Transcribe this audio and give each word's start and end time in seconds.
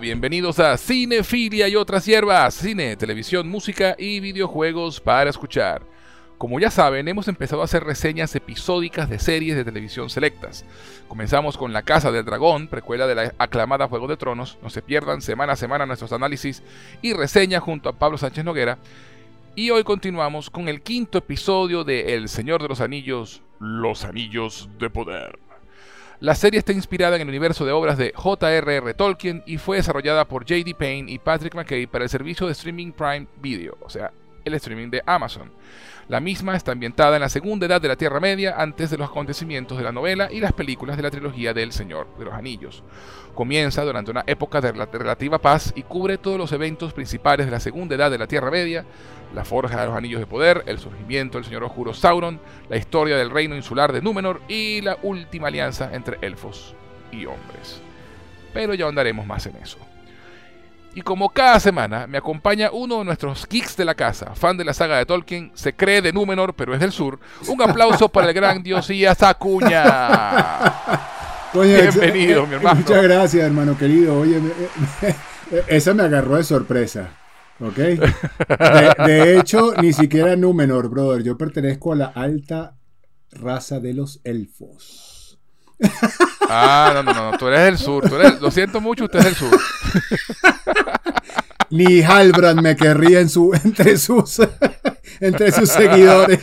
Bienvenidos 0.00 0.58
a 0.58 0.78
Cinefilia 0.78 1.68
y 1.68 1.76
otras 1.76 2.06
hierbas, 2.06 2.54
cine, 2.54 2.96
televisión, 2.96 3.48
música 3.48 3.94
y 3.98 4.20
videojuegos 4.20 5.00
para 5.00 5.28
escuchar. 5.28 5.82
Como 6.38 6.58
ya 6.58 6.70
saben, 6.70 7.08
hemos 7.08 7.28
empezado 7.28 7.60
a 7.60 7.66
hacer 7.66 7.84
reseñas 7.84 8.34
episódicas 8.34 9.10
de 9.10 9.18
series 9.18 9.54
de 9.54 9.64
televisión 9.64 10.08
selectas. 10.08 10.64
Comenzamos 11.08 11.58
con 11.58 11.72
La 11.72 11.82
Casa 11.82 12.10
del 12.10 12.24
Dragón, 12.24 12.68
precuela 12.68 13.06
de 13.06 13.14
la 13.14 13.34
aclamada 13.38 13.86
Juego 13.86 14.08
de 14.08 14.16
Tronos. 14.16 14.56
No 14.62 14.70
se 14.70 14.82
pierdan 14.82 15.20
semana 15.20 15.52
a 15.52 15.56
semana 15.56 15.84
nuestros 15.84 16.12
análisis 16.12 16.62
y 17.02 17.12
reseñas 17.12 17.62
junto 17.62 17.88
a 17.88 17.92
Pablo 17.92 18.18
Sánchez 18.18 18.44
Noguera. 18.44 18.78
Y 19.54 19.70
hoy 19.70 19.84
continuamos 19.84 20.48
con 20.48 20.68
el 20.68 20.80
quinto 20.80 21.18
episodio 21.18 21.84
de 21.84 22.14
El 22.14 22.28
Señor 22.28 22.62
de 22.62 22.68
los 22.68 22.80
Anillos, 22.80 23.42
Los 23.60 24.04
Anillos 24.04 24.70
de 24.78 24.88
Poder. 24.90 25.38
La 26.22 26.36
serie 26.36 26.60
está 26.60 26.72
inspirada 26.72 27.16
en 27.16 27.22
el 27.22 27.28
universo 27.28 27.66
de 27.66 27.72
obras 27.72 27.98
de 27.98 28.12
J.R.R. 28.14 28.94
Tolkien 28.94 29.42
y 29.44 29.58
fue 29.58 29.78
desarrollada 29.78 30.24
por 30.28 30.44
J.D. 30.44 30.72
Payne 30.78 31.10
y 31.10 31.18
Patrick 31.18 31.52
McKay 31.52 31.88
para 31.88 32.04
el 32.04 32.10
servicio 32.10 32.46
de 32.46 32.52
streaming 32.52 32.92
Prime 32.92 33.26
Video, 33.40 33.76
o 33.80 33.90
sea, 33.90 34.12
el 34.44 34.54
streaming 34.54 34.88
de 34.88 35.02
Amazon. 35.04 35.50
La 36.08 36.20
misma 36.20 36.56
está 36.56 36.72
ambientada 36.72 37.16
en 37.16 37.22
la 37.22 37.28
segunda 37.28 37.66
edad 37.66 37.80
de 37.80 37.88
la 37.88 37.96
Tierra 37.96 38.18
Media, 38.18 38.54
antes 38.58 38.90
de 38.90 38.98
los 38.98 39.08
acontecimientos 39.08 39.78
de 39.78 39.84
la 39.84 39.92
novela 39.92 40.28
y 40.32 40.40
las 40.40 40.52
películas 40.52 40.96
de 40.96 41.02
la 41.04 41.10
trilogía 41.10 41.54
del 41.54 41.72
Señor 41.72 42.08
de 42.18 42.24
los 42.24 42.34
Anillos. 42.34 42.82
Comienza 43.34 43.84
durante 43.84 44.10
una 44.10 44.24
época 44.26 44.60
de 44.60 44.72
relativa 44.72 45.38
paz 45.38 45.72
y 45.76 45.82
cubre 45.82 46.18
todos 46.18 46.38
los 46.38 46.52
eventos 46.52 46.92
principales 46.92 47.46
de 47.46 47.52
la 47.52 47.60
segunda 47.60 47.94
edad 47.94 48.10
de 48.10 48.18
la 48.18 48.26
Tierra 48.26 48.50
Media, 48.50 48.84
la 49.32 49.44
forja 49.44 49.80
de 49.80 49.86
los 49.86 49.96
Anillos 49.96 50.20
de 50.20 50.26
Poder, 50.26 50.64
el 50.66 50.78
surgimiento 50.78 51.38
del 51.38 51.44
Señor 51.44 51.64
Oscuro 51.64 51.94
Sauron, 51.94 52.40
la 52.68 52.76
historia 52.76 53.16
del 53.16 53.30
reino 53.30 53.54
insular 53.54 53.92
de 53.92 54.02
Númenor 54.02 54.42
y 54.48 54.80
la 54.80 54.98
última 55.02 55.48
alianza 55.48 55.94
entre 55.94 56.18
elfos 56.20 56.74
y 57.12 57.26
hombres. 57.26 57.80
Pero 58.52 58.74
ya 58.74 58.88
andaremos 58.88 59.24
más 59.26 59.46
en 59.46 59.56
eso. 59.56 59.78
Y 60.94 61.00
como 61.00 61.30
cada 61.30 61.58
semana 61.58 62.06
me 62.06 62.18
acompaña 62.18 62.70
uno 62.70 62.98
de 62.98 63.04
nuestros 63.04 63.48
geeks 63.48 63.76
de 63.76 63.84
la 63.84 63.94
casa, 63.94 64.34
fan 64.34 64.58
de 64.58 64.64
la 64.64 64.74
saga 64.74 64.98
de 64.98 65.06
Tolkien, 65.06 65.50
se 65.54 65.74
cree 65.74 66.02
de 66.02 66.12
Númenor, 66.12 66.54
pero 66.54 66.74
es 66.74 66.80
del 66.80 66.92
sur. 66.92 67.18
Un 67.48 67.62
aplauso 67.62 68.10
para 68.10 68.28
el 68.28 68.34
gran 68.34 68.62
Diosías 68.62 69.22
Acuña. 69.22 70.72
Bienvenido, 71.54 72.46
mi 72.46 72.54
hermano. 72.54 72.80
Muchas 72.80 73.02
gracias, 73.02 73.44
hermano 73.44 73.76
querido. 73.76 74.18
Oye, 74.18 74.40
esa 75.66 75.94
me 75.94 76.02
agarró 76.02 76.36
de 76.36 76.44
sorpresa. 76.44 77.10
¿Ok? 77.60 77.76
De, 79.06 79.38
hecho, 79.38 79.74
ni 79.80 79.92
siquiera 79.92 80.34
Númenor, 80.36 80.88
brother. 80.88 81.22
Yo 81.22 81.38
pertenezco 81.38 81.92
a 81.92 81.96
la 81.96 82.06
alta 82.06 82.76
raza 83.30 83.80
de 83.80 83.94
los 83.94 84.20
elfos. 84.24 85.01
Ah, 86.48 86.92
no, 86.94 87.02
no, 87.02 87.30
no, 87.30 87.38
tú 87.38 87.48
eres 87.48 87.60
del 87.60 87.78
sur. 87.78 88.04
lo 88.40 88.50
siento 88.50 88.80
mucho, 88.80 89.04
usted 89.04 89.20
es 89.20 89.24
del 89.24 89.34
sur. 89.34 89.58
Ni 91.70 92.02
Halbrand 92.02 92.60
me 92.60 92.76
querría 92.76 93.20
en 93.20 93.30
su, 93.30 93.54
entre, 93.64 93.96
sus, 93.96 94.40
entre 95.20 95.50
sus 95.52 95.70
seguidores. 95.70 96.40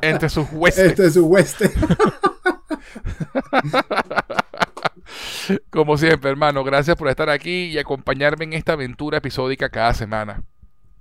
entre 0.00 0.28
sus 0.28 0.46
huestes. 0.50 0.90
Entre 0.90 1.10
sus 1.10 1.24
huestes. 1.24 1.70
Como 5.70 5.96
siempre, 5.96 6.30
hermano, 6.30 6.64
gracias 6.64 6.96
por 6.96 7.08
estar 7.08 7.30
aquí 7.30 7.66
y 7.66 7.78
acompañarme 7.78 8.44
en 8.44 8.52
esta 8.54 8.72
aventura 8.72 9.18
episódica 9.18 9.68
cada 9.68 9.94
semana. 9.94 10.42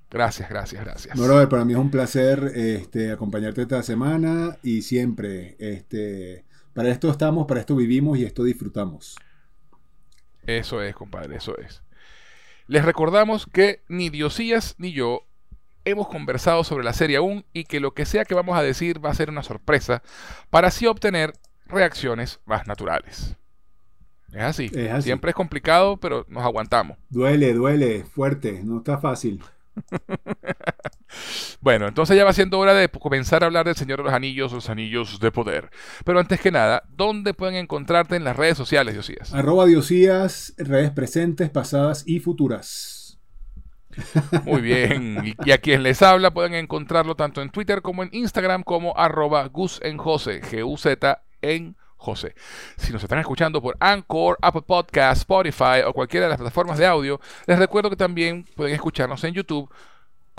Gracias, 0.10 0.50
gracias, 0.50 0.84
gracias. 0.84 1.16
No, 1.18 1.50
para 1.50 1.64
mí 1.64 1.74
es 1.74 1.80
un 1.80 1.90
placer 1.90 2.52
este, 2.54 3.12
acompañarte 3.12 3.62
esta 3.62 3.82
semana 3.82 4.58
y 4.62 4.82
siempre. 4.82 5.56
Este, 5.58 6.44
para 6.74 6.90
esto 6.90 7.10
estamos, 7.10 7.48
para 7.48 7.60
esto 7.60 7.76
vivimos 7.76 8.18
y 8.18 8.26
esto 8.26 8.44
disfrutamos. 8.44 9.16
Eso 10.46 10.82
es, 10.82 10.96
compadre, 10.96 11.38
eso 11.38 11.58
es. 11.58 11.84
Les 12.68 12.86
recordamos 12.86 13.46
que 13.46 13.84
ni 13.88 14.10
Diosías 14.10 14.76
ni 14.78 14.92
yo 14.92 15.26
hemos 15.86 16.08
conversado 16.08 16.64
sobre 16.64 16.84
la 16.84 16.94
serie 16.94 17.18
aún 17.18 17.46
y 17.54 17.66
que 17.66 17.80
lo 17.80 17.94
que 17.94 18.06
sea 18.06 18.26
que 18.26 18.36
vamos 18.36 18.58
a 18.58 18.64
decir 18.64 19.04
va 19.04 19.10
a 19.10 19.16
ser 19.16 19.30
una 19.30 19.44
sorpresa 19.44 20.04
para 20.50 20.68
así 20.68 20.86
obtener 20.86 21.34
reacciones 21.66 22.40
más 22.46 22.68
naturales. 22.68 23.36
Es 24.32 24.42
así. 24.42 24.72
Siempre 25.02 25.32
es 25.32 25.36
complicado, 25.36 25.98
pero 25.98 26.26
nos 26.30 26.44
aguantamos. 26.44 26.98
Duele, 27.10 27.54
duele, 27.54 28.06
fuerte, 28.06 28.62
no 28.64 28.78
está 28.78 28.98
fácil. 28.98 29.44
bueno, 31.62 31.88
entonces 31.88 32.18
ya 32.18 32.24
va 32.24 32.34
siendo 32.34 32.60
hora 32.60 32.74
de 32.74 32.90
comenzar 32.90 33.44
a 33.44 33.48
hablar 33.48 33.66
del 33.66 33.76
Señor 33.76 34.00
de 34.00 34.06
los 34.06 34.14
Anillos, 34.14 34.52
los 34.52 34.70
Anillos 34.70 35.20
de 35.20 35.32
Poder. 35.32 35.70
Pero 36.06 36.20
antes 36.20 36.40
que 36.40 36.52
nada, 36.52 36.84
¿dónde 36.90 37.34
pueden 37.34 37.56
encontrarte 37.56 38.16
en 38.16 38.24
las 38.24 38.36
redes 38.36 38.58
sociales, 38.58 38.94
Diosías? 38.94 39.34
Arroba 39.34 39.66
Diosías, 39.66 40.54
redes 40.58 40.92
presentes, 40.92 41.50
pasadas 41.50 42.04
y 42.06 42.20
futuras. 42.20 43.02
Muy 44.46 44.62
bien. 44.62 45.36
Y, 45.46 45.52
a 45.52 45.58
quien 45.58 45.84
les 45.84 46.02
habla 46.02 46.32
pueden 46.32 46.54
encontrarlo 46.54 47.16
tanto 47.16 47.42
en 47.42 47.50
Twitter 47.50 47.82
como 47.82 48.04
en 48.04 48.10
Instagram 48.12 48.64
como 48.64 48.98
arroba 48.98 49.48
Gus 49.48 49.80
en 49.84 49.98
José, 49.98 50.42
G-U-Z 50.42 51.24
en 51.42 51.76
José. 51.98 52.34
Si 52.78 52.92
nos 52.92 53.04
están 53.04 53.20
escuchando 53.20 53.62
por 53.62 53.78
Anchor, 53.80 54.38
Apple 54.42 54.64
Podcast, 54.66 55.22
Spotify 55.22 55.82
o 55.86 55.94
cualquiera 55.94 56.26
de 56.26 56.32
las 56.32 56.40
plataformas 56.40 56.78
de 56.78 56.88
audio, 56.88 57.20
les 57.46 57.60
recuerdo 57.60 57.90
que 57.90 57.96
también 57.96 58.46
pueden 58.56 58.74
escucharnos 58.74 59.24
en 59.24 59.34
YouTube 59.34 59.70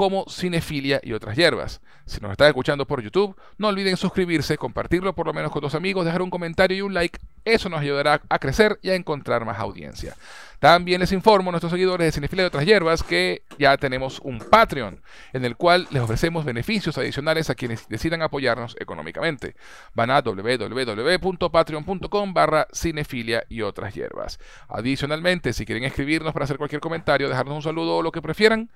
como 0.02 0.26
Cinefilia 0.28 1.00
y 1.04 1.12
otras 1.12 1.36
hierbas. 1.36 1.80
Si 2.06 2.20
nos 2.20 2.32
están 2.32 2.48
escuchando 2.48 2.88
por 2.88 3.00
YouTube, 3.00 3.36
no 3.56 3.68
olviden 3.68 3.96
suscribirse, 3.96 4.58
compartirlo 4.58 5.14
por 5.14 5.28
lo 5.28 5.32
menos 5.32 5.52
con 5.52 5.62
dos 5.62 5.76
amigos, 5.76 6.04
dejar 6.04 6.22
un 6.22 6.30
comentario 6.30 6.76
y 6.76 6.80
un 6.80 6.92
like. 6.92 7.20
Eso 7.44 7.68
nos 7.68 7.80
ayudará 7.80 8.20
a 8.28 8.38
crecer 8.40 8.80
y 8.82 8.90
a 8.90 8.96
encontrar 8.96 9.44
más 9.44 9.60
audiencia. 9.60 10.16
También 10.58 11.00
les 11.00 11.10
informo 11.10 11.50
a 11.50 11.52
nuestros 11.52 11.72
seguidores 11.72 12.06
de 12.06 12.12
Cinefilia 12.12 12.44
y 12.44 12.46
otras 12.46 12.64
hierbas 12.64 13.02
que 13.02 13.42
ya 13.58 13.76
tenemos 13.76 14.20
un 14.20 14.38
Patreon 14.38 15.02
en 15.32 15.44
el 15.44 15.56
cual 15.56 15.88
les 15.90 16.00
ofrecemos 16.02 16.44
beneficios 16.44 16.96
adicionales 16.98 17.50
a 17.50 17.56
quienes 17.56 17.88
decidan 17.88 18.22
apoyarnos 18.22 18.76
económicamente. 18.78 19.56
Van 19.94 20.12
a 20.12 20.20
www.patreon.com 20.20 22.34
barra 22.34 22.68
cinefilia 22.72 23.44
y 23.48 23.62
otras 23.62 23.92
hierbas. 23.94 24.38
Adicionalmente, 24.68 25.52
si 25.52 25.66
quieren 25.66 25.82
escribirnos 25.82 26.32
para 26.32 26.44
hacer 26.44 26.58
cualquier 26.58 26.80
comentario, 26.80 27.28
dejarnos 27.28 27.56
un 27.56 27.62
saludo 27.62 27.96
o 27.96 28.02
lo 28.02 28.12
que 28.12 28.22
prefieran, 28.22 28.70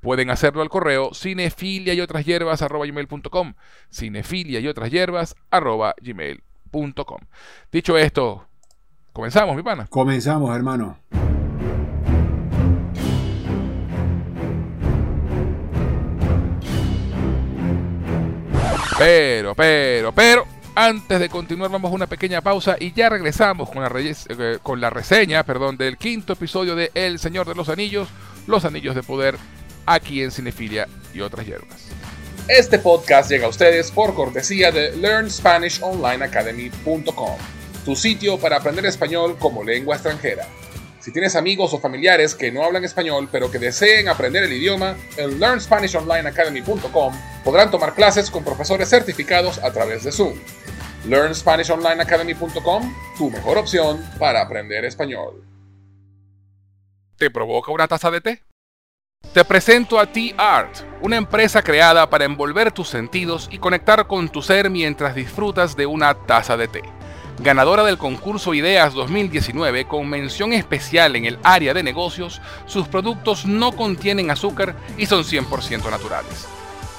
pueden 0.00 0.30
hacerlo 0.30 0.62
al 0.62 0.68
correo 0.68 1.14
cinefilia 1.14 1.94
y 1.94 2.00
otras 2.00 2.24
hierbas 2.24 2.62
arroba 2.62 2.86
gmail.com 2.86 3.54
cinefilia 3.90 4.60
y 4.60 4.68
otras 4.68 4.90
hierbas 4.90 5.36
arroba 5.50 5.94
gmail.com 6.00 7.20
Dicho 7.72 7.98
esto, 7.98 8.46
comenzamos, 9.12 9.56
mi 9.56 9.62
pana. 9.62 9.86
Comenzamos, 9.88 10.54
hermano. 10.54 10.98
Pero, 18.98 19.54
pero, 19.54 20.12
pero, 20.12 20.46
antes 20.74 21.18
de 21.18 21.30
continuar 21.30 21.70
vamos 21.70 21.90
a 21.90 21.94
una 21.94 22.06
pequeña 22.06 22.42
pausa 22.42 22.76
y 22.78 22.92
ya 22.92 23.08
regresamos 23.08 23.70
con 23.70 23.82
la, 23.82 23.90
eh, 23.98 24.58
con 24.62 24.78
la 24.78 24.90
reseña 24.90 25.42
perdón, 25.42 25.78
del 25.78 25.96
quinto 25.96 26.34
episodio 26.34 26.76
de 26.76 26.90
El 26.94 27.18
Señor 27.18 27.48
de 27.48 27.54
los 27.54 27.70
Anillos, 27.70 28.08
Los 28.46 28.66
Anillos 28.66 28.94
de 28.94 29.02
Poder, 29.02 29.36
aquí 29.94 30.22
en 30.22 30.30
Cinefilia 30.30 30.86
y 31.12 31.20
otras 31.20 31.44
hierbas. 31.46 31.88
Este 32.48 32.78
podcast 32.78 33.30
llega 33.30 33.44
a 33.46 33.50
ustedes 33.50 33.90
por 33.90 34.14
cortesía 34.14 34.72
de 34.72 34.96
LearnSpanishOnlineAcademy.com, 34.96 37.36
tu 37.84 37.96
sitio 37.96 38.38
para 38.38 38.56
aprender 38.56 38.86
español 38.86 39.36
como 39.38 39.62
lengua 39.62 39.96
extranjera. 39.96 40.48
Si 41.00 41.12
tienes 41.12 41.34
amigos 41.34 41.72
o 41.72 41.80
familiares 41.80 42.34
que 42.34 42.52
no 42.52 42.62
hablan 42.64 42.84
español 42.84 43.28
pero 43.32 43.50
que 43.50 43.58
deseen 43.58 44.08
aprender 44.08 44.44
el 44.44 44.52
idioma, 44.52 44.96
en 45.16 45.40
LearnSpanishOnlineAcademy.com 45.40 47.14
podrán 47.44 47.70
tomar 47.70 47.94
clases 47.94 48.30
con 48.30 48.44
profesores 48.44 48.88
certificados 48.88 49.58
a 49.58 49.72
través 49.72 50.04
de 50.04 50.12
Zoom. 50.12 50.34
LearnSpanishOnlineAcademy.com, 51.06 52.94
tu 53.16 53.30
mejor 53.30 53.58
opción 53.58 54.04
para 54.18 54.42
aprender 54.42 54.84
español. 54.84 55.44
¿Te 57.16 57.30
provoca 57.30 57.72
una 57.72 57.88
taza 57.88 58.10
de 58.10 58.20
té? 58.20 58.42
Te 59.32 59.44
presento 59.44 60.00
a 60.00 60.06
T-Art, 60.06 60.78
una 61.02 61.16
empresa 61.16 61.62
creada 61.62 62.10
para 62.10 62.24
envolver 62.24 62.72
tus 62.72 62.88
sentidos 62.88 63.48
y 63.52 63.58
conectar 63.58 64.08
con 64.08 64.28
tu 64.28 64.42
ser 64.42 64.70
mientras 64.70 65.14
disfrutas 65.14 65.76
de 65.76 65.86
una 65.86 66.14
taza 66.14 66.56
de 66.56 66.66
té 66.66 66.82
ganadora 67.38 67.84
del 67.84 67.96
concurso 67.96 68.54
Ideas 68.54 68.92
2019 68.92 69.86
con 69.86 70.08
mención 70.10 70.52
especial 70.52 71.16
en 71.16 71.24
el 71.24 71.38
área 71.42 71.72
de 71.72 71.82
negocios, 71.82 72.42
sus 72.66 72.86
productos 72.88 73.46
no 73.46 73.72
contienen 73.72 74.30
azúcar 74.30 74.74
y 74.98 75.06
son 75.06 75.22
100% 75.22 75.90
naturales. 75.90 76.46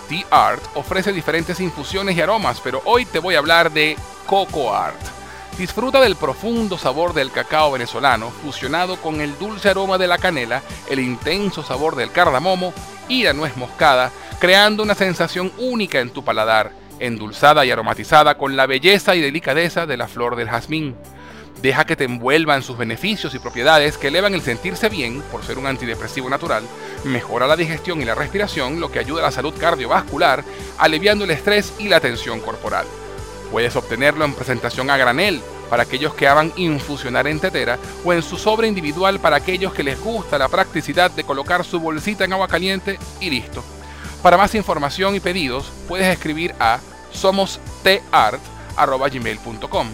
The 0.10 0.26
Art 0.32 0.64
ofrece 0.74 1.14
diferentes 1.14 1.60
infusiones 1.60 2.18
y 2.18 2.22
aromas, 2.22 2.60
pero 2.64 2.82
hoy 2.86 3.06
te 3.06 3.20
voy 3.20 3.36
a 3.36 3.40
hablar 3.40 3.72
de 3.72 3.96
Coco 4.26 4.74
Art. 4.74 5.21
Disfruta 5.58 6.00
del 6.00 6.16
profundo 6.16 6.78
sabor 6.78 7.14
del 7.14 7.32
cacao 7.32 7.72
venezolano 7.72 8.32
fusionado 8.32 8.96
con 8.96 9.22
el 9.22 9.38
dulce 9.38 9.70
aroma 9.70 9.98
de 9.98 10.08
la 10.08 10.18
canela, 10.18 10.64
el 10.90 11.00
intenso 11.00 11.62
sabor 11.62 11.96
del 11.96 12.12
cardamomo 12.12 12.74
y 13.08 13.24
la 13.24 13.34
nuez 13.34 13.56
moscada, 13.58 14.12
creando 14.40 14.82
una 14.82 14.96
sensación 14.96 15.52
única 15.60 16.00
en 16.00 16.10
tu 16.10 16.24
paladar 16.24 16.72
endulzada 17.00 17.66
y 17.66 17.72
aromatizada 17.72 18.38
con 18.38 18.56
la 18.56 18.66
belleza 18.66 19.16
y 19.16 19.22
delicadeza 19.22 19.86
de 19.86 19.98
la 19.98 20.08
flor 20.08 20.36
del 20.36 20.50
jazmín. 20.50 20.96
Deja 21.62 21.86
que 21.86 21.96
te 21.96 22.06
envuelva 22.06 22.56
en 22.56 22.64
sus 22.64 22.78
beneficios 22.78 23.36
y 23.36 23.40
propiedades 23.40 23.98
que 23.98 24.08
elevan 24.08 24.34
el 24.34 24.42
sentirse 24.42 24.90
bien 24.90 25.22
por 25.32 25.44
ser 25.44 25.60
un 25.60 25.68
antidepresivo 25.68 26.30
natural, 26.30 26.64
mejora 27.04 27.46
la 27.46 27.56
digestión 27.56 28.02
y 28.02 28.06
la 28.06 28.16
respiración, 28.16 28.80
lo 28.80 28.92
que 28.92 29.00
ayuda 29.00 29.22
a 29.22 29.26
la 29.26 29.32
salud 29.32 29.54
cardiovascular, 29.60 30.44
aliviando 30.80 31.26
el 31.26 31.32
estrés 31.32 31.74
y 31.78 31.88
la 31.88 32.00
tensión 32.00 32.40
corporal. 32.40 32.88
Puedes 33.52 33.76
obtenerlo 33.76 34.26
en 34.26 34.34
presentación 34.34 34.90
a 34.90 34.98
granel 34.98 35.42
para 35.70 35.84
aquellos 35.84 36.14
que 36.14 36.28
aman 36.28 36.52
infusionar 36.56 37.28
en 37.28 37.40
tetera 37.40 37.78
o 38.04 38.12
en 38.14 38.24
su 38.24 38.38
sobre 38.38 38.68
individual 38.68 39.20
para 39.20 39.36
aquellos 39.38 39.74
que 39.74 39.84
les 39.84 40.00
gusta 40.00 40.38
la 40.38 40.50
practicidad 40.50 41.10
de 41.12 41.24
colocar 41.24 41.66
su 41.66 41.80
bolsita 41.80 42.26
en 42.26 42.34
agua 42.34 42.48
caliente 42.48 43.00
y 43.20 43.30
listo. 43.30 43.64
Para 44.24 44.38
más 44.38 44.56
información 44.56 45.16
y 45.16 45.20
pedidos 45.20 45.72
puedes 45.88 46.08
escribir 46.08 46.56
a 46.60 46.80
somosteart.gmail.com 47.12 49.88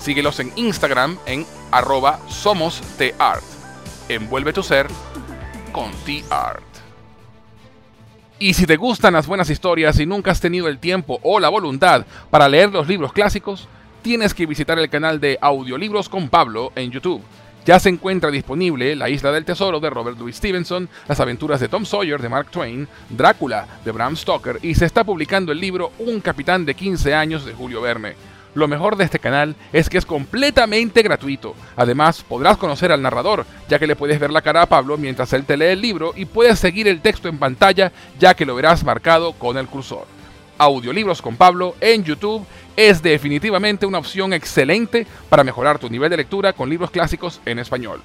Síguelos 0.00 0.40
en 0.40 0.52
Instagram 0.56 1.18
en 1.26 1.46
arroba 1.70 2.18
somosteart. 2.28 3.44
Envuelve 4.08 4.52
tu 4.52 4.62
ser 4.62 4.88
con 5.72 5.92
T-Art. 6.04 6.67
Y 8.40 8.54
si 8.54 8.66
te 8.66 8.76
gustan 8.76 9.14
las 9.14 9.26
buenas 9.26 9.50
historias 9.50 9.98
y 9.98 10.06
nunca 10.06 10.30
has 10.30 10.40
tenido 10.40 10.68
el 10.68 10.78
tiempo 10.78 11.18
o 11.24 11.40
la 11.40 11.48
voluntad 11.48 12.06
para 12.30 12.48
leer 12.48 12.70
los 12.70 12.86
libros 12.86 13.12
clásicos, 13.12 13.66
tienes 14.00 14.32
que 14.32 14.46
visitar 14.46 14.78
el 14.78 14.88
canal 14.88 15.18
de 15.18 15.38
Audiolibros 15.40 16.08
con 16.08 16.28
Pablo 16.28 16.70
en 16.76 16.92
YouTube. 16.92 17.20
Ya 17.66 17.80
se 17.80 17.88
encuentra 17.88 18.30
disponible 18.30 18.94
La 18.94 19.10
Isla 19.10 19.32
del 19.32 19.44
Tesoro 19.44 19.80
de 19.80 19.90
Robert 19.90 20.16
Louis 20.18 20.36
Stevenson, 20.36 20.88
Las 21.08 21.18
aventuras 21.18 21.58
de 21.58 21.68
Tom 21.68 21.84
Sawyer 21.84 22.22
de 22.22 22.28
Mark 22.28 22.48
Twain, 22.52 22.86
Drácula 23.10 23.66
de 23.84 23.90
Bram 23.90 24.16
Stoker 24.16 24.60
y 24.62 24.76
se 24.76 24.86
está 24.86 25.02
publicando 25.02 25.50
el 25.50 25.60
libro 25.60 25.90
Un 25.98 26.20
capitán 26.20 26.64
de 26.64 26.74
15 26.74 27.14
años 27.14 27.44
de 27.44 27.54
Julio 27.54 27.80
Verne. 27.80 28.14
Lo 28.54 28.68
mejor 28.68 28.96
de 28.96 29.04
este 29.04 29.18
canal 29.18 29.54
es 29.72 29.88
que 29.88 29.98
es 29.98 30.06
completamente 30.06 31.02
gratuito. 31.02 31.54
Además, 31.76 32.24
podrás 32.26 32.56
conocer 32.56 32.90
al 32.92 33.02
narrador, 33.02 33.46
ya 33.68 33.78
que 33.78 33.86
le 33.86 33.96
puedes 33.96 34.18
ver 34.18 34.30
la 34.30 34.42
cara 34.42 34.62
a 34.62 34.66
Pablo 34.66 34.96
mientras 34.96 35.32
él 35.32 35.44
te 35.44 35.56
lee 35.56 35.66
el 35.66 35.80
libro 35.80 36.12
y 36.16 36.24
puedes 36.24 36.58
seguir 36.58 36.88
el 36.88 37.00
texto 37.00 37.28
en 37.28 37.38
pantalla, 37.38 37.92
ya 38.18 38.34
que 38.34 38.46
lo 38.46 38.54
verás 38.54 38.84
marcado 38.84 39.32
con 39.32 39.58
el 39.58 39.66
cursor. 39.66 40.06
Audiolibros 40.58 41.22
con 41.22 41.36
Pablo 41.36 41.76
en 41.80 42.02
YouTube 42.02 42.44
es 42.76 43.00
definitivamente 43.00 43.86
una 43.86 43.98
opción 43.98 44.32
excelente 44.32 45.06
para 45.28 45.44
mejorar 45.44 45.78
tu 45.78 45.88
nivel 45.88 46.10
de 46.10 46.16
lectura 46.16 46.52
con 46.52 46.68
libros 46.68 46.90
clásicos 46.90 47.40
en 47.46 47.60
español. 47.60 48.00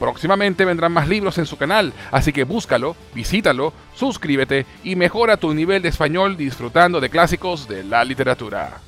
Próximamente 0.00 0.64
vendrán 0.64 0.92
más 0.92 1.08
libros 1.08 1.38
en 1.38 1.46
su 1.46 1.56
canal, 1.56 1.92
así 2.10 2.32
que 2.32 2.42
búscalo, 2.42 2.96
visítalo, 3.14 3.72
suscríbete 3.94 4.66
y 4.82 4.96
mejora 4.96 5.36
tu 5.36 5.54
nivel 5.54 5.80
de 5.80 5.90
español 5.90 6.36
disfrutando 6.36 7.00
de 7.00 7.08
clásicos 7.08 7.68
de 7.68 7.84
la 7.84 8.04
literatura. 8.04 8.80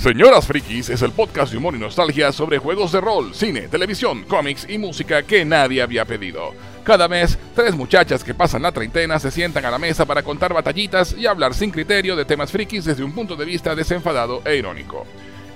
Señoras 0.00 0.46
Frikis 0.46 0.88
es 0.88 1.02
el 1.02 1.12
podcast 1.12 1.52
de 1.52 1.58
humor 1.58 1.74
y 1.74 1.78
nostalgia 1.78 2.32
sobre 2.32 2.56
juegos 2.56 2.90
de 2.90 3.02
rol, 3.02 3.34
cine, 3.34 3.68
televisión, 3.68 4.24
cómics 4.24 4.66
y 4.66 4.78
música 4.78 5.24
que 5.24 5.44
nadie 5.44 5.82
había 5.82 6.06
pedido. 6.06 6.54
Cada 6.84 7.06
mes, 7.06 7.38
tres 7.54 7.74
muchachas 7.74 8.24
que 8.24 8.32
pasan 8.32 8.62
la 8.62 8.72
treintena 8.72 9.18
se 9.18 9.30
sientan 9.30 9.66
a 9.66 9.70
la 9.70 9.78
mesa 9.78 10.06
para 10.06 10.22
contar 10.22 10.54
batallitas 10.54 11.14
y 11.18 11.26
hablar 11.26 11.52
sin 11.52 11.70
criterio 11.70 12.16
de 12.16 12.24
temas 12.24 12.50
frikis 12.50 12.86
desde 12.86 13.04
un 13.04 13.12
punto 13.12 13.36
de 13.36 13.44
vista 13.44 13.74
desenfadado 13.74 14.40
e 14.46 14.56
irónico. 14.56 15.04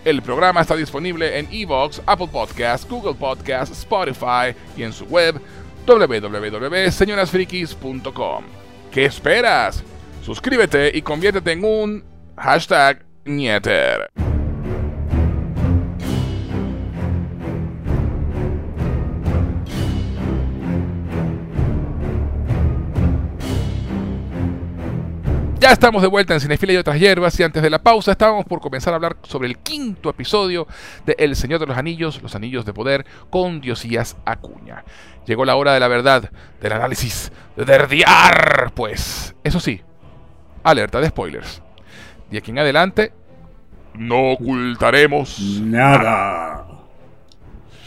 El 0.05 0.21
programa 0.21 0.61
está 0.61 0.77
disponible 0.77 1.39
en 1.39 1.49
Evox, 1.51 2.03
Apple 2.05 2.29
Podcasts, 2.31 2.87
Google 2.87 3.15
Podcasts, 3.15 3.79
Spotify 3.79 4.55
y 4.77 4.83
en 4.83 4.93
su 4.93 5.07
web 5.07 5.41
www.señorasfrikis.com. 5.87 8.45
¿Qué 8.93 9.07
esperas? 9.07 9.83
Suscríbete 10.23 10.95
y 10.95 11.01
conviértete 11.01 11.53
en 11.53 11.65
un 11.65 12.05
hashtag 12.37 13.07
Nieter. 13.25 14.11
Ya 25.65 25.73
estamos 25.73 26.03
de 26.03 26.09
vuelta 26.09 26.35
en 26.35 26.41
Cinefila 26.41 26.75
y 26.75 26.77
otras 26.77 27.01
hierbas 27.01 27.41
y 27.41 27.43
antes 27.43 27.63
de 27.63 27.71
la 27.71 27.83
pausa 27.83 28.13
estábamos 28.13 28.45
por 28.45 28.61
comenzar 28.61 28.93
a 28.93 28.97
hablar 28.97 29.17
sobre 29.23 29.49
el 29.49 29.57
quinto 29.57 30.11
episodio 30.11 30.67
de 31.07 31.17
El 31.19 31.35
Señor 31.37 31.59
de 31.59 31.65
los 31.65 31.79
Anillos, 31.79 32.21
los 32.21 32.35
Anillos 32.35 32.67
de 32.67 32.75
Poder 32.75 33.07
con 33.31 33.63
Diosías 33.63 34.19
Acuña. 34.27 34.85
Llegó 35.25 35.47
la 35.47 35.57
hora 35.57 35.73
de 35.73 35.81
la 35.81 35.89
verdad, 35.89 36.31
del 36.61 36.73
análisis, 36.75 37.33
de 37.57 37.65
derdiar, 37.65 38.73
pues. 38.75 39.35
Eso 39.43 39.59
sí, 39.59 39.81
alerta 40.65 41.01
de 41.01 41.09
spoilers. 41.09 41.63
De 42.31 42.37
aquí 42.37 42.51
en 42.51 42.59
adelante, 42.59 43.15
no 43.95 44.33
ocultaremos 44.33 45.63
nada. 45.63 46.67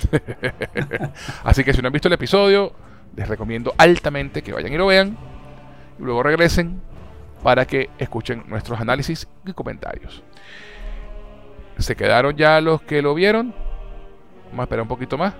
Así 1.43 1.63
que 1.63 1.73
si 1.73 1.81
no 1.83 1.89
han 1.89 1.93
visto 1.93 2.07
el 2.07 2.15
episodio, 2.15 2.73
les 3.15 3.27
recomiendo 3.27 3.75
altamente 3.77 4.41
que 4.41 4.51
vayan 4.51 4.73
y 4.73 4.77
lo 4.77 4.87
vean 4.87 5.15
y 5.99 6.01
luego 6.01 6.23
regresen 6.23 6.81
para 7.43 7.65
que 7.65 7.89
escuchen 7.97 8.43
nuestros 8.47 8.79
análisis 8.79 9.27
y 9.45 9.53
comentarios. 9.53 10.23
¿Se 11.77 11.95
quedaron 11.95 12.35
ya 12.35 12.59
los 12.61 12.81
que 12.81 13.01
lo 13.01 13.13
vieron? 13.13 13.53
Vamos 14.45 14.59
a 14.59 14.63
esperar 14.63 14.81
un 14.81 14.87
poquito 14.87 15.17
más. 15.17 15.33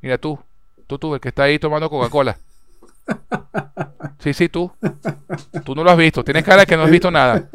Mira 0.00 0.18
tú, 0.18 0.38
tú, 0.86 0.98
tú, 0.98 1.14
el 1.14 1.20
que 1.20 1.28
está 1.28 1.44
ahí 1.44 1.58
tomando 1.58 1.90
Coca-Cola. 1.90 2.36
Sí, 4.18 4.34
sí, 4.34 4.48
tú. 4.48 4.70
Tú 5.64 5.74
no 5.76 5.84
lo 5.84 5.90
has 5.90 5.96
visto. 5.96 6.24
Tienes 6.24 6.42
cara 6.42 6.62
de 6.62 6.66
que 6.66 6.76
no 6.76 6.82
has 6.82 6.90
visto 6.90 7.08
nada. 7.08 7.48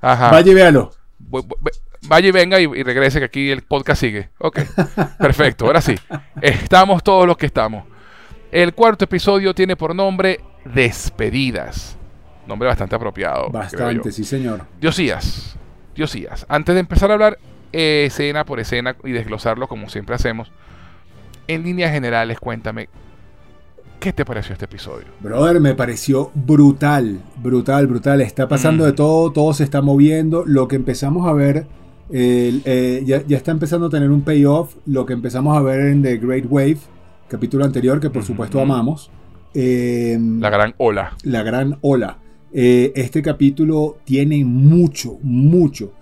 Ajá. 0.00 0.30
Vaya 0.30 0.52
y 0.52 0.54
véalo. 0.54 0.92
Vaya 2.08 2.28
y 2.28 2.30
venga 2.30 2.60
y, 2.60 2.82
regrese 2.82 3.18
que 3.18 3.24
aquí 3.24 3.50
el 3.50 3.62
podcast 3.62 4.00
sigue. 4.00 4.30
Ok. 4.38 4.60
Perfecto. 5.18 5.66
Ahora 5.66 5.80
sí. 5.80 5.96
Estamos 6.40 7.02
todos 7.02 7.26
los 7.26 7.36
que 7.36 7.46
estamos. 7.46 7.84
El 8.52 8.72
cuarto 8.74 9.04
episodio 9.04 9.52
tiene 9.52 9.74
por 9.74 9.94
nombre 9.94 10.40
Despedidas. 10.64 11.98
Nombre 12.46 12.68
bastante 12.68 12.94
apropiado. 12.94 13.50
Bastante, 13.50 14.12
sí, 14.12 14.24
señor. 14.24 14.62
Diosías. 14.80 15.56
Diosías. 15.94 16.46
Antes 16.48 16.74
de 16.74 16.80
empezar 16.80 17.10
a 17.10 17.14
hablar 17.14 17.38
escena 17.72 18.44
por 18.44 18.60
escena 18.60 18.96
y 19.04 19.12
desglosarlo 19.12 19.68
como 19.68 19.88
siempre 19.88 20.14
hacemos, 20.14 20.50
en 21.48 21.64
líneas 21.64 21.92
generales, 21.92 22.38
cuéntame 22.40 22.88
¿Qué 24.00 24.12
te 24.12 24.24
pareció 24.24 24.52
este 24.52 24.66
episodio? 24.66 25.06
Brother, 25.20 25.60
me 25.60 25.74
pareció 25.74 26.30
brutal, 26.34 27.18
brutal, 27.42 27.86
brutal. 27.86 28.20
Está 28.20 28.46
pasando 28.46 28.84
de 28.84 28.92
mm. 28.92 28.96
todo, 28.96 29.32
todo 29.32 29.54
se 29.54 29.64
está 29.64 29.80
moviendo. 29.80 30.44
Lo 30.46 30.68
que 30.68 30.76
empezamos 30.76 31.26
a 31.26 31.32
ver, 31.32 31.66
eh, 32.10 33.02
ya, 33.04 33.22
está 33.36 33.52
empezando 33.52 33.86
a 33.86 33.90
tener 33.90 34.10
un 34.10 34.20
payoff. 34.20 34.74
Lo 34.86 35.06
que 35.06 35.14
empezamos 35.14 35.56
a 35.56 35.62
ver 35.62 35.80
en 35.86 36.02
The 36.02 36.18
Great 36.18 36.44
Wave, 36.48 36.78
capítulo 37.28 37.64
anterior, 37.64 37.98
que 37.98 38.10
por 38.10 38.22
supuesto 38.22 38.60
amamos. 38.60 39.10
Em, 39.54 40.40
la 40.40 40.50
gran 40.50 40.74
ola. 40.76 41.16
La 41.22 41.42
gran 41.42 41.78
ola. 41.80 42.18
Eh, 42.58 42.90
este 42.96 43.20
capítulo 43.20 43.98
tiene 44.04 44.42
mucho, 44.42 45.18
mucho, 45.22 45.92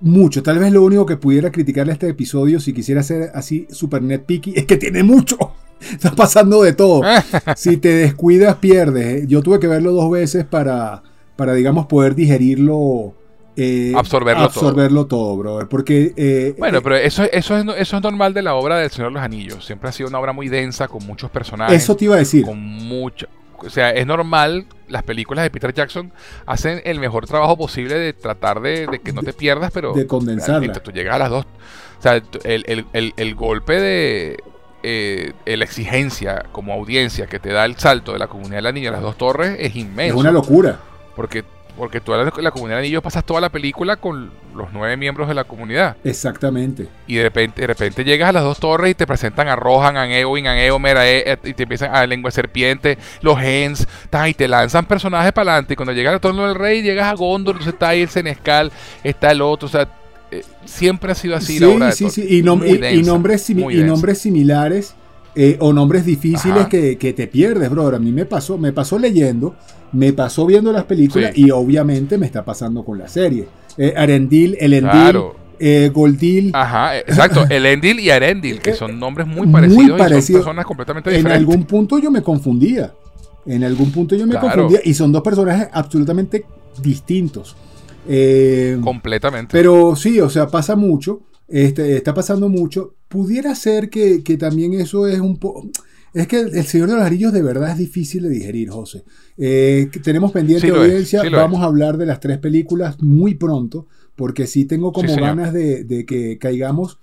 mucho. 0.00 0.44
Tal 0.44 0.60
vez 0.60 0.70
lo 0.70 0.84
único 0.84 1.04
que 1.04 1.16
pudiera 1.16 1.50
criticarle 1.50 1.90
a 1.90 1.94
este 1.94 2.08
episodio, 2.08 2.60
si 2.60 2.72
quisiera 2.72 3.02
ser 3.02 3.32
así 3.34 3.66
super 3.68 4.00
netpicky, 4.00 4.52
es 4.54 4.64
que 4.64 4.76
tiene 4.76 5.02
mucho. 5.02 5.36
Está 5.80 6.12
pasando 6.12 6.62
de 6.62 6.72
todo. 6.72 7.02
si 7.56 7.78
te 7.78 7.88
descuidas, 7.88 8.58
pierdes. 8.58 9.26
Yo 9.26 9.42
tuve 9.42 9.58
que 9.58 9.66
verlo 9.66 9.90
dos 9.90 10.08
veces 10.08 10.44
para, 10.44 11.02
para 11.34 11.54
digamos, 11.54 11.86
poder 11.86 12.14
digerirlo. 12.14 13.14
Eh, 13.56 13.92
absorberlo, 13.96 14.44
absorberlo 14.44 15.06
todo. 15.06 15.36
brother. 15.36 15.66
Porque. 15.66 16.14
Eh, 16.16 16.54
bueno, 16.56 16.80
pero 16.80 16.94
eso, 16.94 17.24
eso, 17.24 17.56
es, 17.56 17.64
eso 17.76 17.96
es 17.96 18.02
normal 18.04 18.32
de 18.34 18.42
la 18.42 18.54
obra 18.54 18.78
del 18.78 18.90
Señor 18.92 19.10
de 19.10 19.14
los 19.14 19.22
Anillos. 19.24 19.66
Siempre 19.66 19.88
ha 19.88 19.92
sido 19.92 20.08
una 20.08 20.20
obra 20.20 20.32
muy 20.32 20.48
densa, 20.48 20.86
con 20.86 21.04
muchos 21.04 21.28
personajes. 21.28 21.82
Eso 21.82 21.96
te 21.96 22.04
iba 22.04 22.14
a 22.14 22.18
decir. 22.18 22.44
Con 22.44 22.60
mucho. 22.60 23.26
O 23.58 23.70
sea, 23.70 23.90
es 23.90 24.06
normal, 24.06 24.66
las 24.88 25.02
películas 25.02 25.42
de 25.42 25.50
Peter 25.50 25.74
Jackson 25.74 26.12
hacen 26.46 26.80
el 26.84 27.00
mejor 27.00 27.26
trabajo 27.26 27.56
posible 27.56 27.98
de 27.98 28.12
tratar 28.12 28.60
de, 28.60 29.00
que 29.02 29.12
no 29.12 29.22
te 29.22 29.32
pierdas, 29.32 29.70
pero. 29.72 29.92
De 29.92 30.06
condensarla. 30.06 30.72
Tú 30.74 30.92
llegas 30.92 31.16
a 31.16 31.18
las 31.18 31.30
dos. 31.30 31.46
O 31.98 32.02
sea, 32.02 32.22
el, 32.44 32.86
el, 32.92 33.14
el 33.16 33.34
golpe 33.34 33.80
de, 33.80 34.36
eh, 34.84 35.32
la 35.44 35.64
exigencia 35.64 36.46
como 36.52 36.72
audiencia 36.72 37.26
que 37.26 37.40
te 37.40 37.52
da 37.52 37.64
el 37.64 37.76
salto 37.76 38.12
de 38.12 38.20
la 38.20 38.28
comunidad 38.28 38.58
de 38.58 38.62
la 38.62 38.72
niña 38.72 38.90
a 38.90 38.92
las 38.92 39.02
dos 39.02 39.18
torres 39.18 39.56
es 39.58 39.74
inmenso. 39.74 40.14
Es 40.14 40.20
una 40.20 40.30
locura. 40.30 40.78
Porque, 41.16 41.44
porque 41.78 42.00
tú 42.00 42.12
la, 42.12 42.24
la 42.24 42.50
comunidad 42.50 42.78
de 42.78 42.82
anillos 42.82 43.02
pasas 43.02 43.24
toda 43.24 43.40
la 43.40 43.50
película 43.50 43.96
con 43.96 44.30
los 44.54 44.72
nueve 44.72 44.96
miembros 44.96 45.28
de 45.28 45.34
la 45.34 45.44
comunidad. 45.44 45.96
Exactamente. 46.02 46.88
Y 47.06 47.14
de 47.14 47.22
repente, 47.22 47.60
de 47.60 47.66
repente 47.68 48.04
llegas 48.04 48.30
a 48.30 48.32
las 48.32 48.42
dos 48.42 48.58
torres 48.58 48.90
y 48.90 48.94
te 48.94 49.06
presentan 49.06 49.46
a 49.46 49.54
Rohan, 49.54 49.96
a 49.96 50.06
Eowyn, 50.18 50.48
a 50.48 50.60
Eomer, 50.60 50.96
a 50.98 51.08
e, 51.08 51.38
y 51.44 51.54
te 51.54 51.62
empiezan 51.62 51.94
a 51.94 52.04
lengua 52.06 52.28
de 52.28 52.34
serpiente, 52.34 52.98
los 53.22 53.40
Hens, 53.40 53.86
y 54.26 54.34
te 54.34 54.48
lanzan 54.48 54.86
personajes 54.86 55.32
para 55.32 55.52
adelante. 55.52 55.74
Y 55.74 55.76
cuando 55.76 55.92
llegas 55.92 56.14
al 56.14 56.20
torno 56.20 56.46
del 56.46 56.56
rey, 56.56 56.82
llegas 56.82 57.06
a 57.06 57.14
Gondor, 57.14 57.54
entonces 57.54 57.74
está 57.74 57.90
ahí 57.90 58.02
el 58.02 58.08
Senescal, 58.08 58.72
está 59.04 59.30
el 59.30 59.40
otro, 59.40 59.66
o 59.66 59.70
sea, 59.70 59.88
eh, 60.32 60.42
siempre 60.64 61.12
ha 61.12 61.14
sido 61.14 61.36
así 61.36 61.58
la 61.58 61.68
obra 61.68 61.92
sí, 61.92 62.10
sí. 62.10 62.26
Y, 62.28 62.38
y, 62.38 62.42
nombres, 62.42 63.48
y 63.48 63.82
nombres 63.82 64.18
similares 64.18 64.94
eh, 65.40 65.56
o 65.60 65.72
nombres 65.72 66.04
difíciles 66.04 66.66
que, 66.66 66.96
te 66.96 67.28
pierdes, 67.28 67.70
brother. 67.70 67.94
A 67.94 67.98
mí 68.00 68.10
me 68.10 68.24
pasó, 68.24 68.58
me 68.58 68.72
pasó 68.72 68.98
leyendo, 68.98 69.54
me 69.92 70.12
pasó 70.12 70.44
viendo 70.44 70.72
las 70.72 70.82
películas 70.82 71.30
y 71.38 71.52
obviamente 71.52 72.18
me 72.18 72.26
está 72.26 72.44
pasando 72.44 72.84
con 72.84 72.98
la 72.98 73.06
serie. 73.06 73.46
Eh, 73.76 73.94
Arendil, 73.96 74.56
Elendil, 74.58 75.22
eh, 75.60 75.92
Goldil. 75.94 76.50
Ajá, 76.52 76.98
exacto. 76.98 77.46
Elendil 77.48 78.00
y 78.00 78.10
Arendil, 78.10 78.58
que 78.58 78.74
son 78.74 78.98
nombres 78.98 79.28
muy 79.28 79.46
parecidos, 79.46 80.28
y 80.28 80.32
son 80.32 80.40
personas 80.40 80.66
completamente 80.66 81.10
diferentes. 81.10 81.36
En 81.36 81.40
algún 81.40 81.64
punto 81.66 82.00
yo 82.00 82.10
me 82.10 82.20
confundía. 82.20 82.92
En 83.46 83.62
algún 83.62 83.92
punto 83.92 84.16
yo 84.16 84.26
me 84.26 84.34
confundía. 84.40 84.80
Y 84.82 84.92
son 84.94 85.12
dos 85.12 85.22
personajes 85.22 85.68
absolutamente 85.70 86.46
distintos. 86.82 87.54
Completamente. 88.82 89.52
Pero 89.52 89.94
sí, 89.94 90.20
o 90.20 90.28
sea, 90.28 90.48
pasa 90.48 90.74
mucho. 90.74 91.20
Este, 91.48 91.96
está 91.96 92.14
pasando 92.14 92.48
mucho. 92.48 92.94
Pudiera 93.08 93.54
ser 93.54 93.88
que, 93.90 94.20
también 94.38 94.74
eso 94.74 95.06
es 95.08 95.18
un 95.18 95.38
poco... 95.38 95.68
Es 96.14 96.26
que 96.26 96.40
el, 96.40 96.64
Señor 96.64 96.88
de 96.88 96.96
los 96.96 97.04
Anillos 97.04 97.32
de 97.32 97.42
verdad 97.42 97.72
es 97.72 97.78
difícil 97.78 98.22
de 98.22 98.30
digerir, 98.30 98.70
José. 98.70 99.04
Eh, 99.36 99.90
tenemos 100.02 100.32
pendiente 100.32 100.68
audiencia. 100.68 101.22
Vamos 101.30 101.60
a 101.60 101.64
hablar 101.64 101.96
de 101.96 102.06
las 102.06 102.20
tres 102.20 102.38
películas 102.38 103.00
muy 103.02 103.34
pronto, 103.34 103.86
porque 104.16 104.46
sí 104.46 104.64
tengo 104.64 104.92
como 104.92 105.14
ganas 105.16 105.52
de, 105.52 106.04
que 106.06 106.38
caigamos 106.38 106.98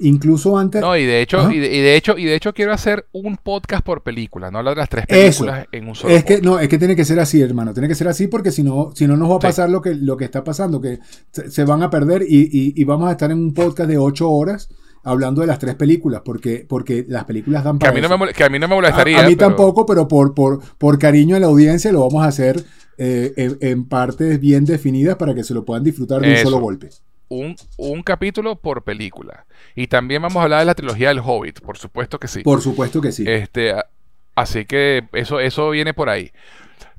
incluso 0.00 0.58
antes. 0.58 0.80
No, 0.80 0.96
y 0.96 1.04
de 1.04 1.20
hecho, 1.20 1.50
y 1.50 1.58
de, 1.58 1.96
hecho, 1.96 2.16
y 2.18 2.24
de 2.24 2.34
hecho 2.34 2.52
quiero 2.52 2.72
hacer 2.72 3.06
un 3.12 3.36
podcast 3.36 3.84
por 3.84 4.02
película, 4.02 4.50
no 4.50 4.58
hablar 4.58 4.74
de 4.74 4.80
las 4.80 4.88
tres 4.88 5.06
películas 5.06 5.66
en 5.72 5.88
un 5.88 5.94
solo. 5.94 6.14
Es 6.14 6.24
que 6.24 6.40
no, 6.40 6.58
es 6.58 6.68
que 6.68 6.78
tiene 6.78 6.96
que 6.96 7.04
ser 7.04 7.20
así, 7.20 7.40
hermano. 7.40 7.72
Tiene 7.72 7.88
que 7.88 7.94
ser 7.94 8.08
así 8.08 8.28
porque 8.28 8.50
si 8.50 8.62
no, 8.62 8.92
si 8.94 9.06
no 9.06 9.16
nos 9.16 9.30
va 9.30 9.36
a 9.36 9.40
pasar 9.40 9.70
lo 9.70 9.80
que, 9.80 9.94
lo 9.94 10.16
que 10.16 10.24
está 10.24 10.44
pasando, 10.44 10.80
que 10.80 10.98
se, 11.30 11.64
van 11.64 11.82
a 11.82 11.90
perder 11.90 12.24
y, 12.26 12.84
vamos 12.84 13.08
a 13.08 13.12
estar 13.12 13.30
en 13.30 13.38
un 13.38 13.54
podcast 13.54 13.88
de 13.88 13.98
ocho 13.98 14.30
horas 14.30 14.68
hablando 15.04 15.40
de 15.40 15.46
las 15.46 15.58
tres 15.58 15.74
películas, 15.74 16.22
porque, 16.24 16.66
porque 16.68 17.04
las 17.08 17.24
películas 17.24 17.64
dan 17.64 17.78
para. 17.78 17.92
Que 17.92 17.98
a 17.98 18.02
mí, 18.02 18.08
no 18.08 18.18
me, 18.18 18.32
que 18.32 18.44
a 18.44 18.48
mí 18.48 18.58
no 18.58 18.68
me 18.68 18.74
molestaría. 18.74 19.20
A, 19.20 19.28
mí 19.28 19.36
tampoco, 19.36 19.86
pero 19.86 20.08
por, 20.08 20.34
por, 20.34 20.60
por 20.76 20.98
cariño 20.98 21.36
a 21.36 21.40
la 21.40 21.46
audiencia 21.46 21.92
lo 21.92 22.00
vamos 22.00 22.24
a 22.24 22.28
hacer 22.28 22.64
eh, 22.98 23.56
en, 23.60 23.84
partes 23.84 24.40
bien 24.40 24.64
definidas 24.64 25.16
para 25.16 25.34
que 25.34 25.44
se 25.44 25.54
lo 25.54 25.64
puedan 25.64 25.84
disfrutar 25.84 26.20
de 26.20 26.30
un 26.30 26.36
solo 26.38 26.58
golpe 26.58 26.90
un, 27.28 27.56
un, 27.76 28.02
capítulo 28.02 28.56
por 28.56 28.84
película. 28.84 29.46
Y 29.74 29.86
también 29.86 30.22
vamos 30.22 30.40
a 30.40 30.44
hablar 30.44 30.60
de 30.60 30.66
la 30.66 30.74
trilogía 30.74 31.08
del 31.08 31.20
Hobbit, 31.20 31.60
por 31.60 31.78
supuesto 31.78 32.18
que 32.18 32.28
sí. 32.28 32.42
Por 32.42 32.60
supuesto 32.60 33.00
que 33.00 33.12
sí. 33.12 33.24
Este, 33.26 33.74
así 34.34 34.64
que 34.64 35.04
eso, 35.12 35.40
eso 35.40 35.70
viene 35.70 35.94
por 35.94 36.08
ahí. 36.08 36.32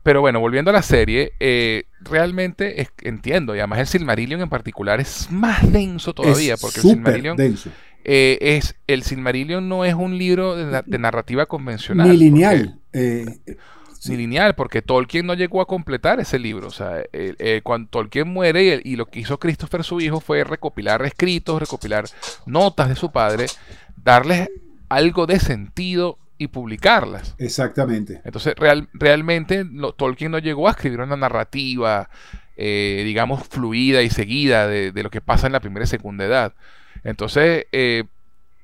Pero 0.04 0.22
bueno, 0.22 0.40
volviendo 0.40 0.72
a 0.72 0.74
la 0.74 0.82
serie, 0.82 1.34
eh, 1.40 1.84
realmente 2.00 2.88
entiendo, 3.02 3.56
y 3.56 3.60
además 3.60 3.80
el 3.80 3.88
Silmarillion 3.88 4.42
en 4.42 4.50
particular 4.50 5.00
es 5.02 5.30
más 5.30 5.72
denso 5.72 6.14
todavía, 6.14 6.56
porque 6.58 6.78
el 6.78 6.82
Silmarillion 6.84 7.38
denso. 7.38 7.70
Eh, 8.06 8.38
es 8.42 8.76
el 8.88 9.04
Silmarillion 9.04 9.68
no 9.68 9.84
es 9.84 9.94
un 9.94 10.18
libro 10.18 10.56
de, 10.56 10.98
narrativa 10.98 11.46
convencional. 11.48 12.10
Ni 12.10 12.18
lineal. 12.18 12.80
Eh, 12.94 13.26
ni 14.08 14.16
lineal, 14.16 14.56
porque 14.56 14.82
Tolkien 14.82 15.26
no 15.26 15.34
llegó 15.34 15.62
a 15.62 15.68
completar 15.68 16.20
ese 16.20 16.40
libro. 16.40 16.68
O 16.68 16.72
sea, 16.72 17.04
eh, 17.12 17.62
cuando 17.64 17.90
Tolkien 17.90 18.28
muere 18.28 18.82
y, 18.84 18.96
lo 18.96 19.08
que 19.08 19.20
hizo 19.20 19.40
Christopher, 19.40 19.84
su 19.84 20.00
hijo, 20.00 20.20
fue 20.20 20.44
recopilar 20.44 21.06
escritos, 21.06 21.60
recopilar 21.60 22.06
notas 22.46 22.90
de 22.90 22.96
su 22.96 23.12
padre, 23.12 23.48
darles 23.98 24.50
algo 24.88 25.26
de 25.26 25.40
sentido 25.40 26.18
y 26.38 26.48
publicarlas. 26.48 27.36
Exactamente. 27.38 28.22
Entonces, 28.24 28.56
real, 28.56 28.88
realmente 28.94 29.66
Tolkien 29.98 30.32
no 30.32 30.40
llegó 30.40 30.68
a 30.68 30.72
escribir 30.72 31.02
una 31.02 31.18
narrativa, 31.18 32.10
eh, 32.56 33.02
digamos, 33.06 33.46
fluida 33.48 34.02
y 34.02 34.10
seguida 34.10 34.68
de, 34.68 34.94
de, 34.94 35.04
lo 35.04 35.10
que 35.10 35.20
pasa 35.20 35.48
en 35.48 35.54
la 35.54 35.60
primera 35.60 35.84
y 35.84 35.88
segunda 35.88 36.24
edad. 36.26 36.54
Entonces, 37.04 37.66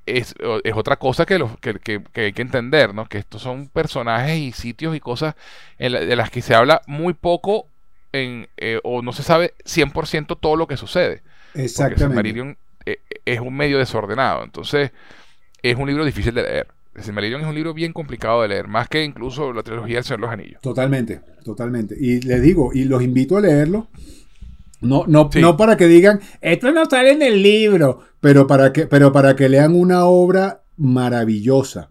eh, 0.07 0.23
es, 0.63 0.73
otra 0.75 0.97
cosa 0.97 1.25
que, 1.25 1.43
que, 1.61 2.01
hay 2.21 2.33
que 2.33 2.41
entender, 2.41 2.93
¿no? 2.93 3.05
Que 3.07 3.17
estos 3.17 3.41
son 3.41 3.67
personajes 3.69 4.37
y 4.37 4.51
sitios 4.51 4.95
y 4.95 4.99
cosas 4.99 5.35
de 5.79 6.15
las 6.15 6.29
que 6.29 6.41
se 6.41 6.53
habla 6.53 6.81
muy 6.87 7.13
poco 7.13 7.67
en, 8.11 8.47
eh, 8.57 8.79
o 8.83 9.01
no 9.01 9.13
se 9.13 9.23
sabe 9.23 9.53
100% 9.65 10.37
todo 10.39 10.55
lo 10.55 10.67
que 10.67 10.77
sucede. 10.77 11.21
Exactamente. 11.53 12.57
Eh, 12.85 12.99
es 13.25 13.39
un 13.39 13.55
medio 13.55 13.79
desordenado, 13.79 14.43
entonces 14.43 14.91
es 15.63 15.75
un 15.75 15.87
libro 15.87 16.05
difícil 16.05 16.33
de 16.33 16.43
leer. 16.43 16.67
El 16.93 17.03
Silmarillion 17.03 17.41
es 17.41 17.47
un 17.47 17.55
libro 17.55 17.73
bien 17.73 17.91
complicado 17.91 18.41
de 18.43 18.47
leer, 18.47 18.67
más 18.67 18.87
que 18.87 19.03
incluso 19.03 19.51
la 19.51 19.63
trilogía 19.63 19.95
del 19.95 20.03
Señor 20.05 20.19
de 20.19 20.25
los 20.27 20.33
Anillos. 20.33 20.61
Totalmente, 20.61 21.21
totalmente. 21.43 21.95
Y 21.99 22.21
les 22.21 22.41
digo, 22.41 22.71
y 22.73 22.85
los 22.85 23.01
invito 23.01 23.37
a 23.37 23.41
leerlo 23.41 23.89
no, 24.85 25.05
no, 25.07 25.29
no 25.33 25.57
para 25.57 25.77
que 25.77 25.87
digan, 25.87 26.19
esto 26.41 26.71
no 26.71 26.85
sale 26.85 27.11
en 27.11 27.21
el 27.21 27.41
libro, 27.41 27.99
pero 28.21 28.47
para 28.47 28.71
que, 28.71 28.87
pero 28.87 29.11
para 29.11 29.35
que 29.35 29.49
lean 29.49 29.75
una 29.75 30.05
obra 30.05 30.63
maravillosa. 30.77 31.89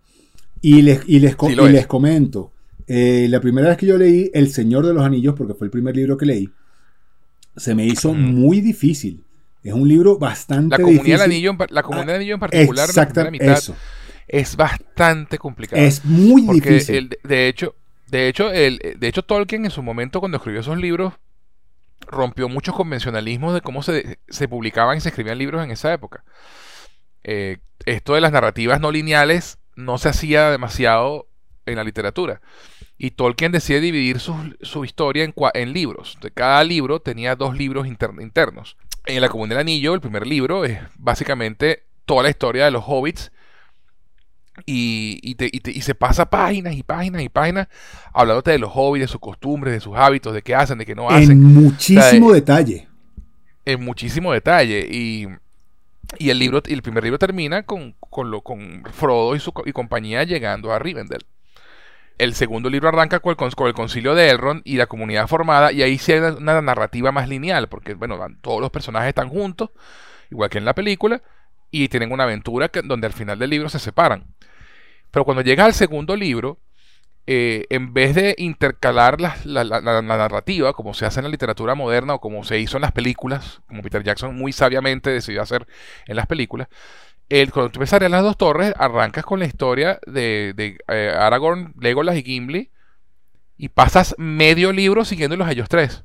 Y 0.61 0.83
les, 0.83 1.03
y 1.07 1.21
les, 1.21 1.37
les 1.71 1.87
comento, 1.87 2.53
eh, 2.87 3.27
la 3.29 3.41
primera 3.41 3.69
vez 3.69 3.77
que 3.77 3.87
yo 3.87 3.99
leí 3.99 4.31
El 4.33 4.51
Señor 4.51 4.87
de 4.87 4.95
los 4.95 5.05
Anillos, 5.05 5.35
porque 5.37 5.55
fue 5.55 5.67
el 5.67 5.71
primer 5.71 5.95
libro 5.95 6.17
que 6.17 6.27
leí, 6.27 6.49
se 7.57 7.75
me 7.75 7.87
hizo 7.87 8.15
muy 8.15 8.61
difícil. 8.61 9.25
Es 9.63 9.73
un 9.73 9.89
libro 9.89 10.19
bastante 10.19 10.77
la 10.77 10.85
comunidad 10.85 11.05
difícil. 11.05 11.21
anillo, 11.21 11.57
la 11.71 11.83
comunidad 11.83 12.07
del 12.07 12.17
Anillo 12.17 12.35
en 12.35 12.41
particular, 12.41 12.89
eso. 13.41 13.75
es 14.29 14.57
bastante 14.57 15.39
complicado. 15.39 15.83
Es 15.83 16.05
muy 16.05 16.43
difícil. 16.43 17.11
de 17.23 17.49
hecho, 17.49 17.75
de 18.11 18.29
hecho, 18.29 18.53
el, 18.53 18.79
de 18.99 19.09
hecho, 19.09 19.23
Tolkien 19.23 19.65
en 19.65 19.71
su 19.71 19.83
momento, 19.83 20.21
cuando 20.21 20.37
escribió 20.37 20.61
esos 20.61 20.79
libros, 20.79 21.15
rompió 22.01 22.49
muchos 22.49 22.75
convencionalismos 22.75 23.55
de 23.55 23.61
cómo 23.61 23.83
se, 23.83 24.19
publicaban 24.49 24.97
y 24.97 25.01
se 25.01 25.09
escribían 25.09 25.39
libros 25.39 25.65
en 25.65 25.71
esa 25.71 25.93
época. 25.93 26.25
Eh, 27.23 27.59
esto 27.87 28.15
de 28.15 28.21
las 28.21 28.33
narrativas 28.33 28.81
no 28.81 28.93
lineales 28.93 29.59
no 29.77 29.99
se 29.99 30.09
hacía 30.09 30.51
demasiado 30.51 31.29
en 31.67 31.77
la 31.77 31.85
literatura. 31.85 32.41
Y 32.97 33.13
Tolkien 33.13 33.53
decide 33.53 33.81
dividir 33.81 34.21
su, 34.21 34.85
historia 34.85 35.25
en, 35.25 35.35
en, 35.55 35.73
libros. 35.73 36.19
De 36.21 36.31
cada 36.31 36.63
libro 36.63 37.01
tenía 37.01 37.37
dos 37.37 37.57
libros 37.57 37.87
internos. 37.87 38.77
En 39.07 39.21
La 39.21 39.29
Comunidad 39.29 39.57
del 39.57 39.67
Anillo, 39.67 39.95
el 39.95 40.01
primer 40.01 40.27
libro 40.27 40.65
es 40.65 40.79
básicamente 40.97 41.85
toda 42.05 42.23
la 42.23 42.31
historia 42.31 42.67
de 42.67 42.71
los 42.71 42.85
hobbits 42.87 43.33
y, 44.67 45.37
se 45.81 45.95
pasa 45.95 46.31
páginas 46.31 46.75
y 46.75 46.83
páginas 46.83 47.23
y 47.23 47.29
páginas 47.29 47.69
hablándote 48.13 48.53
de 48.53 48.59
los 48.59 48.71
hobbies, 48.71 49.03
de 49.03 49.09
sus 49.09 49.21
costumbres, 49.21 49.75
de 49.75 49.81
sus 49.81 49.97
hábitos, 49.97 50.33
de 50.33 50.43
qué 50.43 50.55
hacen, 50.55 50.79
de 50.79 50.87
qué 50.87 50.95
no 50.95 51.09
hacen. 51.09 51.33
En 51.33 51.43
muchísimo 51.43 52.33
detalle. 52.33 52.89
En 53.65 53.85
muchísimo 53.85 54.33
detalle. 54.33 54.87
Y, 54.91 55.29
el 56.19 56.39
libro, 56.39 56.63
el 56.65 56.83
primer 56.83 57.03
libro 57.03 57.19
termina 57.19 57.65
con, 57.65 57.97
lo, 58.25 58.43
con 58.43 58.85
Frodo 58.93 59.35
y 59.35 59.41
su 59.41 59.53
y 59.65 59.73
compañía 59.73 60.23
llegando 60.23 60.73
a 60.73 60.79
Rivendell. 60.79 61.25
El 62.17 62.35
segundo 62.35 62.71
libro 62.71 62.89
arranca 62.89 63.19
con 63.19 63.33
el, 63.33 63.67
el, 63.67 63.75
concilio 63.75 64.15
de 64.15 64.31
Elrond 64.31 64.63
y 64.65 64.77
la 64.77 64.87
comunidad 64.87 65.27
formada, 65.27 65.73
y 65.73 65.83
ahí 65.83 65.99
sí 65.99 66.13
hay 66.13 66.21
una, 66.21 66.63
narrativa 66.63 67.11
más 67.11 67.29
lineal, 67.29 67.69
porque 67.69 67.95
bueno, 67.95 68.21
todos 68.41 68.61
los 68.61 68.71
personajes 68.71 69.09
están 69.09 69.29
juntos, 69.29 69.71
igual 70.31 70.49
que 70.49 70.59
en 70.59 70.65
la 70.65 70.75
película, 70.75 71.23
y 71.83 71.89
tienen 71.89 72.13
una 72.13 72.23
aventura 72.23 72.69
que, 72.69 72.83
donde 72.83 73.09
al 73.09 73.13
final 73.13 73.39
del 73.39 73.51
libro 73.51 73.69
se 73.69 73.81
separan. 73.81 74.25
Pero 75.11 75.25
cuando 75.25 75.43
llegas 75.43 75.67
al 75.67 75.75
segundo 75.75 76.15
libro, 76.15 76.59
eh, 77.27 77.67
en 77.69 77.93
vez 77.93 78.15
de 78.15 78.37
intercalar 78.39 79.21
la, 79.21 79.35
narrativa, 79.45 80.73
como 80.73 80.95
se 80.95 81.05
hace 81.05 81.19
en 81.19 81.25
la 81.25 81.31
literatura 81.31 81.75
moderna 81.75 82.15
o 82.15 82.21
como 82.21 82.45
se 82.45 82.61
hizo 82.61 82.77
en 82.77 82.83
las 82.83 82.93
películas, 82.93 83.61
como 83.67 83.83
Peter 83.83 84.05
Jackson 84.05 84.37
muy 84.37 84.53
sabiamente 84.53 85.11
decidió 85.11 85.43
hacer 85.43 85.67
en 86.07 86.15
las 86.15 86.29
películas, 86.29 86.69
el, 87.29 87.51
cuando 87.51 87.73
tú 87.73 87.81
las 87.81 88.23
dos 88.23 88.37
torres, 88.37 88.73
arrancas 88.79 89.25
con 89.25 89.41
la 89.41 89.47
historia 89.47 89.99
de, 90.07 90.77
eh, 90.87 91.15
Aragorn, 91.19 91.75
Legolas 91.81 92.17
y 92.17 92.23
Gimli, 92.23 92.71
y 93.57 93.69
pasas 93.69 94.15
medio 94.17 94.73
libro 94.73 95.05
siguiéndolos 95.05 95.49
a 95.49 95.53
ellos 95.53 95.69
tres. 95.69 96.05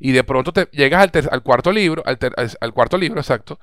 Y 0.00 0.12
de 0.12 0.24
pronto 0.24 0.52
te 0.52 0.68
llegas 0.72 1.10
al, 1.30 1.42
cuarto 1.42 1.70
libro, 1.70 2.02
al, 2.04 2.72
cuarto 2.72 2.96
libro, 2.96 3.20
exacto, 3.20 3.60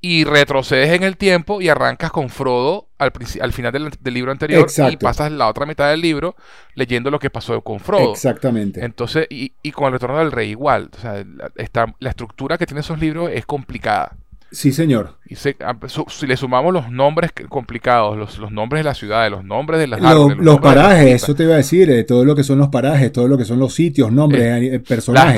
y 0.00 0.24
retrocedes 0.24 0.90
en 0.90 1.02
el 1.02 1.16
tiempo 1.16 1.60
y 1.60 1.68
arrancas 1.68 2.12
con 2.12 2.28
Frodo 2.28 2.88
al, 2.98 3.12
al 3.40 3.52
final 3.52 3.72
del, 3.72 4.14
libro 4.14 4.30
anterior 4.30 4.68
y 4.90 4.96
pasas 4.96 5.32
la 5.32 5.48
otra 5.48 5.66
mitad 5.66 5.90
del 5.90 6.00
libro 6.00 6.36
leyendo 6.74 7.10
lo 7.10 7.18
que 7.18 7.30
pasó 7.30 7.60
con 7.62 7.80
Frodo. 7.80 8.12
Exactamente. 8.12 8.84
Entonces, 8.84 9.26
y, 9.28 9.52
y 9.62 9.72
con 9.72 9.86
el 9.86 9.94
retorno 9.94 10.18
del 10.18 10.30
rey 10.30 10.50
igual. 10.50 10.90
O 10.96 11.00
sea, 11.00 11.24
está, 11.56 11.94
la 11.98 12.10
estructura 12.10 12.58
que 12.58 12.66
tienen 12.66 12.80
esos 12.80 12.98
libros 13.00 13.30
es 13.32 13.44
complicada. 13.44 14.16
Sí, 14.50 14.72
señor. 14.72 15.18
Y 15.26 15.34
ah, 15.60 15.76
si 16.08 16.26
le 16.26 16.36
sumamos 16.36 16.72
los 16.72 16.90
nombres 16.90 17.32
complicados, 17.50 18.16
los, 18.16 18.38
los, 18.38 18.50
nombres 18.50 18.80
de 18.80 18.84
la 18.84 18.94
ciudad, 18.94 19.30
los 19.30 19.44
nombres 19.44 19.78
de 19.78 19.86
las 19.86 20.00
los, 20.00 20.60
parajes, 20.60 21.22
eso 21.22 21.34
te 21.34 21.42
iba 21.42 21.54
a 21.54 21.58
decir, 21.58 21.90
eh, 21.90 22.04
todo 22.04 22.24
lo 22.24 22.34
que 22.34 22.42
son 22.42 22.58
los 22.58 22.68
parajes, 22.68 23.12
todo 23.12 23.28
lo 23.28 23.36
que 23.36 23.44
son 23.44 23.58
los 23.58 23.74
sitios, 23.74 24.10
nombres, 24.10 24.42
eh, 24.42 24.80
personajes. 24.80 25.36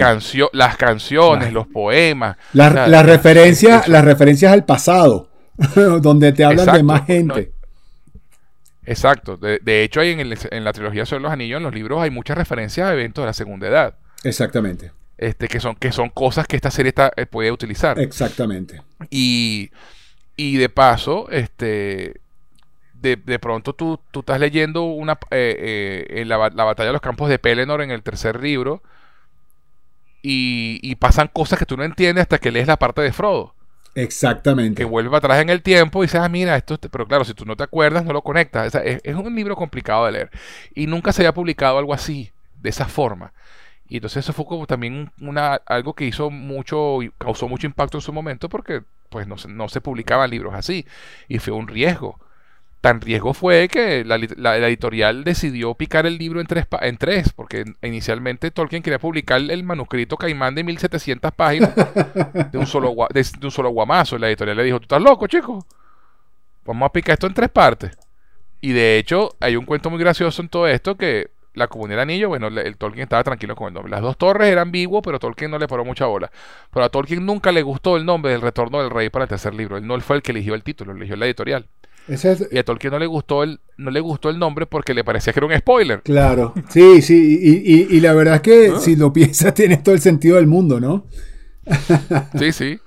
Las, 0.53 0.77
canciones, 0.77 1.53
los 1.53 1.67
poemas. 1.67 2.37
las 2.53 3.05
referencias, 3.05 3.89
las 3.89 4.05
referencias 4.05 4.53
al 4.53 4.65
pasado, 4.65 5.29
donde 6.01 6.33
te 6.33 6.45
hablan 6.45 6.73
de 6.73 6.83
más 6.85 7.05
gente. 7.07 7.53
exacto. 8.87 9.37
De, 9.37 9.83
hecho, 9.83 10.01
hay 10.01 10.11
en, 10.11 10.21
en 10.21 10.65
la 10.65 10.73
trilogía 10.73 11.05
sobre 11.05 11.23
los 11.23 11.33
anillos, 11.33 11.57
en 11.57 11.65
los 11.65 11.75
libros, 11.75 12.01
hay 12.01 12.11
muchas 12.11 12.39
referencias 12.39 12.89
a 12.89 12.93
eventos 12.93 13.23
de 13.23 13.27
la 13.27 13.33
segunda 13.33 13.67
edad. 13.67 13.97
Exactamente. 14.23 14.93
Este, 15.21 15.49
que, 15.49 15.61
son, 15.61 15.77
que 15.77 15.93
son 15.93 16.09
cosas 16.09 16.47
que 16.47 16.57
esta 16.57 16.71
serie 16.71 16.89
está, 16.89 17.11
puede 17.31 17.53
utilizar. 17.53 18.01
Exactamente. 18.01 18.81
Y, 19.11 19.71
y 20.35 20.57
de 20.57 20.71
paso, 20.71 21.29
este, 21.31 22.23
de, 22.95 23.17
de 23.17 23.39
pronto 23.39 23.75
tú, 23.75 24.01
tú, 24.11 24.21
estás 24.21 24.41
leyendo 24.41 24.85
una, 24.85 25.19
eh, 25.31 26.07
eh, 26.11 26.21
en 26.23 26.29
la, 26.31 26.39
batalla 26.39 26.87
de 26.87 26.93
los 26.95 27.03
campos 27.03 27.29
de 27.29 27.39
Pelennor 27.39 27.83
en 27.83 27.91
el 27.91 28.03
tercer 28.03 28.43
libro 28.43 28.83
y, 30.23 30.95
pasan 30.97 31.29
cosas 31.29 31.59
que 31.59 31.67
tú 31.67 31.77
no 31.77 31.85
entiendes 31.85 32.23
hasta 32.23 32.39
que 32.39 32.51
lees 32.51 32.67
la 32.67 32.79
parte 32.79 33.03
de 33.03 33.13
Frodo. 33.13 33.55
Exactamente. 33.95 34.81
Que 34.81 34.85
vuelve 34.87 35.15
atrás 35.15 35.43
en 35.43 35.51
el 35.51 35.61
tiempo 35.61 36.03
y 36.03 36.07
dices, 36.07 36.23
ah, 36.23 36.31
mira, 36.31 36.57
esto, 36.57 36.79
pero 36.79 37.07
claro, 37.07 37.27
si 37.27 37.35
tú 37.35 37.45
no 37.45 37.57
te 37.57 37.65
acuerdas, 37.65 38.07
no 38.07 38.15
lo 38.15 38.23
conectas. 38.23 38.75
es, 38.75 39.15
un 39.15 39.37
libro 39.37 39.55
complicado 39.55 40.07
de 40.07 40.13
leer. 40.13 40.31
Y 40.75 40.87
nunca 40.87 41.13
se 41.13 41.21
había 41.21 41.35
publicado 41.35 41.77
algo 41.77 41.93
así, 41.93 42.33
de 42.63 42.71
esa 42.71 42.87
forma. 42.87 43.35
Y 43.91 43.97
entonces 43.97 44.25
eso 44.25 44.33
fue 44.33 44.47
como 44.47 44.67
también 44.67 45.11
una, 45.21 45.57
algo 45.67 45.93
que 45.95 46.07
hizo 46.07 46.31
mucho, 46.31 47.01
causó 47.19 47.49
mucho 47.49 47.67
impacto 47.67 47.99
en 47.99 48.03
su 48.03 48.13
momento 48.13 48.49
porque 48.49 48.83
pues 49.11 49.27
no, 49.27 49.37
no 49.49 49.69
se 49.69 49.83
publicaban 49.83 50.31
libros 50.31 50.55
así. 50.55 50.87
Y 51.29 51.41
fue 51.41 51.53
un 51.53 51.69
riesgo 51.69 52.19
tan 52.81 53.01
riesgo 53.01 53.35
fue 53.35 53.69
que 53.69 54.05
la, 54.05 54.17
editorial 54.57 55.23
decidió 55.23 55.75
picar 55.75 56.07
el 56.07 56.17
libro 56.17 56.41
en 56.41 56.47
tres, 56.47 56.67
en 56.81 56.97
tres, 56.97 57.33
porque 57.35 57.65
inicialmente 57.83 58.51
Tolkien 58.51 58.83
quería 58.83 58.99
publicar 58.99 59.41
el 59.41 59.63
manuscrito 59.65 60.17
Caimán 60.17 60.55
de 60.55 60.65
1700 60.65 61.33
páginas 61.33 61.75
de 62.51 62.59
un 62.59 62.67
solo, 62.67 62.95
de, 63.13 63.27
un 63.43 63.51
solo 63.51 63.71
guamazo. 63.71 64.17
Y 64.17 64.21
la 64.21 64.29
editorial 64.29 64.57
le 64.57 64.65
dijo, 64.65 64.79
tú 64.79 64.85
estás 64.85 65.03
loco, 65.03 65.27
chico. 65.27 65.67
Vamos 66.65 66.87
a 66.87 66.93
picar 66.93 67.15
esto 67.15 67.27
en 67.27 67.35
tres 67.35 67.51
partes. 67.51 67.97
Y 68.63 68.73
de 68.73 68.99
hecho, 68.99 69.37
hay 69.41 69.57
un 69.57 69.67
cuento 69.67 69.91
muy 69.91 69.99
gracioso 69.99 70.41
en 70.41 70.49
todo 70.49 70.67
esto 70.67 70.97
que 70.97 71.31
la 71.55 71.69
comunidad 71.69 72.03
anillo, 72.03 72.29
bueno, 72.29 72.49
el 72.49 72.77
Tolkien 72.77 73.03
estaba 73.03 73.25
tranquilo 73.25 73.57
con 73.57 73.69
el 73.69 73.75
nombre. 73.75 73.91
Las 73.91 74.03
dos 74.03 74.17
torres 74.17 74.49
eran 74.49 74.69
ambiguo, 74.69 75.03
pero 75.03 75.19
Tolkien 75.19 75.51
no 75.51 75.59
le 75.59 75.67
paró 75.67 75.85
mucha 75.85 76.07
bola. 76.07 76.31
Pero 76.73 76.85
a 76.85 76.89
Tolkien 76.89 77.25
nunca 77.25 77.53
le 77.53 77.63
gustó 77.63 77.97
el 77.97 78.05
nombre 78.05 78.33
del 78.33 78.41
retorno 78.41 78.81
del 78.81 78.91
rey 78.91 79.11
para 79.11 79.25
el 79.25 79.29
tercer 79.29 79.55
libro. 79.55 79.77
Él 79.77 79.87
no 79.87 79.99
fue 80.01 80.17
el 80.17 80.23
que 80.23 80.33
eligió 80.33 80.55
el 80.55 80.63
título, 80.63 80.93
eligió 80.93 81.17
la 81.17 81.27
editorial. 81.27 81.67
Y 82.51 82.59
a 82.59 82.65
Tolkien 82.65 82.93
no 82.93 82.99
le 82.99 83.07
gustó 83.07 83.43
el, 83.45 83.61
no 83.77 83.91
le 83.91 84.01
gustó 84.01 84.31
el 84.31 84.39
nombre 84.39 84.67
porque 84.67 84.95
le 84.95 85.05
parecía 85.05 85.33
que 85.33 85.39
era 85.39 85.47
un 85.47 85.57
spoiler. 85.57 86.03
Claro, 86.03 86.55
sí, 86.69 87.03
sí, 87.03 87.87
y, 87.89 88.01
la 88.01 88.15
verdad 88.15 88.37
es 88.37 88.41
que 88.41 88.73
ah. 88.75 88.81
si 88.81 88.97
lo 88.97 89.13
piensas 89.13 89.55
tiene 89.55 89.77
todo 89.77 89.95
el 89.95 90.01
sentido 90.01 90.37
del 90.37 90.47
mundo, 90.47 90.81
¿no? 90.81 91.07
sí, 92.39 92.53
sí. 92.53 92.81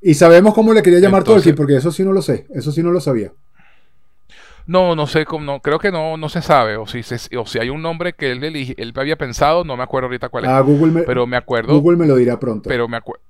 Y 0.00 0.14
sabemos 0.14 0.54
cómo 0.54 0.72
le 0.72 0.82
quería 0.82 1.00
llamar 1.00 1.24
Tolkien, 1.24 1.54
porque 1.54 1.76
eso 1.76 1.90
sí 1.90 2.02
no 2.02 2.12
lo 2.12 2.22
sé, 2.22 2.46
eso 2.54 2.72
sí 2.72 2.82
no 2.82 2.92
lo 2.92 3.00
sabía. 3.00 3.32
No, 4.66 4.96
no 4.96 5.06
sé, 5.06 5.24
no, 5.40 5.60
creo 5.60 5.78
que 5.78 5.92
no, 5.92 6.16
no 6.16 6.28
se 6.28 6.42
sabe, 6.42 6.76
o 6.76 6.86
si, 6.86 7.00
o 7.36 7.46
si 7.46 7.58
hay 7.60 7.70
un 7.70 7.82
nombre 7.82 8.14
que 8.14 8.32
él, 8.32 8.42
él 8.44 8.92
había 8.96 9.16
pensado, 9.16 9.62
no 9.62 9.76
me 9.76 9.84
acuerdo 9.84 10.06
ahorita 10.06 10.28
cuál 10.28 10.44
es. 10.44 10.50
Ah, 10.50 10.60
Google 10.60 10.92
me, 10.92 11.02
pero 11.02 11.26
me 11.26 11.36
acuerdo. 11.36 11.78
Google 11.78 11.96
me 11.96 12.06
lo 12.06 12.16
dirá 12.16 12.40
pronto. 12.40 12.68
Pero 12.68 12.88
me 12.88 12.96
acuerdo. 12.96 13.22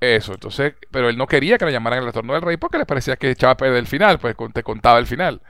Eso, 0.00 0.34
entonces, 0.34 0.74
pero 0.90 1.08
él 1.08 1.16
no 1.16 1.26
quería 1.26 1.58
que 1.58 1.64
le 1.64 1.72
llamaran 1.72 2.00
el 2.00 2.04
retorno 2.04 2.34
del 2.34 2.42
rey 2.42 2.56
porque 2.56 2.78
le 2.78 2.86
parecía 2.86 3.16
que 3.16 3.30
echaba 3.30 3.54
a 3.54 3.56
perder 3.56 3.78
el 3.78 3.86
final, 3.86 4.18
pues 4.18 4.36
te 4.52 4.62
contaba 4.62 4.98
el 4.98 5.06
final. 5.06 5.40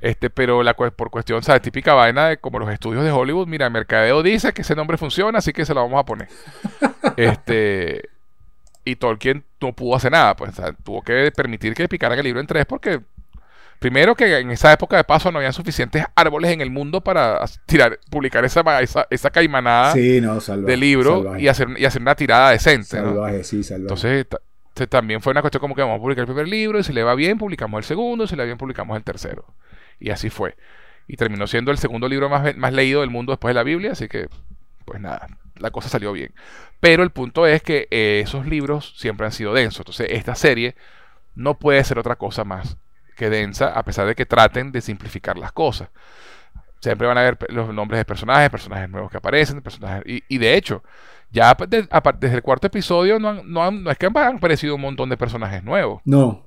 Este, 0.00 0.30
pero 0.30 0.62
la, 0.62 0.74
por 0.74 1.10
cuestión, 1.10 1.42
¿sabes? 1.42 1.62
Típica 1.62 1.94
vaina 1.94 2.28
de 2.28 2.38
como 2.38 2.58
los 2.58 2.70
estudios 2.70 3.04
de 3.04 3.12
Hollywood, 3.12 3.46
mira, 3.46 3.66
el 3.66 3.72
mercadeo 3.72 4.22
dice 4.22 4.52
que 4.52 4.62
ese 4.62 4.74
nombre 4.74 4.96
funciona, 4.96 5.38
así 5.38 5.52
que 5.52 5.64
se 5.64 5.74
lo 5.74 5.82
vamos 5.82 6.00
a 6.00 6.04
poner. 6.04 6.28
este, 7.16 8.08
y 8.84 8.96
Tolkien 8.96 9.44
no 9.60 9.72
pudo 9.72 9.96
hacer 9.96 10.12
nada, 10.12 10.34
pues, 10.36 10.52
tuvo 10.82 11.02
que 11.02 11.30
permitir 11.34 11.74
que 11.74 11.82
le 11.82 11.88
picaran 11.88 12.18
el 12.18 12.24
libro 12.24 12.40
en 12.40 12.46
tres 12.46 12.66
porque 12.66 13.00
Primero 13.80 14.14
que 14.14 14.38
en 14.40 14.50
esa 14.50 14.74
época 14.74 14.98
de 14.98 15.04
paso 15.04 15.32
no 15.32 15.38
había 15.38 15.52
suficientes 15.52 16.04
árboles 16.14 16.50
en 16.50 16.60
el 16.60 16.70
mundo 16.70 17.00
para 17.00 17.42
tirar, 17.64 17.98
publicar 18.10 18.44
esa, 18.44 18.62
esa, 19.08 19.30
caimanada 19.30 19.94
de 19.94 20.76
libro 20.76 21.38
y 21.38 21.48
hacer, 21.48 21.66
y 21.78 21.86
hacer 21.86 22.02
una 22.02 22.14
tirada 22.14 22.50
decente. 22.50 22.98
Salvaje, 22.98 23.42
sí, 23.42 23.62
salvaje. 23.62 24.18
Entonces 24.20 24.88
también 24.90 25.22
fue 25.22 25.30
una 25.30 25.40
cuestión 25.40 25.62
como 25.62 25.74
que 25.74 25.80
vamos 25.80 25.96
a 25.96 26.02
publicar 26.02 26.24
el 26.24 26.26
primer 26.26 26.46
libro 26.46 26.78
y 26.78 26.84
si 26.84 26.92
le 26.92 27.02
va 27.02 27.14
bien 27.14 27.38
publicamos 27.38 27.78
el 27.78 27.84
segundo, 27.84 28.24
y 28.24 28.28
si 28.28 28.36
le 28.36 28.42
va 28.42 28.46
bien 28.46 28.58
publicamos 28.58 28.98
el 28.98 29.02
tercero. 29.02 29.46
Y 29.98 30.10
así 30.10 30.28
fue. 30.28 30.56
Y 31.08 31.16
terminó 31.16 31.46
siendo 31.46 31.70
el 31.70 31.78
segundo 31.78 32.06
libro 32.06 32.28
más, 32.28 32.54
más 32.58 32.74
leído 32.74 33.00
del 33.00 33.08
mundo 33.08 33.32
después 33.32 33.50
de 33.50 33.54
la 33.54 33.62
Biblia, 33.62 33.92
así 33.92 34.08
que 34.08 34.28
pues 34.84 35.00
nada, 35.00 35.26
la 35.56 35.70
cosa 35.70 35.88
salió 35.88 36.12
bien. 36.12 36.34
Pero 36.80 37.02
el 37.02 37.12
punto 37.12 37.46
es 37.46 37.62
que 37.62 37.88
eh, 37.90 38.20
esos 38.22 38.44
libros 38.44 38.92
siempre 38.98 39.24
han 39.24 39.32
sido 39.32 39.54
densos. 39.54 39.80
Entonces 39.80 40.08
esta 40.10 40.34
serie 40.34 40.76
no 41.34 41.58
puede 41.58 41.82
ser 41.82 41.98
otra 41.98 42.16
cosa 42.16 42.44
más 42.44 42.76
que 43.20 43.28
densa, 43.28 43.66
a 43.66 43.82
pesar 43.84 44.06
de 44.06 44.14
que 44.14 44.24
traten 44.24 44.72
de 44.72 44.80
simplificar 44.80 45.36
las 45.36 45.52
cosas. 45.52 45.90
Siempre 46.80 47.06
van 47.06 47.18
a 47.18 47.20
haber 47.20 47.36
los 47.50 47.68
nombres 47.74 47.98
de 47.98 48.06
personajes, 48.06 48.48
personajes 48.48 48.88
nuevos 48.88 49.10
que 49.10 49.18
aparecen, 49.18 49.60
personajes. 49.60 50.02
Y, 50.06 50.38
de 50.38 50.56
hecho, 50.56 50.82
ya 51.30 51.54
desde 51.68 52.34
el 52.34 52.42
cuarto 52.42 52.68
episodio 52.68 53.18
no, 53.18 53.44
no, 53.44 53.70
no 53.70 53.90
es 53.90 53.98
que 53.98 54.06
han 54.06 54.36
aparecido 54.36 54.74
un 54.74 54.80
montón 54.80 55.10
de 55.10 55.18
personajes 55.18 55.62
nuevos. 55.62 56.00
No. 56.06 56.46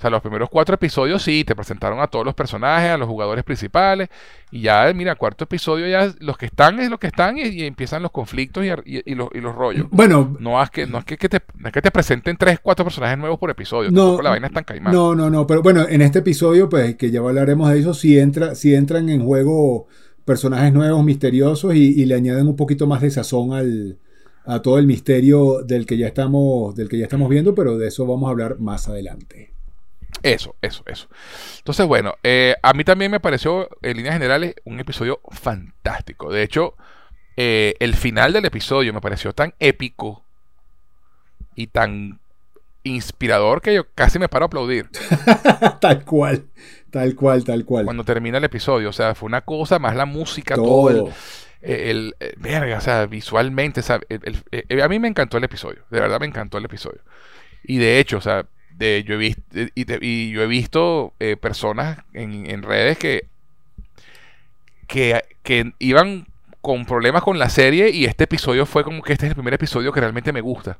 O 0.00 0.02
sea, 0.02 0.08
los 0.08 0.22
primeros 0.22 0.48
cuatro 0.48 0.76
episodios 0.76 1.22
sí, 1.22 1.44
te 1.44 1.54
presentaron 1.54 2.00
a 2.00 2.06
todos 2.06 2.24
los 2.24 2.34
personajes, 2.34 2.90
a 2.90 2.96
los 2.96 3.06
jugadores 3.06 3.44
principales. 3.44 4.08
Y 4.50 4.62
ya, 4.62 4.90
mira, 4.94 5.14
cuarto 5.14 5.44
episodio 5.44 5.86
ya 5.86 6.10
los 6.20 6.38
que 6.38 6.46
están 6.46 6.80
es 6.80 6.88
los 6.88 6.98
que 6.98 7.08
están 7.08 7.36
y, 7.36 7.64
empiezan 7.64 8.00
los 8.00 8.10
conflictos 8.10 8.64
y, 8.64 9.14
los, 9.14 9.54
rollos. 9.54 9.88
Bueno. 9.90 10.38
No 10.40 10.62
es 10.62 10.70
que, 10.70 10.86
no 10.86 10.96
es 10.96 11.04
que, 11.04 11.18
te, 11.18 11.42
que 11.70 11.82
te 11.82 11.90
presenten 11.90 12.38
tres, 12.38 12.60
cuatro 12.62 12.82
personajes 12.82 13.18
nuevos 13.18 13.38
por 13.38 13.50
episodio. 13.50 13.90
No, 13.90 14.22
la 14.22 14.30
vaina 14.30 14.46
es 14.46 14.54
tan 14.54 14.64
caimada. 14.64 14.96
No, 14.96 15.14
no, 15.14 15.28
no. 15.28 15.46
Pero 15.46 15.62
bueno, 15.62 15.84
en 15.86 16.00
este 16.00 16.20
episodio, 16.20 16.70
pues, 16.70 16.96
que 16.96 17.10
ya 17.10 17.20
hablaremos 17.20 17.70
de 17.70 17.80
eso, 17.80 17.92
si, 17.92 18.18
entra, 18.18 18.54
si 18.54 18.74
entran 18.74 19.10
en 19.10 19.22
juego 19.22 19.86
personajes 20.24 20.72
nuevos, 20.72 21.04
misteriosos 21.04 21.74
y, 21.74 22.06
le 22.06 22.14
añaden 22.14 22.48
un 22.48 22.56
poquito 22.56 22.86
más 22.86 23.02
de 23.02 23.10
sazón 23.10 23.52
al, 23.52 23.98
a 24.46 24.62
todo 24.62 24.78
el 24.78 24.86
misterio 24.86 25.60
del 25.62 25.84
que 25.84 25.98
ya 25.98 26.06
estamos, 26.06 26.74
del 26.74 26.88
que 26.88 26.96
ya 26.96 27.04
estamos 27.04 27.28
viendo, 27.28 27.54
pero 27.54 27.76
de 27.76 27.88
eso 27.88 28.06
vamos 28.06 28.28
a 28.28 28.30
hablar 28.30 28.58
más 28.60 28.88
adelante. 28.88 29.49
Eso, 30.22 30.54
eso, 30.60 30.82
eso. 30.86 31.08
Entonces, 31.58 31.86
bueno, 31.86 32.14
eh, 32.22 32.54
a 32.62 32.72
mí 32.72 32.84
también 32.84 33.10
me 33.10 33.20
pareció, 33.20 33.68
en 33.82 33.96
líneas 33.96 34.14
generales, 34.14 34.54
un 34.64 34.80
episodio 34.80 35.20
fantástico. 35.30 36.32
De 36.32 36.42
hecho, 36.42 36.74
eh, 37.36 37.74
el 37.80 37.94
final 37.94 38.32
del 38.32 38.44
episodio 38.44 38.92
me 38.92 39.00
pareció 39.00 39.32
tan 39.32 39.54
épico 39.58 40.22
y 41.54 41.68
tan 41.68 42.20
inspirador 42.82 43.60
que 43.60 43.74
yo 43.74 43.86
casi 43.94 44.18
me 44.18 44.28
paro 44.28 44.44
a 44.44 44.48
aplaudir. 44.48 44.90
tal 45.80 46.04
cual, 46.04 46.44
tal 46.90 47.14
cual, 47.14 47.44
tal 47.44 47.64
cual. 47.64 47.84
Cuando 47.84 48.04
termina 48.04 48.38
el 48.38 48.44
episodio, 48.44 48.90
o 48.90 48.92
sea, 48.92 49.14
fue 49.14 49.26
una 49.26 49.42
cosa, 49.42 49.78
más 49.78 49.96
la 49.96 50.06
música, 50.06 50.54
todo, 50.54 50.90
el, 51.62 52.14
el, 52.20 52.36
verga, 52.38 52.78
o 52.78 52.80
sea, 52.80 53.06
visualmente, 53.06 53.82
a 53.90 54.88
mí 54.88 54.98
me 54.98 55.08
encantó 55.08 55.38
el 55.38 55.44
episodio, 55.44 55.84
de 55.90 56.00
verdad 56.00 56.20
me 56.20 56.26
encantó 56.26 56.58
el 56.58 56.64
episodio. 56.64 57.00
Y 57.62 57.78
de 57.78 58.00
hecho, 58.00 58.18
o 58.18 58.22
sea, 58.22 58.46
yo 58.80 59.14
he 59.14 59.18
visto, 59.18 59.42
y, 59.74 60.30
yo 60.30 60.42
he 60.42 60.46
visto 60.46 61.12
eh, 61.20 61.36
personas 61.36 61.98
en, 62.14 62.62
redes 62.62 62.96
que, 62.98 63.26
que, 64.86 65.72
iban 65.78 66.26
con 66.60 66.86
problemas 66.86 67.22
con 67.22 67.38
la 67.38 67.48
serie 67.48 67.90
y 67.90 68.06
este 68.06 68.24
episodio 68.24 68.66
fue 68.66 68.84
como 68.84 69.02
que 69.02 69.12
este 69.12 69.26
es 69.26 69.30
el 69.30 69.34
primer 69.34 69.54
episodio 69.54 69.92
que 69.92 70.00
realmente 70.00 70.32
me 70.32 70.40
gusta. 70.40 70.78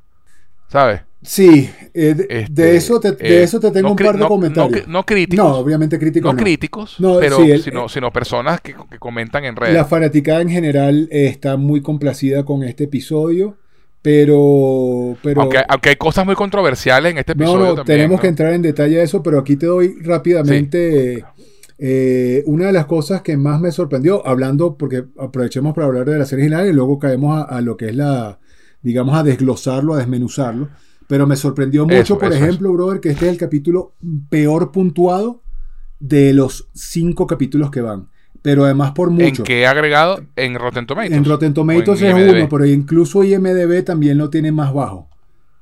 ¿Sabes? 0.67 1.01
Sí, 1.21 1.69
eh, 1.93 2.13
de, 2.13 2.27
este, 2.29 2.75
eso 2.75 2.99
te, 2.99 3.11
de, 3.11 3.43
eso 3.43 3.59
te, 3.59 3.71
tengo 3.71 3.91
un 3.91 3.95
par 3.97 4.17
de 4.17 4.25
comentarios. 4.25 4.87
No, 4.87 5.05
críticos. 5.05 5.45
No, 5.45 5.57
obviamente 5.57 5.99
críticos. 5.99 6.33
No, 6.33 6.41
críticos, 6.41 6.97
pero 7.19 7.37
sino, 7.59 7.89
sino, 7.89 8.11
personas 8.11 8.61
que, 8.61 8.73
que, 8.89 8.97
comentan 8.97 9.43
en 9.43 9.55
redes. 9.57 9.73
La 9.73 9.85
fanaticada 9.85 10.41
en 10.41 10.49
general 10.49 11.09
está 11.11 11.57
muy 11.57 11.81
complacida 11.81 12.45
con 12.45 12.63
este 12.63 12.85
episodio. 12.85 13.57
Pero, 14.01 15.15
pero 15.21 15.41
aunque, 15.41 15.89
hay 15.89 15.95
cosas 15.95 16.25
muy 16.25 16.33
controversiales 16.35 17.11
en 17.11 17.19
este 17.19 17.33
episodio. 17.33 17.67
No, 17.67 17.75
no, 17.75 17.83
tenemos 17.83 18.19
que 18.19 18.27
entrar 18.27 18.53
en 18.53 18.63
detalle 18.63 18.99
a 18.99 19.03
eso, 19.03 19.21
pero 19.21 19.39
aquí 19.39 19.57
te 19.57 19.67
doy 19.67 19.95
rápidamente 20.01 21.23
eh, 21.77 22.43
una 22.47 22.67
de 22.67 22.73
las 22.73 22.87
cosas 22.87 23.21
que 23.21 23.37
más 23.37 23.61
me 23.61 23.71
sorprendió, 23.71 24.25
hablando, 24.25 24.75
porque 24.75 25.05
aprovechemos 25.19 25.75
para 25.75 25.85
hablar 25.85 26.05
de 26.05 26.17
la 26.17 26.25
serie 26.25 26.45
original 26.45 26.67
y 26.67 26.73
luego 26.73 26.97
caemos 26.97 27.45
a, 27.47 27.61
lo 27.61 27.77
que 27.77 27.89
es 27.89 27.95
la, 27.95 28.39
digamos, 28.81 29.15
a 29.15 29.23
desglosarlo, 29.23 29.93
a 29.93 29.97
desmenuzarlo. 29.97 30.69
Pero 31.07 31.27
me 31.27 31.35
sorprendió 31.35 31.85
mucho, 31.85 32.17
por 32.17 32.33
ejemplo, 32.33 32.71
brother, 32.73 33.01
que 33.01 33.09
este 33.09 33.25
es 33.25 33.31
el 33.31 33.37
capítulo 33.37 33.95
peor 34.29 34.71
puntuado 34.71 35.43
de 35.99 36.33
los 36.33 36.69
cinco 36.73 37.27
capítulos 37.27 37.69
que 37.69 37.81
van 37.81 38.09
pero 38.41 38.65
además 38.65 38.91
por 38.91 39.09
mucho. 39.09 39.41
¿En 39.41 39.43
qué 39.43 39.67
agregado? 39.67 40.21
En 40.35 40.55
Rotten 40.55 40.85
Tomatoes. 40.85 41.15
En 41.15 41.25
Rotten 41.25 41.53
Tomatoes 41.53 42.01
es 42.01 42.13
uno, 42.13 42.49
pero 42.49 42.65
incluso 42.65 43.23
IMDB 43.23 43.83
también 43.83 44.17
lo 44.17 44.29
tiene 44.29 44.51
más 44.51 44.73
bajo. 44.73 45.09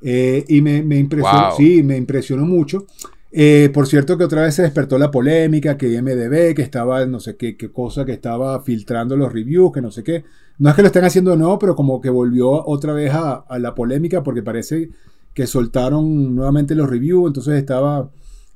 Eh, 0.01 0.45
y 0.47 0.61
me, 0.61 0.77
impresionó, 0.97 1.51
sí, 1.57 1.83
me 1.83 1.97
impresionó 1.97 2.45
mucho. 2.45 2.85
Eh, 3.31 3.69
por 3.73 3.85
cierto 3.85 4.17
que 4.17 4.23
otra 4.23 4.41
vez 4.41 4.55
se 4.55 4.63
despertó 4.63 4.97
la 4.97 5.11
polémica, 5.11 5.77
que 5.77 5.91
IMDB, 5.91 6.55
que 6.55 6.61
estaba, 6.61 7.05
no 7.05 7.19
sé 7.19 7.35
qué, 7.35 7.57
qué 7.57 7.71
cosa, 7.71 8.05
que 8.05 8.13
estaba 8.13 8.61
filtrando 8.63 9.17
los 9.17 9.31
reviews, 9.31 9.71
que 9.73 9.81
no 9.81 9.91
sé 9.91 10.03
qué. 10.03 10.23
No 10.57 10.69
es 10.69 10.75
que 10.75 10.81
lo 10.81 10.87
estén 10.87 11.05
haciendo 11.05 11.35
nuevo, 11.35 11.59
pero 11.59 11.75
como 11.75 12.01
que 12.01 12.09
volvió 12.09 12.65
otra 12.65 12.93
vez 12.93 13.11
a, 13.13 13.33
a 13.33 13.59
la 13.59 13.75
polémica 13.75 14.23
porque 14.23 14.41
parece 14.41 14.89
que 15.33 15.47
soltaron 15.47 16.35
nuevamente 16.35 16.75
los 16.75 16.89
reviews, 16.89 17.27
entonces 17.27 17.55
estaba 17.55 18.09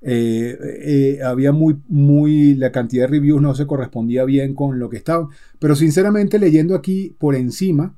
eh, 0.06 0.58
eh, 0.82 1.20
había 1.24 1.54
muy, 1.54 1.78
muy, 1.88 2.56
la 2.56 2.72
cantidad 2.74 3.04
de 3.04 3.08
reviews 3.08 3.42
no 3.42 3.56
se 3.56 3.66
correspondía 3.66 4.26
bien 4.26 4.54
con 4.54 4.78
lo 4.78 4.90
que 4.90 4.98
estaba. 4.98 5.30
Pero 5.60 5.76
sinceramente 5.76 6.40
leyendo 6.40 6.76
aquí 6.76 7.16
por 7.18 7.36
encima, 7.36 7.96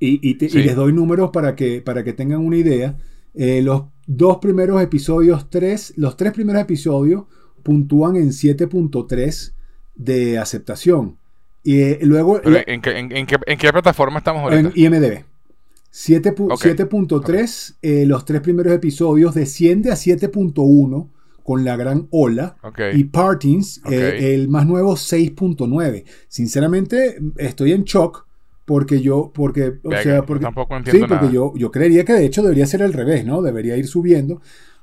y, 0.00 0.34
les 0.34 0.74
doy 0.74 0.92
números 0.92 1.30
para 1.30 1.54
que, 1.54 1.80
para 1.80 2.02
que 2.02 2.12
tengan 2.12 2.40
una 2.40 2.56
idea, 2.56 2.96
eh, 3.34 3.62
los 3.62 3.84
dos 4.06 4.38
primeros 4.38 4.82
episodios, 4.82 5.48
tres, 5.48 5.92
los 5.96 6.16
tres 6.16 6.32
primeros 6.32 6.62
episodios 6.62 7.24
puntúan 7.62 8.16
en 8.16 8.30
7.3 8.30 9.52
de 9.94 10.38
aceptación. 10.38 11.18
Y 11.62 12.04
luego... 12.04 12.40
¿en, 12.44 12.80
qué, 12.82 13.68
plataforma 13.70 14.18
estamos 14.18 14.42
ahorita? 14.42 14.72
En 14.74 14.94
IMDB. 14.94 15.24
7.3, 15.92 17.76
eh, 17.82 18.06
los 18.06 18.24
tres 18.24 18.40
primeros 18.40 18.72
episodios 18.72 19.34
desciende 19.34 19.90
a 19.90 19.94
7.1 19.94 21.10
con 21.42 21.64
la 21.64 21.76
gran 21.76 22.08
ola. 22.10 22.56
Y 22.94 23.04
Partings, 23.04 23.82
eh, 23.90 24.34
el 24.34 24.48
más 24.48 24.66
nuevo, 24.66 24.94
6.9. 24.96 26.04
Sinceramente, 26.28 27.18
estoy 27.36 27.72
en 27.72 27.84
shock 27.84 28.26
porque 28.64 29.02
yo, 29.02 29.32
porque, 29.34 29.74
o 29.82 29.90
sea, 30.02 30.24
porque, 30.24 30.44
tampoco 30.44 30.76
entiendo 30.76 31.06
sí, 31.06 31.08
porque 31.08 31.34
yo, 31.34 31.52
yo 31.56 31.70
creería 31.70 32.04
que 32.04 32.12
de 32.14 32.24
hecho 32.24 32.42
debería 32.42 32.66
ser 32.66 32.82
al 32.82 32.92
revés, 32.92 33.26
¿no? 33.26 33.42
Debería 33.42 33.76
ir 33.76 33.86
subiendo. 33.86 34.40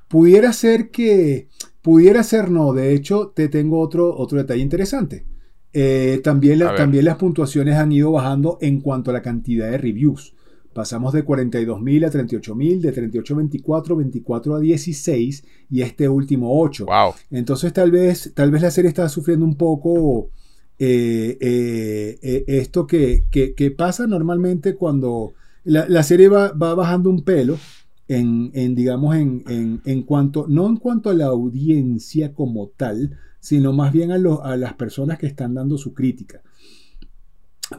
Pudiera 0.08 0.54
ser 0.54 0.91
que, 0.91 1.48
pudiera 1.82 2.22
ser 2.24 2.52
no. 2.52 2.74
De 2.74 2.93
hecho, 2.93 3.32
te 3.36 3.48
tengo 3.48 3.80
otro, 3.80 4.15
otro 4.15 4.38
detalle 4.38 4.62
interesante. 4.62 5.26
Eh, 5.72 6.19
también, 6.24 6.60
también 6.60 7.06
las 7.06 7.15
puntuaciones 7.15 7.76
han 7.76 7.91
ido 7.91 8.12
bajando 8.12 8.58
en 8.62 8.82
cuanto 8.82 9.12
a 9.12 9.13
la 9.13 9.22
cantidad 9.22 9.72
de 9.72 9.78
reviews. 9.78 10.36
Pasamos 10.73 11.13
de 11.13 11.25
42.000 11.25 12.05
a 12.05 12.12
38.000, 12.12 12.79
de 12.82 12.91
38 12.91 13.34
a 13.34 13.38
24, 13.38 13.95
24 13.95 14.55
a 14.55 14.60
16 14.60 15.43
y 15.71 15.82
este 15.82 16.08
último 16.08 16.62
8. 16.62 16.86
Wow. 16.86 17.13
Entonces 17.32 17.73
tal 17.73 17.91
vez, 17.91 18.32
tal 18.36 18.51
vez 18.51 18.62
la 18.62 18.71
serie 18.71 18.89
está 18.89 19.10
sufriendo 19.10 19.45
un 19.45 19.55
poco 19.55 20.29
eh, 20.77 21.38
eh, 21.41 22.19
eh, 22.21 22.43
esto 22.47 22.88
que, 22.88 23.25
que, 23.32 23.71
pasa 23.71 24.08
normalmente 24.08 24.75
cuando 24.75 25.34
la, 25.65 26.03
serie 26.03 26.29
va, 26.29 26.53
va, 26.53 26.73
bajando 26.73 27.10
un 27.10 27.23
pelo 27.23 27.58
en, 28.08 28.51
en 28.53 28.75
digamos, 28.75 29.15
en, 29.15 29.43
en, 29.47 29.82
en, 29.84 30.03
cuanto, 30.03 30.45
no 30.47 30.67
en 30.67 30.77
cuanto 30.77 31.10
a 31.10 31.13
la 31.13 31.25
audiencia 31.25 32.34
como 32.34 32.69
tal, 32.69 33.17
sino 33.41 33.73
más 33.73 33.91
bien 33.91 34.12
a, 34.12 34.15
a 34.15 34.55
las 34.55 34.73
personas 34.75 35.17
que 35.17 35.27
están 35.27 35.53
dando 35.53 35.77
su 35.77 35.93
crítica 35.93 36.41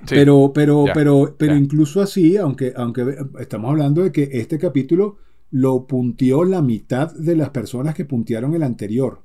pero, 0.09 0.53
pero, 0.55 0.85
pero, 0.95 1.35
pero 1.37 1.57
incluso 1.57 2.01
así, 2.01 2.37
aunque, 2.37 2.73
aunque 2.77 3.17
estamos 3.39 3.71
hablando 3.71 4.03
de 4.03 4.13
que 4.13 4.29
este 4.33 4.59
capítulo 4.59 5.19
lo 5.51 5.87
punteó 5.87 6.45
la 6.45 6.63
mitad 6.63 7.13
de 7.13 7.37
las 7.37 7.51
personas 7.51 7.95
que 7.95 8.05
puntearon 8.05 8.55
el 8.55 8.63
anterior. 8.63 9.23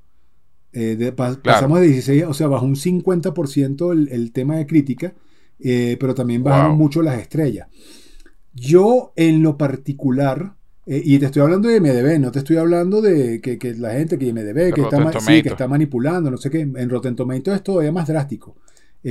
Eh, 0.74 1.14
pasamos 1.16 1.80
de 1.80 1.88
16, 1.88 2.26
o 2.28 2.34
sea, 2.34 2.48
bajó 2.48 2.66
un 2.66 2.76
50% 2.76 3.94
el, 3.94 4.10
el, 4.12 4.32
tema 4.34 4.58
de 4.58 4.68
crítica, 4.68 5.14
eh, 5.60 5.96
pero 6.00 6.14
también 6.14 6.44
bajaron 6.44 6.78
mucho 6.78 7.02
las 7.02 7.20
estrellas. 7.20 7.70
Yo, 8.54 9.14
en 9.16 9.42
lo 9.42 9.58
particular, 9.58 10.56
eh, 10.86 11.02
y 11.04 11.18
te 11.18 11.28
estoy 11.28 11.44
hablando 11.44 11.70
de 11.70 11.80
MDB, 11.80 12.20
no 12.20 12.32
te 12.32 12.40
estoy 12.40 12.58
hablando 12.58 13.02
de 13.02 13.40
que, 13.40 13.58
que 13.58 13.74
la 13.76 13.94
gente 13.94 14.18
que 14.18 14.34
MDB, 14.34 14.74
que 14.74 14.82
está, 14.82 15.20
sí, 15.20 15.42
que 15.42 15.50
está 15.50 15.68
manipulando, 15.68 16.30
no 16.30 16.38
sé 16.38 16.50
qué. 16.50 16.62
En 16.62 16.90
Rotten 16.90 17.16
Tomatoes 17.16 17.58
es 17.58 17.64
todavía 17.64 17.92
más 17.92 18.08
drástico. 18.08 18.58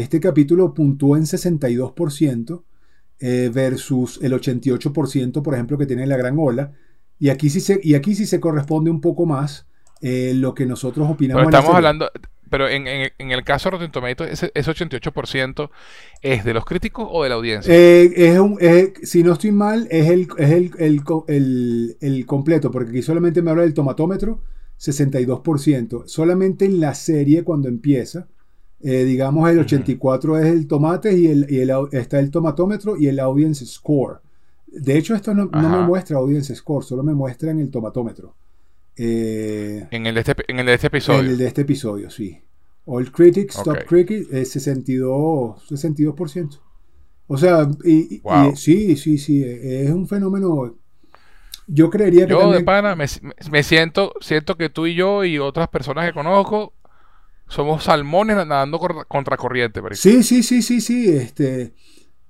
Este 0.00 0.18
capítulo 0.18 0.74
puntuó 0.74 1.16
en 1.16 1.22
62% 1.22 2.64
eh, 3.20 3.50
versus 3.54 4.18
el 4.22 4.32
88%, 4.32 5.40
por 5.40 5.54
ejemplo, 5.54 5.78
que 5.78 5.86
tiene 5.86 6.04
la 6.04 6.16
gran 6.16 6.36
ola. 6.36 6.72
Y 7.20 7.28
aquí 7.28 7.48
sí 7.48 7.60
se, 7.60 7.78
y 7.80 7.94
aquí 7.94 8.16
sí 8.16 8.26
se 8.26 8.40
corresponde 8.40 8.90
un 8.90 9.00
poco 9.00 9.24
más 9.24 9.68
eh, 10.00 10.32
lo 10.34 10.52
que 10.52 10.66
nosotros 10.66 11.08
opinamos. 11.08 11.44
Pero 11.44 11.56
estamos 11.56 11.76
hablando, 11.76 12.10
pero 12.50 12.68
en, 12.68 12.86
el 12.86 13.44
caso 13.44 13.68
de 13.70 13.76
Rotten 13.76 13.92
Tomatoes, 13.92 14.50
ese, 14.52 14.70
88% 14.70 15.70
es 16.22 16.44
de 16.44 16.54
los 16.54 16.64
críticos 16.64 17.06
o 17.08 17.22
de 17.22 17.28
la 17.28 17.36
audiencia? 17.36 17.72
Eh, 17.72 18.12
es 18.16 18.38
un, 18.40 18.58
si 19.04 19.22
no 19.22 19.34
estoy 19.34 19.52
mal, 19.52 19.86
es, 19.92 20.10
el, 20.10 20.26
es 20.38 20.50
el, 20.50 20.72
el, 21.28 21.96
el, 22.00 22.26
completo, 22.26 22.72
porque 22.72 22.90
aquí 22.90 23.02
solamente 23.02 23.42
me 23.42 23.52
habla 23.52 23.62
del 23.62 23.74
tomatómetro, 23.74 24.42
62%. 24.76 26.08
Solamente 26.08 26.64
en 26.64 26.80
la 26.80 26.94
serie, 26.94 27.44
cuando 27.44 27.68
empieza, 27.68 28.26
eh, 28.86 29.04
digamos, 29.04 29.50
el 29.50 29.60
84 29.60 30.38
es 30.40 30.44
el 30.44 30.66
tomate 30.66 31.16
y, 31.16 31.26
el, 31.26 31.46
está 31.92 32.20
el 32.20 32.30
tomatómetro 32.30 32.98
y 32.98 33.06
el 33.06 33.18
audience 33.18 33.64
score. 33.64 34.20
De 34.66 34.98
hecho, 34.98 35.14
esto 35.14 35.32
no, 35.32 35.48
me 35.48 35.86
muestra 35.86 36.18
audience 36.18 36.54
score, 36.54 36.84
solo 36.84 37.02
me 37.02 37.14
muestra 37.14 37.50
en 37.50 37.60
el 37.60 37.70
tomatómetro. 37.70 38.34
Eh, 38.94 39.88
en, 39.90 40.04
el 40.04 40.14
de 40.14 40.20
este, 40.20 40.34
en 40.48 40.58
el 40.58 40.66
de 40.66 40.74
este 40.74 40.88
episodio. 40.88 41.20
En 41.20 41.26
el 41.28 41.38
de 41.38 41.46
este 41.46 41.62
episodio, 41.62 42.10
sí. 42.10 42.38
All 42.84 43.10
Critics, 43.10 43.62
Top 43.62 43.86
Critics, 43.86 44.30
es 44.30 44.50
62, 44.50 45.66
62%. 45.66 46.60
O 47.26 47.38
sea, 47.38 47.66
y, 47.84 48.20
sí, 48.54 48.96
sí, 48.96 49.16
sí, 49.16 49.42
es 49.42 49.90
un 49.92 50.06
fenómeno. 50.06 50.74
Yo 51.66 51.88
creería 51.88 52.26
que. 52.26 52.32
Yo, 52.32 52.52
de 52.52 52.62
pana, 52.62 52.94
me, 52.94 53.06
me, 53.50 53.62
siento, 53.62 54.12
siento 54.20 54.58
que 54.58 54.68
tú 54.68 54.84
y 54.84 54.94
yo 54.94 55.24
y 55.24 55.38
otras 55.38 55.68
personas 55.68 56.04
que 56.04 56.12
conozco 56.12 56.74
somos 57.48 57.84
salmones 57.84 58.36
nadando 58.36 58.80
contracorriente. 59.08 59.80
Sí, 59.92 60.22
sí, 60.22 60.42
sí, 60.42 60.62
sí, 60.62 60.80
sí. 60.80 61.10
Este, 61.10 61.74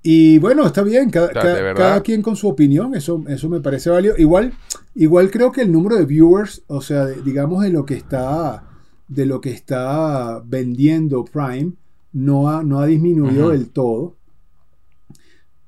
y 0.07 0.37
bueno, 0.37 0.67
está 0.67 0.83
bien, 0.83 1.09
cada, 1.09 2.01
quien 2.01 2.21
con 2.21 2.35
su 2.35 2.47
opinión, 2.47 2.93
eso, 2.93 3.23
eso 3.27 3.49
me 3.49 3.59
parece 3.59 3.89
válido. 3.89 4.15
Igual, 4.17 4.53
igual 4.93 5.31
creo 5.31 5.51
que 5.51 5.61
el 5.61 5.71
número 5.71 5.95
de 5.95 6.05
viewers, 6.05 6.63
o 6.67 6.79
sea, 6.81 7.07
digamos 7.07 7.63
de 7.63 7.71
lo 7.71 7.85
que 7.85 7.95
está, 7.95 8.67
de 9.07 9.25
lo 9.25 9.41
que 9.41 9.49
está 9.49 10.43
vendiendo 10.45 11.25
Prime, 11.25 11.73
no 12.11 12.49
ha, 12.49 12.63
no 12.63 12.79
ha 12.79 12.85
disminuido 12.85 13.49
del 13.49 13.69
todo. 13.69 14.15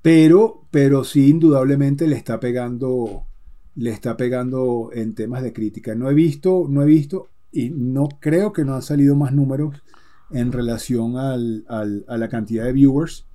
Pero, 0.03 0.67
pero 0.69 1.03
sí, 1.03 1.29
indudablemente 1.29 2.07
le 2.07 2.15
está 2.15 2.39
pegando, 2.39 3.25
le 3.75 3.89
está 3.89 4.15
pegando 4.17 4.91
en 4.93 5.15
temas 5.15 5.41
de 5.41 5.51
crítica. 5.51 5.95
No 5.95 6.11
he 6.11 6.13
visto, 6.13 6.67
no 6.69 6.83
he 6.83 6.85
visto, 6.85 7.29
y 7.51 7.69
no 7.69 8.07
creo 8.19 8.53
que 8.53 8.65
no 8.65 8.75
han 8.75 8.81
salido 8.81 9.15
más 9.15 9.33
números 9.33 9.75
en 10.31 10.51
relación 10.51 11.17
al, 11.17 11.65
a 11.69 12.17
la 12.17 12.29
cantidad 12.29 12.65
de 12.65 12.73
viewers. 12.73 13.25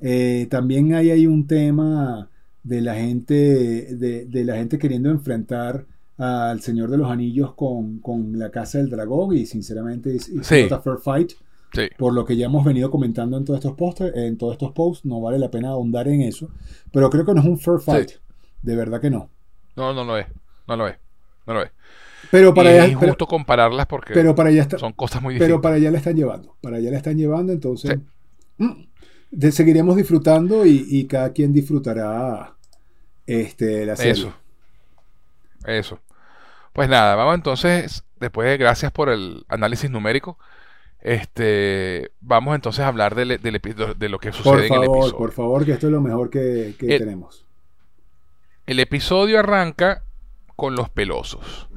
Eh, 0.00 0.46
también 0.50 0.94
hay, 0.94 1.10
hay 1.10 1.26
un 1.26 1.46
tema 1.46 2.28
de 2.62 2.80
la 2.80 2.94
gente 2.94 3.34
de, 3.34 4.44
la 4.44 4.56
gente 4.56 4.78
queriendo 4.78 5.10
enfrentar 5.10 5.86
al 6.18 6.60
Señor 6.60 6.90
de 6.90 6.98
los 6.98 7.10
Anillos 7.10 7.54
con, 7.54 8.00
la 8.38 8.50
Casa 8.50 8.78
del 8.78 8.90
Dragón 8.90 9.36
y 9.36 9.46
sinceramente 9.46 10.16
es, 10.16 10.28
es 10.28 10.48
fair 10.48 10.98
fight. 11.02 11.32
Por 11.98 12.14
lo 12.14 12.24
que 12.24 12.36
ya 12.36 12.46
hemos 12.46 12.64
venido 12.64 12.90
comentando 12.90 13.36
en 13.36 13.44
todos 13.44 13.58
estos 13.58 13.76
posts, 13.76 14.12
en 14.14 14.38
todos 14.38 14.54
estos 14.54 14.72
posts, 14.72 15.04
no 15.04 15.20
vale 15.20 15.38
la 15.38 15.50
pena 15.50 15.70
ahondar 15.70 16.08
en 16.08 16.22
eso. 16.22 16.48
Pero 16.90 17.10
creo 17.10 17.26
que 17.26 17.34
no 17.34 17.40
es 17.40 17.46
un 17.46 17.58
fair 17.58 17.80
fight. 17.80 18.12
De 18.62 18.74
verdad 18.74 19.00
que 19.00 19.10
no. 19.10 19.28
No, 19.76 19.92
no 19.92 20.04
lo 20.04 20.16
es. 20.16 20.26
No 20.66 20.76
lo 20.76 20.88
es. 20.88 20.96
No 21.46 21.54
lo 21.54 21.62
es. 21.62 21.70
Pero 22.30 22.54
para 22.54 22.70
allá, 22.70 22.84
es 22.86 22.92
injusto 22.92 23.26
compararlas 23.26 23.86
porque 23.86 24.14
pero 24.14 24.34
para 24.34 24.48
allá 24.50 24.66
son 24.78 24.92
cosas 24.92 25.22
muy 25.22 25.34
distintas. 25.34 25.48
Pero 25.48 25.60
para 25.60 25.76
allá 25.76 25.90
la 25.90 25.98
están 25.98 26.16
llevando. 26.16 26.56
Para 26.60 26.76
allá 26.76 26.90
la 26.90 26.96
están 26.96 27.16
llevando, 27.16 27.52
entonces 27.52 27.98
mm, 28.58 29.50
seguiremos 29.50 29.96
disfrutando 29.96 30.64
y, 30.64 31.06
cada 31.06 31.32
quien 31.32 31.52
disfrutará 31.52 32.54
este, 33.26 33.86
la 33.86 33.96
serie. 33.96 34.12
Eso. 34.12 34.34
Eso. 35.66 36.00
Pues 36.72 36.88
nada, 36.88 37.14
vamos 37.14 37.34
entonces, 37.36 38.04
después 38.20 38.48
de 38.48 38.58
gracias 38.58 38.92
por 38.92 39.08
el 39.08 39.44
análisis 39.48 39.90
numérico, 39.90 40.38
este, 41.00 42.10
vamos 42.20 42.54
entonces 42.54 42.84
a 42.84 42.88
hablar 42.88 43.14
de, 43.14 43.26
lo 43.26 44.18
que 44.18 44.32
sucede 44.32 44.66
en 44.66 44.74
el 44.74 44.84
episodio. 44.84 45.16
Por 45.16 45.32
favor, 45.32 45.64
que 45.64 45.72
esto 45.72 45.86
es 45.86 45.92
lo 45.92 46.00
mejor 46.00 46.30
que, 46.30 46.74
tenemos. 46.78 47.46
El 48.66 48.80
episodio 48.80 49.38
arranca 49.38 50.02
con 50.56 50.74
los 50.74 50.88
pelosos. 50.88 51.68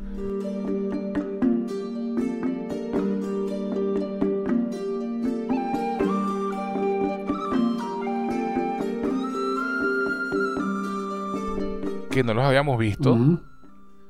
Que 12.09 12.23
no 12.23 12.33
los 12.33 12.43
habíamos 12.43 12.79
visto. 12.79 13.15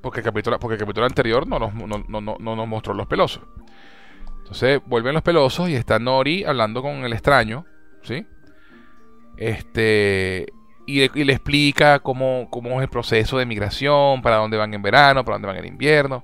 Porque 0.01 0.19
el, 0.21 0.23
capítulo, 0.23 0.59
porque 0.59 0.75
el 0.75 0.79
capítulo 0.79 1.05
anterior 1.05 1.45
no 1.45 1.59
nos, 1.59 1.73
no, 1.73 2.21
no, 2.21 2.37
no 2.39 2.55
nos 2.55 2.67
mostró 2.67 2.93
los 2.93 3.07
pelosos. 3.07 3.43
Entonces 4.37 4.79
vuelven 4.85 5.13
los 5.13 5.23
pelosos 5.23 5.67
y 5.67 5.75
está 5.75 5.99
Nori 5.99 6.45
hablando 6.45 6.81
con 6.81 7.03
el 7.03 7.11
extraño. 7.11 7.65
¿Sí? 8.01 8.25
Este 9.35 10.47
y, 10.89 11.23
le 11.23 11.33
explica 11.33 11.99
cómo, 11.99 12.47
cómo, 12.49 12.79
es 12.79 12.83
el 12.83 12.89
proceso 12.89 13.37
de 13.37 13.45
migración, 13.45 14.21
para 14.21 14.37
dónde 14.37 14.57
van 14.57 14.73
en 14.73 14.81
verano, 14.81 15.23
para 15.23 15.35
dónde 15.35 15.47
van 15.47 15.57
en 15.57 15.65
invierno. 15.65 16.23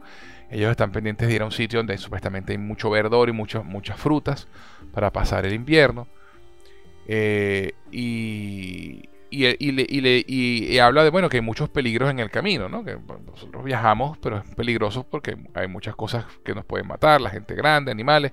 Ellos 0.50 0.72
están 0.72 0.92
pendientes 0.92 1.28
de 1.28 1.36
ir 1.36 1.42
a 1.42 1.46
un 1.46 1.52
sitio 1.52 1.80
donde 1.80 1.98
supuestamente 1.98 2.52
hay 2.52 2.58
mucho 2.58 2.90
verdor 2.90 3.30
y 3.30 3.32
muchas 3.32 4.00
frutas 4.00 4.48
para 4.92 5.12
pasar 5.12 5.46
el 5.46 5.54
invierno. 5.54 6.08
Eh, 7.08 7.74
y, 7.92 9.08
y, 9.30 9.46
y, 9.60 10.80
habla 10.80 11.04
de 11.04 11.10
bueno 11.10 11.30
que 11.30 11.38
hay 11.38 11.42
muchos 11.42 11.70
peligros 11.70 12.10
en 12.10 12.20
el 12.20 12.32
camino, 12.32 12.70
¿no? 12.70 12.84
Que 12.84 12.98
nosotros 13.26 13.64
viajamos, 13.64 14.18
pero 14.18 14.38
es 14.38 14.56
peligroso 14.56 15.04
porque 15.04 15.38
hay 15.54 15.68
muchas 15.68 15.96
cosas 15.96 16.26
que 16.44 16.56
nos 16.56 16.66
pueden 16.66 16.88
matar, 16.88 17.22
la 17.22 17.30
gente 17.30 17.54
grande, 17.54 17.92
animales. 17.92 18.32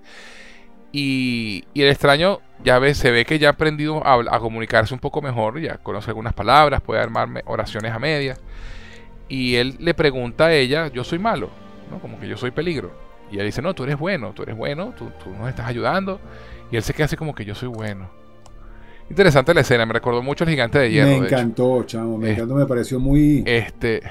Y, 0.92 1.64
el 1.74 1.88
extraño 1.88 2.40
ya 2.62 2.78
ve, 2.78 2.94
se 2.94 3.11
ve 3.11 3.24
que 3.24 3.38
ya 3.38 3.48
ha 3.48 3.52
aprendido 3.52 4.07
a, 4.07 4.38
comunicarse 4.38 4.92
un 4.92 5.00
poco 5.00 5.22
mejor, 5.22 5.59
ya 5.61 5.78
conoce 5.78 6.11
algunas 6.11 6.35
palabras, 6.35 6.83
puede 6.83 7.00
armarme 7.00 7.42
oraciones 7.46 7.92
a 7.92 7.98
medias. 7.98 8.40
Y 9.28 9.57
él 9.57 9.76
le 9.78 9.94
pregunta 9.94 10.46
a 10.46 10.52
ella, 10.52 10.88
yo 10.88 11.02
soy 11.02 11.18
malo, 11.18 11.50
¿no? 11.90 11.98
como 11.98 12.20
que 12.20 12.28
yo 12.28 12.37
soy 12.37 12.50
peligro. 12.50 12.92
Y 13.31 13.37
ella 13.37 13.44
dice, 13.44 13.62
no, 13.62 13.74
tú 13.74 13.85
eres 13.85 13.98
bueno, 13.98 14.33
tú 14.35 14.42
eres 14.42 14.57
bueno, 14.57 14.92
tú, 14.96 15.11
nos 15.38 15.48
estás 15.48 15.66
ayudando. 15.66 16.20
Y 16.70 16.76
él 16.76 16.83
se 16.83 16.92
queda 16.92 17.07
así 17.07 17.16
como 17.16 17.35
que 17.35 17.46
yo 17.46 17.55
soy 17.55 17.68
bueno. 17.68 18.11
Interesante 19.09 19.55
la 19.55 19.62
escena, 19.62 19.87
me 19.87 19.94
recordó 19.94 20.22
mucho 20.22 20.44
el 20.44 20.50
gigante 20.50 20.78
de 20.78 20.90
hierro. 20.90 21.09
Me 21.09 21.26
encantó, 21.26 21.83
chamo, 21.85 22.18
me 22.18 22.33
encantó, 22.33 22.55
me 22.55 22.66
pareció 22.66 23.00
muy. 23.00 23.42
Este. 23.46 24.02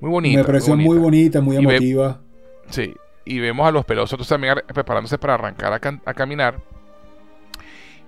Muy 0.00 0.10
bonita. 0.10 0.38
Me 0.38 0.44
pareció 0.44 0.76
muy 0.76 0.98
bonita, 0.98 1.40
muy, 1.40 1.56
emotiva. 1.56 2.20
sí, 2.68 2.94
y 3.24 3.38
vemos 3.38 3.66
a 3.66 3.70
los 3.70 3.84
pelosos 3.84 4.26
también 4.26 4.54
preparándose 4.72 5.18
para 5.18 5.34
arrancar 5.34 5.72
a, 5.72 6.14
caminar. 6.14 6.58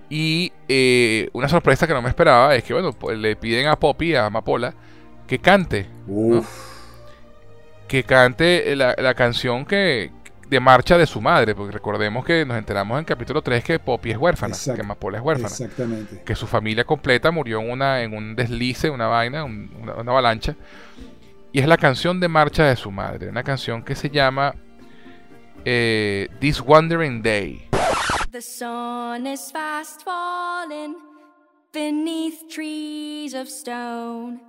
Y 0.09 0.53
eh, 0.68 1.31
una 1.33 1.48
sorpresa 1.48 1.87
que 1.87 1.94
no 1.94 2.03
me 2.03 2.09
esperaba 2.09 2.55
es 2.55 2.64
que, 2.64 2.75
bueno, 2.75 2.94
le 3.14 3.37
piden 3.37 3.68
a 3.68 3.77
Poppy, 3.77 4.14
a 4.14 4.27
Amapola, 4.27 4.75
que 5.27 5.38
cante. 5.38 5.87
Que 7.88 8.05
cante 8.05 8.75
la, 8.77 8.94
la, 8.98 9.14
canción 9.14 9.64
que, 9.64 10.11
de 10.48 10.61
marcha 10.61 10.98
de 10.98 11.07
su 11.07 11.20
madre, 11.22 11.55
porque 11.55 11.72
recordemos 11.72 12.27
que 12.27 12.44
nos 12.44 12.59
enteramos 12.59 12.98
en 12.98 13.07
capítulo 13.07 13.40
3 13.40 13.64
que 13.64 13.79
Poppy 13.79 14.11
es 14.11 14.18
huérfana, 14.18 14.55
que 14.75 14.81
Amapola 14.83 15.16
es 15.16 15.25
huérfana. 15.25 15.48
Exactamente. 15.48 16.22
Que 16.25 16.35
su 16.35 16.46
familia 16.46 16.85
completa 16.85 17.31
murió 17.31 17.61
en, 17.61 17.70
una, 17.70 18.03
en 18.03 18.14
un 18.14 18.37
deslice, 18.37 18.90
una 18.90 19.07
vaina, 19.07 19.44
una, 19.44 19.94
una 19.94 20.12
avalancha. 20.12 20.57
Y 21.53 21.61
es 21.61 21.66
la 21.66 21.79
canción 21.79 22.20
de 22.20 22.29
marcha 22.29 22.64
de 22.64 22.77
su 22.77 22.90
madre, 22.90 23.31
una 23.31 23.42
canción 23.42 23.83
que 23.83 23.94
se 23.94 24.11
llama 24.11 24.55
eh, 25.66 26.27
This 26.40 26.61
Wandering 26.61 27.22
Day. 27.22 27.68
The 28.31 28.40
sun 28.42 29.27
is 29.27 29.51
fast 29.51 30.03
falling 30.03 30.96
beneath 31.72 32.48
trees 32.48 33.35
of 33.35 33.48
stone. 33.48 34.40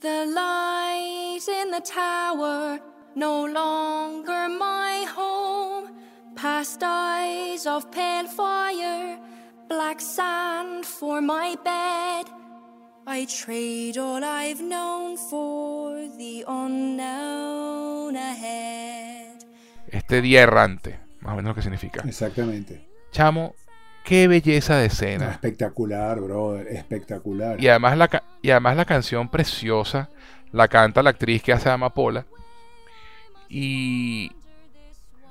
The 0.00 0.26
light 0.26 1.46
in 1.48 1.70
the 1.70 1.80
tower 1.80 2.80
no 3.14 3.44
longer 3.44 4.48
my 4.48 5.04
home. 5.08 5.90
Past 6.36 6.80
eyes 6.82 7.66
of 7.66 7.90
pale 7.92 8.26
fire, 8.28 9.18
black 9.68 10.00
sand 10.00 10.86
for 10.86 11.20
my 11.20 11.56
bed. 11.62 12.26
I 13.06 13.26
trade 13.26 13.98
all 13.98 14.22
I've 14.24 14.60
known 14.60 15.16
for 15.16 16.08
the 16.16 16.44
unknown 16.46 18.16
ahead. 18.16 19.19
Este 19.90 20.22
día 20.22 20.42
errante, 20.42 20.98
más 21.20 21.34
o 21.34 21.36
menos 21.36 21.50
lo 21.50 21.54
que 21.54 21.62
significa. 21.62 22.02
Exactamente. 22.06 22.86
Chamo, 23.12 23.54
qué 24.04 24.28
belleza 24.28 24.76
de 24.76 24.86
escena. 24.86 25.30
espectacular, 25.30 26.20
brother, 26.20 26.68
espectacular. 26.68 27.60
Y 27.60 27.68
además 27.68 27.98
la, 27.98 28.22
y 28.42 28.50
además 28.50 28.76
la 28.76 28.84
canción 28.84 29.28
preciosa 29.28 30.08
la 30.52 30.68
canta 30.68 31.02
la 31.02 31.10
actriz 31.10 31.42
que 31.42 31.52
hace 31.52 31.68
Amapola. 31.70 32.26
Y 33.48 34.30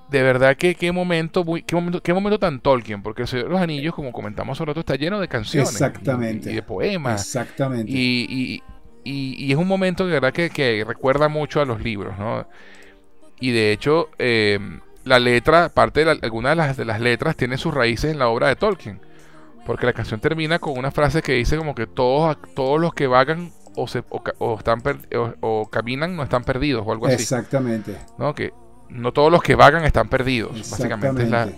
de 0.10 0.24
verdad 0.24 0.58
que 0.58 0.76
qué 0.76 0.92
momento, 0.92 1.46
qué 1.66 1.76
momento, 1.76 2.02
qué 2.02 2.14
momento 2.14 2.40
tan 2.40 2.60
Tolkien, 2.60 3.02
porque 3.02 3.24
el 3.24 3.28
Señor 3.28 3.46
de 3.46 3.52
los 3.52 3.62
Anillos, 3.62 3.94
como 3.94 4.12
comentamos 4.12 4.58
sobre 4.58 4.74
todo, 4.74 4.82
está 4.82 4.96
lleno 4.96 5.20
de 5.20 5.28
canciones. 5.28 5.72
Exactamente. 5.72 6.52
Y, 6.52 6.56
de 6.56 6.64
poemas. 6.64 7.22
Exactamente. 7.22 7.92
Y, 7.92 8.62
y, 9.04 9.52
es 9.52 9.58
un 9.58 9.68
momento 9.68 10.06
de 10.06 10.14
verdad 10.14 10.34
que, 10.34 10.50
que, 10.50 10.84
recuerda 10.86 11.30
mucho 11.30 11.62
a 11.62 11.66
los 11.66 11.82
libros, 11.82 12.18
¿no? 12.20 12.48
Y 13.40 13.52
de 13.52 13.72
hecho, 13.72 14.10
eh, 14.18 14.60
la 15.06 15.20
letra, 15.20 15.70
parte 15.70 16.06
de 16.06 16.12
alguna 16.22 16.50
de 16.50 16.56
las, 16.56 16.78
de 16.78 16.86
las 16.86 17.00
letras, 17.00 17.36
tiene 17.36 17.58
sus 17.58 17.74
raíces 17.74 18.12
en 18.12 18.20
la 18.20 18.28
obra 18.28 18.48
de 18.48 18.56
Tolkien. 18.56 19.00
Porque 19.66 19.86
la 19.86 19.94
canción 19.94 20.20
termina 20.20 20.60
con 20.60 20.78
una 20.78 20.92
frase 20.92 21.22
que 21.22 21.34
dice 21.34 21.58
como 21.58 21.76
que 21.76 21.88
todos, 21.88 22.38
todos 22.56 22.80
los 22.80 22.94
que 22.94 23.08
vagan 23.08 23.52
o, 23.76 23.88
se, 23.88 24.04
o, 24.10 24.58
están 24.58 24.82
o, 25.42 25.70
caminan 25.70 26.16
no 26.16 26.24
están 26.24 26.44
perdidos 26.44 26.84
o 26.86 26.92
algo 26.92 27.08
así. 27.08 27.16
Exactamente. 27.22 27.98
¿no? 28.18 28.34
Que 28.34 28.52
no 28.90 29.14
todos 29.14 29.32
los 29.32 29.42
que 29.42 29.56
vagan 29.56 29.84
están 29.86 30.10
perdidos. 30.10 30.70
Básicamente 30.72 31.24
es 31.24 31.30
la, 31.30 31.50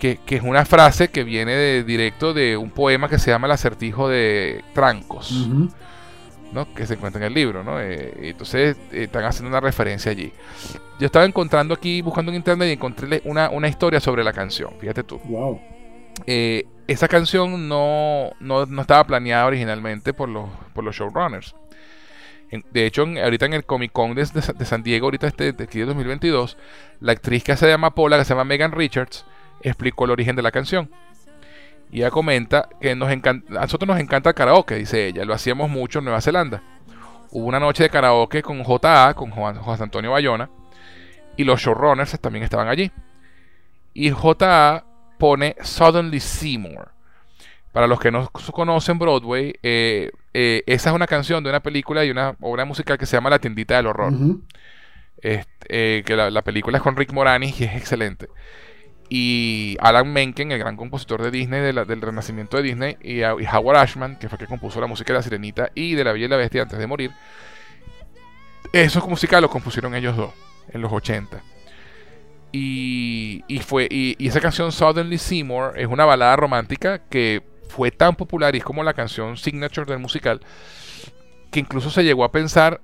que, 0.00 0.18
que, 0.26 0.36
es 0.36 0.42
una 0.42 0.64
frase 0.64 1.08
que 1.08 1.24
viene 1.24 1.54
de, 1.54 1.84
directo 1.84 2.34
de 2.34 2.56
un 2.56 2.70
poema 2.70 3.08
que 3.08 3.18
se 3.18 3.30
llama 3.30 3.46
El 3.46 3.52
acertijo 3.52 4.08
de 4.08 4.64
Trancos. 4.74 5.48
¿No? 6.52 6.72
que 6.74 6.86
se 6.86 6.94
encuentra 6.94 7.20
en 7.20 7.26
el 7.26 7.34
libro, 7.34 7.64
¿no? 7.64 7.80
Eh, 7.80 8.12
entonces 8.28 8.76
eh, 8.92 9.04
están 9.04 9.24
haciendo 9.24 9.48
una 9.48 9.60
referencia 9.60 10.10
allí. 10.10 10.32
Yo 11.00 11.06
estaba 11.06 11.24
encontrando 11.24 11.74
aquí, 11.74 12.02
buscando 12.02 12.30
en 12.30 12.36
internet 12.36 12.68
y 12.68 12.72
encontré 12.72 13.22
una, 13.24 13.50
una 13.50 13.68
historia 13.68 14.00
sobre 14.00 14.22
la 14.22 14.32
canción, 14.32 14.72
fíjate 14.78 15.02
tú. 15.02 15.18
Wow. 15.24 15.60
Eh, 16.26 16.66
esa 16.86 17.08
canción 17.08 17.68
no, 17.68 18.32
no, 18.40 18.66
no, 18.66 18.82
estaba 18.82 19.04
planeada 19.04 19.46
originalmente 19.46 20.12
por 20.12 20.28
los, 20.28 20.48
por 20.74 20.84
los 20.84 20.94
showrunners. 20.94 21.54
De 22.70 22.84
hecho, 22.84 23.06
ahorita 23.06 23.46
en 23.46 23.54
el 23.54 23.64
Comic 23.64 23.92
Con 23.92 24.14
de, 24.14 24.26
San 24.26 24.82
Diego, 24.82 25.06
ahorita 25.06 25.26
este 25.26 25.52
de, 25.52 25.66
de 25.66 25.84
2022, 25.86 26.58
la 27.00 27.12
actriz 27.12 27.42
que 27.42 27.52
hace 27.52 27.66
de 27.66 27.72
Amapola, 27.72 28.18
que 28.18 28.26
se 28.26 28.34
llama 28.34 28.44
Megan 28.44 28.72
Richards, 28.72 29.24
explicó 29.62 30.04
el 30.04 30.10
origen 30.10 30.36
de 30.36 30.42
la 30.42 30.50
canción. 30.50 30.90
Y 31.92 31.98
ella 31.98 32.10
comenta 32.10 32.68
que 32.80 32.94
nos 32.94 33.12
encanta, 33.12 33.58
a 33.58 33.62
nosotros 33.62 33.86
nos 33.86 34.00
encanta 34.00 34.30
el 34.30 34.34
karaoke, 34.34 34.76
dice 34.76 35.08
ella, 35.08 35.26
lo 35.26 35.34
hacíamos 35.34 35.68
mucho 35.68 35.98
en 35.98 36.06
Nueva 36.06 36.22
Zelanda. 36.22 36.62
Hubo 37.30 37.46
una 37.46 37.60
noche 37.60 37.82
de 37.82 37.90
karaoke 37.90 38.42
con 38.42 38.64
JA, 38.64 39.12
con 39.14 39.30
Juan, 39.30 39.56
José 39.56 39.82
Antonio 39.82 40.10
Bayona, 40.10 40.48
y 41.36 41.44
los 41.44 41.60
showrunners 41.60 42.18
también 42.18 42.44
estaban 42.44 42.68
allí. 42.68 42.90
Y 43.92 44.10
JA 44.10 44.84
pone 45.18 45.54
Suddenly 45.60 46.18
Seymour. 46.18 46.92
Para 47.72 47.86
los 47.86 48.00
que 48.00 48.10
no 48.10 48.28
conocen 48.30 48.98
Broadway, 48.98 49.54
eh, 49.62 50.10
eh, 50.34 50.62
esa 50.66 50.90
es 50.90 50.96
una 50.96 51.06
canción 51.06 51.44
de 51.44 51.50
una 51.50 51.60
película 51.60 52.04
y 52.04 52.10
una 52.10 52.36
obra 52.40 52.64
musical 52.64 52.98
que 52.98 53.06
se 53.06 53.16
llama 53.16 53.30
La 53.30 53.38
tiendita 53.38 53.76
del 53.76 53.86
horror. 53.86 54.12
Este, 55.18 55.48
eh, 55.68 56.02
que 56.04 56.16
la, 56.16 56.42
película 56.42 56.78
es 56.78 56.82
con 56.82 56.96
Rick 56.96 57.12
Moranis 57.12 57.60
y 57.60 57.64
es 57.64 57.76
excelente. 57.76 58.28
Y 59.14 59.76
Alan 59.78 60.10
Menken, 60.10 60.52
el 60.52 60.58
gran 60.58 60.74
compositor 60.74 61.20
de 61.20 61.30
Disney, 61.30 61.60
del 61.60 62.00
renacimiento 62.00 62.56
de 62.56 62.62
Disney, 62.62 62.96
y, 63.02 63.20
Howard 63.22 63.76
Ashman, 63.76 64.18
que 64.18 64.26
fue 64.26 64.36
el 64.36 64.38
que 64.38 64.46
compuso 64.46 64.80
la 64.80 64.86
música 64.86 65.12
de 65.12 65.18
La 65.18 65.22
Sirenita 65.22 65.70
y 65.74 65.94
de 65.94 66.02
La 66.02 66.12
Bella 66.12 66.24
y 66.24 66.28
la 66.28 66.36
Bestia 66.38 66.62
antes 66.62 66.78
de 66.78 66.86
morir. 66.86 67.10
Esos 68.72 69.06
música 69.06 69.38
lo 69.42 69.50
compusieron 69.50 69.94
ellos 69.94 70.16
dos 70.16 70.32
en 70.72 70.80
los 70.80 70.90
80. 70.90 71.42
Y, 72.52 73.44
fue, 73.66 73.86
y, 73.90 74.26
esa 74.26 74.40
canción 74.40 74.72
Suddenly 74.72 75.18
Seymour 75.18 75.78
es 75.78 75.88
una 75.88 76.06
balada 76.06 76.34
romántica 76.36 77.02
que 77.10 77.42
fue 77.68 77.90
tan 77.90 78.16
popular 78.16 78.54
y 78.54 78.58
es 78.60 78.64
como 78.64 78.82
la 78.82 78.94
canción 78.94 79.36
signature 79.36 79.84
del 79.84 79.98
musical 79.98 80.40
que 81.50 81.60
incluso 81.60 81.90
se 81.90 82.02
llegó 82.02 82.24
a 82.24 82.32
pensar 82.32 82.80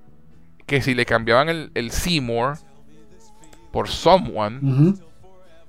que 0.67 0.83
si 0.83 0.95
le 0.95 1.07
cambiaban 1.07 1.71
el, 1.75 1.91
Seymour 1.91 2.59
por 3.73 3.89
Someone, 3.89 4.99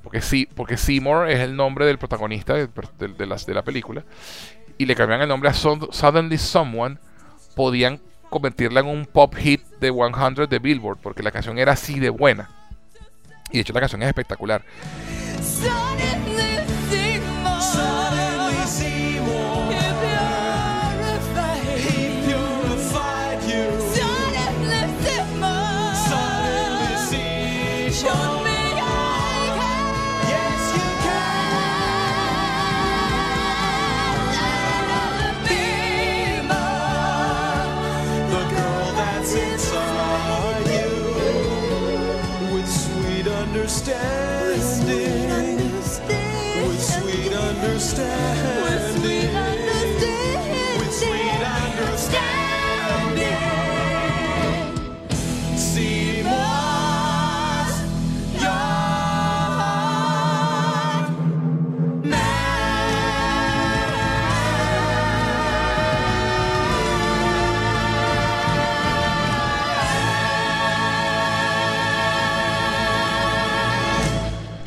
porque, 0.04 0.22
sí, 0.22 0.48
porque 0.56 0.78
Seymour 0.78 1.30
es 1.30 1.40
el 1.40 1.56
nombre 1.56 1.86
del 1.86 1.98
protagonista 1.98 2.54
de, 2.54 3.54
la, 3.54 3.64
película, 3.64 4.04
y 4.78 4.86
le 4.86 4.96
cambiaban 4.96 5.24
el 5.24 5.30
nombre 5.30 5.50
a 5.50 5.54
Suddenly 5.54 6.38
Someone, 6.38 6.98
podían 7.56 8.00
convertirla 8.30 8.82
en 8.82 8.88
un 8.88 9.06
pop 9.06 9.36
hit 9.36 9.62
de 9.80 9.92
100 9.92 10.50
de 10.50 10.60
Billboard, 10.60 11.00
porque 11.02 11.24
la 11.24 11.32
canción 11.32 11.58
era 11.58 11.74
así 11.74 12.00
de 12.00 12.10
buena. 12.10 12.50
Y 13.52 13.58
de 13.58 13.62
hecho 13.62 13.74
la 13.74 13.80
canción 13.80 14.02
es 14.04 14.08
espectacular. 14.08 14.64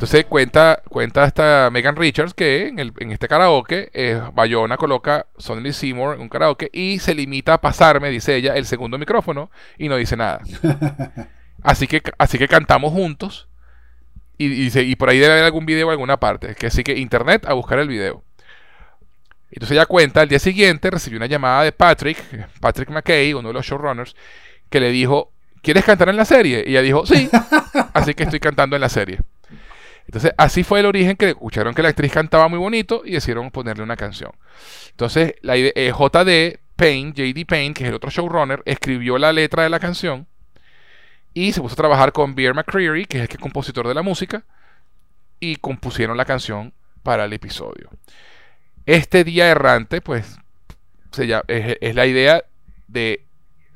Entonces 0.03 0.25
cuenta, 0.25 0.83
cuenta 0.89 1.23
esta 1.23 1.69
Megan 1.71 1.95
Richards 1.95 2.33
que 2.33 2.67
en, 2.67 2.77
el, 2.77 2.91
en 2.99 3.13
este 3.13 3.29
karaoke 3.29 3.89
eh, 3.93 4.21
Bayona 4.33 4.75
coloca 4.75 5.27
Sonny 5.37 5.71
Seymour 5.71 6.15
en 6.15 6.21
un 6.21 6.27
karaoke 6.27 6.69
y 6.73 6.99
se 6.99 7.15
limita 7.15 7.53
a 7.53 7.61
pasarme, 7.61 8.09
dice 8.09 8.35
ella, 8.35 8.53
el 8.57 8.65
segundo 8.65 8.97
micrófono 8.97 9.49
y 9.77 9.87
no 9.87 9.95
dice 9.95 10.17
nada. 10.17 10.41
así, 11.63 11.87
que, 11.87 12.01
así 12.17 12.37
que 12.37 12.49
cantamos 12.49 12.91
juntos 12.91 13.47
y, 14.37 14.67
y, 14.67 14.77
y 14.77 14.95
por 14.97 15.07
ahí 15.07 15.19
debe 15.19 15.31
haber 15.31 15.45
algún 15.45 15.65
video 15.65 15.87
en 15.87 15.91
alguna 15.91 16.19
parte. 16.19 16.53
Que 16.55 16.67
así 16.67 16.83
que 16.83 16.97
internet 16.97 17.45
a 17.47 17.53
buscar 17.53 17.79
el 17.79 17.87
video. 17.87 18.25
Entonces 19.51 19.77
ella 19.77 19.85
cuenta, 19.85 20.19
al 20.19 20.27
día 20.27 20.39
siguiente 20.39 20.91
recibió 20.91 21.15
una 21.15 21.27
llamada 21.27 21.63
de 21.63 21.71
Patrick, 21.71 22.17
Patrick 22.59 22.89
McKay, 22.89 23.33
uno 23.33 23.47
de 23.47 23.53
los 23.53 23.65
showrunners, 23.65 24.17
que 24.69 24.81
le 24.81 24.91
dijo, 24.91 25.31
¿quieres 25.61 25.85
cantar 25.85 26.09
en 26.09 26.17
la 26.17 26.25
serie? 26.25 26.65
Y 26.67 26.71
ella 26.71 26.81
dijo, 26.81 27.05
sí, 27.05 27.29
así 27.93 28.13
que 28.13 28.23
estoy 28.23 28.41
cantando 28.41 28.75
en 28.75 28.81
la 28.81 28.89
serie. 28.89 29.19
Entonces, 30.13 30.31
así 30.37 30.63
fue 30.63 30.79
el 30.79 30.85
origen 30.85 31.17
que 31.17 31.29
escucharon 31.29 31.73
que 31.73 31.81
la 31.81 31.89
actriz 31.89 32.11
cantaba 32.11 32.47
muy 32.47 32.59
bonito 32.59 33.01
y 33.03 33.13
decidieron 33.13 33.49
ponerle 33.49 33.81
una 33.81 33.95
canción. 33.95 34.29
Entonces, 34.91 35.33
la 35.41 35.57
eh, 35.57 35.91
JD 35.91 36.59
Payne, 36.75 37.13
JD 37.13 37.47
Payne, 37.47 37.73
que 37.73 37.83
es 37.83 37.89
el 37.89 37.95
otro 37.95 38.11
showrunner, 38.11 38.61
escribió 38.65 39.17
la 39.17 39.33
letra 39.33 39.63
de 39.63 39.71
la 39.71 39.79
canción 39.79 40.27
y 41.33 41.51
se 41.51 41.61
puso 41.61 41.73
a 41.73 41.77
trabajar 41.77 42.11
con 42.11 42.35
Bear 42.35 42.53
McCreary, 42.53 43.05
que 43.05 43.23
es 43.23 43.29
el 43.31 43.39
compositor 43.39 43.87
de 43.87 43.95
la 43.95 44.03
música, 44.03 44.45
y 45.39 45.55
compusieron 45.55 46.15
la 46.15 46.25
canción 46.25 46.75
para 47.01 47.25
el 47.25 47.33
episodio. 47.33 47.89
Este 48.85 49.23
día 49.23 49.49
errante, 49.49 49.99
pues, 49.99 50.37
es, 51.47 51.95
la 51.95 52.05
idea 52.05 52.43
de. 52.87 53.25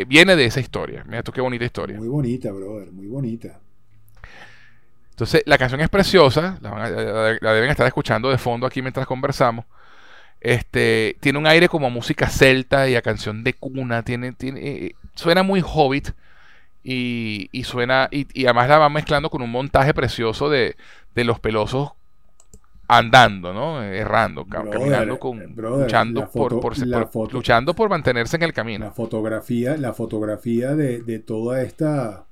Viene 0.05 0.35
de 0.35 0.45
esa 0.45 0.59
historia. 0.59 1.03
Mira 1.07 1.23
tú 1.23 1.31
qué 1.31 1.41
bonita 1.41 1.65
historia. 1.65 1.97
Muy 1.97 2.09
bonita, 2.09 2.51
brother, 2.51 2.91
muy 2.91 3.07
bonita. 3.07 3.59
Entonces, 5.17 5.41
la 5.47 5.57
canción 5.57 5.81
es 5.81 5.89
preciosa, 5.89 6.59
la, 6.61 7.51
deben 7.51 7.71
estar 7.71 7.87
escuchando 7.87 8.29
de 8.29 8.37
fondo 8.37 8.67
aquí 8.67 8.83
mientras 8.83 9.07
conversamos. 9.07 9.65
Este, 10.39 11.17
tiene 11.19 11.39
un 11.39 11.47
aire 11.47 11.67
como 11.67 11.89
música 11.89 12.29
celta 12.29 12.87
y 12.87 12.93
a 12.93 13.01
canción 13.01 13.43
de 13.43 13.53
cuna, 13.53 14.03
tiene, 14.03 14.33
tiene, 14.33 14.59
eh, 14.63 14.95
suena 15.15 15.41
muy 15.41 15.63
hobbit 15.65 16.09
y, 16.83 17.49
suena, 17.63 18.07
y, 18.11 18.45
además 18.45 18.69
la 18.69 18.77
va 18.77 18.89
mezclando 18.89 19.31
con 19.31 19.41
un 19.41 19.49
montaje 19.49 19.91
precioso 19.95 20.51
de, 20.51 20.75
de 21.15 21.23
los 21.23 21.39
pelosos 21.39 21.93
andando, 22.87 23.53
¿no? 23.53 23.81
Errando, 23.81 24.45
caminando 24.45 25.17
con, 25.17 25.55
luchando 25.55 26.29
por, 26.29 26.59
por, 26.59 27.33
luchando 27.33 27.73
por 27.73 27.89
mantenerse 27.89 28.35
en 28.35 28.43
el 28.43 28.53
camino. 28.53 28.85
La 28.85 28.91
fotografía, 28.91 29.77
la 29.77 29.93
fotografía 29.93 30.75
de, 30.75 31.01
de 31.01 31.17
toda 31.17 31.63
esta 31.63 32.26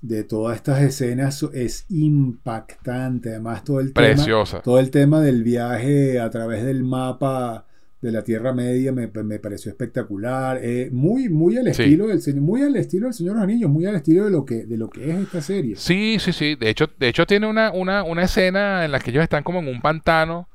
de 0.00 0.24
todas 0.24 0.56
estas 0.56 0.80
escenas 0.82 1.42
es 1.52 1.86
impactante. 1.88 3.30
Además, 3.30 3.64
todo 3.64 3.80
el 3.80 3.92
Preciosa. 3.92 4.60
todo 4.62 4.78
el 4.78 4.90
tema 4.90 5.20
del 5.20 5.42
viaje 5.42 6.20
a 6.20 6.30
través 6.30 6.64
del 6.64 6.82
mapa 6.82 7.66
de 8.00 8.12
la 8.12 8.22
Tierra 8.22 8.54
Media 8.54 8.92
me, 8.92 9.08
pareció 9.08 9.70
espectacular. 9.70 10.58
Eh, 10.62 10.88
muy, 10.90 11.28
muy 11.28 11.58
al 11.58 11.68
estilo 11.68 12.06
del 12.06 12.22
señor, 12.22 12.42
muy 12.42 12.62
al 12.62 12.76
estilo 12.76 13.06
del 13.06 13.14
Señor 13.14 13.36
Anillos, 13.38 13.70
muy 13.70 13.84
al 13.84 13.96
estilo 13.96 14.24
de 14.24 14.30
lo 14.30 14.44
que, 14.44 14.64
de 14.64 14.76
lo 14.78 14.88
que 14.88 15.10
es 15.10 15.18
esta 15.18 15.42
serie. 15.42 15.76
Sí, 15.76 16.16
sí, 16.18 16.32
sí. 16.32 16.54
De 16.54 16.70
hecho, 16.70 16.88
de 16.98 17.08
hecho 17.08 17.26
tiene 17.26 17.46
una, 17.46 17.70
una, 17.72 18.02
una 18.02 18.22
escena 18.22 18.84
en 18.84 18.92
la 18.92 19.00
que 19.00 19.10
ellos 19.10 19.22
están 19.22 19.42
como 19.42 19.58
en 19.58 19.68
un 19.68 19.82
pantano 19.82 20.48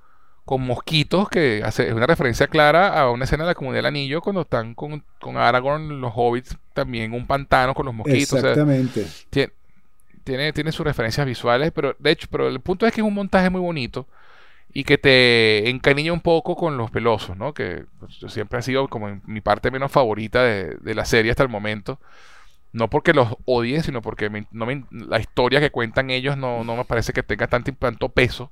con 0.45 0.61
mosquitos, 0.61 1.27
que 1.27 1.63
hace, 1.65 1.87
es 1.87 1.93
una 1.93 2.05
referencia 2.05 2.47
clara 2.47 2.99
a 2.99 3.09
una 3.09 3.25
escena 3.25 3.43
de 3.43 3.49
la 3.49 3.55
comunidad 3.55 3.79
del 3.79 3.87
anillo 3.87 4.21
cuando 4.21 4.41
están 4.41 4.75
con, 4.75 5.03
con 5.19 5.37
Aragorn, 5.37 5.99
los 5.99 6.13
hobbits, 6.15 6.55
también 6.73 7.13
un 7.13 7.25
pantano 7.25 7.73
con 7.73 7.87
los 7.87 7.95
mosquitos. 7.95 8.43
Exactamente. 8.43 9.07
tiene, 10.23 10.53
tiene, 10.53 10.71
sus 10.71 10.85
referencias 10.85 11.25
visuales, 11.25 11.71
pero 11.73 11.95
de 11.97 12.11
hecho, 12.11 12.27
pero 12.29 12.47
el 12.47 12.59
punto 12.59 12.85
es 12.85 12.93
que 12.93 13.01
es 13.01 13.07
un 13.07 13.15
montaje 13.15 13.49
muy 13.49 13.59
bonito 13.59 14.07
y 14.71 14.83
que 14.83 14.99
te 14.99 15.67
encariña 15.67 16.13
un 16.13 16.21
poco 16.21 16.55
con 16.55 16.77
los 16.77 16.91
pelosos, 16.91 17.35
¿no? 17.35 17.53
Que 17.53 17.85
pues, 17.99 18.31
siempre 18.31 18.59
ha 18.59 18.61
sido 18.61 18.87
como 18.87 19.19
mi 19.25 19.41
parte 19.41 19.71
menos 19.71 19.91
favorita 19.91 20.43
de, 20.43 20.75
de, 20.79 20.93
la 20.93 21.05
serie 21.05 21.31
hasta 21.31 21.43
el 21.43 21.49
momento. 21.49 21.99
No 22.71 22.89
porque 22.89 23.13
los 23.13 23.29
odie, 23.45 23.81
sino 23.81 24.01
porque 24.01 24.29
no 24.51 24.67
la 24.91 25.19
historia 25.19 25.61
que 25.61 25.71
cuentan 25.71 26.09
ellos 26.11 26.37
no, 26.37 26.63
no 26.65 26.75
me 26.75 26.83
parece 26.83 27.13
que 27.13 27.23
tenga 27.23 27.47
tanto, 27.47 27.71
tanto 27.73 28.09
peso 28.09 28.51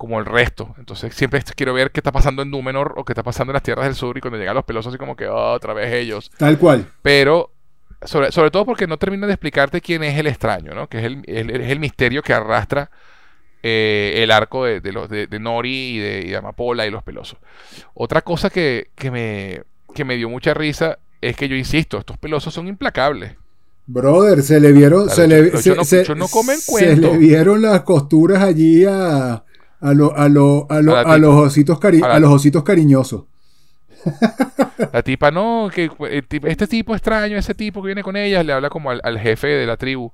como 0.00 0.18
el 0.18 0.24
resto. 0.24 0.74
Entonces 0.78 1.14
siempre 1.14 1.42
quiero 1.54 1.74
ver 1.74 1.90
qué 1.90 2.00
está 2.00 2.10
pasando 2.10 2.40
en 2.40 2.50
Númenor 2.50 2.94
o 2.96 3.04
qué 3.04 3.12
está 3.12 3.22
pasando 3.22 3.50
en 3.50 3.54
las 3.56 3.62
tierras 3.62 3.84
del 3.84 3.94
sur 3.94 4.16
y 4.16 4.22
cuando 4.22 4.38
llegan 4.38 4.54
los 4.54 4.64
pelosos 4.64 4.90
así 4.90 4.98
como 4.98 5.14
que 5.14 5.28
oh, 5.28 5.52
otra 5.52 5.74
vez 5.74 5.92
ellos. 5.92 6.30
Tal 6.38 6.56
cual. 6.56 6.86
Pero 7.02 7.50
sobre, 8.02 8.32
sobre 8.32 8.50
todo 8.50 8.64
porque 8.64 8.86
no 8.86 8.96
termina 8.96 9.26
de 9.26 9.34
explicarte 9.34 9.82
quién 9.82 10.02
es 10.02 10.18
el 10.18 10.26
extraño, 10.26 10.72
¿no? 10.72 10.88
Que 10.88 11.00
es 11.00 11.04
el, 11.04 11.22
es 11.26 11.70
el 11.70 11.78
misterio 11.78 12.22
que 12.22 12.32
arrastra 12.32 12.90
eh, 13.62 14.22
el 14.22 14.30
arco 14.30 14.64
de, 14.64 14.80
de, 14.80 14.90
los, 14.90 15.06
de, 15.10 15.28
Nori 15.38 15.96
y 15.96 15.98
de, 15.98 16.26
y 16.28 16.32
Amapola 16.32 16.86
y 16.86 16.90
los 16.90 17.02
pelosos. 17.02 17.38
Otra 17.92 18.22
cosa 18.22 18.48
que, 18.48 18.88
que, 18.94 19.10
me, 19.10 19.64
que 19.94 20.06
me 20.06 20.16
dio 20.16 20.30
mucha 20.30 20.54
risa 20.54 20.98
es 21.20 21.36
que 21.36 21.46
yo 21.46 21.56
insisto, 21.56 21.98
estos 21.98 22.16
pelosos 22.16 22.54
son 22.54 22.68
implacables. 22.68 23.32
Brother, 23.86 24.42
se 24.42 24.60
le 24.60 24.72
vieron, 24.72 25.10
se 25.10 25.28
le, 25.28 25.54
se 25.58 25.74
le 26.96 27.18
vieron 27.18 27.60
las 27.60 27.82
costuras 27.82 28.42
allí 28.42 28.86
a, 28.86 29.44
a, 29.80 29.94
lo, 29.94 30.16
a, 30.16 30.28
lo, 30.28 30.66
a, 30.70 30.76
a, 30.76 31.18
los 31.18 31.34
ositos 31.34 31.78
a, 31.82 32.18
los 32.18 32.30
ositos 32.30 32.62
cariñosos. 32.62 33.24
La 34.92 35.02
tipa, 35.02 35.30
no, 35.30 35.70
que 35.72 35.90
este 36.10 36.66
tipo 36.66 36.94
extraño, 36.94 37.36
ese 37.36 37.54
tipo 37.54 37.82
que 37.82 37.86
viene 37.86 38.02
con 38.02 38.16
ella, 38.16 38.42
le 38.42 38.52
habla 38.52 38.70
como 38.70 38.90
al, 38.90 39.18
jefe 39.18 39.48
de 39.48 39.66
la 39.66 39.76
tribu. 39.76 40.12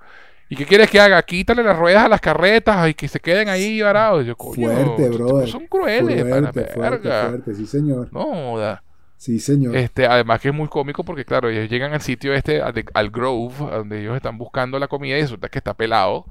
¿Y 0.49 0.57
qué 0.57 0.65
quieres 0.65 0.91
que 0.91 1.01
haga? 1.01 1.21
Quítale 1.23 1.63
las 1.63 1.77
ruedas 1.77 2.05
a 2.05 2.09
las 2.09 2.21
carretas 2.21 2.89
y 2.89 2.95
que 2.95 3.09
se 3.09 3.19
queden 3.19 3.49
ahí 3.49 3.81
varados. 3.83 4.25
Yo, 4.25 4.37
fuerte, 4.37 5.09
brother. 5.09 5.49
Son 5.49 5.67
crueles, 5.67 6.23
fuerte, 6.23 6.65
fuerte, 6.67 7.09
fuerte, 7.09 7.55
sí, 7.55 7.67
señor. 7.67 8.09
No, 8.13 8.57
da. 8.57 8.83
Sí, 9.17 9.41
señor. 9.41 9.77
Este, 9.77 10.07
además 10.07 10.41
que 10.41 10.49
es 10.49 10.55
muy 10.55 10.69
cómico 10.69 11.03
porque, 11.03 11.25
claro, 11.25 11.49
ellos 11.49 11.69
llegan 11.69 11.93
al 11.95 12.01
sitio 12.01 12.33
este, 12.35 12.61
al, 12.63 13.11
Grove, 13.11 13.55
donde 13.59 14.01
ellos 14.03 14.15
están 14.15 14.39
buscando 14.39 14.79
la 14.79 14.89
comida 14.89 15.19
y 15.19 15.23
resulta 15.23 15.49
que 15.49 15.59
está 15.59 15.75
pelado. 15.75 16.27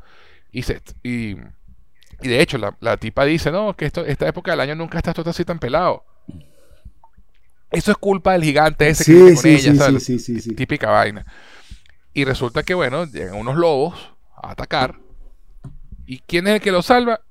Y, 0.52 0.62
se, 0.62 0.82
y 1.04 1.36
y 2.22 2.28
de 2.28 2.42
hecho, 2.42 2.58
la, 2.58 2.98
tipa 2.98 3.26
dice, 3.26 3.52
no, 3.52 3.76
que 3.76 3.86
esto, 3.86 4.06
esta 4.06 4.28
época 4.28 4.52
del 4.52 4.62
año 4.62 4.76
nunca 4.76 4.98
estás 4.98 5.16
todo 5.16 5.30
así 5.30 5.44
tan 5.46 5.60
pelado. 5.60 6.04
Eso 7.72 7.92
es 7.92 7.98
culpa 7.98 8.34
del 8.34 8.44
gigante 8.44 8.88
ese 8.88 9.06
que 9.06 9.14
viene 9.14 9.36
con 9.36 9.46
ella, 9.46 10.00
sí, 10.00 10.20
Sí, 10.20 10.40
sí, 10.40 10.56
Típica 10.56 10.90
vaina. 10.90 11.26
Y 12.14 12.24
resulta 12.24 12.64
que, 12.64 12.74
bueno, 12.74 13.06
llegan 13.06 13.36
unos 13.36 13.58
lobos 13.58 14.14
a 14.36 14.52
atacar. 14.52 14.96
¿Y 16.06 16.20
quién 16.20 16.48
es 16.48 16.56
el 16.56 16.62
que 16.62 16.72
lo 16.72 16.82
salva? 16.82 17.22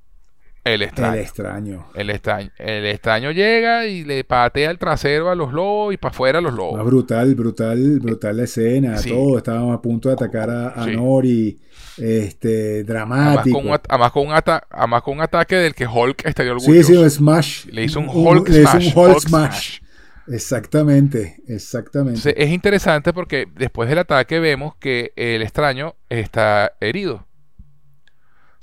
El 0.64 0.80
extraño. 0.80 1.14
El 1.14 1.20
extraño. 1.20 1.86
El 1.94 2.10
extraño. 2.10 2.50
El 2.58 2.86
extraño 2.86 3.30
llega 3.32 3.86
y 3.86 4.02
le 4.02 4.24
patea 4.24 4.70
el 4.70 4.78
trasero 4.78 5.30
a 5.30 5.34
los 5.34 5.52
lobos 5.52 5.92
y 5.92 5.98
para 5.98 6.12
afuera 6.12 6.38
a 6.38 6.42
los 6.42 6.54
lobos. 6.54 6.82
brutal, 6.86 7.34
brutal, 7.34 8.00
brutal 8.00 8.36
la 8.38 8.44
escena. 8.44 8.96
Todo. 9.00 9.36
Estábamos 9.36 9.76
a 9.76 9.82
punto 9.82 10.08
de 10.08 10.14
atacar 10.14 10.48
a, 10.50 10.86
Nori. 10.86 11.58
Este, 11.98 12.82
dramático. 12.82 13.58
Además 13.88 14.10
con, 14.10 14.26
un 14.26 14.34
además 14.70 15.02
con 15.02 15.14
un 15.14 15.22
ataque 15.22 15.54
del 15.56 15.74
que 15.74 15.86
Hulk 15.86 16.24
estaría 16.24 16.52
orgulloso. 16.52 16.88
Sí, 16.88 16.94
sí, 16.94 16.98
un 16.98 17.08
smash. 17.08 17.66
Le 17.66 17.84
hizo 17.84 18.00
un 18.00 18.08
Hulk 18.08 18.48
smash. 18.48 18.54
Le 18.54 18.62
hizo 18.88 19.00
un 19.00 19.06
Hulk, 19.06 19.20
smash. 19.20 19.78
Exactamente, 20.26 21.42
exactamente. 21.46 22.42
es 22.42 22.50
interesante 22.50 23.12
porque 23.12 23.46
después 23.54 23.88
del 23.90 23.98
ataque 23.98 24.40
vemos 24.40 24.74
que 24.76 25.12
el 25.16 25.42
extraño 25.42 25.96
está 26.08 26.72
herido. 26.80 27.26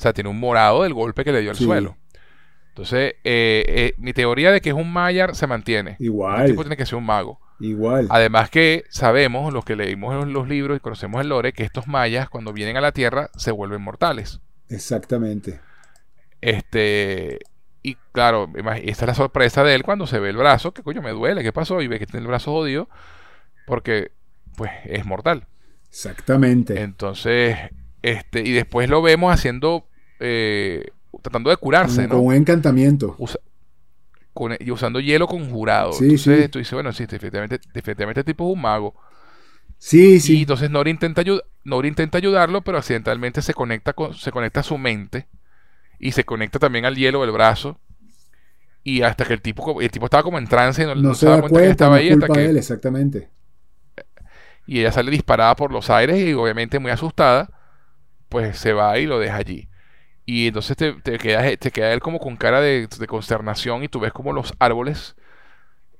O 0.01 0.03
sea, 0.03 0.13
tiene 0.13 0.31
un 0.31 0.39
morado 0.39 0.81
del 0.81 0.95
golpe 0.95 1.23
que 1.23 1.31
le 1.31 1.41
dio 1.41 1.51
al 1.51 1.55
suelo. 1.55 1.95
Entonces, 2.69 3.13
eh, 3.23 3.63
eh, 3.67 3.93
mi 3.99 4.13
teoría 4.13 4.51
de 4.51 4.59
que 4.59 4.69
es 4.69 4.75
un 4.75 4.91
Mayar 4.91 5.35
se 5.35 5.45
mantiene. 5.45 5.95
Igual. 5.99 6.41
El 6.41 6.47
tipo 6.47 6.63
tiene 6.63 6.75
que 6.75 6.87
ser 6.87 6.95
un 6.95 7.05
mago. 7.05 7.39
Igual. 7.59 8.07
Además 8.09 8.49
que 8.49 8.83
sabemos, 8.89 9.53
los 9.53 9.63
que 9.63 9.75
leímos 9.75 10.27
los 10.27 10.47
libros 10.47 10.75
y 10.75 10.79
conocemos 10.79 11.21
el 11.21 11.29
lore, 11.29 11.53
que 11.53 11.61
estos 11.61 11.85
mayas 11.85 12.31
cuando 12.31 12.51
vienen 12.51 12.77
a 12.77 12.81
la 12.81 12.93
Tierra 12.93 13.29
se 13.37 13.51
vuelven 13.51 13.83
mortales. 13.83 14.41
Exactamente. 14.69 15.59
Este, 16.41 17.37
y 17.83 17.93
claro, 18.11 18.51
esta 18.55 19.05
es 19.05 19.07
la 19.07 19.13
sorpresa 19.13 19.63
de 19.63 19.75
él 19.75 19.83
cuando 19.83 20.07
se 20.07 20.17
ve 20.17 20.31
el 20.31 20.37
brazo, 20.37 20.73
que 20.73 20.81
coño 20.81 21.03
me 21.03 21.11
duele, 21.11 21.43
¿qué 21.43 21.53
pasó? 21.53 21.79
Y 21.79 21.87
ve 21.87 21.99
que 21.99 22.07
tiene 22.07 22.21
el 22.21 22.27
brazo 22.27 22.53
jodido, 22.53 22.89
porque 23.67 24.13
pues 24.55 24.71
es 24.85 25.05
mortal. 25.05 25.45
Exactamente. 25.89 26.81
Entonces, 26.81 27.55
este, 28.01 28.41
y 28.41 28.51
después 28.51 28.89
lo 28.89 29.03
vemos 29.03 29.31
haciendo 29.31 29.85
eh, 30.21 30.85
tratando 31.21 31.49
de 31.49 31.57
curarse, 31.57 32.07
con, 32.07 32.17
¿no? 32.17 32.21
un 32.21 32.33
encantamiento. 32.33 33.17
y 34.59 34.71
usando 34.71 34.99
hielo 34.99 35.27
conjurado. 35.27 35.93
Sí, 35.93 36.05
entonces 36.05 36.51
tú 36.51 36.59
dices, 36.59 36.73
bueno, 36.73 36.93
sí, 36.93 37.05
definitivamente, 37.05 37.59
definitivamente 37.73 38.21
este 38.21 38.33
tipo 38.33 38.47
es 38.47 38.55
un 38.55 38.61
mago. 38.61 38.95
Sí, 39.77 40.19
sí. 40.19 40.37
Y 40.37 40.41
entonces 40.41 40.69
Nori 40.69 40.91
intenta, 40.91 41.23
Nori 41.63 41.87
intenta 41.87 42.19
ayudarlo, 42.19 42.61
pero 42.61 42.77
accidentalmente 42.77 43.41
se 43.41 43.53
conecta, 43.53 43.93
con, 43.93 44.13
se 44.13 44.31
conecta 44.31 44.59
a 44.59 44.63
su 44.63 44.77
mente 44.77 45.27
y 45.99 46.11
se 46.11 46.23
conecta 46.23 46.59
también 46.59 46.85
al 46.85 46.95
hielo 46.95 47.21
del 47.21 47.31
brazo. 47.31 47.79
Y 48.83 49.01
hasta 49.01 49.25
que 49.25 49.33
el 49.33 49.41
tipo, 49.41 49.81
el 49.81 49.91
tipo 49.91 50.05
estaba 50.05 50.23
como 50.23 50.37
en 50.37 50.47
trance 50.47 50.83
y 50.83 51.01
no, 51.01 51.13
se, 51.13 51.25
daba 51.25 51.41
cuenta, 51.41 51.61
que 51.61 51.69
estaba 51.69 51.95
ahí. 51.95 52.09
Hasta 52.09 52.27
que, 52.27 52.45
él, 52.45 52.57
exactamente. 52.57 53.29
Y 54.65 54.79
ella 54.79 54.91
sale 54.91 55.11
disparada 55.11 55.55
por 55.55 55.71
los 55.71 55.89
aires 55.89 56.17
y 56.17 56.33
obviamente 56.33 56.79
muy 56.79 56.91
asustada, 56.91 57.49
pues 58.29 58.57
se 58.57 58.73
va 58.73 58.97
y 58.97 59.05
lo 59.05 59.19
deja 59.19 59.37
allí. 59.37 59.67
Y 60.31 60.47
entonces 60.47 60.77
te, 60.77 60.93
te, 60.93 61.17
queda, 61.17 61.57
te 61.57 61.71
queda 61.71 61.91
él 61.91 61.99
como 61.99 62.17
con 62.17 62.37
cara 62.37 62.61
de, 62.61 62.87
consternación 63.05 63.83
y 63.83 63.89
tú 63.89 63.99
ves 63.99 64.13
como 64.13 64.31
los 64.31 64.53
árboles 64.59 65.17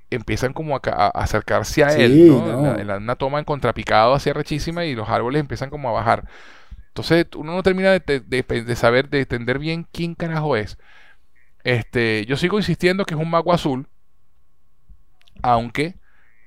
empiezan 0.10 0.54
como 0.54 0.78
a, 0.78 1.08
acercarse 1.10 1.84
a 1.84 1.94
él, 1.98 2.30
¿no? 2.30 2.78
En, 2.78 2.90
una 2.90 3.18
toma 3.18 3.40
en 3.40 3.44
contrapicado 3.44 4.14
así 4.14 4.32
rechísima 4.32 4.86
y 4.86 4.96
los 4.96 5.10
árboles 5.10 5.42
empiezan 5.42 5.70
como 5.70 5.90
a 5.90 5.92
bajar. 5.92 6.30
Entonces 6.88 7.26
uno 7.36 7.54
no 7.54 7.62
termina 7.62 7.92
de, 7.92 8.22
de, 8.26 8.76
saber, 8.78 9.10
de 9.10 9.20
entender 9.20 9.60
bien 9.60 9.86
quién 9.92 10.16
carajo 10.16 10.56
es. 10.56 10.78
Este, 11.66 12.26
yo 12.26 12.38
sigo 12.38 12.58
insistiendo 12.58 13.04
que 13.04 13.16
es 13.16 13.20
un 13.20 13.30
mago 13.30 13.52
azul, 13.52 13.90
aunque 15.42 16.00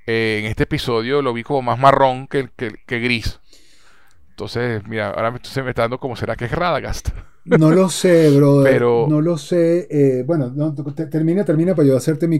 eh, 0.06 0.38
en 0.42 0.46
este 0.46 0.62
episodio 0.62 1.20
lo 1.20 1.34
vi 1.34 1.42
como 1.42 1.60
más 1.60 1.78
marrón 1.78 2.28
que, 2.28 2.48
que 2.56 2.98
gris. 2.98 3.40
Entonces, 4.30 4.82
mira, 4.86 5.10
ahora 5.10 5.32
me 5.32 5.36
está 5.38 5.82
dando 5.82 6.00
como 6.00 6.16
será 6.16 6.34
que 6.34 6.46
es 6.46 6.52
Radagast. 6.52 7.10
No 7.44 7.70
lo 7.70 7.88
sé, 7.88 8.30
brother. 8.30 8.72
Pero... 8.72 9.06
No 9.08 9.20
lo 9.20 9.36
sé. 9.36 9.86
Eh, 9.90 10.24
bueno, 10.26 10.52
termina, 11.10 11.44
termina 11.44 11.74
para 11.74 11.88
yo 11.88 11.96
hacerte 11.96 12.26
mi, 12.26 12.38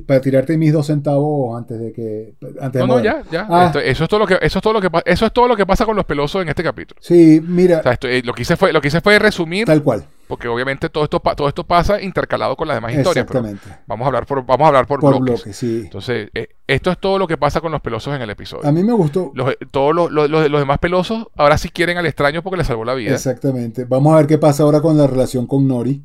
para 0.00 0.20
tirarte 0.20 0.56
mis 0.56 0.72
dos 0.72 0.86
centavos 0.86 1.58
antes 1.58 1.80
de 1.80 1.92
que. 1.92 2.34
Antes 2.60 2.80
no, 2.80 2.86
no, 2.86 3.00
ya, 3.02 3.22
ya. 3.30 3.46
Ah. 3.50 3.72
eso 3.82 4.04
es 4.04 4.10
todo 4.10 4.20
lo 4.20 4.26
que, 4.26 4.38
eso 4.40 4.58
es 4.58 4.62
todo 4.62 4.72
lo 4.72 4.80
que, 4.80 4.88
eso 5.04 5.26
es 5.26 5.32
todo 5.32 5.48
lo 5.48 5.56
que 5.56 5.66
pasa 5.66 5.84
con 5.84 5.96
los 5.96 6.04
pelosos 6.04 6.42
en 6.42 6.48
este 6.48 6.62
capítulo. 6.62 7.00
Sí, 7.02 7.42
mira. 7.44 7.82
Eh, 8.02 8.22
lo 8.24 8.32
que 8.32 8.42
hice 8.42 8.56
fue, 8.56 8.72
lo 8.72 8.80
que 8.80 8.88
hice 8.88 9.00
fue 9.00 9.18
resumir. 9.18 9.66
Tal 9.66 9.82
cual 9.82 10.04
porque 10.28 10.46
obviamente 10.46 10.90
todo 10.90 11.04
esto, 11.04 11.20
todo 11.20 11.48
esto 11.48 11.64
pasa 11.64 12.00
intercalado 12.00 12.54
con 12.54 12.68
las 12.68 12.76
demás 12.76 12.92
historias. 12.92 13.24
Exactamente. 13.24 13.66
vamos 13.86 14.04
a 14.04 14.08
hablar 14.08 14.26
por, 14.26 14.44
vamos 14.44 14.64
a 14.66 14.68
hablar 14.68 14.86
por, 14.86 15.00
bloques. 15.00 15.56
sí. 15.56 15.80
Entonces, 15.84 16.28
eh, 16.34 16.48
esto 16.66 16.90
es 16.90 16.98
todo 16.98 17.18
lo 17.18 17.26
que 17.26 17.38
pasa 17.38 17.62
con 17.62 17.72
los 17.72 17.80
pelosos 17.80 18.14
en 18.14 18.20
el 18.20 18.28
episodio. 18.30 18.68
A 18.68 18.72
mí 18.72 18.84
me 18.84 18.92
gustó. 18.92 19.32
Los, 19.34 19.56
todos 19.70 19.94
los, 19.94 20.12
los, 20.12 20.28
los, 20.30 20.60
demás 20.60 20.78
pelosos 20.78 21.26
ahora 21.34 21.56
sí 21.56 21.70
quieren 21.70 21.96
al 21.96 22.06
extraño 22.06 22.42
porque 22.42 22.58
le 22.58 22.64
salvó 22.64 22.84
la 22.84 22.94
vida. 22.94 23.14
Exactamente. 23.14 23.86
Vamos 23.86 24.12
a 24.12 24.18
ver 24.18 24.26
qué 24.26 24.36
pasa 24.36 24.62
ahora 24.62 24.82
con 24.82 24.96
la 24.96 25.06
relación 25.06 25.46
con 25.46 25.66
Nori. 25.66 26.04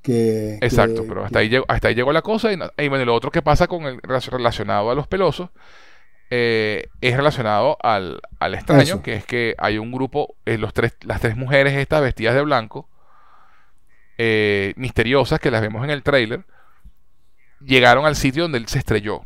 Que, 0.00 0.58
Exacto, 0.62 1.04
pero 1.08 1.24
hasta, 1.24 1.40
ahí 1.40 1.48
llegó, 1.48 1.64
hasta 1.66 1.88
ahí 1.88 1.96
llegó 1.96 2.12
la 2.12 2.22
cosa. 2.22 2.50
Y, 2.52 2.88
bueno, 2.88 3.04
lo 3.04 3.14
otro 3.14 3.32
que 3.32 3.42
pasa 3.42 3.66
con 3.66 3.86
el 3.86 3.98
relacionado 4.00 4.92
a 4.92 4.94
los 4.94 5.08
pelosos 5.08 5.50
eh, 6.30 6.88
es 7.00 7.16
relacionado 7.16 7.76
al, 7.82 8.20
al 8.38 8.54
extraño, 8.54 9.02
que 9.02 9.14
es 9.14 9.24
que 9.24 9.56
hay 9.58 9.78
un 9.78 9.90
grupo, 9.90 10.36
eh, 10.44 10.58
los 10.58 10.72
tres, 10.72 10.96
las 11.02 11.20
tres 11.20 11.36
mujeres 11.36 11.74
estas 11.74 12.02
vestidas 12.02 12.36
de 12.36 12.42
blanco, 12.42 12.88
eh, 14.18 14.72
misteriosas 14.76 15.40
que 15.40 15.50
las 15.50 15.60
vemos 15.60 15.84
en 15.84 15.90
el 15.90 16.02
trailer, 16.02 16.44
llegaron 17.60 18.06
al 18.06 18.16
sitio 18.16 18.44
donde 18.44 18.58
él 18.58 18.68
se 18.68 18.78
estrelló. 18.78 19.24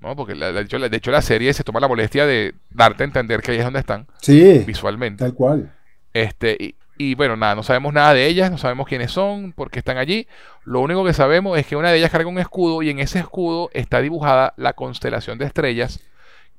¿no? 0.00 0.14
Porque 0.14 0.34
de, 0.34 0.60
hecho, 0.96 1.10
la 1.10 1.22
serie 1.22 1.52
se 1.52 1.64
toma 1.64 1.80
la 1.80 1.88
molestia 1.88 2.26
de 2.26 2.54
darte 2.70 3.02
a 3.02 3.06
entender 3.06 3.42
que 3.42 3.52
ahí 3.52 3.58
es 3.58 3.64
donde 3.64 3.80
están. 3.80 4.06
Sí. 4.20 4.62
Visualmente. 4.66 5.24
Tal 5.24 5.34
cual. 5.34 5.72
Este, 6.12 6.76
y, 6.96 7.14
bueno, 7.14 7.36
nada, 7.36 7.54
no 7.54 7.62
sabemos 7.62 7.92
nada 7.92 8.14
de 8.14 8.26
ellas, 8.26 8.50
no 8.50 8.58
sabemos 8.58 8.86
quiénes 8.86 9.10
son, 9.12 9.52
por 9.52 9.70
qué 9.70 9.78
están 9.78 9.98
allí. 9.98 10.26
Lo 10.64 10.80
único 10.80 11.04
que 11.04 11.12
sabemos 11.12 11.58
es 11.58 11.66
que 11.66 11.76
una 11.76 11.90
de 11.90 11.98
ellas 11.98 12.10
carga 12.10 12.28
un 12.28 12.38
escudo 12.38 12.82
y 12.82 12.90
en 12.90 12.98
ese 12.98 13.18
escudo 13.20 13.70
está 13.72 14.00
dibujada 14.00 14.54
la 14.56 14.72
constelación 14.72 15.38
de 15.38 15.46
estrellas 15.46 16.00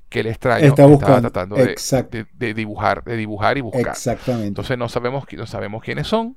que 0.08 0.20
el 0.20 0.26
extraño 0.26 0.66
está 0.66 0.84
estaba 0.86 1.20
tratando 1.20 1.56
de, 1.56 2.54
dibujar, 2.54 3.04
de 3.04 3.16
dibujar 3.16 3.58
y 3.58 3.60
buscar. 3.60 3.92
Exactamente. 3.92 4.48
Entonces 4.48 4.76
no 4.76 4.88
sabemos, 4.88 5.24
no 5.30 5.46
sabemos 5.46 5.82
quiénes 5.82 6.08
son. 6.08 6.36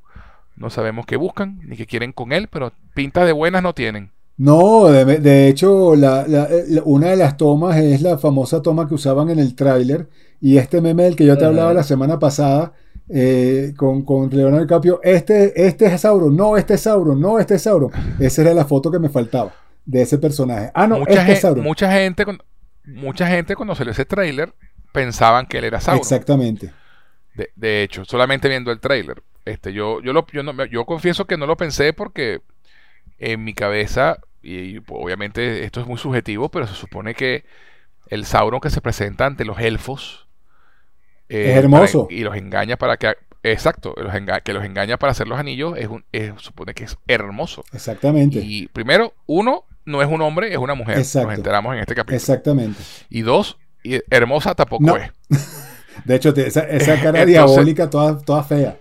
No 0.55 0.69
sabemos 0.69 1.05
qué 1.05 1.17
buscan 1.17 1.59
ni 1.63 1.75
qué 1.75 1.85
quieren 1.85 2.11
con 2.11 2.31
él, 2.31 2.47
pero 2.47 2.71
pinta 2.93 3.25
de 3.25 3.31
buenas 3.31 3.63
no 3.63 3.73
tienen. 3.73 4.11
No, 4.35 4.87
de, 4.87 5.47
hecho, 5.47 5.89
una 5.89 7.07
de 7.09 7.15
las 7.15 7.37
tomas 7.37 7.77
es 7.77 8.01
la 8.01 8.17
famosa 8.17 8.61
toma 8.61 8.87
que 8.87 8.95
usaban 8.95 9.29
en 9.29 9.39
el 9.39 9.55
tráiler. 9.55 10.09
Y 10.41 10.57
este 10.57 10.81
meme 10.81 11.03
del 11.03 11.15
que 11.15 11.25
yo 11.25 11.37
te 11.37 11.45
hablaba 11.45 11.73
la 11.73 11.83
semana 11.83 12.19
pasada 12.19 12.73
eh, 13.09 13.73
con, 13.77 14.03
con 14.03 14.29
Leonardo 14.29 14.65
DiCaprio, 14.65 14.99
este, 15.03 15.67
este 15.67 15.85
es 15.85 16.01
Sauron, 16.01 16.35
no, 16.35 16.57
este 16.57 16.75
es 16.75 16.81
Sauron, 16.81 17.19
no, 17.19 17.39
este 17.39 17.55
es 17.55 17.61
Sauron. 17.61 17.91
Esa 18.19 18.41
era 18.41 18.53
la 18.53 18.65
foto 18.65 18.91
que 18.91 18.99
me 18.99 19.09
faltaba 19.09 19.53
de 19.85 20.01
ese 20.01 20.17
personaje. 20.17 20.71
Ah, 20.73 20.87
no, 20.87 20.99
mucha 20.99 21.21
este 21.21 21.33
es 21.33 21.41
Sauron. 21.41 21.63
Mucha 21.63 21.91
gente, 21.91 22.25
mucha 22.85 23.27
gente 23.27 23.55
cuando 23.55 23.75
salió 23.75 23.91
ese 23.91 24.05
tráiler 24.05 24.53
pensaban 24.91 25.45
que 25.45 25.59
él 25.59 25.65
era 25.65 25.79
Sauron. 25.79 25.99
Exactamente. 25.99 26.71
De, 27.35 27.51
de 27.55 27.83
hecho, 27.83 28.05
solamente 28.05 28.49
viendo 28.49 28.71
el 28.71 28.79
tráiler. 28.79 29.23
Este, 29.45 29.73
yo, 29.73 30.01
yo, 30.01 30.13
lo, 30.13 30.25
yo, 30.67 30.85
confieso 30.85 31.25
que 31.25 31.37
no 31.37 31.45
lo 31.45 31.57
pensé 31.57 31.93
porque 31.93 32.41
en 33.19 33.43
mi 33.43 33.53
cabeza, 33.53 34.19
y, 34.41 34.79
pues, 34.79 35.01
obviamente 35.03 35.63
esto 35.63 35.81
es 35.81 35.87
muy 35.87 35.97
subjetivo, 35.97 36.49
pero 36.49 36.67
se 36.67 36.75
supone 36.75 37.13
que 37.13 37.43
el 38.07 38.25
Sauron 38.25 38.59
que 38.59 38.69
se 38.69 38.81
presenta 38.81 39.25
ante 39.25 39.45
los 39.45 39.59
elfos 39.59 40.27
eh, 41.29 41.51
es 41.51 41.57
hermoso. 41.57 42.07
y 42.09 42.19
los 42.19 42.35
engaña 42.35 42.77
para 42.77 42.97
que 42.97 43.15
exacto 43.43 43.93
los 43.97 44.13
que 44.43 44.53
los 44.53 44.63
engaña 44.63 44.97
para 44.97 45.11
hacer 45.11 45.27
los 45.27 45.39
anillos 45.39 45.73
es 45.77 45.87
un 45.87 46.05
supone 46.37 46.73
que 46.73 46.85
es 46.85 46.97
hermoso. 47.07 47.63
Exactamente. 47.73 48.39
Y 48.39 48.67
primero 48.67 49.13
uno 49.25 49.65
no 49.85 50.01
es 50.01 50.07
un 50.07 50.21
hombre 50.21 50.51
es 50.51 50.57
una 50.57 50.75
mujer. 50.75 50.97
Nos 50.97 51.15
enteramos 51.15 51.73
en 51.73 51.79
este 51.79 51.95
capítulo. 51.95 52.17
Exactamente. 52.17 52.81
Y 53.09 53.21
dos 53.21 53.57
hermosa 54.09 54.55
tampoco 54.55 54.97
es 54.97 55.11
de 56.05 56.15
hecho 56.15 56.33
esa, 56.35 57.01
cara 57.01 57.25
diabólica 57.25 57.89
toda, 57.89 58.17
toda 58.17 58.43
fea 58.43 58.77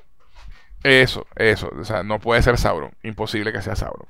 eso, 0.84 1.26
eso. 1.36 1.70
O 1.78 1.84
sea, 1.84 2.02
no 2.02 2.18
puede 2.18 2.42
ser 2.42 2.58
Sauron. 2.58 2.90
Imposible 3.02 3.52
que 3.52 3.62
sea 3.62 3.76
Sauron. 3.76 4.06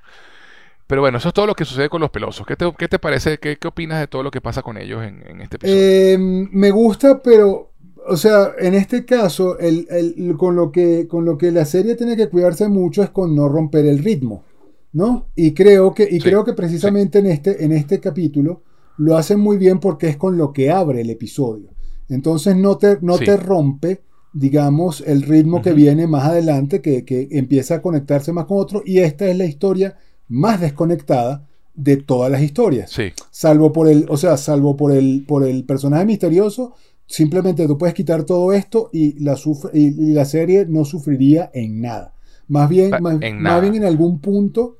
Pero 0.86 1.00
bueno, 1.00 1.18
eso 1.18 1.28
es 1.28 1.34
todo 1.34 1.46
lo 1.46 1.54
que 1.54 1.64
sucede 1.64 1.88
con 1.88 2.00
los 2.00 2.10
pelosos. 2.10 2.46
¿Qué 2.46 2.56
te, 2.56 2.70
qué 2.76 2.88
te 2.88 2.98
parece? 2.98 3.38
Qué, 3.38 3.56
¿Qué, 3.56 3.68
opinas 3.68 4.00
de 4.00 4.08
todo 4.08 4.22
lo 4.22 4.30
que 4.30 4.40
pasa 4.40 4.62
con 4.62 4.76
ellos 4.76 5.02
en, 5.02 5.40
este 5.40 5.56
episodio? 5.56 5.80
Eh, 5.80 6.18
me 6.18 6.70
gusta, 6.70 7.22
pero, 7.22 7.72
o 8.06 8.16
sea, 8.16 8.52
en 8.58 8.74
este 8.74 9.04
caso, 9.04 9.58
el, 9.58 9.86
el, 9.90 10.36
con, 10.36 10.54
lo 10.54 10.70
que, 10.70 11.06
con 11.08 11.24
lo 11.24 11.38
que 11.38 11.50
la 11.50 11.64
serie 11.64 11.94
tiene 11.94 12.16
que 12.16 12.28
cuidarse 12.28 12.68
mucho 12.68 13.02
es 13.02 13.10
con 13.10 13.34
no 13.34 13.48
romper 13.48 13.86
el 13.86 14.00
ritmo, 14.00 14.44
¿no? 14.92 15.28
Y 15.34 15.54
creo 15.54 15.94
que, 15.94 16.06
y 16.10 16.20
creo 16.20 16.44
que 16.44 16.52
precisamente 16.52 17.20
en, 17.20 17.26
este, 17.26 17.64
en 17.64 17.72
este 17.72 17.98
capítulo 17.98 18.62
lo 18.98 19.16
hacen 19.16 19.40
muy 19.40 19.56
bien 19.56 19.78
porque 19.78 20.08
es 20.08 20.18
con 20.18 20.36
lo 20.36 20.52
que 20.52 20.70
abre 20.70 21.00
el 21.00 21.10
episodio. 21.10 21.70
Entonces 22.08 22.56
no 22.56 22.76
te, 22.78 22.98
no 23.00 23.18
te 23.18 23.36
rompe 23.36 24.02
digamos, 24.32 25.02
el 25.06 25.22
ritmo 25.22 25.60
que 25.60 25.72
viene 25.72 26.06
más 26.06 26.24
adelante, 26.24 26.80
que, 26.80 27.28
empieza 27.32 27.76
a 27.76 27.82
conectarse 27.82 28.32
más 28.32 28.46
con 28.46 28.58
otro, 28.58 28.82
y 28.84 28.98
esta 28.98 29.28
es 29.28 29.36
la 29.36 29.44
historia 29.44 29.96
más 30.28 30.60
desconectada 30.60 31.46
de 31.74 31.98
todas 31.98 32.30
las 32.30 32.42
historias. 32.42 32.90
Sí. 32.90 33.12
Salvo 33.30 33.72
por 33.72 33.88
el, 33.88 34.06
o 34.08 34.16
sea, 34.16 34.36
salvo 34.36 34.76
por 34.76 34.92
el, 34.92 35.24
por 35.26 35.46
el 35.46 35.64
personaje 35.64 36.04
misterioso, 36.04 36.74
simplemente 37.06 37.66
tú 37.66 37.76
puedes 37.76 37.94
quitar 37.94 38.24
todo 38.24 38.52
esto 38.52 38.88
y 38.92 39.22
la, 39.22 39.38
y, 39.74 40.12
la 40.12 40.24
serie 40.24 40.66
no 40.66 40.84
sufriría 40.84 41.50
en 41.52 41.80
nada. 41.82 42.14
Más 42.48 42.68
bien, 42.68 42.90
más, 43.00 43.20
bien 43.20 43.74
en 43.74 43.84
algún 43.84 44.20
punto, 44.20 44.78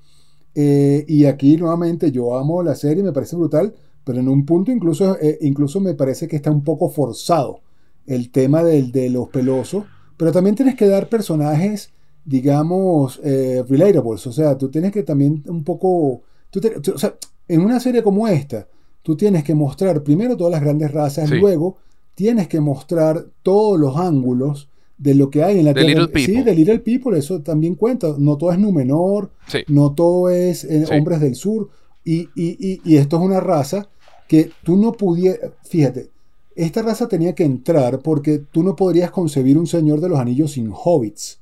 eh, 0.55 1.05
y 1.09 1.25
aquí 1.27 1.57
nuevamente 1.57 2.11
yo 2.11 2.37
amo 2.37 2.62
la 2.62 2.75
serie, 2.75 3.03
me 3.03 3.12
parece 3.12 3.37
brutal, 3.37 3.75
pero 4.05 4.21
en 4.21 4.29
un 4.29 4.45
punto 4.45 4.71
incluso, 4.71 5.19
eh, 5.21 5.39
incluso 5.43 5.81
me 5.81 5.95
parece 5.95 6.29
que 6.29 6.37
está 6.37 6.51
un 6.51 6.65
poco 6.65 6.89
forzado 6.89 7.61
el 8.07 8.31
tema 8.31 8.63
del, 8.65 8.93
de 8.93 9.11
los 9.11 9.29
pelosos, 9.29 9.85
pero 10.17 10.33
también 10.33 10.57
tienes 10.57 10.75
que 10.75 10.87
dar 10.87 11.09
personajes, 11.09 11.91
digamos, 12.25 13.21
eh, 13.25 13.65
relatables, 13.69 14.27
o 14.27 14.33
sea, 14.33 14.59
tú 14.59 14.69
tienes 14.69 14.93
que 14.93 15.03
también 15.03 15.43
un 15.47 15.65
poco, 15.65 15.89
o 16.15 16.99
sea, 16.99 17.15
en 17.49 17.61
una 17.61 17.81
serie 17.81 18.03
como 18.03 18.27
esta, 18.29 18.67
tú 19.03 19.17
tienes 19.17 19.45
que 19.45 19.55
mostrar 19.55 20.03
primero 20.03 20.37
todas 20.37 20.53
las 20.53 20.63
grandes 20.63 20.91
razas, 20.93 21.31
luego 21.31 21.77
tienes 22.15 22.49
que 22.49 22.61
mostrar 22.61 23.27
todos 23.43 23.79
los 23.79 23.97
ángulos 23.97 24.69
de 24.99 25.15
lo 25.15 25.31
que 25.31 25.43
hay 25.43 25.59
en 25.59 25.65
la 25.65 25.75
Tierra. 25.75 26.09
Sí, 26.15 26.43
de 26.43 26.55
Little 26.55 26.79
People, 26.79 27.19
eso 27.19 27.41
también 27.41 27.75
cuenta. 27.75 28.15
No 28.19 28.37
todo 28.37 28.53
es 28.53 28.59
Númenor, 28.59 29.31
no 29.69 29.93
todo 29.95 30.31
es 30.31 30.65
eh, 30.65 30.85
Hombres 30.93 31.21
del 31.21 31.35
Sur. 31.35 31.71
Y, 32.05 32.29
y, 32.35 32.81
y, 32.85 32.97
esto 32.97 33.17
es 33.17 33.23
una 33.23 33.41
raza 33.41 33.89
que 34.27 34.51
tú 34.65 34.77
no 34.77 34.93
pudieras, 34.93 35.53
fíjate, 35.65 36.11
esta 36.57 36.83
raza 36.83 37.09
tenía 37.09 37.35
que 37.35 37.45
entrar 37.45 38.01
porque 38.01 38.39
tú 38.39 38.63
no 38.63 38.75
podrías 38.75 39.11
concebir 39.11 39.57
un 39.57 39.67
Señor 39.67 40.01
de 40.01 40.09
los 40.09 40.19
Anillos 40.19 40.53
sin 40.53 40.73
hobbits. 40.73 41.41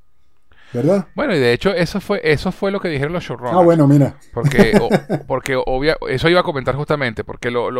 ¿Verdad? 0.72 1.08
Bueno, 1.16 1.34
y 1.34 1.38
de 1.40 1.52
hecho 1.52 1.74
eso 1.74 2.00
fue, 2.00 2.20
eso 2.22 2.52
fue 2.52 2.70
lo 2.70 2.78
que 2.78 2.88
dijeron 2.88 3.12
los 3.12 3.24
showrunners. 3.24 3.56
Ah, 3.56 3.62
bueno, 3.62 3.88
mira. 3.88 4.16
Porque, 4.32 4.72
porque 5.26 5.56
obvia, 5.56 5.96
eso 6.08 6.28
iba 6.28 6.40
a 6.40 6.44
comentar 6.44 6.76
justamente, 6.76 7.24
porque 7.24 7.50
los, 7.50 7.72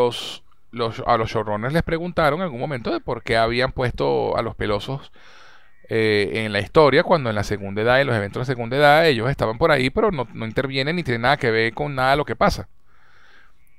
los, 0.73 1.03
a 1.07 1.17
los 1.17 1.31
showrunners 1.31 1.73
les 1.73 1.85
preguntaron 1.85 2.41
en 2.41 2.45
algún 2.45 2.59
momento 2.59 2.91
de 2.91 3.01
por 3.01 3.23
qué 3.23 3.37
habían 3.37 3.73
puesto 3.73 4.37
a 4.37 4.43
los 4.43 4.57
pelosos 4.57 5.13
eh, 5.93 6.45
en 6.45 6.53
la 6.53 6.61
historia, 6.61 7.03
cuando 7.03 7.31
en 7.31 7.35
la 7.35 7.43
segunda 7.43 7.83
edad, 7.83 8.01
en 8.01 8.07
los 8.07 8.15
eventos 8.15 8.47
de 8.47 8.55
segunda 8.55 8.77
edad, 8.77 9.09
ellos 9.09 9.29
estaban 9.29 9.59
por 9.59 9.73
ahí, 9.73 9.91
pero 9.91 10.13
no, 10.13 10.29
no 10.33 10.47
intervienen 10.47 10.95
ni 10.95 11.03
tienen 11.03 11.23
nada 11.23 11.37
que 11.37 11.51
ver 11.51 11.75
con 11.75 11.97
nada 11.97 12.13
de 12.13 12.17
lo 12.17 12.25
que 12.25 12.37
pasa. 12.37 12.69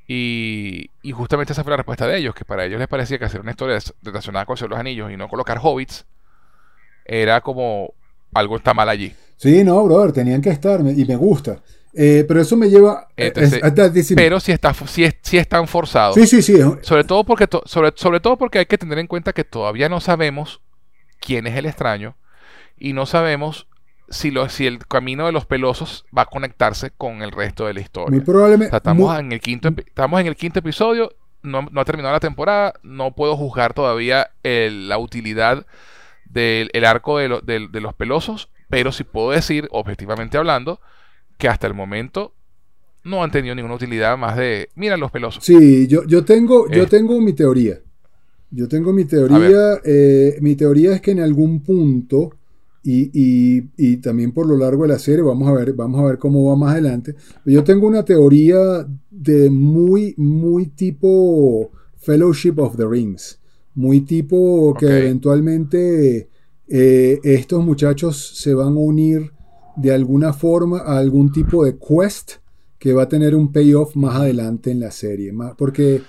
Y, 0.08 0.90
justamente 1.14 1.54
esa 1.54 1.64
fue 1.64 1.72
la 1.72 1.78
respuesta 1.78 2.06
de 2.06 2.18
ellos, 2.18 2.36
que 2.36 2.44
para 2.44 2.66
ellos 2.66 2.80
les 2.80 2.90
parecía 2.90 3.18
que 3.18 3.24
hacer 3.24 3.40
una 3.40 3.52
historia 3.52 3.80
relacionada 4.04 4.46
con 4.46 4.58
los 4.60 4.78
Anillos 4.78 5.10
y 5.10 5.16
no 5.16 5.30
colocar 5.30 5.58
hobbits 5.62 6.06
era 7.06 7.40
como 7.40 7.94
algo 8.34 8.58
está 8.58 8.74
mal 8.74 8.90
allí. 8.90 9.14
Sí, 9.38 9.64
no, 9.64 9.82
brother, 9.86 10.12
tenían 10.12 10.42
que 10.42 10.50
estar 10.50 10.82
y 10.82 11.06
me 11.06 11.16
gusta. 11.16 11.62
Eh, 11.94 12.26
pero 12.28 12.42
eso 12.42 12.58
me 12.58 12.70
lleva 12.70 13.08
pero 14.16 14.40
si 14.40 14.52
está 14.52 14.74
si, 14.74 15.06
es, 15.06 15.16
si 15.22 15.38
están 15.38 15.66
forzados. 15.66 16.16
Sí, 16.16 16.28
sí, 16.28 16.42
sí. 16.42 16.60
Sobre 16.82 17.06
todo 17.06 17.24
porque 17.24 17.48
sobre, 17.66 17.94
sobre 17.96 18.20
todo 18.20 18.38
porque 18.38 18.60
hay 18.60 18.66
que 18.66 18.78
tener 18.78 19.00
en 19.00 19.08
cuenta 19.08 19.32
que 19.32 19.46
todavía 19.46 19.88
no 19.88 20.02
sabemos 20.02 20.62
quién 21.22 21.48
es 21.48 21.56
el 21.56 21.66
extraño 21.66 22.18
y 22.78 22.92
no 22.92 23.06
sabemos 23.06 23.68
si, 24.10 24.32
lo, 24.32 24.50
si 24.50 24.68
el 24.68 24.86
camino 24.86 25.26
de 25.26 25.32
los 25.32 25.46
pelosos 25.46 26.06
va 26.16 26.24
a 26.24 26.26
conectarse 26.26 26.92
con 26.92 27.22
el 27.22 27.32
resto 27.32 27.66
de 27.66 27.74
la 27.74 27.80
historia. 27.80 28.10
Muy 28.10 28.26
probablemente. 28.26 28.76
estamos, 28.76 29.18
en 29.18 29.32
el 29.32 29.40
quinto, 29.40 29.70
estamos 29.86 30.20
en 30.20 30.28
el 30.28 30.36
quinto 30.36 30.60
episodio, 30.60 31.14
no, 31.44 31.70
ha 31.76 31.86
terminado 31.86 32.14
la 32.14 32.20
temporada, 32.20 32.74
no 32.84 33.16
puedo 33.16 33.38
juzgar 33.38 33.74
todavía 33.74 34.32
la 34.44 34.98
utilidad 34.98 35.66
del 36.26 36.86
arco 36.86 37.20
de, 37.20 37.30
los 37.72 37.94
pelosos, 37.94 38.50
pero 38.70 38.92
sí 38.92 39.04
puedo 39.04 39.32
decir, 39.32 39.68
objetivamente 39.72 40.38
hablando, 40.38 40.82
que 41.38 41.48
hasta 41.48 41.68
el 41.68 41.74
momento 41.74 42.34
no 43.04 43.24
han 43.24 43.32
tenido 43.32 43.56
ninguna 43.56 43.76
utilidad 43.76 44.18
más 44.18 44.36
de, 44.38 44.70
mira 44.76 44.98
los 44.98 45.12
pelosos. 45.12 45.44
Sí, 45.44 45.88
yo, 45.88 46.04
yo, 46.06 46.26
tengo, 46.26 46.70
yo 46.70 46.84
eh. 46.84 46.88
tengo 46.88 47.20
mi 47.22 47.34
teoría. 47.34 47.80
Yo 48.52 48.68
tengo 48.68 48.92
mi 48.92 49.06
teoría. 49.06 49.80
Eh, 49.84 50.38
mi 50.42 50.56
teoría 50.56 50.94
es 50.94 51.02
que 51.02 51.12
en 51.12 51.22
algún 51.22 51.62
punto, 51.62 52.32
y, 52.84 53.62
también 53.98 54.34
por 54.34 54.46
lo 54.46 54.58
largo 54.58 54.84
de 54.84 54.90
la 54.90 55.00
serie, 55.00 55.22
vamos 55.22 55.48
a 55.48 55.54
ver, 55.54 55.74
vamos 55.74 56.02
a 56.02 56.06
ver 56.06 56.18
cómo 56.18 56.50
va 56.50 56.56
más 56.56 56.74
adelante. 56.74 57.16
Yo 57.46 57.64
tengo 57.64 57.88
una 57.88 58.04
teoría 58.04 58.86
de 59.10 59.50
muy, 59.50 60.14
muy 60.18 60.68
tipo 60.68 61.72
Fellowship 61.98 62.56
of 62.58 62.76
the 62.76 62.86
Rings. 62.86 63.40
Muy 63.74 64.02
tipo 64.02 64.76
que 64.78 64.86
eventualmente 64.86 66.28
eh, 66.68 67.20
estos 67.24 67.64
muchachos 67.64 68.34
se 68.36 68.54
van 68.54 68.74
a 68.74 68.80
unir 68.80 69.32
de 69.78 69.94
alguna 69.94 70.34
forma 70.34 70.80
a 70.80 70.98
algún 70.98 71.32
tipo 71.32 71.64
de 71.64 71.78
quest 71.78 72.34
que 72.78 72.94
va 72.94 73.04
a 73.04 73.08
tener 73.08 73.34
un 73.34 73.52
payoff 73.54 73.96
más 73.96 74.16
adelante 74.16 74.72
en 74.72 74.82
la 74.82 74.92
serie. 74.92 75.32
Porque. 75.58 76.02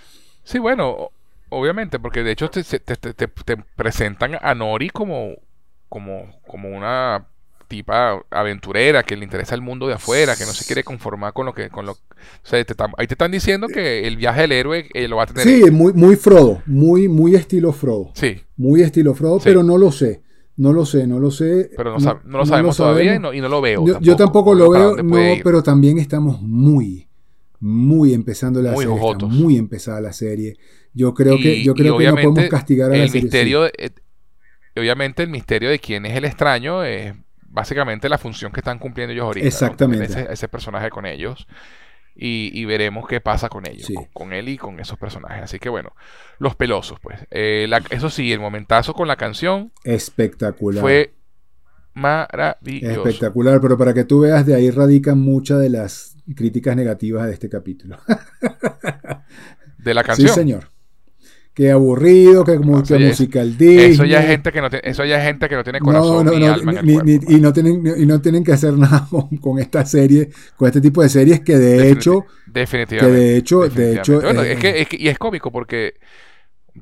Sí, 0.42 0.58
bueno, 0.58 1.10
obviamente, 1.52 1.98
porque 1.98 2.22
de 2.22 2.32
hecho 2.32 2.50
te, 2.50 2.62
presentan 3.76 4.38
a 4.40 4.54
Nori 4.54 4.90
como, 4.90 5.34
como, 5.88 6.40
como 6.46 6.68
una 6.70 7.26
tipa 7.68 8.22
aventurera 8.30 9.02
que 9.02 9.16
le 9.16 9.24
interesa 9.24 9.54
el 9.54 9.62
mundo 9.62 9.86
de 9.86 9.94
afuera, 9.94 10.36
que 10.36 10.44
no 10.44 10.52
se 10.52 10.66
quiere 10.66 10.84
conformar 10.84 11.32
con 11.32 11.46
lo 11.46 11.54
que 11.54 11.70
con 11.70 11.86
lo 11.86 11.96
ahí 12.50 13.06
te 13.06 13.14
están 13.14 13.30
diciendo 13.30 13.66
que 13.66 14.06
el 14.06 14.16
viaje 14.16 14.42
del 14.42 14.52
héroe 14.52 14.88
eh, 14.92 15.08
lo 15.08 15.16
va 15.16 15.22
a 15.22 15.26
tener. 15.26 15.44
Sí, 15.44 15.70
muy 15.70 15.92
muy 15.94 16.16
Frodo, 16.16 16.62
muy 16.66 17.08
muy 17.08 17.34
estilo 17.34 17.72
Frodo. 17.72 18.10
Sí. 18.14 18.42
Muy 18.56 18.82
estilo 18.82 19.14
Frodo, 19.14 19.40
pero 19.42 19.62
no 19.62 19.78
lo 19.78 19.90
sé. 19.90 20.22
No 20.54 20.72
lo 20.74 20.84
sé, 20.84 21.06
no 21.06 21.18
lo 21.18 21.30
sé. 21.30 21.70
Pero 21.74 21.98
no, 21.98 22.20
lo 22.24 22.46
sabemos 22.46 22.76
todavía 22.76 23.14
y 23.14 23.18
no, 23.18 23.48
lo 23.48 23.60
veo. 23.62 23.84
Yo 24.00 24.16
tampoco, 24.16 24.54
lo 24.54 24.70
veo, 24.70 24.96
pero 25.42 25.62
también 25.62 25.98
estamos 25.98 26.42
muy, 26.42 27.08
muy 27.58 28.12
empezando 28.12 28.60
la 28.60 28.76
serie. 28.76 28.94
muy 29.28 29.56
empezada 29.56 30.00
la 30.02 30.12
serie. 30.12 30.58
Yo 30.94 31.14
creo 31.14 31.38
que, 31.38 31.62
yo 31.62 31.74
creo 31.74 31.96
que 31.98 32.06
no 32.06 32.14
podemos 32.14 32.48
castigar 32.48 32.90
a 32.90 32.94
el 32.94 33.00
la 33.02 33.06
serie. 33.08 33.22
Misterio, 33.22 33.70
obviamente 34.76 35.22
el 35.22 35.28
misterio 35.28 35.70
de 35.70 35.78
quién 35.78 36.06
es 36.06 36.16
el 36.16 36.24
extraño 36.24 36.82
es 36.84 37.14
básicamente 37.52 38.08
la 38.08 38.18
función 38.18 38.52
que 38.52 38.60
están 38.60 38.78
cumpliendo 38.78 39.12
ellos 39.12 39.24
ahorita. 39.24 39.46
Exactamente. 39.46 40.26
ese 40.30 40.48
personaje 40.48 40.90
con 40.90 41.06
ellos 41.06 41.46
y, 42.14 42.64
veremos 42.66 43.06
qué 43.08 43.20
pasa 43.20 43.48
con 43.48 43.66
ellos, 43.66 43.88
con, 44.12 44.32
él 44.32 44.48
y 44.48 44.58
con 44.58 44.78
esos 44.80 44.98
personajes. 44.98 45.44
Así 45.44 45.58
que 45.58 45.68
bueno, 45.68 45.92
los 46.38 46.54
pelosos, 46.56 46.98
pues. 47.00 47.18
Eh, 47.30 47.70
eso 47.90 48.10
sí, 48.10 48.32
el 48.32 48.40
momentazo 48.40 48.92
con 48.94 49.08
la 49.08 49.16
canción. 49.16 49.72
Espectacular. 49.84 50.80
Fue 50.82 51.14
maravilloso. 51.94 53.06
Espectacular, 53.06 53.60
pero 53.60 53.78
para 53.78 53.94
que 53.94 54.04
tú 54.04 54.20
veas, 54.20 54.44
de 54.44 54.54
ahí 54.54 54.70
radican 54.70 55.18
muchas 55.18 55.60
de 55.60 55.70
las 55.70 56.16
críticas 56.36 56.76
negativas 56.76 57.26
de 57.26 57.32
este 57.32 57.48
capítulo. 57.48 57.98
¿De 59.78 59.94
la 59.94 60.04
canción? 60.04 60.28
Sí, 60.28 60.34
señor 60.34 60.71
que 61.54 61.70
aburrido, 61.70 62.44
que 62.44 62.56
como 62.56 62.82
que 62.82 62.98
musical 62.98 63.56
Disney. 63.56 63.92
Eso 63.92 64.04
ya 64.04 64.20
es 64.20 64.26
gente 64.26 64.52
que 64.52 64.60
no 64.60 64.70
tiene, 64.70 64.88
eso 64.88 65.04
ya 65.04 65.18
es 65.18 65.24
gente 65.24 65.48
que 65.48 65.56
no 65.56 65.64
tiene 65.64 65.80
corazón 65.80 66.26
ni 66.26 66.46
alma 66.46 66.72
en 66.72 66.78
el 66.78 67.20
y 67.28 67.40
no 67.40 67.52
tienen 67.52 67.82
y 67.96 68.06
no 68.06 68.20
tienen 68.20 68.42
que 68.42 68.52
hacer 68.52 68.72
nada 68.78 69.06
con, 69.40 69.58
esta 69.58 69.84
serie, 69.84 70.30
con 70.56 70.68
este 70.68 70.80
tipo 70.80 71.02
de 71.02 71.08
series 71.08 71.40
que 71.40 71.56
de 71.58 71.90
hecho 71.90 72.24
definitivamente 72.46 73.16
que 73.16 73.22
de 73.22 73.36
hecho, 73.36 73.68
de 73.68 73.94
hecho 73.94 74.20
bueno, 74.20 74.42
es, 74.42 74.58
que, 74.58 74.80
es, 74.80 74.88
que, 74.88 74.96
y 74.96 75.08
es 75.08 75.18
cómico 75.18 75.50
porque 75.50 75.94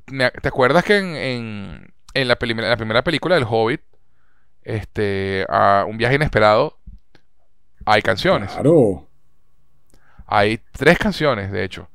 ¿te 0.07 0.49
acuerdas 0.49 0.85
que 0.85 0.99
en, 0.99 1.93
en, 2.15 2.29
la, 2.29 2.39
la, 2.41 2.77
primera 2.77 3.03
película 3.03 3.35
del 3.35 3.45
Hobbit 3.49 3.81
este 4.63 5.47
a 5.49 5.85
un 5.89 5.97
viaje 5.99 6.15
inesperado 6.15 6.81
hay 7.85 8.03
canciones. 8.03 8.53
Claro. 8.53 9.07
Hay 10.27 10.61
tres 10.73 10.99
canciones, 10.99 11.51
de 11.51 11.65
hecho. 11.65 11.89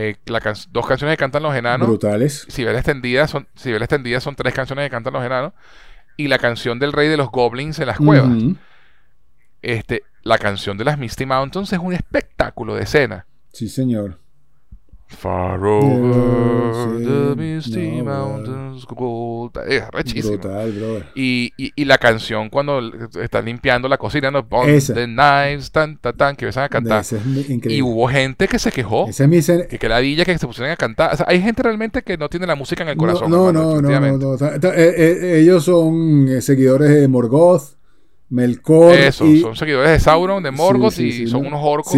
Eh, 0.00 0.16
dos 0.70 0.86
canciones 0.86 1.16
que 1.16 1.20
cantan 1.20 1.42
los 1.42 1.52
enanos. 1.56 1.88
Brutales. 1.88 2.46
La 2.56 2.70
extendida, 2.70 3.26
son, 3.26 3.48
extendida 3.64 4.20
son 4.20 4.36
tres 4.36 4.54
canciones 4.54 4.86
que 4.86 4.90
cantan 4.90 5.12
los 5.12 5.24
enanos. 5.24 5.54
Y 6.16 6.28
la 6.28 6.38
canción 6.38 6.78
del 6.78 6.92
rey 6.92 7.08
de 7.08 7.16
los 7.16 7.30
goblins 7.30 7.80
en 7.80 7.86
las 7.88 7.98
cuevas. 7.98 8.30
Este, 9.60 10.04
la 10.22 10.38
canción 10.38 10.78
de 10.78 10.84
las 10.84 10.98
Misty 10.98 11.26
Mountains 11.26 11.72
es 11.72 11.80
un 11.80 11.92
espectáculo 11.92 12.76
de 12.76 12.84
escena. 12.84 13.26
Sí, 13.52 13.68
señor. 13.68 14.20
Far 15.08 15.64
over 15.64 17.02
the 17.02 17.34
misty 17.34 18.02
mountains 18.02 18.84
gold. 18.84 19.56
Es 19.66 19.88
rechísimo. 19.90 20.38
Y, 21.14 21.52
y, 21.56 21.84
la 21.86 21.96
canción 21.96 22.50
cuando 22.50 22.80
están 23.20 23.46
limpiando 23.46 23.88
la 23.88 23.96
cocina, 23.96 24.30
no 24.30 24.46
the 24.46 25.06
knives, 25.06 25.72
tan, 25.72 25.96
tan, 25.96 26.16
tan, 26.16 26.36
que 26.36 26.44
empiezan 26.44 26.64
a 26.64 26.68
cantar. 26.68 27.04
y 27.64 27.80
hubo 27.80 28.06
gente 28.08 28.46
que 28.48 28.58
se 28.58 28.70
quejó. 28.70 29.08
Esa 29.08 29.24
es 29.24 29.30
mi 29.30 29.42
que, 29.66 29.78
que 29.78 29.88
ladilla 29.88 30.24
que 30.26 30.36
se 30.36 30.46
pusieron 30.46 30.72
a 30.72 30.76
cantar. 30.76 31.14
O 31.14 31.16
sea, 31.16 31.26
hay 31.28 31.40
gente 31.40 31.62
realmente 31.62 32.02
que 32.02 32.18
no 32.18 32.28
tiene 32.28 32.46
la 32.46 32.54
música 32.54 32.82
en 32.82 32.90
el 32.90 32.96
corazón. 32.96 33.30
No, 33.30 33.50
no, 33.50 33.80
no, 33.80 33.90
no, 33.90 34.34
eh, 34.34 34.58
eh, 34.74 35.40
ellos 35.40 35.64
son 35.64 36.28
eh, 36.28 36.42
seguidores 36.42 36.90
de 36.90 37.08
Morgoth. 37.08 37.77
Melkor. 38.30 38.94
Eso, 38.94 39.24
son 39.40 39.56
seguidores 39.56 39.90
de 39.90 40.00
Sauron, 40.00 40.42
de 40.42 40.50
Morgoth 40.50 40.98
y 40.98 41.26
son 41.26 41.46
unos 41.46 41.60
orcos 41.62 41.94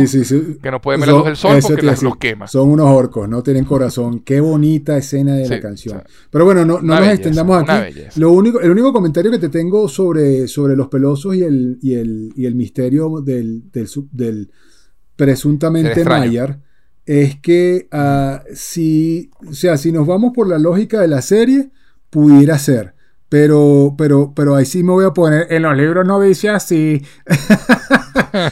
que 0.62 0.70
no 0.70 0.81
pueden 0.81 1.01
ver 1.01 1.09
la 1.09 1.16
luz 1.16 1.24
del 1.26 1.37
sol 1.37 1.59
porque 1.61 1.83
los 1.83 2.16
quema. 2.18 2.47
Son 2.47 2.68
unos 2.68 2.87
orcos, 2.87 3.28
no 3.28 3.43
tienen 3.43 3.64
corazón. 3.64 4.20
Qué 4.20 4.41
bonita 4.41 4.97
escena 4.97 5.35
de 5.35 5.49
la 5.49 5.61
canción. 5.61 6.03
Pero 6.31 6.45
bueno, 6.45 6.64
no, 6.64 6.81
no 6.81 7.01
nos 7.01 7.09
extendamos 7.09 7.64
aquí. 7.68 7.95
Lo 8.16 8.33
único, 8.33 8.61
el 8.61 8.70
único 8.70 8.93
comentario 8.93 9.31
que 9.31 9.39
te 9.39 9.49
tengo 9.49 9.89
sobre, 9.89 10.47
sobre 10.47 10.76
los 10.76 10.89
pelosos 10.89 11.35
y 11.35 11.43
el, 11.43 11.78
y 11.83 11.95
el, 11.95 12.33
y 12.37 12.47
el 12.47 12.55
misterio 12.55 13.20
del, 13.20 13.70
del, 13.72 13.89
del 14.12 14.51
presuntamente 15.16 16.05
Mayar 16.05 16.61
es 17.05 17.41
que 17.41 17.89
uh, 17.93 18.39
si, 18.55 19.31
o 19.49 19.53
sea, 19.53 19.76
si 19.76 19.91
nos 19.91 20.07
vamos 20.07 20.33
por 20.33 20.47
la 20.47 20.59
lógica 20.59 21.01
de 21.01 21.09
la 21.09 21.22
serie, 21.22 21.70
pudiera 22.09 22.57
ser. 22.57 22.95
Pero, 23.31 23.95
pero, 23.97 24.33
pero 24.35 24.57
ahí 24.57 24.66
sí 24.66 24.83
me 24.83 24.91
voy 24.91 25.05
a 25.05 25.12
poner. 25.12 25.47
En 25.51 25.62
los 25.62 25.76
libros 25.76 26.05
no 26.05 26.20
dice 26.20 26.49
así. 26.49 27.01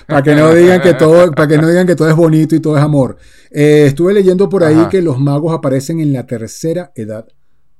para 0.06 0.22
que 0.22 0.36
no 0.36 0.54
digan 0.54 0.80
que 0.80 0.94
todo, 0.94 1.32
para 1.32 1.48
que 1.48 1.58
no 1.58 1.68
digan 1.68 1.84
que 1.84 1.96
todo 1.96 2.08
es 2.08 2.14
bonito 2.14 2.54
y 2.54 2.60
todo 2.60 2.76
es 2.76 2.82
amor. 2.82 3.16
Eh, 3.50 3.86
estuve 3.88 4.14
leyendo 4.14 4.48
por 4.48 4.62
ahí 4.62 4.86
que 4.88 5.02
los 5.02 5.18
magos 5.18 5.52
aparecen 5.52 5.98
en 5.98 6.12
la 6.12 6.26
tercera 6.26 6.92
edad 6.94 7.26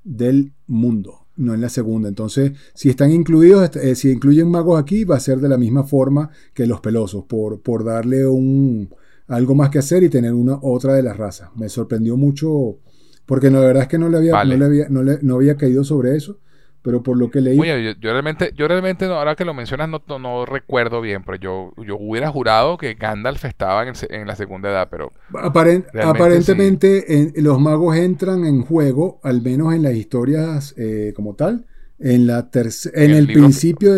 del 0.02 0.52
mundo, 0.66 1.28
no 1.36 1.54
en 1.54 1.60
la 1.60 1.68
segunda. 1.68 2.08
Entonces, 2.08 2.50
si 2.74 2.90
están 2.90 3.12
incluidos, 3.12 3.76
eh, 3.76 3.94
si 3.94 4.10
incluyen 4.10 4.50
magos 4.50 4.80
aquí, 4.80 5.04
va 5.04 5.14
a 5.14 5.20
ser 5.20 5.38
de 5.38 5.48
la 5.48 5.56
misma 5.56 5.84
forma 5.84 6.30
que 6.52 6.66
los 6.66 6.80
pelosos, 6.80 7.26
por, 7.26 7.62
por 7.62 7.84
darle 7.84 8.26
un 8.26 8.92
algo 9.28 9.54
más 9.54 9.70
que 9.70 9.78
hacer 9.78 10.02
y 10.02 10.08
tener 10.08 10.32
una 10.32 10.58
otra 10.62 10.94
de 10.94 11.04
las 11.04 11.16
razas. 11.16 11.50
Me 11.54 11.68
sorprendió 11.68 12.16
mucho, 12.16 12.80
porque 13.24 13.52
no, 13.52 13.60
la 13.60 13.66
verdad 13.66 13.82
es 13.84 13.88
que 13.88 13.98
no 13.98 14.08
le 14.08 14.16
había, 14.16 14.42
no 14.42 14.56
le 14.56 14.64
había, 14.64 14.88
no 14.88 15.02
le, 15.04 15.18
no 15.22 15.36
había 15.36 15.56
caído 15.56 15.84
sobre 15.84 16.16
eso 16.16 16.40
pero 16.82 17.02
por 17.02 17.18
lo 17.18 17.30
que 17.30 17.40
leí. 17.40 17.58
Oye, 17.58 17.96
yo, 18.00 18.12
realmente, 18.12 18.52
yo 18.54 18.68
realmente, 18.68 19.06
ahora 19.06 19.34
que 19.34 19.44
lo 19.44 19.54
mencionas, 19.54 19.88
no, 19.88 20.02
no, 20.18 20.46
recuerdo 20.46 21.00
bien, 21.00 21.22
pero 21.24 21.36
yo, 21.36 21.72
yo 21.84 21.96
hubiera 21.96 22.30
jurado 22.30 22.78
que 22.78 22.94
Gandalf 22.94 23.44
estaba 23.44 23.84
en, 23.86 24.26
la 24.26 24.36
segunda 24.36 24.70
edad, 24.70 24.88
pero. 24.90 25.12
aparentemente, 25.34 27.32
los 27.36 27.60
magos 27.60 27.96
entran 27.96 28.44
en 28.44 28.62
juego, 28.62 29.20
al 29.22 29.42
menos 29.42 29.74
en 29.74 29.82
las 29.82 29.94
historias 29.94 30.74
eh, 30.76 31.12
como 31.14 31.34
tal, 31.34 31.66
en, 31.98 32.26
la 32.26 32.48
en, 32.94 33.10
el, 33.10 33.26
principio, 33.26 33.92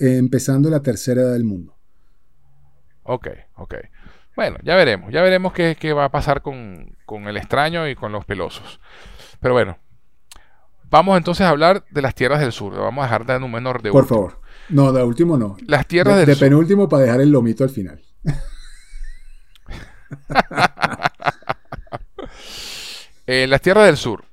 empezando 0.00 0.70
la 0.70 0.82
tercera 0.82 1.22
edad 1.22 1.32
del 1.32 1.44
mundo. 1.44 1.76
Ok, 3.02 3.28
ok. 3.56 3.74
Bueno, 4.36 4.58
ya 4.62 4.76
veremos, 4.76 5.12
ya 5.12 5.20
veremos 5.22 5.52
qué, 5.52 5.76
qué 5.80 5.92
va 5.92 6.04
a 6.04 6.10
pasar 6.10 6.42
con, 6.42 6.96
con 7.06 7.26
el 7.26 7.36
extraño 7.36 7.88
y 7.88 7.96
con 7.96 8.12
los 8.12 8.24
pelosos. 8.24 8.78
Pero 9.40 9.54
bueno, 9.54 9.78
Vamos 10.90 11.18
entonces 11.18 11.46
a 11.46 11.50
hablar 11.50 11.84
de 11.90 12.02
las 12.02 12.14
tierras 12.14 12.40
del 12.40 12.52
sur. 12.52 12.74
Vamos 12.74 13.02
a 13.02 13.06
dejar 13.06 13.26
de 13.26 13.36
un 13.36 13.52
menor 13.52 13.82
de 13.82 13.90
Por 13.90 14.06
favor. 14.06 14.40
No, 14.70 14.92
de 14.92 15.02
último 15.02 15.36
no. 15.36 15.56
Las 15.66 15.86
tierras 15.86 16.14
de, 16.16 16.26
del 16.26 16.38
de 16.38 16.40
penúltimo 16.40 16.88
para 16.88 17.02
dejar 17.04 17.20
el 17.20 17.30
lomito 17.30 17.64
al 17.64 17.70
final. 17.70 18.00
eh, 23.26 23.46
las 23.48 23.60
tierras 23.60 23.86
del 23.86 23.96
sur. 23.96 24.24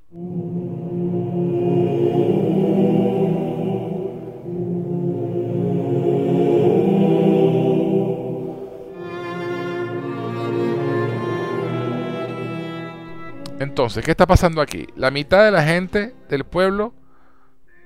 Entonces, 13.66 14.04
¿qué 14.04 14.12
está 14.12 14.26
pasando 14.26 14.60
aquí? 14.60 14.86
La 14.94 15.10
mitad 15.10 15.44
de 15.44 15.50
la 15.50 15.64
gente 15.64 16.14
del 16.28 16.44
pueblo 16.44 16.94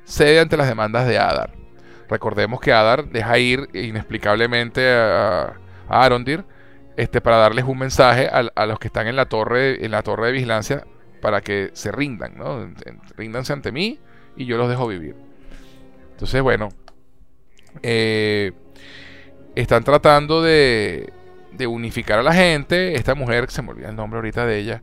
cede 0.04 0.38
ante 0.38 0.58
las 0.58 0.68
demandas 0.68 1.08
de 1.08 1.18
Adar. 1.18 1.54
Recordemos 2.06 2.60
que 2.60 2.70
Adar 2.70 3.06
deja 3.06 3.38
ir 3.38 3.68
inexplicablemente 3.72 4.90
a, 4.90 5.54
Arondir 5.88 6.44
este, 6.98 7.22
para 7.22 7.38
darles 7.38 7.64
un 7.64 7.78
mensaje 7.78 8.28
a, 8.28 8.66
los 8.66 8.78
que 8.78 8.88
están 8.88 9.08
en 9.08 9.16
la 9.16 9.24
torre 9.24 9.84
en 9.84 9.90
la 9.90 10.02
torre 10.02 10.26
de 10.26 10.32
vigilancia 10.32 10.84
para 11.22 11.40
que 11.40 11.70
se 11.72 11.90
rindan, 11.90 12.36
¿no? 12.36 12.72
Ríndanse 13.16 13.54
ante 13.54 13.72
mí 13.72 13.98
y 14.36 14.44
yo 14.44 14.58
los 14.58 14.68
dejo 14.68 14.86
vivir. 14.86 15.16
Entonces, 16.12 16.42
bueno, 16.42 16.68
eh, 17.82 18.52
están 19.54 19.82
tratando 19.82 20.42
de, 20.42 21.10
de 21.52 21.66
unificar 21.66 22.18
a 22.18 22.22
la 22.22 22.34
gente. 22.34 22.94
Esta 22.94 23.14
mujer, 23.14 23.50
se 23.50 23.62
me 23.62 23.70
olvida 23.70 23.88
el 23.88 23.96
nombre 23.96 24.18
ahorita 24.18 24.44
de 24.44 24.58
ella, 24.58 24.82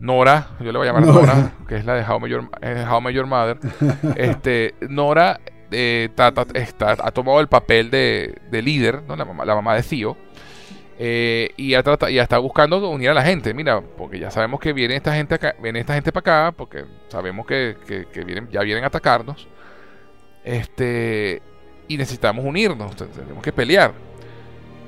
Nora, 0.00 0.48
yo 0.60 0.70
le 0.70 0.78
voy 0.78 0.88
a 0.88 0.92
llamar 0.92 1.06
Nora, 1.06 1.52
que 1.66 1.76
es 1.76 1.84
la 1.84 1.94
de 1.94 2.04
How 2.04 2.20
Major, 2.20 2.48
eh, 2.62 2.84
How 2.88 3.00
Mother. 3.26 3.58
este, 4.16 4.74
Nora 4.88 5.40
eh, 5.70 6.08
ha 6.16 7.10
tomado 7.10 7.40
el 7.40 7.48
papel 7.48 7.90
de, 7.90 8.40
líder, 8.50 9.02
¿no? 9.02 9.16
la, 9.16 9.24
mamá, 9.24 9.44
la 9.44 9.54
mamá 9.54 9.74
de 9.74 9.82
Theo. 9.82 10.16
Eh, 11.00 11.50
y, 11.56 11.74
ha 11.74 11.82
y 12.10 12.18
está 12.18 12.38
buscando 12.38 12.88
unir 12.90 13.10
a 13.10 13.14
la 13.14 13.22
gente. 13.22 13.54
Mira, 13.54 13.80
porque 13.80 14.18
ya 14.18 14.30
sabemos 14.30 14.60
que 14.60 14.72
viene 14.72 14.96
esta 14.96 15.14
gente 15.14 15.36
acá, 15.36 15.54
viene 15.62 15.80
esta 15.80 15.94
gente 15.94 16.12
para 16.12 16.48
acá, 16.48 16.56
porque 16.56 16.84
sabemos 17.08 17.46
que, 17.46 17.76
vienen, 18.26 18.48
ya 18.50 18.62
vienen 18.62 18.84
a 18.84 18.88
atacarnos. 18.88 19.48
Este, 20.44 21.42
y 21.86 21.96
necesitamos 21.96 22.44
unirnos, 22.44 22.96
tenemos 22.96 23.42
que 23.42 23.52
pelear. 23.52 23.92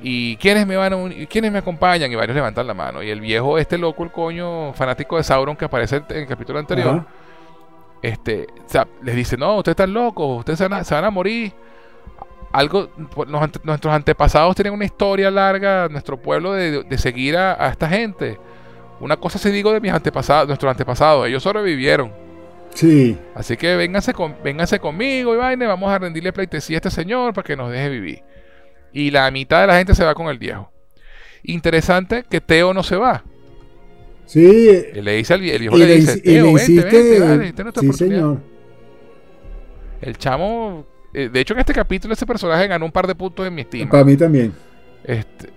¿Y 0.03 0.35
quiénes 0.37 0.65
me 0.65 0.75
van 0.75 0.93
a 0.93 1.25
quiénes 1.27 1.51
me 1.51 1.59
acompañan? 1.59 2.11
Y 2.11 2.15
varios 2.15 2.35
levantan 2.35 2.65
la 2.65 2.73
mano. 2.73 3.03
Y 3.03 3.09
el 3.09 3.21
viejo, 3.21 3.57
este 3.57 3.77
loco, 3.77 4.03
el 4.03 4.11
coño 4.11 4.73
fanático 4.73 5.17
de 5.17 5.23
Sauron 5.23 5.55
que 5.55 5.65
aparece 5.65 5.97
en 6.09 6.17
el 6.17 6.27
capítulo 6.27 6.59
anterior, 6.59 7.05
este, 8.01 8.47
les 9.03 9.15
dice, 9.15 9.37
no, 9.37 9.57
ustedes 9.57 9.73
están 9.73 9.93
locos, 9.93 10.39
ustedes 10.39 10.57
se 10.59 10.67
van 10.95 11.05
a, 11.05 11.11
morir. 11.11 11.53
Algo, 12.51 12.89
nuestros 13.63 13.93
antepasados 13.93 14.55
tienen 14.55 14.73
una 14.73 14.85
historia 14.85 15.29
larga, 15.31 15.87
nuestro 15.87 16.17
pueblo, 16.17 16.53
de, 16.53 16.97
seguir 16.97 17.37
a, 17.37 17.69
esta 17.69 17.87
gente. 17.87 18.39
Una 18.99 19.17
cosa 19.17 19.37
se 19.37 19.51
digo 19.51 19.71
de 19.71 19.79
mis 19.79 19.91
antepasados, 19.91 20.47
nuestros 20.47 20.69
antepasados, 20.69 21.27
ellos 21.27 21.43
sobrevivieron. 21.43 22.11
Sí. 22.73 23.17
Así 23.35 23.55
que 23.57 23.75
vénganse, 23.75 24.13
con, 24.13 24.35
vénganse 24.43 24.79
conmigo 24.79 25.33
y 25.33 25.37
vaina, 25.37 25.67
vamos 25.67 25.91
a 25.91 25.99
rendirle 25.99 26.33
pleitesía 26.33 26.77
a 26.77 26.79
este 26.79 26.91
señor 26.91 27.33
para 27.33 27.45
que 27.45 27.55
nos 27.55 27.71
deje 27.71 27.89
vivir. 27.89 28.23
Y 28.93 29.11
la 29.11 29.29
mitad 29.31 29.61
de 29.61 29.67
la 29.67 29.77
gente 29.77 29.95
se 29.95 30.03
va 30.03 30.13
con 30.13 30.27
el 30.27 30.37
viejo. 30.37 30.71
Interesante 31.43 32.25
que 32.29 32.41
Teo 32.41 32.73
no 32.73 32.83
se 32.83 32.95
va. 32.95 33.23
Sí. 34.25 34.83
le 34.93 35.11
dice 35.13 35.33
al 35.33 35.43
el 35.43 35.59
viejo 35.59 35.77
le, 35.77 35.95
dice, 35.95 36.21
Teo, 36.21 36.53
vente, 36.53 36.73
vente, 37.37 37.63
vente, 37.63 37.79
sí, 37.81 37.93
señor. 37.93 38.39
El 40.01 40.17
chamo, 40.17 40.85
eh, 41.13 41.29
de 41.31 41.39
hecho 41.39 41.53
en 41.53 41.59
este 41.59 41.73
capítulo 41.73 42.13
ese 42.13 42.25
personaje 42.25 42.67
ganó 42.67 42.85
un 42.85 42.91
par 42.91 43.07
de 43.07 43.15
puntos 43.15 43.45
en 43.45 43.53
mi 43.53 43.61
estima. 43.61 43.91
Para 43.91 44.03
mí 44.03 44.15
también. 44.15 44.53
Este, 45.03 45.49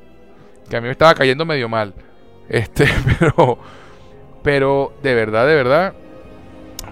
que 0.69 0.77
a 0.77 0.81
mí 0.81 0.87
me 0.87 0.93
estaba 0.93 1.15
cayendo 1.15 1.45
medio 1.45 1.69
mal. 1.69 1.95
Este, 2.49 2.87
pero, 3.19 3.59
pero 4.43 4.93
de 5.03 5.15
verdad, 5.15 5.47
de 5.47 5.55
verdad, 5.55 5.95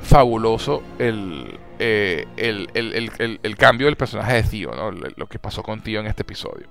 fabuloso 0.03 0.83
el, 0.99 1.59
eh, 1.85 2.27
el, 2.37 3.57
cambio 3.57 3.87
del 3.89 3.97
personaje 3.97 4.35
de 4.35 4.43
Tío, 4.45 4.71
¿no? 4.73 4.93
lo 4.93 5.27
que 5.27 5.41
pasó 5.41 5.63
con 5.63 5.81
Tío 5.81 5.99
en 5.99 6.07
este 6.07 6.23
episodio. 6.23 6.69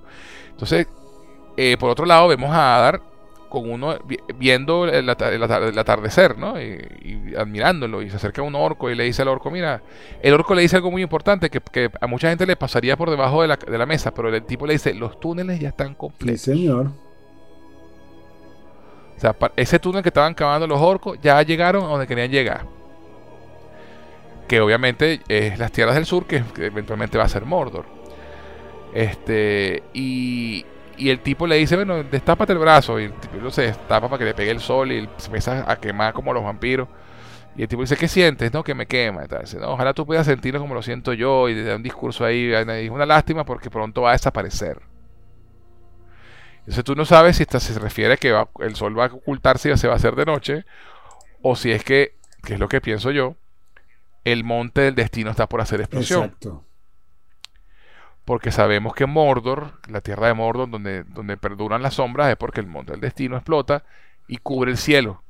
Entonces, 0.50 0.86
eh, 1.56 1.76
por 1.78 1.90
otro 1.90 2.06
lado, 2.06 2.28
vemos 2.28 2.50
a 2.50 2.76
Adar 2.76 3.02
con 3.50 3.70
uno 3.70 3.98
viendo 4.38 4.86
el, 4.86 5.10
atardecer, 5.10 6.38
¿no? 6.38 6.58
Y, 6.58 7.34
admirándolo. 7.36 8.00
Y 8.00 8.08
se 8.08 8.16
acerca 8.16 8.40
a 8.40 8.44
un 8.44 8.54
orco 8.54 8.88
y 8.88 8.94
le 8.94 9.04
dice 9.04 9.20
al 9.20 9.28
orco, 9.28 9.50
mira, 9.50 9.82
el 10.22 10.32
orco 10.32 10.54
le 10.54 10.62
dice 10.62 10.76
algo 10.76 10.90
muy 10.90 11.02
importante 11.02 11.50
que, 11.50 11.90
a 12.00 12.06
mucha 12.06 12.30
gente 12.30 12.46
le 12.46 12.56
pasaría 12.56 12.96
por 12.96 13.10
debajo 13.10 13.42
de 13.42 13.48
la, 13.48 13.86
mesa, 13.86 14.14
pero 14.14 14.34
el 14.34 14.42
tipo 14.44 14.66
le 14.66 14.72
dice, 14.72 14.94
los 14.94 15.20
túneles 15.20 15.60
ya 15.60 15.68
están 15.68 15.94
completos. 15.94 16.40
Sí, 16.40 16.52
señor. 16.52 16.86
O 19.16 19.20
sea, 19.20 19.36
ese 19.56 19.78
túnel 19.78 20.02
que 20.02 20.08
estaban 20.08 20.32
cavando 20.32 20.66
los 20.66 20.80
orcos 20.80 21.18
ya 21.20 21.42
llegaron 21.42 21.84
a 21.84 21.88
donde 21.88 22.06
querían 22.06 22.30
llegar 22.30 22.81
que 24.52 24.60
obviamente 24.60 25.22
es 25.28 25.58
las 25.58 25.72
tierras 25.72 25.94
del 25.94 26.04
sur, 26.04 26.26
que, 26.26 26.44
eventualmente 26.58 27.16
va 27.16 27.24
a 27.24 27.28
ser 27.30 27.46
Mordor. 27.46 27.86
Este, 28.92 29.82
y, 29.94 30.66
y 30.98 31.08
el 31.08 31.20
tipo 31.20 31.46
le 31.46 31.56
dice, 31.56 31.74
bueno, 31.74 32.02
destápate 32.02 32.52
el 32.52 32.58
brazo. 32.58 33.00
Y 33.00 33.04
el 33.04 33.14
tipo 33.14 33.50
se 33.50 33.62
destapa 33.62 34.10
para 34.10 34.18
que 34.18 34.26
le 34.26 34.34
pegue 34.34 34.50
el 34.50 34.60
sol 34.60 34.92
y 34.92 35.08
se 35.16 35.28
empieza 35.28 35.64
a 35.66 35.76
quemar 35.76 36.12
como 36.12 36.34
los 36.34 36.44
vampiros. 36.44 36.86
Y 37.56 37.62
el 37.62 37.68
tipo 37.68 37.80
dice, 37.80 37.96
¿qué 37.96 38.08
sientes? 38.08 38.52
No, 38.52 38.62
que 38.62 38.74
me 38.74 38.84
quema. 38.84 39.22
Dice, 39.22 39.58
no, 39.58 39.70
ojalá 39.70 39.94
tú 39.94 40.04
puedas 40.04 40.26
sentirlo 40.26 40.60
como 40.60 40.74
lo 40.74 40.82
siento 40.82 41.14
yo. 41.14 41.48
Y 41.48 41.64
da 41.64 41.76
un 41.76 41.82
discurso 41.82 42.22
ahí. 42.22 42.52
Es 42.52 42.90
una 42.90 43.06
lástima 43.06 43.46
porque 43.46 43.70
pronto 43.70 44.02
va 44.02 44.10
a 44.10 44.12
desaparecer. 44.12 44.82
Entonces 46.58 46.84
tú 46.84 46.94
no 46.94 47.06
sabes 47.06 47.36
si 47.38 47.46
se 47.46 47.78
refiere 47.78 48.12
a 48.12 48.16
que 48.18 48.38
el 48.58 48.76
sol 48.76 48.98
va 48.98 49.06
a 49.06 49.14
ocultarse 49.14 49.70
y 49.70 49.76
se 49.78 49.86
va 49.88 49.94
a 49.94 49.96
hacer 49.96 50.14
de 50.14 50.26
noche. 50.26 50.66
O 51.40 51.56
si 51.56 51.70
es 51.70 51.82
que, 51.84 52.16
que 52.44 52.52
es 52.52 52.60
lo 52.60 52.68
que 52.68 52.82
pienso 52.82 53.10
yo, 53.12 53.36
el 54.24 54.44
monte 54.44 54.82
del 54.82 54.94
destino 54.94 55.30
está 55.30 55.48
por 55.48 55.60
hacer 55.60 55.80
explosión. 55.80 56.24
Exacto. 56.24 56.64
Porque 58.24 58.52
sabemos 58.52 58.94
que 58.94 59.06
Mordor, 59.06 59.80
la 59.88 60.00
tierra 60.00 60.28
de 60.28 60.34
Mordor, 60.34 60.70
donde, 60.70 61.02
donde 61.04 61.36
perduran 61.36 61.82
las 61.82 61.94
sombras, 61.94 62.30
es 62.30 62.36
porque 62.36 62.60
el 62.60 62.66
monte 62.66 62.92
del 62.92 63.00
destino 63.00 63.36
explota 63.36 63.84
y 64.28 64.36
cubre 64.36 64.70
el 64.70 64.78
cielo. 64.78 65.22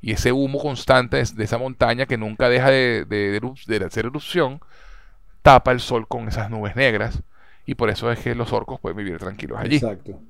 Y 0.00 0.12
ese 0.12 0.32
humo 0.32 0.60
constante 0.60 1.22
de 1.22 1.44
esa 1.44 1.58
montaña 1.58 2.06
que 2.06 2.16
nunca 2.16 2.48
deja 2.48 2.70
de, 2.70 3.04
de, 3.04 3.84
hacer 3.84 4.06
erupción, 4.06 4.60
tapa 5.42 5.72
el 5.72 5.80
sol 5.80 6.06
con 6.06 6.28
esas 6.28 6.50
nubes 6.50 6.76
negras. 6.76 7.22
Y 7.66 7.74
por 7.74 7.90
eso 7.90 8.12
es 8.12 8.20
que 8.20 8.34
los 8.34 8.52
orcos 8.52 8.78
pueden 8.78 8.98
vivir 8.98 9.18
tranquilos 9.18 9.58
allí. 9.58 9.76
Exacto. 9.76 10.20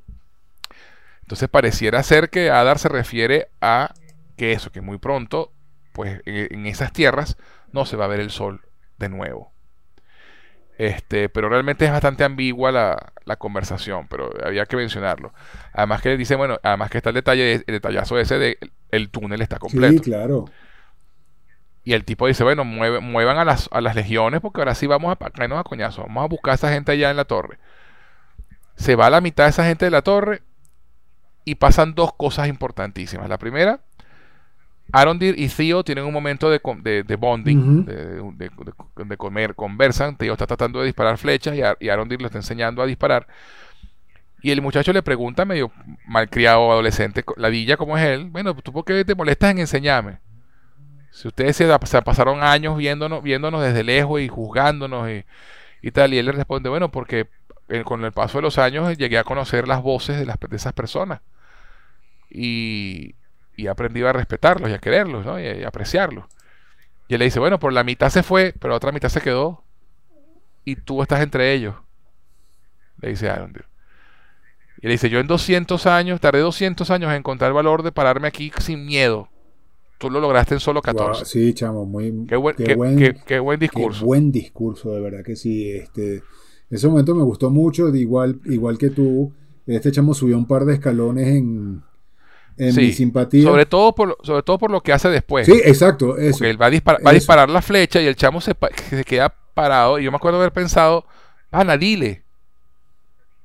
Entonces 1.23 1.49
pareciera 1.49 2.03
ser 2.03 2.31
que 2.31 2.51
Adar 2.51 2.79
se 2.79 2.89
refiere 2.89 3.49
a 3.61 3.93
que 4.37 4.53
eso, 4.53 4.71
que 4.71 4.81
muy 4.81 4.99
pronto, 4.99 5.53
pues 5.93 6.23
en 6.25 6.67
esas 6.67 6.93
tierras 6.93 7.37
no 7.75 7.85
se 7.85 7.97
va 7.97 8.07
a 8.07 8.09
ver 8.09 8.21
el 8.21 8.31
sol 8.31 8.63
de 8.99 9.09
nuevo. 9.11 9.53
Este, 10.79 11.29
pero 11.29 11.49
realmente 11.49 11.85
es 11.85 11.91
bastante 11.91 12.25
ambigua 12.25 12.73
la, 12.73 13.37
conversación, 13.37 14.09
pero 14.09 14.31
había 14.45 14.67
que 14.67 14.77
mencionarlo. 14.77 15.33
Además 15.73 16.03
que 16.03 16.17
dice, 16.17 16.37
bueno, 16.37 16.59
además 16.63 16.91
que 16.91 16.99
está 16.99 17.11
el 17.11 17.15
detalle, 17.15 17.55
el 17.55 17.65
detallazo 17.67 18.19
ese 18.19 18.39
de 18.39 18.59
el 18.91 19.11
túnel 19.11 19.43
está 19.43 19.59
completo. 19.59 20.03
Sí, 20.03 20.11
claro. 20.11 20.47
Y 21.85 21.93
el 21.93 22.05
tipo 22.05 22.27
dice, 22.27 22.45
bueno, 22.45 22.65
muevan 22.65 23.37
a 23.37 23.45
las, 23.45 23.69
a 23.71 23.81
las 23.81 23.95
legiones 23.95 24.41
porque 24.41 24.61
ahora 24.61 24.75
sí 24.75 24.87
vamos 24.87 25.13
a 25.13 25.31
caernos 25.31 25.61
a 25.61 25.65
coñazo. 25.65 26.03
Vamos 26.03 26.25
a 26.25 26.29
buscar 26.29 26.53
a 26.53 26.55
esa 26.55 26.73
gente 26.73 26.93
allá 26.93 27.11
en 27.11 27.17
la 27.17 27.27
torre. 27.27 27.59
Se 28.77 28.97
va 28.97 29.07
a 29.07 29.11
la 29.11 29.21
mitad 29.21 29.45
de 29.45 29.51
esa 29.51 29.67
gente 29.67 29.85
de 29.85 29.91
la 29.91 30.03
torre 30.03 30.43
y 31.45 31.57
pasan 31.57 31.95
dos 31.95 32.15
cosas 32.15 32.49
importantísimas. 32.49 33.29
La 33.29 33.39
primera 33.39 33.81
Arondir 34.95 35.35
y 35.37 35.49
Theo 35.49 35.83
tienen 35.83 36.05
un 36.05 36.13
momento 36.13 36.49
de, 36.49 36.61
de, 37.03 37.17
bonding, 37.17 37.85
de, 37.85 39.17
comer, 39.17 39.57
conversan. 39.57 40.17
Theo 40.17 40.35
está 40.35 40.47
tratando 40.47 40.79
de 40.79 40.87
disparar 40.87 41.19
flechas 41.19 41.57
y, 41.81 41.89
Arondir 41.89 42.21
le 42.21 42.27
está 42.27 42.39
enseñando 42.39 42.81
a 42.81 42.87
disparar. 42.87 43.27
Y 44.41 44.53
el 44.53 44.63
muchacho 44.63 44.93
le 44.93 45.03
pregunta, 45.03 45.45
medio 45.45 45.73
malcriado, 46.07 46.71
adolescente, 46.71 47.25
la 47.37 47.49
villa 47.49 47.77
como 47.77 47.99
es 47.99 48.05
él, 48.05 48.27
bueno, 48.27 48.55
¿tú 48.55 48.73
por 48.73 48.85
qué 48.85 49.05
te 49.05 49.17
molestas 49.17 49.51
en 49.51 49.59
enseñarme? 49.59 50.21
Si 51.11 51.27
ustedes 51.27 51.57
se, 51.57 51.67
pasaron 52.03 52.45
años 52.45 52.77
viéndonos, 52.77 53.21
viéndonos 53.21 53.63
desde 53.63 53.83
lejos 53.83 54.21
y 54.21 54.29
juzgándonos 54.29 55.11
y, 55.83 55.91
tal, 55.91 56.15
y 56.15 56.19
él 56.19 56.27
le 56.27 56.33
responde, 56.33 56.69
bueno, 56.69 56.93
porque 56.93 57.27
con 57.85 58.05
el 58.05 58.13
paso 58.13 58.39
de 58.39 58.43
los 58.43 58.59
años 58.59 58.97
llegué 58.97 59.19
a 59.19 59.25
conocer 59.25 59.67
las 59.67 59.83
voces 59.83 60.21
de, 60.21 60.27
las, 60.27 60.39
de 60.39 60.55
esas 60.55 60.73
personas. 60.73 61.21
Y, 62.31 63.17
y 63.57 63.67
he 63.67 63.69
aprendido 63.69 64.09
a 64.09 64.13
respetarlos 64.13 64.71
y 64.71 64.73
a 64.73 64.79
quererlos, 64.79 65.25
¿no? 65.25 65.41
Y, 65.41 65.65
a 65.65 65.69
apreciarlos. 65.69 66.25
Y 67.09 67.15
él 67.15 67.19
le 67.19 67.27
dice, 67.27 67.39
bueno, 67.39 67.59
por 67.59 67.73
la 67.73 67.85
mitad 67.85 68.11
se 68.11 68.23
fue, 68.23 68.55
pero 68.59 68.71
la 68.71 68.77
otra 68.77 68.93
mitad 68.93 69.09
se 69.09 69.21
quedó. 69.21 69.63
Y 70.65 70.77
tú 70.77 71.03
estás 71.03 71.21
entre 71.21 71.53
ellos. 71.53 71.75
Le 73.01 73.11
dice 73.11 73.29
Arondir. 73.29 73.67
Y 74.81 74.87
le 74.87 74.93
dice, 74.93 75.11
yo 75.11 75.21
en 75.21 75.27
200 75.27 75.87
años, 75.87 76.21
tardé 76.21 76.41
200 76.41 76.91
años 76.91 77.11
en 77.11 77.17
encontrar 77.17 77.49
el 77.51 77.55
valor 77.55 77.83
de 77.83 77.93
pararme 77.93 78.29
aquí 78.29 78.51
sin 78.59 78.85
miedo. 78.87 79.29
Tú 79.99 80.11
lo 80.11 80.21
lograste 80.21 80.55
en 80.55 80.61
solo 80.61 80.83
14. 80.83 81.25
sí, 81.25 81.55
chamo, 81.55 81.87
muy 81.87 82.27
qué 82.27 82.37
buen, 82.37 82.57
qué, 82.57 83.39
buen 83.39 83.59
discurso. 83.59 84.01
Qué 84.01 84.05
buen 84.05 84.33
discurso, 84.33 84.93
de 84.93 85.01
verdad 85.01 85.25
que 85.25 85.37
sí. 85.37 85.71
Este, 85.71 86.17
en 86.17 86.23
ese 86.71 86.89
momento 86.89 87.15
me 87.15 87.23
gustó 87.23 87.51
mucho, 87.51 87.89
igual, 87.95 88.41
igual 88.47 88.77
que 88.77 88.91
tú. 88.91 89.33
Este 89.67 89.93
chamo 89.93 90.13
subió 90.13 90.37
un 90.37 90.47
par 90.47 90.65
de 90.65 90.75
escalones 90.75 91.29
en, 91.29 91.83
en 92.57 92.77
mi 92.77 92.93
simpatía. 92.93 93.43
Sobre 93.43 93.67
todo, 93.67 93.95
por, 93.95 94.19
sobre 94.23 94.43
todo 94.43 94.59
por 94.59 94.71
lo 94.71 94.81
que 94.81 94.93
hace 94.93 95.09
después. 95.09 95.47
Sí, 95.47 95.61
exacto. 95.65 96.17
Eso, 96.17 96.39
Porque 96.39 96.51
él 96.51 96.61
va 96.61 96.67
a, 96.67 97.13
disparar 97.13 97.49
la 97.49 97.63
flecha 97.63 98.01
y 98.01 98.07
el 98.07 98.17
chamo 98.17 98.41
se, 98.41 98.55
se, 98.91 99.05
queda 99.05 99.35
parado. 99.55 99.99
Y 99.99 100.05
yo 100.05 100.11
me 100.11 100.17
acuerdo 100.17 100.39
haber 100.39 100.53
pensado, 100.53 101.05
Ana, 101.51 101.77
dile. 101.77 102.23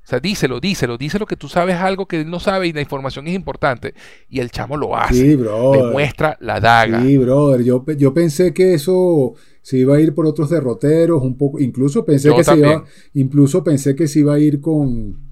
O 0.04 0.08
sea, 0.10 0.20
díselo, 0.20 0.60
díselo, 0.60 0.98
díselo 0.98 1.28
que 1.28 1.36
tú 1.36 1.48
sabes 1.48 1.76
algo 1.76 2.08
que 2.08 2.22
él 2.22 2.30
no 2.30 2.40
sabe 2.40 2.68
y 2.68 2.74
la 2.74 2.82
información 2.82 3.28
es 3.28 3.36
importante. 3.36 3.94
Y 4.28 4.40
el 4.40 4.50
chamo 4.50 4.76
lo 4.76 4.96
hace. 4.96 5.14
Sí, 5.14 5.36
Demuestra 5.36 6.36
la 6.40 6.60
daga. 6.60 7.02
Sí, 7.02 7.18
brother. 7.18 7.64
Yo, 7.64 7.86
yo 7.96 8.14
pensé 8.14 8.52
que 8.52 8.74
eso 8.74 9.36
se 9.62 9.78
iba 9.78 9.96
a 9.96 10.00
ir 10.00 10.16
por 10.16 10.26
otros 10.26 10.50
derroteros, 10.50 11.22
un 11.22 11.38
poco. 11.38 11.60
Incluso 11.60 12.06
pensé 12.06 12.34
que 12.34 12.44
se 12.44 12.58
iba. 12.58 12.84
Incluso 13.14 13.64
pensé 13.64 13.96
que 13.96 14.08
se 14.08 14.20
iba 14.20 14.34
a 14.34 14.40
ir 14.40 14.62
con 14.62 15.29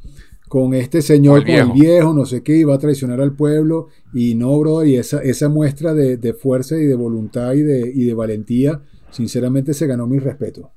con 0.47 0.73
este 0.73 1.01
señor, 1.01 1.41
con 1.41 1.55
el 1.55 1.71
viejo, 1.71 2.13
no 2.13 2.25
sé 2.25 2.43
qué, 2.43 2.57
iba 2.57 2.73
a 2.73 2.79
traicionar 2.79 3.21
al 3.21 3.33
pueblo, 3.33 3.89
y 4.13 4.35
no, 4.35 4.57
bro, 4.59 4.85
y 4.85 4.95
esa, 4.95 5.21
esa 5.21 5.49
muestra 5.49 5.93
de, 5.93 6.33
fuerza 6.33 6.77
y 6.77 6.85
de 6.85 6.95
voluntad 6.95 7.53
y 7.53 7.61
de, 7.61 7.91
y 7.93 8.05
de 8.05 8.13
valentía, 8.13 8.81
sinceramente 9.11 9.73
se 9.73 9.87
ganó 9.87 10.07
mi 10.07 10.19
respeto. 10.19 10.71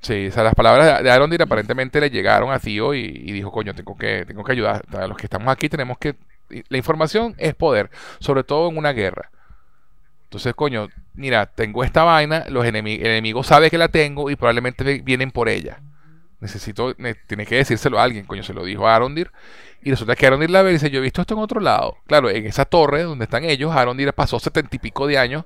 Sí, 0.00 0.26
o 0.28 0.30
sea, 0.30 0.44
las 0.44 0.54
palabras 0.54 1.02
de 1.02 1.10
Arondir 1.10 1.42
aparentemente 1.42 2.00
le 2.00 2.10
llegaron 2.10 2.52
a 2.52 2.58
Tío 2.58 2.94
y, 2.94 3.32
dijo, 3.32 3.50
coño, 3.50 3.74
tengo 3.74 3.96
que, 3.96 4.24
tengo 4.24 4.44
que 4.44 4.52
ayudar. 4.52 4.84
A 4.96 5.06
los 5.08 5.16
que 5.16 5.26
estamos 5.26 5.48
aquí 5.48 5.68
tenemos 5.68 5.98
que... 5.98 6.14
La 6.68 6.76
información 6.76 7.34
es 7.38 7.54
poder, 7.54 7.90
sobre 8.20 8.44
todo 8.44 8.70
en 8.70 8.76
una 8.76 8.92
guerra. 8.92 9.30
Entonces, 10.24 10.54
coño, 10.54 10.88
mira, 11.14 11.46
tengo 11.46 11.82
esta 11.82 12.04
vaina, 12.04 12.44
los 12.50 12.64
enemigos, 12.64 13.04
el 13.04 13.10
enemigo 13.10 13.42
sabe 13.42 13.68
que 13.68 13.78
la 13.78 13.88
tengo 13.88 14.30
y 14.30 14.36
probablemente 14.36 15.00
vienen 15.00 15.32
por 15.32 15.48
ella. 15.48 15.80
Necesito, 16.40 16.94
tiene 17.26 17.46
que 17.46 17.56
decírselo 17.56 17.98
a 17.98 18.02
alguien, 18.02 18.26
coño, 18.26 18.42
se 18.42 18.52
lo 18.52 18.64
dijo 18.64 18.86
a 18.86 18.94
Arondir. 18.94 19.32
Y 19.82 19.90
resulta 19.90 20.16
que 20.16 20.26
Arondir 20.26 20.50
la 20.50 20.62
ve 20.62 20.70
y 20.70 20.72
dice, 20.74 20.90
yo 20.90 20.98
he 20.98 21.02
visto 21.02 21.20
esto 21.20 21.34
en 21.34 21.40
otro 21.40 21.60
lado. 21.60 21.96
Claro, 22.06 22.28
en 22.28 22.46
esa 22.46 22.64
torre 22.64 23.02
donde 23.02 23.24
están 23.24 23.44
ellos, 23.44 23.74
Arondir 23.74 24.12
pasó 24.12 24.38
setenta 24.38 24.76
y 24.76 24.78
pico 24.78 25.06
de 25.06 25.18
años 25.18 25.44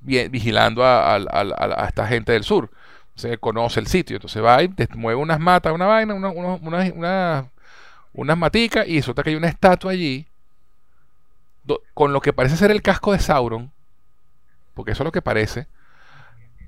vigilando 0.00 0.84
a, 0.84 1.86
esta 1.88 2.06
gente 2.06 2.32
del 2.32 2.44
sur. 2.44 2.70
Se 3.14 3.38
conoce 3.38 3.80
el 3.80 3.86
sitio. 3.86 4.16
Entonces 4.16 4.42
va 4.42 4.62
y 4.62 4.72
mueve 4.94 5.20
unas 5.20 5.40
matas, 5.40 5.72
una 5.72 5.86
vaina, 5.86 6.14
unas 8.12 8.38
maticas 8.38 8.86
y 8.86 8.96
resulta 8.96 9.22
que 9.22 9.30
hay 9.30 9.36
una 9.36 9.48
estatua 9.48 9.92
allí 9.92 10.26
con 11.94 12.12
lo 12.12 12.20
que 12.20 12.32
parece 12.32 12.56
ser 12.56 12.70
el 12.70 12.82
casco 12.82 13.12
de 13.12 13.18
Sauron. 13.18 13.72
Porque 14.74 14.92
eso 14.92 15.02
es 15.02 15.06
lo 15.06 15.12
que 15.12 15.22
parece. 15.22 15.66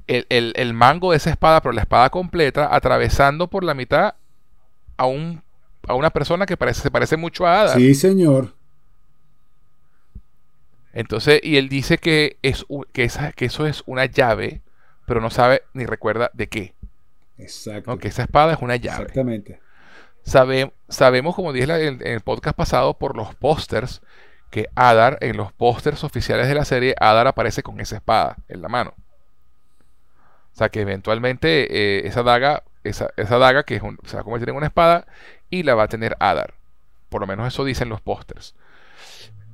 El, 0.09 0.75
mango 0.75 1.11
de 1.11 1.19
esa 1.19 1.31
espada, 1.31 1.61
pero 1.61 1.73
la 1.73 1.83
espada 1.83 2.11
completa, 2.11 2.75
atravesando 2.75 3.49
por 3.49 3.63
la 3.63 3.75
mitad 3.75 4.15
a, 4.97 5.07
un, 5.07 5.43
a 5.87 5.95
una 5.95 6.11
persona 6.11 6.47
que 6.47 6.57
parece, 6.57 6.81
se 6.81 6.91
parece 6.91 7.17
mucho 7.17 7.47
a 7.47 7.61
Ada. 7.61 7.75
Sí, 7.75 7.95
señor. 7.95 8.55
Entonces, 10.95 11.41
y 11.43 11.59
él 11.59 11.69
dice 11.69 11.99
que, 11.99 12.39
es, 12.43 12.65
que, 12.93 13.05
esa, 13.05 13.33
que 13.33 13.45
eso 13.45 13.67
es 13.67 13.83
una 13.87 14.07
llave, 14.07 14.63
pero 15.07 15.21
no 15.21 15.31
sabe 15.31 15.63
ni 15.73 15.87
recuerda 15.87 16.31
de 16.33 16.49
qué. 16.49 16.75
Exacto. 17.39 17.99
Que 17.99 18.09
esa 18.09 18.23
espada 18.23 18.55
es 18.55 18.59
una 18.61 18.77
llave. 18.77 19.03
Exactamente. 19.03 19.61
sabemos, 20.25 21.35
como 21.35 21.53
dije 21.53 21.87
en, 21.87 22.05
el 22.05 22.21
podcast 22.21 22.57
pasado, 22.57 22.95
por 22.99 23.17
los 23.17 23.35
pósters, 23.35 24.03
que 24.51 24.69
Adar, 24.75 25.19
en 25.21 25.37
los 25.37 25.53
pósters 25.53 26.03
oficiales 26.03 26.49
de 26.49 26.55
la 26.55 26.65
serie, 26.65 26.95
Adar 26.99 27.27
aparece 27.27 27.63
con 27.63 27.81
esa 27.81 27.97
espada 27.97 28.39
en 28.49 28.63
la 28.63 28.69
mano. 28.69 28.95
O 30.59 30.65
sea 30.67 30.71
que 30.71 30.81
eventualmente 30.81 31.69
eh, 31.71 32.09
esa 32.09 32.25
daga, 32.25 32.65
esa, 32.83 33.11
esa 33.17 33.39
daga 33.39 33.63
que 33.63 33.77
es 33.77 33.83
se 34.07 34.17
va 34.17 34.23
a 34.23 34.25
convertir 34.25 34.49
en 34.49 34.57
una 34.57 34.67
espada 34.67 35.07
y 35.51 35.63
la 35.63 35.77
va 35.77 35.85
a 35.85 35.89
tener 35.89 36.17
Adar. 36.19 36.55
Por 37.09 37.21
lo 37.21 37.29
menos 37.29 37.47
eso 37.47 37.65
dicen 37.65 37.89
los 37.89 38.01
pósters. 38.01 38.57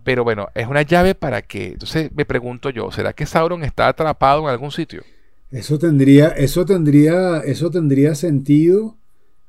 Pero 0.02 0.24
bueno, 0.24 0.48
es 0.54 0.66
una 0.66 0.80
llave 0.80 1.14
para 1.14 1.42
qué. 1.42 1.72
Entonces 1.72 2.10
me 2.16 2.24
pregunto 2.24 2.70
yo, 2.70 2.90
¿será 2.90 3.12
que 3.12 3.26
Sauron 3.26 3.64
está 3.64 3.88
atrapado 3.88 4.44
en 4.44 4.48
algún 4.48 4.70
sitio? 4.70 5.02
Eso 5.50 5.78
tendría, 5.78 6.28
eso 6.28 6.64
tendría, 6.64 7.40
eso 7.40 7.70
tendría 7.70 8.14
sentido 8.14 8.96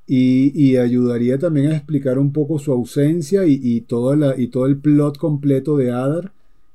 y, 0.06 0.76
ayudaría 0.76 1.40
también 1.40 1.72
a 1.72 1.78
explicar 1.78 2.20
un 2.20 2.34
poco 2.34 2.60
su 2.60 2.74
ausencia 2.74 3.44
y, 3.46 3.80
todo, 3.80 4.14
la, 4.18 4.36
y 4.38 4.48
todo 4.48 4.66
el 4.66 4.76
plot 4.76 5.18
completo 5.18 5.78
de 5.78 5.92
Adar 5.92 6.34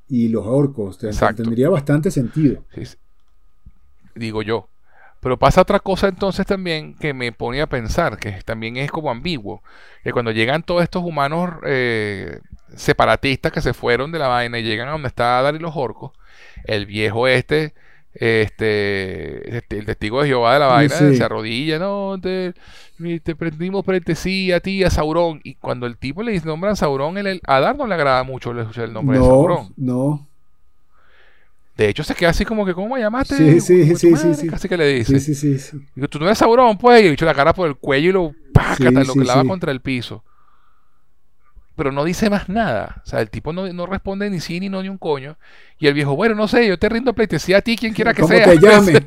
y 0.08 0.28
los 0.28 0.46
orcos. 0.46 0.96
Tendría 0.96 1.68
bastante 1.68 2.10
sentido. 2.10 2.64
Digo 4.14 4.40
yo. 4.40 4.69
Pero 5.20 5.38
pasa 5.38 5.60
otra 5.60 5.80
cosa 5.80 6.08
entonces 6.08 6.46
también 6.46 6.94
que 6.94 7.12
me 7.12 7.30
pone 7.30 7.60
a 7.60 7.66
pensar, 7.66 8.18
que 8.18 8.32
también 8.44 8.78
es 8.78 8.90
como 8.90 9.10
ambiguo, 9.10 9.62
que 10.02 10.12
cuando 10.12 10.30
llegan 10.30 10.62
todos 10.62 10.82
estos 10.82 11.04
humanos 11.04 11.56
eh, 11.66 12.40
separatistas 12.74 13.52
que 13.52 13.60
se 13.60 13.74
fueron 13.74 14.12
de 14.12 14.18
la 14.18 14.28
vaina 14.28 14.58
y 14.58 14.62
llegan 14.62 14.88
a 14.88 14.92
donde 14.92 15.08
está 15.08 15.38
Adar 15.38 15.54
y 15.54 15.58
los 15.58 15.76
orcos, 15.76 16.12
el 16.64 16.86
viejo 16.86 17.28
este, 17.28 17.74
este, 18.14 19.58
este 19.58 19.78
el 19.78 19.84
testigo 19.84 20.22
de 20.22 20.28
Jehová 20.28 20.54
de 20.54 20.60
la 20.60 20.66
vaina, 20.68 20.94
se 20.94 21.22
arrodilla, 21.22 21.78
no, 21.78 22.18
te, 22.18 22.54
te 23.22 23.36
prendimos 23.36 23.84
frente 23.84 24.14
sí 24.14 24.52
a 24.52 24.60
ti, 24.60 24.84
a 24.84 24.90
Saurón, 24.90 25.40
y 25.44 25.56
cuando 25.56 25.86
el 25.86 25.98
tipo 25.98 26.22
le 26.22 26.40
nombran 26.40 26.76
Saurón, 26.76 27.18
el, 27.18 27.42
a 27.46 27.56
Adar 27.56 27.76
no 27.76 27.86
le 27.86 27.94
agrada 27.94 28.22
mucho 28.22 28.52
el, 28.52 28.92
nombre 28.94 29.18
de 29.18 29.24
Saurón. 29.24 29.74
No, 29.76 30.29
de 31.80 31.88
hecho, 31.88 32.04
se 32.04 32.14
queda 32.14 32.28
así 32.28 32.44
como 32.44 32.66
que, 32.66 32.74
¿cómo 32.74 32.94
me 32.94 33.00
llamaste? 33.00 33.36
Sí, 33.36 33.60
sí, 33.62 33.96
sí, 33.96 34.14
sí, 34.14 34.34
sí. 34.34 34.48
Casi 34.48 34.68
que 34.68 34.76
le 34.76 34.86
dice. 34.86 35.18
Sí, 35.18 35.34
sí, 35.34 35.58
sí. 35.58 35.78
Digo, 35.94 36.08
tú 36.08 36.18
no 36.18 36.26
eres 36.26 36.36
Sauron, 36.36 36.76
pues. 36.76 37.00
Y 37.00 37.04
le 37.04 37.12
echó 37.14 37.24
la 37.24 37.32
cara 37.32 37.54
por 37.54 37.66
el 37.68 37.76
cuello 37.76 38.10
y 38.10 38.12
lo 38.12 38.34
pácata, 38.52 39.02
lo 39.02 39.14
clava 39.14 39.46
contra 39.46 39.72
el 39.72 39.80
piso. 39.80 40.22
Pero 41.76 41.90
no 41.90 42.04
dice 42.04 42.28
más 42.28 42.50
nada. 42.50 43.00
O 43.02 43.08
sea, 43.08 43.22
el 43.22 43.30
tipo 43.30 43.54
no, 43.54 43.86
responde 43.86 44.28
ni 44.28 44.40
sí, 44.40 44.60
ni 44.60 44.68
no, 44.68 44.82
ni 44.82 44.90
un 44.90 44.98
coño. 44.98 45.38
Y 45.78 45.86
el 45.86 45.94
viejo, 45.94 46.14
bueno, 46.14 46.34
no 46.34 46.48
sé, 46.48 46.66
yo 46.68 46.78
te 46.78 46.90
rindo 46.90 47.14
pleitesía 47.14 47.56
a 47.56 47.62
ti, 47.62 47.76
quien 47.76 47.94
quiera 47.94 48.12
que 48.12 48.24
sea. 48.24 48.44
te 48.44 48.58
llame? 48.60 49.02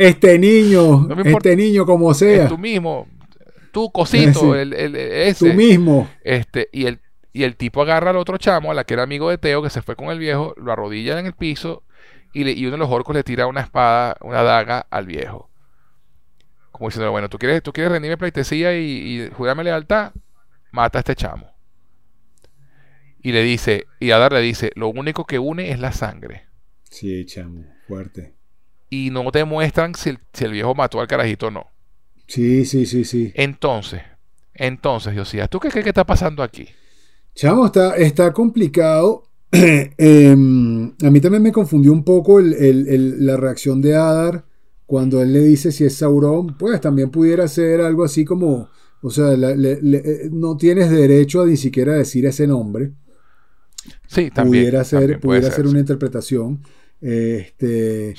Este 0.00 0.38
niño, 0.38 1.08
este 1.24 1.56
niño 1.56 1.86
como 1.86 2.12
sea. 2.12 2.46
tú 2.46 2.58
mismo. 2.58 3.08
Tú, 3.72 3.90
cosito, 3.90 4.54
el, 4.54 4.74
el, 4.74 4.96
ese. 4.96 5.48
Tú 5.48 5.56
mismo. 5.56 6.10
Este, 6.22 6.68
y 6.72 6.84
el 6.84 7.00
y 7.32 7.44
el 7.44 7.56
tipo 7.56 7.82
agarra 7.82 8.10
al 8.10 8.16
otro 8.16 8.38
chamo, 8.38 8.70
a 8.70 8.74
la 8.74 8.84
que 8.84 8.94
era 8.94 9.02
amigo 9.02 9.30
de 9.30 9.38
Teo, 9.38 9.62
que 9.62 9.70
se 9.70 9.82
fue 9.82 9.96
con 9.96 10.08
el 10.08 10.18
viejo, 10.18 10.54
lo 10.56 10.72
arrodilla 10.72 11.18
en 11.18 11.26
el 11.26 11.32
piso 11.32 11.84
y, 12.32 12.48
y 12.48 12.66
uno 12.66 12.72
de 12.72 12.78
los 12.78 12.90
orcos 12.90 13.14
le 13.14 13.22
tira 13.22 13.46
una 13.46 13.60
espada, 13.60 14.16
una 14.20 14.42
daga 14.42 14.86
al 14.90 15.06
viejo. 15.06 15.50
Como 16.70 16.88
diciendo, 16.88 17.10
bueno, 17.10 17.28
tú 17.28 17.38
quieres, 17.38 17.62
tú 17.62 17.72
quieres 17.72 17.92
rendirme 17.92 18.16
pleitesía 18.16 18.76
y, 18.76 18.82
y 18.82 19.30
jurarme 19.30 19.64
lealtad, 19.64 20.12
mata 20.72 20.98
a 20.98 21.00
este 21.00 21.14
chamo. 21.14 21.50
Y 23.22 23.32
le 23.32 23.42
dice, 23.42 23.86
y 23.98 24.12
Adar 24.12 24.32
le 24.32 24.40
dice, 24.40 24.72
lo 24.76 24.88
único 24.88 25.26
que 25.26 25.38
une 25.38 25.70
es 25.70 25.78
la 25.78 25.92
sangre. 25.92 26.46
Sí, 26.84 27.26
chamo, 27.26 27.64
fuerte. 27.86 28.34
Y 28.88 29.10
no 29.10 29.30
te 29.30 29.44
muestran 29.44 29.94
si 29.94 30.10
el, 30.10 30.50
viejo 30.50 30.74
mató 30.74 31.00
al 31.00 31.06
carajito 31.06 31.48
o 31.48 31.50
no. 31.50 31.70
Sí, 32.26 32.64
sí, 32.64 32.86
sí, 32.86 33.04
sí. 33.04 33.32
Entonces, 33.34 34.02
entonces, 34.54 35.16
Josías, 35.16 35.48
¿tú 35.50 35.60
qué 35.60 35.68
crees 35.68 35.84
que 35.84 35.90
está 35.90 36.04
pasando 36.04 36.42
aquí? 36.42 36.68
Chamo, 37.34 37.66
está, 37.66 37.96
está 37.96 38.32
complicado. 38.32 39.24
Em, 39.52 40.92
a 41.02 41.10
mí 41.10 41.20
también 41.20 41.42
me 41.42 41.52
confundió 41.52 41.92
un 41.92 42.04
poco 42.04 42.40
la 42.40 43.36
reacción 43.36 43.82
de 43.82 43.96
Adar 43.96 44.44
cuando 44.86 45.20
él 45.22 45.32
le 45.32 45.40
dice 45.40 45.72
si 45.72 45.84
es 45.84 45.96
Sauron. 45.96 46.56
Pues 46.56 46.80
también 46.80 47.10
pudiera 47.10 47.48
ser 47.48 47.80
algo 47.80 48.04
así 48.04 48.24
como, 48.24 48.68
o 49.02 49.10
sea, 49.10 49.32
eh, 49.32 50.28
no 50.30 50.56
tienes 50.56 50.90
derecho 50.90 51.42
a 51.42 51.46
ni 51.46 51.56
siquiera 51.56 51.94
decir 51.94 52.26
ese 52.26 52.46
nombre. 52.46 52.92
Sí, 54.06 54.30
también. 54.30 54.64
Pudiera 54.64 54.84
ser, 54.84 55.20
pudiera 55.20 55.50
ser 55.50 55.66
una 55.66 55.80
interpretación. 55.80 56.62
Este, 57.00 58.14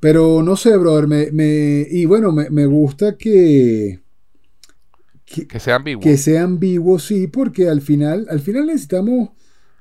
Pero 0.00 0.42
no 0.42 0.56
sé, 0.56 0.76
brother. 0.76 1.06
Me, 1.32 1.86
y 1.88 2.04
bueno, 2.06 2.32
me 2.32 2.66
gusta 2.66 3.16
que 3.16 4.02
que, 5.32 5.60
sea 5.60 5.76
ambiguo. 5.76 6.02
Que 6.02 6.16
sea 6.16 6.42
ambiguo, 6.44 6.98
sí, 6.98 7.26
porque 7.26 7.68
al 7.68 7.80
final, 7.80 8.26
al 8.28 8.40
final 8.40 8.66
necesitamos. 8.66 9.30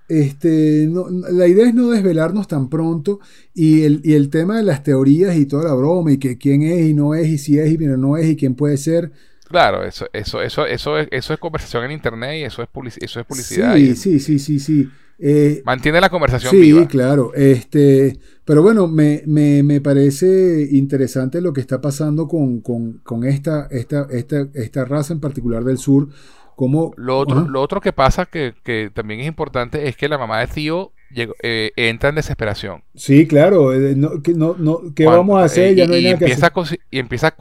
Este, 0.08 0.90
la 1.32 1.48
idea 1.48 1.68
es 1.68 1.74
no 1.74 1.90
desvelarnos 1.90 2.46
tan 2.46 2.70
pronto 2.70 3.22
y 3.54 3.84
el, 3.84 4.02
y 4.04 4.16
el, 4.16 4.30
tema 4.30 4.58
de 4.58 4.64
las 4.64 4.84
teorías 4.84 5.38
y 5.38 5.46
toda 5.46 5.70
la 5.70 5.74
broma 5.74 6.12
y 6.12 6.18
que 6.18 6.38
quién 6.38 6.64
es 6.64 6.86
y 6.86 6.94
no 6.94 7.16
es 7.16 7.30
y 7.30 7.38
si 7.38 7.58
es 7.58 7.72
y 7.72 7.78
no 7.78 8.18
es 8.18 8.28
y 8.28 8.36
quién 8.36 8.56
puede 8.56 8.76
ser. 8.76 9.14
Claro, 9.48 9.86
eso, 9.86 10.08
eso, 10.12 10.42
eso, 10.42 10.66
eso, 10.66 10.98
es, 10.98 11.08
eso 11.12 11.34
es 11.34 11.40
conversación 11.40 11.86
en 11.86 11.92
internet 11.92 12.40
y 12.40 12.44
eso 12.44 12.62
es, 12.62 12.98
eso 12.98 13.20
es 13.22 13.26
publicidad. 13.26 13.76
Sí, 13.76 13.96
sí, 13.96 14.20
sí, 14.20 14.40
sí, 14.40 14.60
sí. 14.60 14.90
Eh, 15.24 15.62
Mantiene 15.66 16.02
la 16.02 16.10
conversación 16.10 16.52
viva. 16.60 16.82
Sí, 16.82 16.88
claro. 16.88 17.32
Este, 17.36 18.18
pero 18.44 18.64
bueno, 18.64 18.88
me, 18.88 19.22
me, 19.28 19.62
me, 19.62 19.80
parece 19.80 20.68
interesante 20.72 21.42
lo 21.42 21.54
que 21.54 21.62
está 21.62 21.80
pasando 21.80 22.28
con, 22.28 22.62
con, 22.62 22.94
con 23.04 23.24
esta, 23.24 23.68
esta, 23.70 24.08
esta, 24.10 24.48
esta, 24.56 24.84
raza 24.84 25.14
en 25.14 25.20
particular 25.20 25.64
del 25.64 25.78
sur. 25.78 26.10
Como, 26.56 26.94
lo, 26.98 27.20
otro, 27.20 27.48
lo 27.48 27.62
otro 27.62 27.82
que 27.82 27.94
pasa 27.94 28.26
que, 28.26 28.56
que, 28.64 28.90
también 28.92 29.20
es 29.20 29.28
importante 29.28 29.88
es 29.88 29.96
que 29.96 30.10
la 30.10 30.18
mamá 30.18 30.40
de 30.40 30.48
Tío 30.48 30.92
eh, 31.14 31.72
entra 31.76 32.10
en 32.10 32.16
desesperación. 32.16 32.84
Sí, 32.96 33.28
claro. 33.28 33.74
Eh, 33.74 33.96
no, 33.96 34.14
no, 34.36 34.56
no, 34.58 34.82
¿Qué 34.96 35.06
vamos 35.06 35.40
a 35.40 35.46
hacer? 35.46 35.76
ya 35.76 35.86
no 35.86 35.94
hay 35.94 36.00
y, 36.00 36.04
nada 36.06 36.14
empieza 36.14 36.50
que 36.50 36.60
hacer. 36.60 36.80
A 36.80 36.86
y 36.90 37.00
empieza 37.00 37.36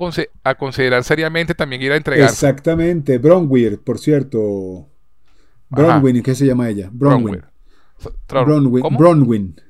a, 0.44 0.54
considerar 0.54 1.02
seriamente 1.02 1.54
también 1.54 1.80
ir 1.80 1.92
a 1.92 1.96
entregar. 1.96 2.28
Exactamente. 2.28 3.16
Bronwyn, 3.16 3.78
por 3.78 3.98
cierto. 3.98 4.86
Bronwyn, 5.70 6.22
¿qué 6.22 6.34
se 6.34 6.44
llama 6.44 6.68
ella? 6.68 6.90
Bronwyn. 6.92 7.49
Bronwyn. 8.28 8.96
Bronwyn. 8.96 9.60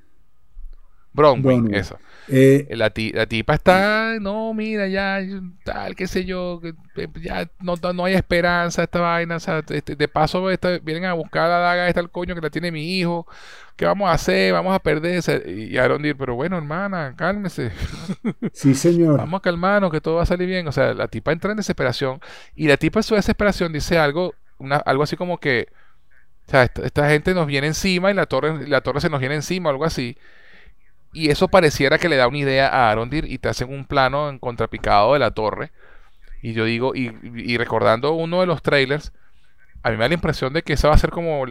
Bronwyn, 1.13 1.75
eso. 1.75 1.99
Eh, 2.33 2.69
la, 2.77 2.91
tipa 2.91 3.55
está, 3.55 4.19
no, 4.21 4.55
mira, 4.55 4.87
ya, 4.87 5.21
tal, 5.65 5.97
qué 5.97 6.07
sé 6.07 6.25
yo, 6.25 6.61
eh, 6.95 7.09
ya 7.21 7.51
no, 7.59 7.75
no 7.93 8.05
hay 8.05 8.15
esperanza 8.15 8.85
esta 8.85 9.01
vaina. 9.01 9.37
O 9.37 9.41
sea, 9.41 9.65
este, 9.69 9.97
de 9.97 10.09
paso 10.09 10.45
vienen 10.83 11.07
a 11.07 11.15
buscar 11.15 11.49
la 11.49 11.59
daga 11.59 11.89
esta 11.89 12.01
el 12.01 12.11
coño 12.11 12.37
que 12.37 12.41
la 12.41 12.51
tiene 12.51 12.71
mi 12.71 12.99
hijo. 12.99 13.27
¿Qué 13.75 13.85
vamos 13.85 14.09
a 14.09 14.13
hacer? 14.13 14.53
Vamos 14.53 14.75
a 14.75 14.79
perder. 14.79 15.23
Y 15.49 15.77
Aaron 15.77 16.03
dice, 16.03 16.15
pero 16.15 16.37
bueno, 16.37 16.57
hermana, 16.57 17.15
cálmese. 17.17 17.73
Sí, 18.53 18.75
señor. 18.75 19.19
vamos 19.19 19.39
a 19.39 19.43
calmarnos, 19.43 19.91
que 19.91 20.01
todo 20.01 20.17
va 20.17 20.23
a 20.23 20.27
salir 20.27 20.47
bien. 20.47 20.69
O 20.69 20.73
sea, 20.73 20.95
la 20.95 21.09
tipa 21.09 21.33
entra 21.33 21.51
en 21.51 21.57
desesperación. 21.57 22.21
Y 22.55 22.69
la 22.69 22.77
tipa 22.77 23.01
en 23.01 23.05
su 23.05 23.15
desesperación 23.15 23.73
dice 23.73 23.99
algo, 23.99 24.35
una, 24.59 24.77
algo 24.77 25.03
así 25.03 25.17
como 25.17 25.39
que 25.39 25.69
esta, 26.53 27.09
gente 27.09 27.35
nos 27.35 27.47
viene 27.47 27.69
encima 27.69 28.11
y 28.11 28.15
la 28.15 28.27
torre, 28.27 28.67
la 28.69 28.81
torre 28.81 29.01
se 29.01 29.11
nos 29.11 29.21
viene 29.21 29.37
encima, 29.37 29.71
algo 29.71 29.85
así. 29.85 30.17
Y 31.13 31.31
eso 31.31 31.49
pareciera 31.49 31.99
que 31.99 32.09
le 32.09 32.17
da 32.17 32.29
una 32.29 32.39
idea 32.39 32.69
a 32.69 32.91
Arondir 32.91 33.25
y 33.25 33.39
te 33.39 33.49
hacen 33.49 33.73
un 33.73 33.85
plano 33.85 34.29
en 34.29 34.39
contrapicado 34.39 35.15
de 35.15 35.19
la 35.19 35.33
torre. 35.33 35.73
Y 36.43 36.53
yo 36.53 36.65
digo, 36.65 36.95
y, 36.95 37.57
recordando 37.59 38.13
uno 38.13 38.41
de 38.41 38.47
los 38.47 38.63
trailers, 38.63 39.13
a 39.83 39.91
mí 39.91 39.97
me 39.97 40.05
da 40.05 40.09
la 40.09 40.15
impresión 40.15 40.53
de 40.53 40.63
que 40.63 40.75
eso 40.75 40.89
va 40.89 40.95
a 40.95 40.99
ser 40.99 41.11
como. 41.11 41.45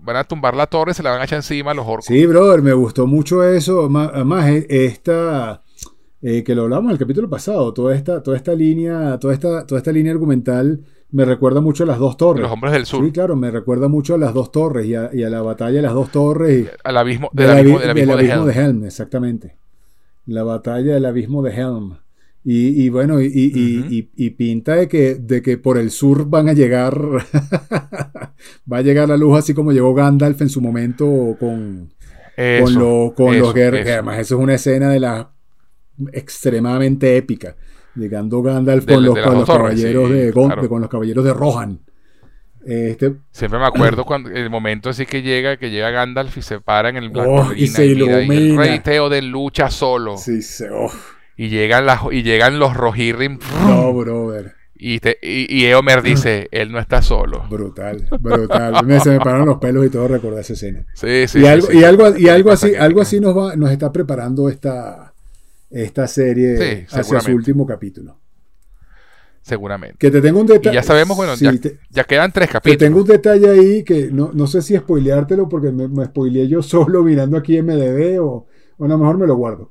Van 0.00 0.16
a 0.16 0.24
tumbar 0.24 0.54
la 0.54 0.66
torre, 0.66 0.94
se 0.94 1.02
la 1.02 1.10
van 1.10 1.20
a 1.20 1.24
echar 1.24 1.38
encima 1.38 1.70
a 1.70 1.74
los 1.74 1.86
orcos. 1.86 2.06
Sí, 2.06 2.26
brother, 2.26 2.62
me 2.62 2.72
gustó 2.72 3.06
mucho 3.06 3.42
eso. 3.42 3.90
Además, 4.12 4.48
e, 4.48 4.66
esta. 4.68 5.62
Eh, 6.22 6.42
que 6.42 6.54
lo 6.54 6.62
hablamos 6.62 6.86
en 6.86 6.92
el 6.92 6.98
capítulo 6.98 7.28
pasado, 7.28 7.72
toda 7.72 7.94
esta, 7.94 8.22
toda 8.22 8.36
esta 8.36 8.54
línea, 8.54 9.18
toda 9.18 9.34
esta, 9.34 9.66
toda 9.66 9.78
esta 9.78 9.92
línea 9.92 10.12
argumental 10.12 10.80
me 11.10 11.24
recuerda 11.24 11.60
mucho 11.60 11.84
a 11.84 11.86
las 11.86 11.98
dos 11.98 12.16
torres. 12.16 12.42
Los 12.42 12.52
hombres 12.52 12.72
del 12.72 12.86
sur. 12.86 13.04
Sí, 13.04 13.12
claro, 13.12 13.36
me 13.36 13.50
recuerda 13.50 13.88
mucho 13.88 14.14
a 14.14 14.18
las 14.18 14.34
dos 14.34 14.50
torres 14.50 14.86
y 14.86 14.94
a, 14.94 15.10
la 15.12 15.42
batalla 15.42 15.76
de 15.76 15.82
las 15.82 15.94
dos 15.94 16.10
torres. 16.10 16.66
Y, 16.66 16.68
al 16.84 16.96
abismo, 16.96 17.30
del, 17.32 17.50
abismo, 17.50 18.46
de, 18.46 18.52
Helm. 18.52 18.84
Exactamente. 18.84 19.56
La 20.26 20.42
batalla 20.42 20.94
del 20.94 21.04
abismo 21.04 21.42
de 21.42 21.52
Helm. 21.52 21.98
Y, 22.48 22.88
bueno, 22.90 23.20
y, 23.20 24.30
pinta 24.36 24.76
de 24.76 24.86
que, 24.86 25.16
de 25.16 25.42
que 25.42 25.58
por 25.58 25.78
el 25.78 25.90
sur 25.90 26.28
van 26.28 26.48
a 26.48 26.52
llegar, 26.52 26.96
va 28.72 28.76
a 28.78 28.82
llegar 28.82 29.08
la 29.08 29.16
luz 29.16 29.38
así 29.38 29.52
como 29.52 29.72
llegó 29.72 29.94
Gandalf 29.94 30.40
en 30.42 30.48
su 30.48 30.60
momento 30.60 31.36
con, 31.40 31.92
con, 32.36 33.38
los 33.40 33.52
guerreros. 33.52 33.88
Además, 33.90 34.20
eso 34.20 34.36
es 34.36 34.42
una 34.42 34.54
escena 34.54 34.90
de 34.90 35.00
la 35.00 35.32
extremadamente 36.12 37.16
épica. 37.16 37.56
Llegando 37.96 38.42
Gandalf 38.42 38.86
con, 38.86 39.04
los, 39.04 39.14
caballeros 39.46 40.10
de, 40.10 40.32
con 40.32 40.80
los 40.80 40.90
caballeros 40.90 41.24
de 41.24 41.34
Rohan. 41.34 41.80
Este, 42.66 43.14
Siempre 43.30 43.60
me 43.60 43.66
acuerdo 43.66 44.04
cuando 44.04 44.28
el 44.28 44.50
momento 44.50 44.90
así 44.90 45.06
que 45.06 45.22
llega, 45.22 45.56
que 45.56 45.70
llega 45.70 45.90
Gandalf 45.90 46.36
y 46.36 46.42
se 46.42 46.60
para 46.60 46.88
en 46.88 46.96
el 46.96 47.10
blanco 47.10 47.50
oh, 47.50 47.52
y 47.54 47.68
se 47.68 47.86
ilumina. 47.86 48.34
Y 48.34 48.50
el 48.50 48.56
rey 48.56 48.80
Theoden 48.80 49.30
lucha 49.30 49.70
solo. 49.70 50.16
Sí, 50.16 50.42
se, 50.42 50.68
oh. 50.70 50.90
y 51.36 51.48
llegan 51.48 51.86
las 51.86 52.00
y 52.10 52.24
llegan 52.24 52.58
los 52.58 52.74
Rohirrim. 52.74 53.38
No, 53.68 53.92
brother. 53.94 54.56
Y, 54.78 54.98
te, 54.98 55.16
y, 55.22 55.64
Eomer 55.64 56.02
dice, 56.02 56.48
él 56.50 56.70
no 56.70 56.78
está 56.78 57.00
solo. 57.00 57.44
Brutal, 57.48 58.08
brutal. 58.20 58.84
me, 58.84 59.00
se 59.00 59.10
me 59.10 59.18
pararon 59.18 59.46
los 59.46 59.58
pelos 59.58 59.86
y 59.86 59.88
todo 59.88 60.06
recordar 60.06 60.40
esa 60.40 60.52
escena. 60.52 60.84
Sí, 60.92 61.26
sí. 61.28 61.40
Y 61.40 61.46
algo, 61.46 61.72
y 61.72 61.82
algo, 61.82 62.18
y 62.18 62.28
algo 62.28 62.50
así, 62.50 62.74
algo 62.74 63.00
así 63.00 63.18
nos 63.18 63.34
va, 63.34 63.56
nos 63.56 63.70
está 63.70 63.90
preparando 63.90 64.50
esta, 64.50 65.05
esta 65.70 66.06
serie 66.06 66.86
hacia 66.90 67.20
su 67.20 67.32
último 67.32 67.66
capítulo. 67.66 68.18
Seguramente. 69.42 69.96
Que 69.98 70.10
te 70.10 70.20
tengo 70.20 70.40
un 70.40 70.46
detalle. 70.46 70.74
ya 70.74 70.82
sabemos, 70.82 71.16
bueno, 71.16 71.34
ya, 71.36 72.04
quedan 72.04 72.32
tres 72.32 72.50
capítulos. 72.50 72.78
Te 72.78 72.84
tengo 72.84 73.00
un 73.00 73.06
detalle 73.06 73.48
ahí 73.48 73.84
que 73.84 74.10
no, 74.10 74.46
sé 74.48 74.60
si 74.60 74.76
spoileártelo 74.76 75.48
porque 75.48 75.70
me, 75.70 75.86
me 75.86 76.06
spoileé 76.06 76.48
yo 76.48 76.62
solo 76.62 77.04
mirando 77.04 77.36
aquí 77.36 77.62
MDB 77.62 78.20
o, 78.20 78.46
o 78.76 78.84
a 78.84 78.88
lo 78.88 78.98
mejor 78.98 79.18
me 79.18 79.26
lo 79.26 79.36
guardo. 79.36 79.68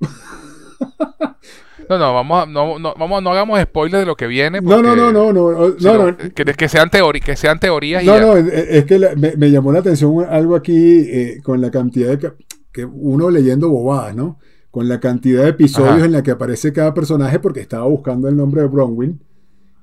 No, 1.90 2.00
no, 2.00 2.14
vamos 2.14 2.48
no, 2.48 2.80
no, 2.80 2.96
vamos, 2.98 3.22
no 3.22 3.32
hagamos 3.32 3.62
spoilers 3.62 4.02
de 4.02 4.06
lo 4.06 4.16
que 4.16 4.28
viene. 4.28 4.62
no, 4.62 4.82
no, 4.82 4.96
no, 4.96 5.12
no, 5.12 5.34
no, 5.34 6.18
que, 6.34 6.70
sean 6.70 6.90
que 6.90 7.36
sean 7.36 7.60
teorías. 7.60 8.04
no, 8.04 8.20
no, 8.20 8.38
es 8.38 8.86
que 8.86 8.98
me, 9.16 9.52
llamó 9.52 9.72
la 9.72 9.80
atención 9.80 10.26
algo 10.28 10.56
aquí 10.56 11.06
eh, 11.08 11.42
con 11.44 11.62
la 11.62 11.70
cantidad 11.70 12.18
de 12.18 12.34
que 12.72 12.86
uno 12.86 13.30
leyendo 13.30 13.70
bobadas, 13.70 14.16
¿no? 14.16 14.40
Con 14.76 14.90
la 14.90 15.00
cantidad 15.00 15.44
de 15.44 15.52
episodios 15.52 16.06
en 16.06 16.12
la 16.12 16.22
que 16.22 16.32
aparece 16.32 16.74
cada 16.74 16.94
personaje 16.94 17.40
porque 17.40 17.62
estaba 17.62 17.86
buscando 17.86 18.28
el 18.28 18.36
nombre 18.36 18.62
de 18.62 18.68
Bronwyn 18.68 19.18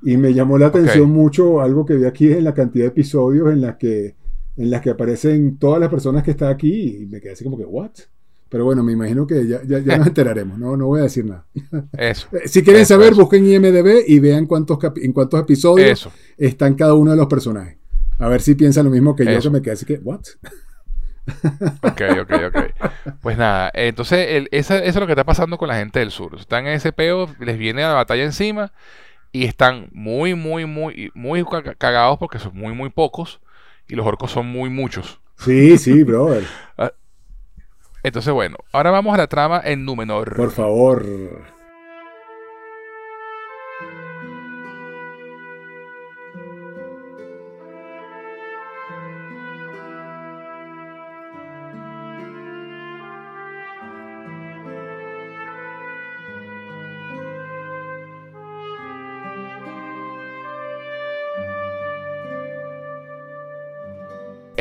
y 0.02 0.18
me 0.18 0.34
llamó 0.34 0.58
la 0.58 0.66
atención 0.66 1.10
mucho 1.10 1.62
algo 1.62 1.86
que 1.86 1.94
vi 1.94 2.04
aquí 2.04 2.30
en 2.30 2.44
la 2.44 2.52
cantidad 2.52 2.84
de 2.84 2.88
episodios 2.88 3.50
en 3.50 3.62
las 3.62 3.76
que 3.76 4.16
en 4.54 4.70
las 4.70 4.82
que 4.82 4.90
aparecen 4.90 5.56
todas 5.56 5.80
las 5.80 5.88
personas 5.88 6.22
que 6.22 6.32
están 6.32 6.50
aquí 6.50 7.04
y 7.04 7.06
me 7.06 7.22
quedé 7.22 7.32
así 7.32 7.42
como 7.42 7.56
que 7.56 7.64
what 7.64 7.92
pero 8.50 8.66
bueno 8.66 8.82
me 8.82 8.92
imagino 8.92 9.26
que 9.26 9.48
ya, 9.48 9.62
ya, 9.64 9.80
nos 9.96 10.06
enteraremos 10.08 10.58
no 10.58 10.76
no 10.76 10.88
voy 10.88 11.00
a 11.00 11.04
decir 11.04 11.24
nada. 11.24 11.46
Eso 11.96 12.28
eh, 12.32 12.42
si 12.44 12.62
quieren 12.62 12.84
saber 12.84 13.14
busquen 13.14 13.46
IMDb 13.46 14.04
y 14.06 14.18
vean 14.18 14.44
cuántos 14.44 14.76
en 14.96 15.14
cuántos 15.14 15.40
episodios 15.40 16.06
están 16.36 16.74
cada 16.74 16.92
uno 16.92 17.12
de 17.12 17.16
los 17.16 17.28
personajes. 17.28 17.78
A 18.18 18.28
ver 18.28 18.42
si 18.42 18.56
piensan 18.56 18.84
lo 18.84 18.90
mismo 18.90 19.16
que 19.16 19.24
yo 19.24 19.40
que 19.40 19.48
me 19.48 19.62
quedé 19.62 19.72
así 19.72 19.86
que 19.86 19.94
what 20.04 20.20
ok, 21.82 22.02
ok, 22.22 22.32
ok. 22.48 23.14
Pues 23.20 23.38
nada, 23.38 23.70
entonces 23.74 24.46
eso, 24.50 24.74
es 24.74 24.96
lo 24.96 25.06
que 25.06 25.12
está 25.12 25.24
pasando 25.24 25.58
con 25.58 25.68
la 25.68 25.76
gente 25.76 26.00
del 26.00 26.10
sur. 26.10 26.34
Están 26.38 26.66
en 26.66 26.74
ese 26.74 26.92
peo, 26.92 27.28
les 27.40 27.58
viene 27.58 27.82
la 27.82 27.92
batalla 27.92 28.24
encima 28.24 28.72
y 29.30 29.44
están 29.44 29.88
muy, 29.92 30.34
muy, 30.34 30.66
muy, 30.66 31.10
muy 31.14 31.44
cagados 31.78 32.18
porque 32.18 32.38
son 32.38 32.56
muy, 32.56 32.74
muy 32.74 32.90
pocos 32.90 33.40
y 33.88 33.94
los 33.94 34.06
orcos 34.06 34.30
son 34.30 34.46
muy 34.46 34.70
muchos. 34.70 35.20
Sí, 35.38 35.78
sí, 35.78 36.02
brother. 36.02 36.44
Ah, 36.78 36.92
entonces, 38.02 38.32
bueno, 38.32 38.56
ahora 38.72 38.90
vamos 38.90 39.14
a 39.14 39.18
la 39.18 39.28
trama 39.28 39.60
en 39.64 39.84
Númenor. 39.84 40.34
Por 40.34 40.50
favor. 40.50 41.06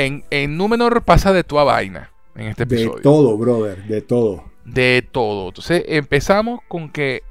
En, 0.05 0.23
en 0.29 0.57
Númenor 0.57 1.03
pasa 1.03 1.33
de 1.33 1.43
toda 1.43 1.63
vaina 1.63 2.11
en 2.35 2.47
este 2.47 2.63
episodio. 2.63 2.95
De 2.95 3.01
todo, 3.01 3.37
brother, 3.37 3.83
de 3.83 4.01
todo. 4.01 4.43
De 4.65 5.07
todo. 5.11 5.49
Entonces 5.49 5.83
empezamos 5.87 6.59
con 6.67 6.89
que 6.89 7.23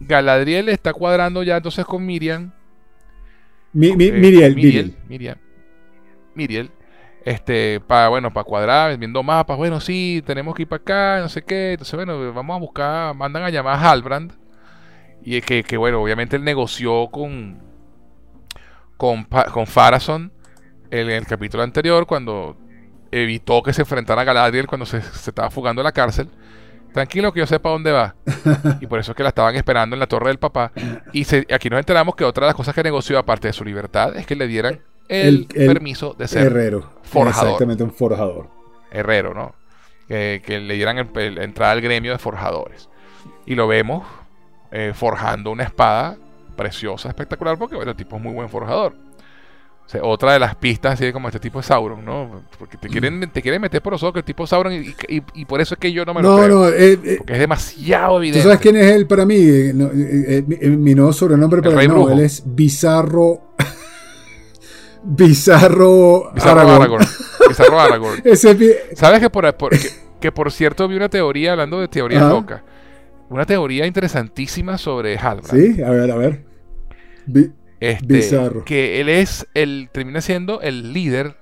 Galadriel 0.00 0.68
está 0.68 0.92
cuadrando 0.92 1.42
ya 1.42 1.56
entonces 1.56 1.84
con 1.84 2.04
Miriam. 2.04 2.52
Miriel, 3.72 4.20
Miriel, 4.20 4.96
Miriam. 5.08 5.38
Miriel. 6.34 6.70
Este, 7.24 7.80
para, 7.80 8.08
bueno, 8.08 8.32
para 8.32 8.44
cuadrar, 8.44 8.98
viendo 8.98 9.22
mapas, 9.22 9.56
bueno, 9.56 9.80
sí, 9.80 10.22
tenemos 10.26 10.54
que 10.54 10.62
ir 10.62 10.68
para 10.68 10.82
acá, 10.82 11.20
no 11.20 11.28
sé 11.28 11.42
qué. 11.42 11.72
Entonces, 11.72 11.94
bueno, 11.94 12.32
vamos 12.34 12.56
a 12.56 12.60
buscar, 12.60 13.14
mandan 13.14 13.44
a 13.44 13.50
llamar 13.50 13.76
a 13.76 13.90
Halbrand. 13.90 14.32
Y 15.24 15.38
es 15.38 15.44
que, 15.44 15.64
que 15.64 15.76
bueno, 15.76 16.02
obviamente 16.02 16.36
él 16.36 16.44
negoció 16.44 17.08
con, 17.10 17.62
con, 18.96 19.24
con 19.24 19.66
Farason 19.66 20.32
en 21.00 21.10
el 21.10 21.26
capítulo 21.26 21.62
anterior, 21.62 22.06
cuando 22.06 22.56
evitó 23.10 23.62
que 23.62 23.72
se 23.72 23.82
enfrentara 23.82 24.22
a 24.22 24.24
Galadriel 24.24 24.66
cuando 24.66 24.86
se, 24.86 24.98
estaba 24.98 25.50
fugando 25.50 25.80
de 25.80 25.84
la 25.84 25.92
cárcel. 25.92 26.28
Tranquilo 26.92 27.32
que 27.32 27.40
yo 27.40 27.46
sepa 27.46 27.70
dónde 27.70 27.90
va. 27.90 28.14
Y 28.80 28.86
por 28.86 29.00
eso 29.00 29.12
es 29.12 29.16
que 29.16 29.24
la 29.24 29.30
estaban 29.30 29.56
esperando 29.56 29.96
en 29.96 30.00
la 30.00 30.06
torre 30.06 30.28
del 30.28 30.38
papá. 30.38 30.70
Y 31.12 31.26
aquí 31.52 31.68
nos 31.68 31.80
enteramos 31.80 32.14
que 32.14 32.24
otra 32.24 32.46
de 32.46 32.50
las 32.50 32.56
cosas 32.56 32.74
que 32.74 32.82
negoció, 32.84 33.18
aparte 33.18 33.48
de 33.48 33.52
su 33.52 33.64
libertad, 33.64 34.16
es 34.16 34.26
que 34.26 34.36
le 34.36 34.46
dieran 34.46 34.80
el, 35.08 35.46
permiso 35.46 36.14
de 36.16 36.28
ser 36.28 36.46
herrero. 36.46 36.88
Forjador. 37.02 37.46
Exactamente, 37.48 37.82
un 37.82 37.92
forjador. 37.92 38.48
Herrero, 38.92 39.34
¿no? 39.34 39.54
Que, 40.06 40.40
le 40.46 40.74
dieran 40.74 40.98
el, 40.98 41.38
entrada 41.38 41.72
al 41.72 41.80
gremio 41.80 42.12
de 42.12 42.18
forjadores. 42.18 42.88
Y 43.46 43.56
lo 43.56 43.66
vemos 43.66 44.06
eh, 44.70 44.92
forjando 44.94 45.50
una 45.50 45.64
espada 45.64 46.16
preciosa, 46.56 47.08
espectacular, 47.08 47.58
porque 47.58 47.74
bueno, 47.74 47.90
el 47.90 47.96
tipo 47.96 48.16
es 48.16 48.22
muy 48.22 48.32
buen 48.32 48.48
forjador 48.48 48.94
otra 50.02 50.32
de 50.32 50.38
las 50.38 50.54
pistas, 50.56 50.94
así 50.94 51.12
como 51.12 51.28
este 51.28 51.38
tipo 51.38 51.60
de 51.60 51.64
Sauron, 51.64 52.04
¿no? 52.04 52.42
Porque 52.58 52.76
te 52.76 52.88
quieren, 52.88 53.30
te 53.30 53.42
quieren 53.42 53.60
meter 53.60 53.80
por 53.80 53.92
los 53.92 54.02
ojos 54.02 54.14
que 54.14 54.18
el 54.20 54.24
tipo 54.24 54.46
Sauron 54.46 54.72
y, 54.72 55.44
por 55.44 55.60
eso 55.60 55.74
es 55.74 55.80
que 55.80 55.92
yo 55.92 56.04
no 56.04 56.14
me 56.14 56.22
lo 56.22 56.36
no, 56.36 56.48
No, 56.48 56.68
eh, 56.68 56.98
eh, 57.04 57.14
porque 57.18 57.34
es 57.34 57.38
demasiado 57.38 58.18
evidente. 58.18 58.40
¿Tú 58.40 58.48
sabes 58.48 58.60
quién 58.60 58.76
es 58.76 58.90
él 58.92 59.06
para 59.06 59.24
mí? 59.24 59.36
Eh, 59.38 60.44
mi, 60.76 60.94
nuevo 60.94 61.12
sobrenombre 61.12 61.62
para 61.62 61.82
él, 61.82 61.88
no, 61.88 62.10
él 62.10 62.20
es 62.20 62.42
Bizarro... 62.44 63.54
Bizarro... 65.04 66.32
Bizarro 66.34 66.60
Aragorn. 66.60 67.06
Bizarro 67.48 67.80
Aragorn. 67.80 68.22
¿Sabes 68.94 69.20
que 69.20 69.30
por, 69.30 69.44
que, 70.18 70.32
por 70.32 70.50
cierto 70.50 70.88
vi 70.88 70.96
una 70.96 71.08
teoría, 71.08 71.52
hablando 71.52 71.78
de 71.78 71.88
teorías 71.88 72.22
locas, 72.22 72.62
una 73.28 73.44
teoría 73.44 73.86
interesantísima 73.86 74.78
sobre 74.78 75.18
Halbrand? 75.18 75.52
Sí, 75.52 75.82
a 75.82 75.90
ver, 75.90 76.10
a 76.10 76.16
ver. 76.16 76.42
Este, 77.90 78.40
que 78.64 79.00
él 79.00 79.08
es, 79.08 79.46
el 79.52 79.90
termina 79.92 80.20
siendo 80.20 80.60
el 80.62 80.92
líder 80.92 81.36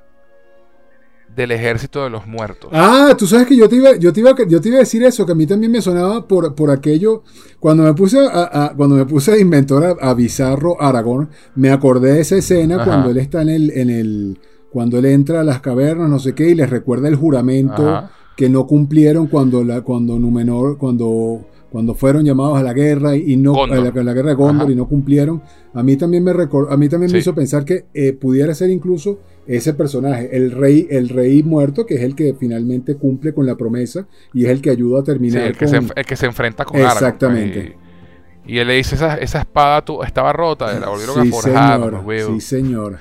del 1.36 1.51
ejército 1.53 2.03
de 2.03 2.11
los 2.11 2.26
muertos. 2.26 2.70
Ah, 2.72 3.14
tú 3.16 3.26
sabes 3.26 3.47
que 3.47 3.57
yo 3.57 3.68
te 3.68 3.76
iba, 3.76 3.97
yo 3.97 4.12
te 4.12 4.20
iba, 4.20 4.34
yo 4.49 4.61
te 4.61 4.68
iba 4.68 4.78
a 4.78 4.80
decir 4.80 5.03
eso, 5.03 5.24
que 5.24 5.32
a 5.32 5.34
mí 5.34 5.47
también 5.47 5.72
me 5.72 5.80
sonaba 5.80 6.26
por, 6.26 6.55
por 6.55 6.70
aquello, 6.70 7.22
cuando 7.59 7.84
me 7.84 7.95
puse 7.95 8.18
a, 8.20 8.72
cuando 8.76 8.97
me 8.97 9.07
puse 9.07 9.32
de 9.32 9.40
inventor 9.40 9.99
a, 10.01 10.14
Bizarro 10.14 10.80
Aragón, 10.80 11.30
me 11.55 11.70
acordé 11.70 12.14
de 12.14 12.20
esa 12.20 12.36
escena 12.36 12.84
cuando 12.84 13.11
él 13.11 13.18
está 13.18 13.43
en 13.43 13.49
el, 13.49 13.70
en 13.70 13.90
el, 13.90 14.38
cuando 14.70 14.99
él 14.99 15.07
entra 15.07 15.40
a 15.40 15.45
las 15.45 15.61
cavernas, 15.61 16.11
no 16.11 16.18
sé 16.18 16.34
qué, 16.34 16.51
y 16.51 16.55
les 16.55 16.68
recuerda 16.68 17.09
el 17.09 17.16
juramento 17.16 18.09
que 18.36 18.49
no 18.49 18.66
cumplieron 18.66 19.26
cuando 19.26 19.62
la, 19.64 19.82
cuando 19.82 20.18
Númenor, 20.18 20.76
cuando 20.76 21.47
cuando 21.73 21.95
fueron 21.95 22.25
llamados 22.25 22.59
a 22.59 22.62
la 22.62 22.75
guerra 22.75 23.16
y 23.16 23.35
no 23.37 23.64
a 23.64 23.66
la, 23.66 23.91
guerra 23.91 24.29
de 24.29 24.35
Gondor 24.35 24.70
y 24.70 24.77
no 24.77 24.87
cumplieron, 24.87 25.43
a 25.73 25.83
mí 25.83 25.97
también 25.97 26.23
me 26.23 26.31
a 26.31 26.77
mí 26.77 26.89
también 26.91 27.11
me 27.11 27.18
hizo 27.18 27.35
pensar 27.35 27.64
que 27.64 27.87
eh, 27.95 28.12
pudiera 28.12 28.55
ser 28.55 28.68
incluso 28.68 29.20
ese 29.47 29.73
personaje, 29.73 30.37
el 30.37 30.53
rey, 30.53 30.87
el 30.91 31.09
rey 31.09 31.43
muerto, 31.43 31.87
que 31.87 31.95
es 31.95 32.03
el 32.03 32.14
que 32.14 32.35
finalmente 32.39 32.97
cumple 32.97 33.33
con 33.33 33.47
la 33.47 33.57
promesa 33.57 34.07
y 34.35 34.45
es 34.45 34.51
el 34.51 34.61
que 34.61 34.68
ayuda 34.68 35.01
a 35.01 35.03
terminar. 35.03 35.45
el, 35.45 35.57
que 35.57 35.66
se, 35.66 35.79
el, 35.79 36.05
que 36.07 36.14
se, 36.14 36.27
enfrenta 36.27 36.66
con 36.66 36.79
Exactamente. 36.79 37.59
Aragorn, 37.59 37.81
y, 38.47 38.53
y, 38.53 38.59
él 38.59 38.68
le 38.68 38.75
dice 38.75 38.95
esa, 38.95 39.14
esa 39.16 39.39
espada 39.41 39.83
estaba 40.07 40.33
rota, 40.35 40.79
la 40.79 40.91
volvieron 40.91 41.20
a 41.20 41.25
forjar. 41.25 42.05
sí, 42.35 42.41
señor. 42.41 42.99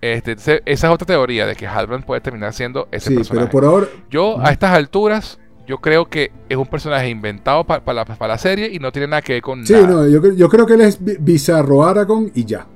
Este, 0.00 0.32
esa 0.32 0.60
es 0.66 0.84
otra 0.84 1.06
teoría 1.06 1.46
de 1.46 1.54
que 1.54 1.66
Halbrand 1.66 2.04
puede 2.04 2.20
terminar 2.20 2.52
siendo 2.52 2.88
ese 2.90 3.08
sí, 3.08 3.16
personaje. 3.16 3.46
Pero 3.46 3.50
por 3.50 3.64
ahora. 3.64 3.86
Yo, 4.10 4.38
a 4.38 4.50
estas 4.50 4.72
alturas, 4.72 5.38
yo 5.66 5.78
creo 5.78 6.08
que 6.08 6.30
es 6.48 6.56
un 6.56 6.66
personaje 6.66 7.08
inventado 7.08 7.64
para 7.64 7.92
la, 7.92 8.16
la, 8.28 8.38
serie 8.38 8.70
y 8.72 8.78
no 8.78 8.92
tiene 8.92 9.08
nada 9.08 9.22
que 9.22 9.34
ver 9.34 9.42
con 9.42 9.66
sí, 9.66 9.72
no, 9.72 10.06
yo, 10.06 10.32
yo, 10.32 10.48
creo 10.48 10.66
que 10.66 10.74
él 10.74 10.82
es 10.82 10.98
bizarro 11.00 11.84
Aragón 11.84 12.30
y 12.34 12.44
ya. 12.44 12.66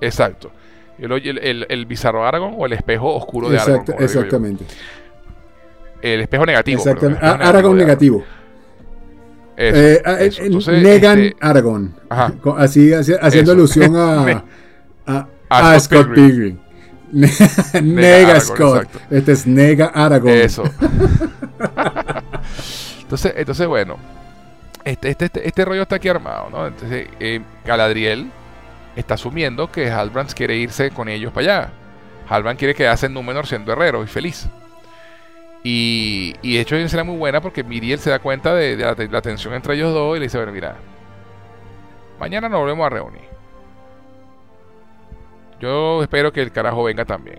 Exacto. 0.00 0.50
El, 0.98 1.10
el, 1.12 1.66
el, 1.68 1.86
bizarro 1.86 2.26
Aragón 2.26 2.54
o 2.56 2.66
el 2.66 2.74
espejo 2.74 3.14
oscuro 3.14 3.48
de 3.48 3.58
Aragón. 3.58 3.84
Exactamente. 3.98 4.64
El 6.02 6.20
espejo 6.20 6.44
negativo. 6.44 6.78
Exactamente. 6.78 7.24
Aragón 7.24 7.76
negativo. 7.78 8.22
Eso, 9.56 9.78
eh, 9.78 10.30
Entonces, 10.38 10.82
Negan 10.82 11.20
este, 11.20 11.36
Aragón. 11.40 11.94
Así, 12.58 12.92
haciendo 12.92 13.52
alusión 13.52 13.96
a, 13.96 14.44
a, 15.06 15.26
a, 15.48 15.80
Scott 15.80 16.12
Pilgrim. 16.14 16.58
Nega, 17.82 18.40
Scott. 18.40 18.88
Este 19.10 19.32
es 19.32 19.46
Nega 19.46 19.86
Aragón. 19.86 20.32
Eso. 20.32 20.64
entonces, 23.02 23.34
entonces, 23.36 23.66
bueno. 23.66 23.96
Este, 24.84 25.08
este, 25.10 25.24
este, 25.26 25.48
este, 25.48 25.64
rollo 25.64 25.82
está 25.82 25.96
aquí 25.96 26.08
armado, 26.08 26.50
¿no? 26.50 26.66
Entonces, 26.66 27.08
eh, 27.18 27.40
Galadriel 27.64 28.30
está 28.96 29.14
asumiendo 29.14 29.70
que 29.72 29.90
Halbrand 29.90 30.34
quiere 30.34 30.56
irse 30.56 30.90
con 30.90 31.08
ellos 31.08 31.32
para 31.32 31.60
allá. 31.60 31.72
Halbrand 32.28 32.58
quiere 32.58 32.74
quedarse 32.74 33.06
en 33.06 33.14
Númenor 33.14 33.46
siendo 33.46 33.72
herrero 33.72 34.02
y 34.02 34.06
feliz. 34.06 34.46
Y, 35.62 36.34
y 36.42 36.56
de 36.56 36.60
hecho, 36.60 36.74
una 36.74 36.84
escena 36.84 37.04
muy 37.04 37.16
buena 37.16 37.40
porque 37.40 37.64
Miriel 37.64 37.98
se 37.98 38.10
da 38.10 38.18
cuenta 38.18 38.54
de, 38.54 38.76
la, 38.76 38.94
de, 38.94 39.08
la, 39.08 39.22
tensión 39.22 39.54
entre 39.54 39.74
ellos 39.74 39.94
dos 39.94 40.16
y 40.16 40.20
le 40.20 40.26
dice: 40.26 40.36
Bueno, 40.36 40.52
mira, 40.52 40.76
mañana 42.20 42.50
nos 42.50 42.60
volvemos 42.60 42.84
a 42.84 42.90
reunir. 42.90 43.33
Yo 45.64 46.02
espero 46.02 46.30
que 46.30 46.42
el 46.42 46.52
carajo 46.52 46.84
venga 46.84 47.06
también. 47.06 47.38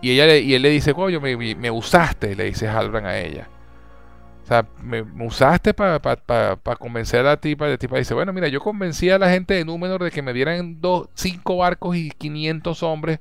Y, 0.00 0.12
ella 0.12 0.34
y 0.38 0.54
él 0.54 0.62
le 0.62 0.70
dice, 0.70 0.94
coño, 0.94 1.20
me, 1.20 1.36
me, 1.36 1.70
usaste, 1.70 2.34
le 2.34 2.44
dice 2.44 2.66
Halbrand 2.66 3.06
a 3.06 3.18
ella. 3.18 3.46
O 4.42 4.46
sea, 4.46 4.64
me, 4.82 5.02
usaste 5.02 5.74
para 5.74 6.00
convencer 6.78 7.20
a 7.20 7.24
la 7.24 7.36
tipa. 7.36 7.68
La 7.68 7.76
tipa 7.76 7.98
dice, 7.98 8.14
bueno, 8.14 8.32
mira, 8.32 8.48
yo 8.48 8.60
convencí 8.60 9.10
a 9.10 9.18
la 9.18 9.28
gente 9.28 9.52
de 9.52 9.66
Númenor 9.66 10.02
de 10.02 10.10
que 10.10 10.22
me 10.22 10.32
dieran 10.32 10.80
dos, 10.80 11.08
cinco 11.12 11.58
barcos 11.58 11.94
y 11.94 12.10
500 12.10 12.82
hombres 12.82 13.20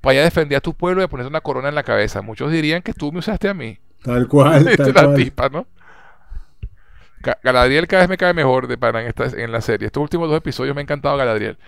para 0.00 0.18
a 0.20 0.24
defender 0.24 0.58
a 0.58 0.60
tu 0.60 0.74
pueblo 0.74 1.04
y 1.04 1.06
poner 1.06 1.26
una 1.28 1.40
corona 1.40 1.68
en 1.68 1.76
la 1.76 1.84
cabeza. 1.84 2.20
Muchos 2.20 2.50
dirían 2.50 2.82
que 2.82 2.94
tú 2.94 3.12
me 3.12 3.20
usaste 3.20 3.48
a 3.48 3.54
mí. 3.54 3.78
Tal 4.02 4.26
cual. 4.26 4.64
Tal 4.76 4.92
la 4.92 5.14
tipa, 5.14 5.48
¿no? 5.50 5.68
Galadriel 7.42 7.86
cada 7.86 8.02
vez 8.02 8.08
me 8.08 8.16
cae 8.16 8.34
mejor 8.34 8.68
de 8.68 8.78
para 8.78 9.02
en, 9.02 9.08
esta, 9.08 9.24
en 9.24 9.52
la 9.52 9.60
serie. 9.60 9.86
Estos 9.86 10.02
últimos 10.02 10.28
dos 10.28 10.38
episodios 10.38 10.74
me 10.74 10.80
ha 10.80 10.82
encantado 10.82 11.16
Galadriel. 11.16 11.58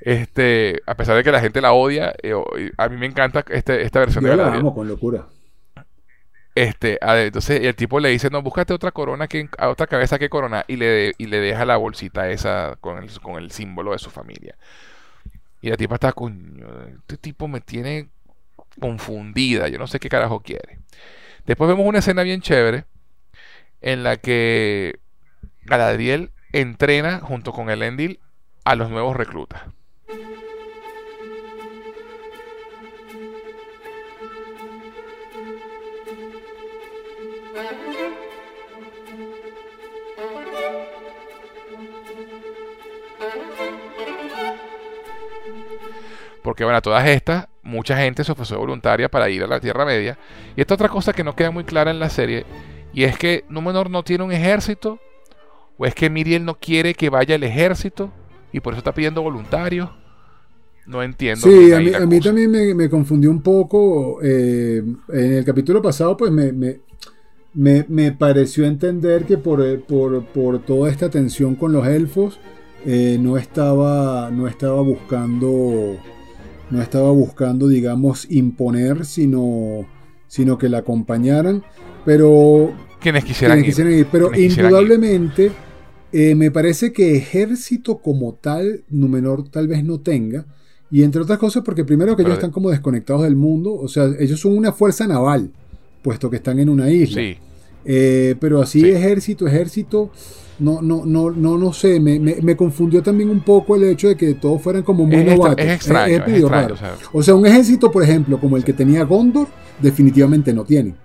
Este, 0.00 0.80
a 0.86 0.94
pesar 0.94 1.16
de 1.16 1.24
que 1.24 1.32
la 1.32 1.40
gente 1.40 1.60
la 1.60 1.72
odia, 1.72 2.14
eh, 2.22 2.34
a 2.76 2.88
mí 2.88 2.96
me 2.96 3.06
encanta 3.06 3.44
este, 3.48 3.82
esta 3.82 4.00
versión 4.00 4.24
Yo 4.24 4.30
de 4.30 4.36
Galadriel. 4.36 4.62
la 4.62 4.68
amo 4.68 4.74
con 4.74 4.88
locura. 4.88 5.26
Este, 6.54 6.98
entonces 7.00 7.60
el 7.62 7.76
tipo 7.76 8.00
le 8.00 8.08
dice, 8.08 8.30
no, 8.30 8.42
búscate 8.42 8.74
otra 8.74 8.90
corona 8.90 9.28
que 9.28 9.48
a 9.58 9.68
otra 9.68 9.86
cabeza 9.86 10.18
que 10.18 10.28
corona 10.28 10.64
y 10.66 10.74
le, 10.74 11.12
y 11.16 11.26
le 11.26 11.38
deja 11.38 11.64
la 11.64 11.76
bolsita 11.76 12.30
esa 12.30 12.76
con 12.80 12.98
el, 12.98 13.20
con 13.20 13.36
el 13.36 13.52
símbolo 13.52 13.92
de 13.92 13.98
su 14.00 14.10
familia. 14.10 14.56
Y 15.60 15.70
la 15.70 15.76
tipa 15.76 15.94
está, 15.94 16.12
coño, 16.12 16.66
este 16.98 17.16
tipo 17.16 17.46
me 17.46 17.60
tiene 17.60 18.08
confundida, 18.80 19.68
yo 19.68 19.78
no 19.78 19.86
sé 19.86 20.00
qué 20.00 20.08
carajo 20.08 20.40
quiere. 20.40 20.80
Después 21.46 21.68
vemos 21.68 21.86
una 21.86 22.00
escena 22.00 22.24
bien 22.24 22.40
chévere 22.40 22.84
en 23.80 24.02
la 24.02 24.16
que 24.16 25.00
Galadriel 25.62 26.30
entrena 26.52 27.20
junto 27.20 27.52
con 27.52 27.70
el 27.70 27.82
Endil 27.82 28.20
a 28.64 28.74
los 28.74 28.90
nuevos 28.90 29.16
reclutas. 29.16 29.62
Porque 46.42 46.64
bueno, 46.64 46.80
todas 46.80 47.06
estas, 47.06 47.46
mucha 47.62 47.94
gente 47.98 48.24
se 48.24 48.32
ofreció 48.32 48.58
voluntaria 48.58 49.10
para 49.10 49.28
ir 49.28 49.42
a 49.42 49.46
la 49.46 49.60
Tierra 49.60 49.84
Media. 49.84 50.16
Y 50.56 50.62
esta 50.62 50.74
otra 50.74 50.88
cosa 50.88 51.12
que 51.12 51.22
no 51.22 51.36
queda 51.36 51.50
muy 51.50 51.64
clara 51.64 51.90
en 51.90 51.98
la 51.98 52.08
serie 52.08 52.46
y 52.98 53.04
es 53.04 53.16
que 53.16 53.44
Númenor 53.48 53.90
no 53.90 54.02
tiene 54.02 54.24
un 54.24 54.32
ejército, 54.32 54.98
o 55.76 55.86
es 55.86 55.94
que 55.94 56.10
Miriel 56.10 56.44
no 56.44 56.58
quiere 56.58 56.94
que 56.94 57.10
vaya 57.10 57.36
el 57.36 57.44
ejército 57.44 58.10
y 58.52 58.58
por 58.58 58.72
eso 58.72 58.78
está 58.78 58.92
pidiendo 58.92 59.22
voluntarios. 59.22 59.88
No 60.84 61.00
entiendo. 61.04 61.46
Sí, 61.46 61.72
a 61.72 61.78
mí, 61.78 62.18
también 62.18 62.50
me, 62.76 62.90
confundió 62.90 63.30
un 63.30 63.40
poco. 63.40 64.18
Eh, 64.20 64.82
en 65.10 65.32
el 65.32 65.44
capítulo 65.44 65.80
pasado, 65.80 66.16
pues 66.16 66.32
me, 66.32 66.80
me, 67.54 68.12
pareció 68.18 68.64
entender 68.64 69.26
que 69.26 69.38
por, 69.38 69.62
por, 69.84 70.58
toda 70.64 70.90
esta 70.90 71.08
tensión 71.08 71.54
con 71.54 71.70
los 71.70 71.86
elfos, 71.86 72.40
eh, 72.84 73.16
no, 73.20 73.38
estaba, 73.38 74.28
no 74.32 74.48
estaba 74.48 74.80
buscando. 74.80 75.98
No 76.68 76.82
estaba 76.82 77.12
buscando, 77.12 77.68
digamos, 77.68 78.28
imponer, 78.28 79.04
sino, 79.04 79.86
sino 80.26 80.58
que 80.58 80.68
la 80.68 80.78
acompañaran. 80.78 81.62
Pero. 82.04 82.87
Quienes 83.00 83.24
quisieran, 83.24 83.64
ir. 83.64 84.06
Pero 84.10 84.34
indudablemente, 84.34 85.52
eh, 86.12 86.34
me 86.34 86.50
parece 86.50 86.92
que 86.92 87.16
ejército 87.16 87.98
como 87.98 88.34
tal, 88.34 88.84
Númenor 88.88 89.48
tal 89.48 89.68
vez 89.68 89.84
no 89.84 90.00
tenga. 90.00 90.46
Y 90.90 91.02
entre 91.02 91.20
otras 91.20 91.38
cosas, 91.38 91.62
porque 91.64 91.84
primero 91.84 92.16
que 92.16 92.22
ellos 92.22 92.34
están 92.34 92.50
como 92.50 92.70
desconectados 92.70 93.22
del 93.22 93.36
mundo. 93.36 93.74
O 93.74 93.88
sea, 93.88 94.08
ellos 94.18 94.40
son 94.40 94.56
una 94.56 94.72
fuerza 94.72 95.06
naval, 95.06 95.50
puesto 96.02 96.30
que 96.30 96.36
están 96.36 96.58
en 96.58 96.68
una 96.68 96.90
isla. 96.90 97.20
Sí. 97.20 97.36
Eh, 97.84 98.34
pero 98.40 98.60
así, 98.60 98.88
ejército, 98.88 99.46
ejército. 99.46 100.10
No, 100.58 100.82
no, 100.82 101.06
no, 101.06 101.30
no, 101.30 101.56
no 101.56 101.72
sé, 101.72 102.00
me, 102.00 102.18
me, 102.18 102.56
confundió 102.56 103.00
también 103.00 103.30
un 103.30 103.42
poco 103.42 103.76
el 103.76 103.84
hecho 103.84 104.08
de 104.08 104.16
que 104.16 104.34
todos 104.34 104.60
fueran 104.60 104.82
como 104.82 105.06
muy 105.06 105.22
novatos. 105.22 105.64
Es 105.64 105.74
extraño, 105.74 106.24
O 107.12 107.22
sea, 107.22 107.36
un 107.36 107.46
ejército, 107.46 107.92
por 107.92 108.02
ejemplo, 108.02 108.40
como 108.40 108.56
el 108.56 108.64
que 108.64 108.72
tenía 108.72 109.04
Gondor, 109.04 109.46
definitivamente 109.80 110.52
no 110.52 110.64
tiene. 110.64 110.96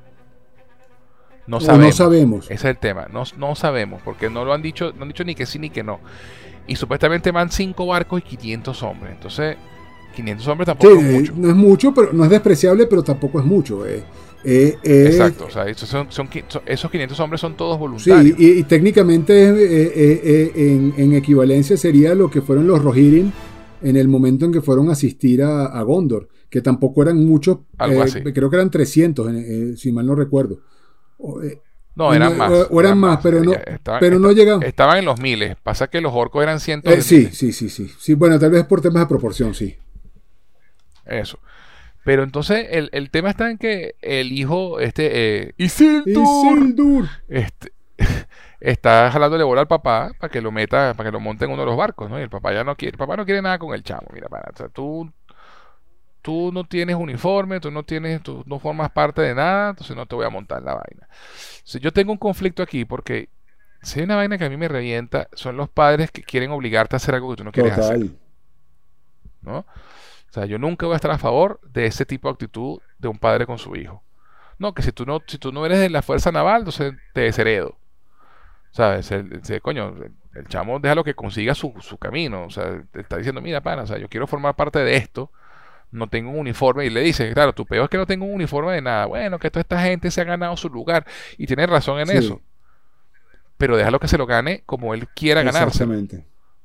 No 1.48 1.60
sabemos. 1.60 1.88
no 1.88 1.92
sabemos. 1.92 2.46
Ese 2.46 2.54
es 2.54 2.66
el 2.66 2.78
tema. 2.78 3.08
No, 3.12 3.24
no 3.38 3.56
sabemos, 3.56 4.02
porque 4.04 4.30
no 4.30 4.46
lo 4.46 4.54
han 4.54 4.62
dicho, 4.62 4.94
no 4.96 5.04
han 5.04 5.10
dicho 5.10 5.24
ni 5.24 5.36
que 5.36 5.46
sí 5.46 5.60
ni 5.60 5.70
que 5.70 5.84
no. 5.84 6.00
Y 6.68 6.76
supuestamente 6.76 7.32
van 7.32 7.50
5 7.50 7.86
barcos 7.86 8.22
y 8.22 8.38
500 8.38 8.84
hombres. 8.84 9.14
Entonces, 9.14 9.58
500 10.16 10.48
hombres 10.48 10.66
tampoco 10.68 10.96
es 10.96 11.04
mucho. 11.04 11.34
No 11.36 11.50
es 11.50 11.56
mucho, 11.56 11.94
pero 11.94 12.14
no 12.14 12.24
es 12.24 12.30
despreciable, 12.30 12.88
pero 12.88 13.04
tampoco 13.04 13.40
es 13.40 13.46
mucho. 13.46 13.86
Eh. 13.86 14.04
Eh, 14.46 14.78
eh, 14.84 15.06
Exacto, 15.08 15.46
o 15.46 15.50
sea, 15.50 15.68
esos, 15.68 15.88
son, 15.88 16.08
esos 16.66 16.92
500 16.92 17.20
hombres 17.22 17.40
son 17.40 17.56
todos 17.56 17.80
voluntarios. 17.80 18.38
Sí, 18.38 18.56
y, 18.60 18.64
técnicamente 18.64 19.48
en, 19.48 20.94
en, 20.98 21.14
equivalencia 21.14 21.78
sería 21.78 22.14
lo 22.14 22.30
que 22.30 22.42
fueron 22.42 22.68
los 22.68 22.82
Rohirrim 22.82 23.32
en 23.82 23.96
el 23.96 24.10
momento 24.10 24.44
en 24.44 24.52
que 24.52 24.62
fueron 24.62 24.90
a 24.90 24.94
asistir 24.94 25.44
a, 25.44 25.68
a 25.68 25.82
Gondor, 25.84 26.28
que 26.50 26.62
tampoco 26.62 27.04
eran 27.04 27.26
muchos, 27.26 27.60
creo 28.34 28.50
que 28.50 28.56
eran 28.56 28.70
300, 28.70 29.80
si 29.80 29.92
mal 29.94 30.06
no 30.06 30.14
recuerdo. 30.14 30.60
Eh, 31.44 31.62
no, 31.96 32.14
eran 32.14 32.38
más. 32.38 32.52
O, 32.70 32.80
eran, 32.80 32.98
más, 32.98 33.20
pero 33.22 33.44
no, 33.44 33.54
pero 34.00 34.20
no 34.20 34.32
llegaban. 34.32 34.64
Estaban 34.64 34.98
en 34.98 35.06
los 35.06 35.20
miles. 35.20 35.56
Pasa 35.62 35.88
que 35.88 36.02
los 36.02 36.12
orcos 36.14 36.42
eran 36.42 36.60
cientos. 36.60 36.92
Eh, 36.92 37.02
sí, 37.02 37.28
sí, 37.32 37.54
sí, 37.54 37.70
sí. 37.70 37.92
Sí, 38.00 38.14
bueno, 38.16 38.40
tal 38.40 38.52
vez 38.52 38.66
por 38.66 38.82
temas 38.82 39.04
de 39.04 39.08
proporción, 39.08 39.54
sí. 39.54 39.78
Eso. 41.06 41.40
Pero 42.04 42.24
entonces 42.24 42.68
el, 42.72 42.90
el 42.92 43.10
tema 43.12 43.30
está 43.30 43.50
en 43.50 43.58
que 43.58 43.96
el 44.02 44.32
hijo, 44.32 44.80
este, 44.80 45.48
eh, 45.48 45.54
Isildur, 45.58 47.08
Este, 47.30 47.72
está 48.60 49.10
jalándole 49.12 49.44
bola 49.44 49.62
al 49.62 49.68
papá 49.68 50.12
para 50.20 50.32
que 50.32 50.42
lo 50.42 50.52
meta, 50.52 50.96
para 50.96 51.10
que 51.10 51.14
lo 51.14 51.20
monte 51.20 51.46
en 51.46 51.52
uno 51.52 51.62
de 51.62 51.68
los 51.68 51.78
barcos, 51.78 52.10
¿no? 52.10 52.20
Y 52.20 52.24
el 52.24 52.30
papá 52.30 52.54
ya 52.54 52.64
no 52.64 52.76
quiere, 52.76 52.96
el 52.96 52.98
papá 52.98 53.16
no 53.16 53.26
quiere 53.26 53.42
nada 53.42 53.58
con 53.58 53.74
el 53.74 53.84
chamo. 53.84 54.08
Mira, 54.14 54.28
para, 54.28 54.50
o 54.54 54.58
sea, 54.58 54.68
tú 54.68 55.10
tú 56.24 56.52
no 56.52 56.64
tienes 56.64 56.96
uniforme, 56.96 57.60
tú 57.60 57.70
no 57.70 57.84
tienes, 57.84 58.24
tú 58.24 58.44
no 58.48 58.58
formas 58.58 58.90
parte 58.92 59.22
de 59.22 59.36
nada, 59.36 59.72
entonces 59.72 59.96
no 59.96 60.08
te 60.08 60.16
voy 60.16 60.26
a 60.26 60.30
montar 60.30 60.64
la 60.64 60.74
vaina. 60.74 61.08
Si 61.64 61.80
yo 61.80 61.92
tengo 61.92 62.14
un 62.14 62.18
conflicto 62.18 62.64
aquí 62.64 62.86
porque 62.86 63.30
si 63.82 64.00
hay 64.00 64.06
una 64.06 64.16
vaina 64.16 64.38
que 64.38 64.46
a 64.46 64.50
mí 64.50 64.56
me 64.56 64.70
revienta, 64.70 65.28
son 65.34 65.58
los 65.58 65.70
padres 65.70 66.10
que 66.12 66.24
quieren 66.24 66.52
obligarte 66.52 66.96
a 66.96 66.98
hacer 66.98 67.14
algo 67.14 67.30
que 67.32 67.36
tú 67.36 67.44
no 67.44 67.52
quieres 67.52 67.78
hacer. 67.78 68.08
¿No? 69.42 69.60
O 69.60 70.34
sea, 70.34 70.46
yo 70.46 70.58
nunca 70.58 70.86
voy 70.86 70.94
a 70.94 70.96
estar 70.96 71.12
a 71.12 71.18
favor 71.18 71.60
de 71.62 71.86
ese 71.86 72.06
tipo 72.06 72.30
de 72.30 72.34
actitud 72.34 72.80
de 72.98 73.08
un 73.10 73.20
padre 73.20 73.46
con 73.46 73.60
su 73.60 73.76
hijo. 73.76 74.02
No, 74.58 74.74
que 74.74 74.82
si 74.82 74.94
tú 74.94 75.06
no, 75.06 75.22
si 75.28 75.38
tú 75.38 75.52
no 75.52 75.66
eres 75.66 75.80
de 75.80 75.90
la 75.90 76.02
fuerza 76.02 76.32
naval, 76.32 76.60
entonces 76.60 76.94
te 77.14 77.22
desheredo. 77.22 77.78
¿Sabes? 78.72 79.12
El, 79.12 79.42
coño, 79.62 79.94
el, 80.34 80.48
chamo 80.48 80.80
deja 80.80 80.96
lo 80.96 81.04
que 81.04 81.14
consiga 81.14 81.54
su, 81.54 81.74
su 81.82 81.98
camino. 81.98 82.46
O 82.46 82.50
sea, 82.50 82.82
te 82.92 83.02
está 83.02 83.18
diciendo, 83.18 83.42
mira, 83.42 83.62
pana, 83.62 83.84
o 83.84 83.88
sea, 83.88 83.98
yo 83.98 84.08
quiero 84.08 84.26
formar 84.26 84.56
parte 84.56 84.80
de 84.80 84.96
esto 84.96 85.30
no 85.94 86.08
tengo 86.08 86.32
un 86.32 86.40
uniforme. 86.40 86.86
Y 86.86 86.90
le 86.90 87.02
dice, 87.02 87.32
claro, 87.34 87.54
tu 87.54 87.66
peor 87.66 87.86
es 87.86 87.90
que 87.90 87.98
no 87.98 88.06
tengo 88.06 88.26
un 88.26 88.34
uniforme 88.34 88.74
de 88.74 88.82
nada. 88.82 89.06
Bueno, 89.06 89.40
que 89.40 89.50
toda 89.50 89.62
esta 89.62 89.82
gente 89.82 90.12
se 90.12 90.22
ha 90.22 90.26
ganado 90.26 90.58
su 90.58 90.70
lugar. 90.70 91.06
Y 91.38 91.48
tiene 91.48 91.66
razón 91.66 92.00
en 92.00 92.10
eso. 92.10 92.42
Pero 93.58 93.78
déjalo 93.78 94.00
que 94.00 94.08
se 94.08 94.18
lo 94.18 94.26
gane 94.26 94.64
como 94.66 94.94
él 94.94 95.08
quiera 95.10 95.44
ganarse. 95.44 95.86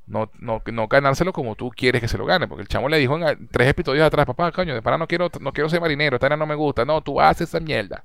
No, 0.07 0.31
no, 0.39 0.62
no 0.72 0.89
ganárselo 0.89 1.35
como 1.35 1.55
tú 1.55 1.70
quieres 1.70 2.01
que 2.01 2.09
se 2.09 2.16
lo 2.16 2.24
gane. 2.24 2.49
Porque 2.49 2.62
el 2.62 2.68
chamo 2.68 2.89
le 2.89 2.99
dijo 2.99 3.16
en 3.18 3.49
tres 3.49 3.68
episodios 3.68 4.07
atrás, 4.07 4.26
papá, 4.26 4.51
coño, 4.53 4.74
de 4.74 4.83
para 4.83 4.99
no 4.99 5.07
quiero, 5.07 5.31
no 5.41 5.53
quiero 5.53 5.68
ser 5.68 5.81
marinero, 5.81 6.16
esta 6.16 6.35
no 6.35 6.47
me 6.47 6.55
gusta. 6.55 6.85
No, 6.85 7.03
tú 7.03 7.20
haces 7.20 7.49
esa 7.49 7.61
mierda. 7.61 8.03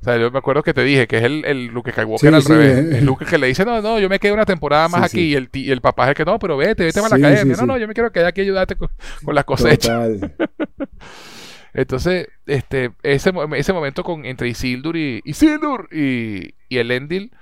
O 0.00 0.04
sea, 0.04 0.18
yo 0.18 0.30
me 0.30 0.38
acuerdo 0.38 0.62
que 0.62 0.74
te 0.74 0.84
dije 0.84 1.06
que 1.06 1.18
es 1.18 1.24
el, 1.24 1.44
el 1.44 1.66
Luke 1.66 1.90
Skywalker 1.90 2.34
al 2.34 2.44
revés. 2.44 2.94
El 2.96 3.04
Luke 3.06 3.24
que 3.24 3.38
le 3.38 3.48
dice, 3.48 3.64
no, 3.64 3.80
no, 3.80 3.98
yo 3.98 4.08
me 4.08 4.18
quedo 4.18 4.34
una 4.34 4.44
temporada 4.44 4.88
más 4.88 5.02
aquí. 5.02 5.20
Y 5.20 5.34
el, 5.34 5.48
y 5.52 5.70
el 5.70 5.80
papá 5.80 6.04
es 6.04 6.08
el 6.10 6.14
que, 6.14 6.24
no, 6.24 6.38
pero 6.38 6.56
vete, 6.56 6.84
vete 6.84 7.00
a 7.00 7.08
la 7.08 7.16
academia. 7.16 7.56
no, 7.56 7.66
no, 7.66 7.78
yo 7.78 7.88
me 7.88 7.94
quiero 7.94 8.12
quedar 8.12 8.28
aquí 8.28 8.42
y 8.42 8.44
ayudarte 8.44 8.76
con, 8.76 8.88
las 9.34 9.44
cosechas. 9.44 10.10
Entonces, 11.74 12.28
este, 12.46 12.92
ese, 13.02 13.32
ese 13.54 13.72
momento 13.72 14.02
con, 14.02 14.24
entre 14.24 14.48
Isildur 14.48 14.96
y, 14.96 15.20
Isildur 15.24 15.88
y, 15.92 16.54
y 16.68 16.78
el 16.78 16.90
Endil 16.90 17.32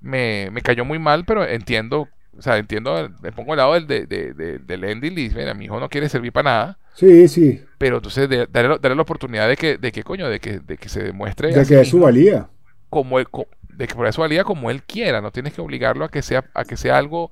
me, 0.00 0.48
me 0.52 0.62
cayó 0.62 0.84
muy 0.84 0.98
mal, 0.98 1.24
pero 1.26 1.46
entiendo 1.46 2.08
o 2.38 2.42
sea, 2.42 2.56
entiendo, 2.58 3.10
me 3.22 3.32
pongo 3.32 3.52
al 3.52 3.58
lado 3.58 3.74
del, 3.74 3.86
de, 3.86 4.06
de, 4.06 4.58
del 4.58 4.84
Endil 4.84 5.12
y 5.18 5.24
dice, 5.24 5.36
mira, 5.36 5.54
mi 5.54 5.66
hijo 5.66 5.78
no 5.78 5.88
quiere 5.88 6.08
servir 6.08 6.32
para 6.32 6.50
nada. 6.50 6.78
Sí, 6.94 7.28
sí. 7.28 7.62
Pero 7.78 7.96
entonces 7.96 8.28
darle, 8.28 8.78
darle, 8.80 8.94
la 8.94 9.02
oportunidad 9.02 9.48
de 9.48 9.56
que, 9.56 9.78
de 9.78 9.92
que 9.92 10.02
coño, 10.02 10.28
de 10.28 10.40
que, 10.40 10.60
de 10.60 10.76
que 10.76 10.88
se 10.88 11.02
demuestre. 11.02 11.52
De 11.52 11.66
que 11.66 11.80
es 11.80 11.88
su 11.88 12.00
valía. 12.00 12.48
Como 12.88 13.18
él, 13.18 13.26
de 13.68 13.86
que 13.86 13.94
por 13.94 14.12
su 14.12 14.20
valía 14.20 14.44
como 14.44 14.70
él 14.70 14.82
quiera. 14.82 15.20
No 15.20 15.32
tienes 15.32 15.52
que 15.52 15.60
obligarlo 15.60 16.04
a 16.04 16.08
que 16.08 16.22
sea, 16.22 16.44
a 16.54 16.64
que 16.64 16.76
sea 16.76 16.96
algo 16.96 17.30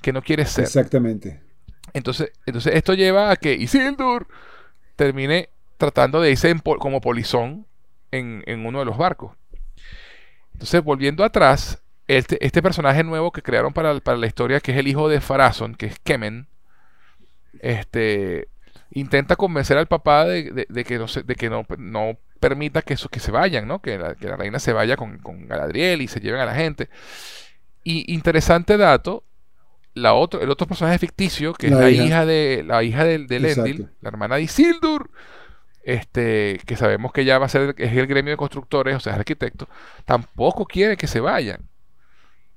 que 0.00 0.12
no 0.12 0.22
quiere 0.22 0.46
ser. 0.46 0.64
Exactamente. 0.64 1.40
Entonces, 1.92 2.30
entonces 2.46 2.74
esto 2.74 2.94
lleva 2.94 3.30
a 3.30 3.36
que 3.36 3.54
Isildur 3.54 4.28
termine 4.96 5.48
tratando 5.76 6.20
de 6.20 6.30
irse 6.30 6.54
como 6.62 7.00
polizón 7.00 7.66
en, 8.10 8.42
en 8.46 8.64
uno 8.64 8.80
de 8.80 8.84
los 8.84 8.96
barcos. 8.96 9.32
Entonces, 10.52 10.84
volviendo 10.84 11.24
atrás, 11.24 11.82
este, 12.06 12.44
este, 12.44 12.62
personaje 12.62 13.02
nuevo 13.02 13.32
que 13.32 13.40
crearon 13.40 13.72
para, 13.72 13.94
la 13.94 14.26
historia, 14.26 14.60
que 14.60 14.72
es 14.72 14.78
el 14.78 14.88
hijo 14.88 15.08
de 15.08 15.22
Farazón, 15.22 15.74
que 15.74 15.86
es 15.86 15.98
Kemen, 16.00 16.48
este, 17.60 18.48
intenta 18.92 19.36
convencer 19.36 19.78
al 19.78 19.86
papá 19.86 20.24
de, 20.24 20.66
que, 20.84 20.98
no, 20.98 21.06
de 21.06 21.34
que 21.34 21.50
no, 21.50 21.66
no 21.78 22.18
permita 22.40 22.82
que, 22.82 22.94
eso, 22.94 23.08
que 23.08 23.20
se 23.20 23.30
vayan, 23.30 23.68
¿no? 23.68 23.80
que, 23.80 23.98
la, 23.98 24.14
reina 24.14 24.58
se 24.58 24.72
vaya 24.72 24.96
con, 24.96 25.18
con, 25.18 25.46
Galadriel 25.46 26.02
y 26.02 26.08
se 26.08 26.20
lleven 26.20 26.40
a 26.40 26.46
la 26.46 26.54
gente. 26.54 26.88
Y 27.84 28.12
interesante 28.12 28.76
dato, 28.76 29.24
la 29.94 30.14
otro, 30.14 30.40
el 30.40 30.50
otro 30.50 30.66
personaje 30.66 30.98
ficticio, 30.98 31.54
que 31.54 31.68
es 31.68 31.72
la 31.72 31.90
hija, 31.90 32.26
de 32.26 32.64
la 32.66 32.82
hija 32.82 33.04
de, 33.04 33.18
de 33.18 33.40
Lendil, 33.40 33.90
la 34.00 34.08
hermana 34.08 34.36
de 34.36 34.42
Isildur, 34.42 35.10
este, 35.82 36.60
que 36.66 36.76
sabemos 36.76 37.12
que 37.12 37.24
ya 37.24 37.38
va 37.38 37.46
a 37.46 37.48
ser 37.48 37.74
es 37.78 37.96
el 37.96 38.06
gremio 38.06 38.32
de 38.32 38.36
constructores, 38.36 38.96
o 38.96 39.00
sea, 39.00 39.14
arquitecto, 39.14 39.68
tampoco 40.04 40.66
quiere 40.66 40.96
que 40.96 41.06
se 41.06 41.20
vayan. 41.20 41.68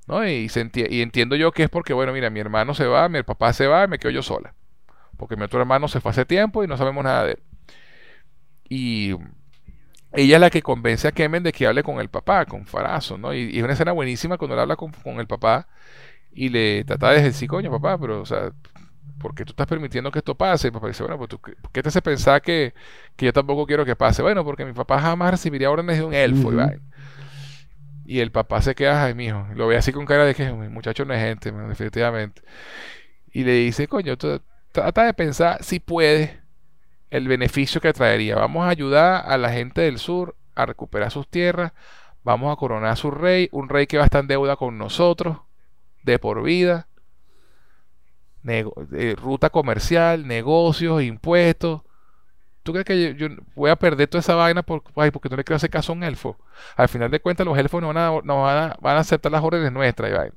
¿no? 0.08 0.28
Y, 0.28 0.52
y 0.90 1.02
entiendo 1.02 1.36
yo 1.36 1.52
que 1.52 1.64
es 1.64 1.70
porque, 1.70 1.94
bueno, 1.94 2.12
mira, 2.12 2.30
mi 2.30 2.40
hermano 2.40 2.74
se 2.74 2.86
va, 2.86 3.08
mi 3.08 3.24
papá 3.24 3.54
se 3.54 3.68
va, 3.68 3.86
y 3.86 3.88
me 3.88 4.00
quedo 4.00 4.12
yo 4.12 4.22
sola. 4.22 4.54
Porque 5.18 5.36
mi 5.36 5.44
otro 5.44 5.60
hermano 5.60 5.88
se 5.88 6.02
fue 6.02 6.12
hace 6.12 6.26
tiempo 6.26 6.64
y 6.64 6.68
no 6.68 6.78
sabemos 6.78 7.04
nada 7.04 7.26
de 7.26 7.32
él. 7.32 7.44
Y 8.70 9.16
ella 10.14 10.36
es 10.36 10.42
la 10.42 10.50
que 10.50 10.62
convence 10.62 11.08
a 11.08 11.12
Kemen 11.12 11.44
de 11.44 11.52
que 11.52 11.68
hable 11.68 11.84
con 11.84 12.00
el 12.00 12.10
papá, 12.10 12.46
con 12.46 12.66
Farazo, 12.66 13.18
¿no? 13.18 13.34
Y, 13.34 13.58
es 13.58 13.64
una 13.64 13.74
escena 13.74 13.92
buenísima 13.92 14.38
cuando 14.38 14.54
él 14.56 14.62
habla 14.62 14.76
con, 14.76 14.94
el 15.20 15.28
papá 15.28 15.68
y 16.32 16.50
le 16.50 16.84
trata 16.84 17.12
de 17.12 17.22
decir, 17.24 17.48
coño, 17.48 17.72
papá, 17.72 17.98
pero, 17.98 18.22
o 18.22 18.26
sea, 18.26 18.52
¿por 19.20 19.34
qué 19.36 19.46
tú 19.46 19.52
estás 19.52 19.68
permitiendo 19.68 20.12
que 20.12 20.20
esto 20.20 20.36
pase? 20.36 20.68
Y 20.68 20.72
papá 20.72 20.88
dice, 20.88 21.04
bueno, 21.04 21.18
pues 21.18 21.30
tú, 21.30 21.40
¿por 21.40 21.72
qué 21.72 21.82
te 21.82 21.90
hace 21.90 22.02
pensar 22.02 22.42
que, 22.42 22.74
yo 23.18 23.34
tampoco 23.34 23.66
quiero 23.66 23.86
que 23.86 23.96
pase? 23.96 24.22
Bueno, 24.22 24.44
porque 24.44 24.66
mi 24.66 24.74
papá 24.74 25.00
jamás 25.00 25.32
recibiría 25.32 25.72
órdenes 25.72 25.98
de 25.98 26.04
un 26.04 26.14
elfo, 26.14 26.52
y 26.52 26.58
y 28.06 28.20
el 28.20 28.32
papá 28.32 28.62
se 28.62 28.76
queda, 28.76 29.06
ay, 29.06 29.14
mijo. 29.16 29.48
Lo 29.56 29.68
ve 29.68 29.78
así 29.78 29.94
con 29.94 30.06
cara 30.06 30.26
de 30.26 30.36
que 30.36 30.52
muchacho 30.52 31.06
no 31.06 31.14
es 31.14 31.22
gente, 31.22 31.52
definitivamente. 31.52 32.42
Y 33.32 33.44
le 33.46 33.54
dice, 33.54 33.88
coño, 33.88 34.18
trata 34.74 35.06
de 35.06 35.14
pensar 35.14 35.64
si 35.64 35.80
puede 35.80 36.42
el 37.10 37.28
beneficio 37.30 37.80
que 37.80 37.94
traería. 37.94 38.36
Vamos 38.36 38.66
a 38.66 38.70
ayudar 38.70 39.24
a 39.26 39.38
la 39.38 39.52
gente 39.52 39.82
del 39.82 40.00
sur 40.00 40.36
a 40.56 40.66
recuperar 40.66 41.12
sus 41.12 41.28
tierras. 41.30 41.72
Vamos 42.24 42.52
a 42.52 42.58
coronar 42.58 42.92
a 42.92 42.96
su 42.96 43.12
rey, 43.12 43.50
un 43.52 43.70
rey 43.70 43.88
que 43.88 43.98
va 43.98 44.04
a 44.04 44.06
estar 44.06 44.22
en 44.22 44.28
deuda 44.28 44.56
con 44.56 44.78
nosotros 44.78 45.38
de 46.04 46.20
por 46.20 46.44
vida. 46.44 46.88
Eh, 48.46 49.16
ruta 49.16 49.50
comercial, 49.50 50.28
negocios, 50.28 51.04
impuestos. 51.04 51.82
¿Tú 52.64 52.72
crees 52.72 52.86
que 52.86 53.16
yo, 53.16 53.28
voy 53.56 53.70
a 53.70 53.76
perder 53.76 54.08
toda 54.08 54.22
esa 54.22 54.36
vaina 54.36 54.64
por, 54.64 54.82
porque 54.84 55.30
no 55.30 55.36
le 55.36 55.44
quiero 55.44 55.58
hacer 55.58 55.70
caso 55.70 55.92
a 55.92 55.96
un 55.96 56.04
elfo? 56.04 56.38
Al 56.76 56.90
final 56.90 57.12
de 57.12 57.20
cuentas, 57.20 57.46
los 57.46 57.58
elfos 57.58 57.82
no 57.82 57.90
van 57.90 57.98
a, 57.98 58.22
no 58.24 58.42
van 58.42 58.98
a, 58.98 59.00
aceptar 59.00 59.32
las 59.32 59.44
órdenes 59.44 59.72
nuestras. 59.72 60.32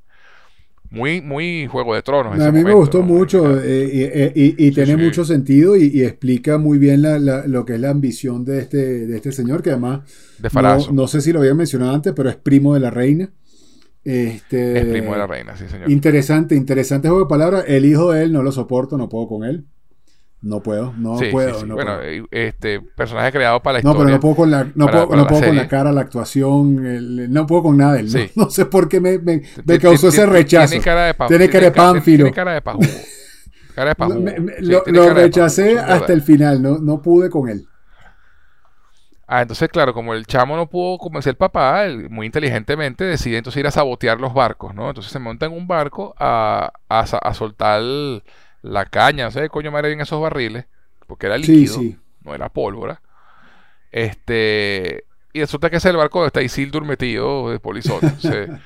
Muy, 0.89 1.21
muy 1.21 1.67
Juego 1.67 1.95
de 1.95 2.01
Tronos. 2.01 2.39
A 2.39 2.51
mí 2.51 2.63
me 2.63 2.73
gustó 2.73 3.01
mucho 3.01 3.59
eh, 3.61 4.31
y, 4.35 4.71
tiene 4.71 4.97
mucho 4.97 5.25
sentido 5.25 5.75
y, 5.75 6.03
explica 6.03 6.57
muy 6.57 6.77
bien 6.77 7.01
lo 7.01 7.65
que 7.65 7.75
es 7.75 7.79
la 7.79 7.89
ambición 7.89 8.45
de 8.45 8.59
este, 8.59 9.07
de 9.07 9.15
este 9.15 9.31
señor, 9.31 9.61
que 9.61 9.71
además, 9.71 10.01
de 10.39 10.49
no, 10.53 10.91
no, 10.91 11.07
sé 11.07 11.21
si 11.21 11.33
lo 11.33 11.39
había 11.39 11.53
mencionado 11.53 11.93
antes, 11.93 12.13
pero 12.13 12.29
es 12.29 12.35
primo 12.35 12.73
de 12.73 12.79
la 12.79 12.89
reina. 12.89 13.29
Este, 14.03 14.79
es 14.79 14.85
primo 14.85 15.11
de 15.11 15.17
la 15.17 15.27
reina, 15.27 15.57
sí, 15.57 15.65
señor. 15.67 15.91
Interesante, 15.91 16.55
interesante 16.55 17.09
juego 17.09 17.25
de 17.25 17.29
palabras. 17.29 17.65
El 17.67 17.85
hijo 17.85 18.13
de 18.13 18.23
él 18.23 18.31
no 18.31 18.41
lo 18.41 18.53
soporto, 18.53 18.97
no 18.97 19.09
puedo 19.09 19.27
con 19.27 19.43
él. 19.43 19.65
No 20.41 20.61
puedo, 20.61 20.93
no 20.97 21.17
puedo. 21.31 21.65
No 21.65 21.73
bueno, 21.73 21.97
este 22.29 22.79
personaje 22.79 23.31
creado 23.31 23.59
para 23.61 23.73
la 23.73 23.79
historia. 23.79 23.97
No, 23.97 24.05
pero 24.05 24.15
no 24.15 24.19
puedo 24.19 24.35
con 24.35 24.51
la, 24.51 24.67
no 24.75 24.87
puedo, 24.87 25.15
no 25.15 25.27
puedo 25.27 25.45
con 25.47 25.55
la 25.55 25.67
cara, 25.67 25.91
la 25.91 26.01
actuación, 26.01 27.33
no 27.33 27.47
puedo 27.47 27.63
con 27.63 27.77
nada 27.77 27.93
de 27.93 28.01
él. 28.01 28.31
No, 28.35 28.49
sé 28.51 28.65
por 28.65 28.87
qué 28.87 29.01
me, 29.01 29.17
me, 29.17 29.41
me 29.65 29.79
causó 29.79 30.09
ese 30.09 30.27
rechazo. 30.27 30.69
Tiene 30.69 30.83
cara 30.83 31.05
de, 31.07 31.15
tiene 31.27 31.49
cara 31.49 31.65
de 31.65 31.71
pánfilo. 31.71 32.17
Tiene 32.25 32.31
cara 32.31 32.53
de 32.53 32.61
pajugo. 32.61 32.87
Cara 33.75 33.89
de 33.89 33.95
pajugo. 33.95 34.25
lo, 34.61 34.83
lo 34.87 35.13
rechacé 35.13 35.77
hasta 35.77 36.11
el 36.11 36.23
final, 36.23 36.63
no, 36.63 36.79
no 36.79 36.99
pude 36.99 37.29
con 37.29 37.47
él. 37.47 37.67
Ah, 39.27 39.43
entonces, 39.43 39.69
claro, 39.69 39.93
como 39.93 40.15
el 40.15 40.25
chamo 40.25 40.55
no 40.55 40.67
pudo 40.67 40.97
convencer 40.97 41.31
al 41.31 41.37
papá, 41.37 41.85
él, 41.85 42.09
muy 42.09 42.25
inteligentemente 42.25 43.03
decide 43.03 43.37
entonces 43.37 43.59
ir 43.59 43.67
a 43.67 43.71
sabotear 43.71 44.19
los 44.19 44.33
barcos, 44.33 44.73
¿no? 44.73 44.87
Entonces 44.87 45.11
se 45.11 45.19
monta 45.19 45.45
en 45.45 45.51
un 45.51 45.67
barco 45.67 46.15
a, 46.17 46.71
a, 46.89 46.99
a 47.01 47.33
soltar 47.35 47.83
la 48.61 48.85
caña, 48.85 49.25
no 49.25 49.31
sé 49.31 49.41
qué 49.41 49.49
coño 49.49 49.71
madre 49.71 49.91
en 49.91 50.01
esos 50.01 50.21
barriles, 50.21 50.65
porque 51.07 51.27
era 51.27 51.37
líquido, 51.37 51.79
no 52.23 52.35
era 52.35 52.49
pólvora. 52.49 53.01
Este, 53.91 55.05
y 55.33 55.39
resulta 55.39 55.69
que 55.69 55.77
ese 55.77 55.89
es 55.89 55.91
el 55.91 55.97
barco 55.97 56.19
donde 56.19 56.27
está 56.27 56.41
Isildur 56.41 56.83
metido 56.83 57.51
de 57.51 57.59
polizón. 57.59 57.99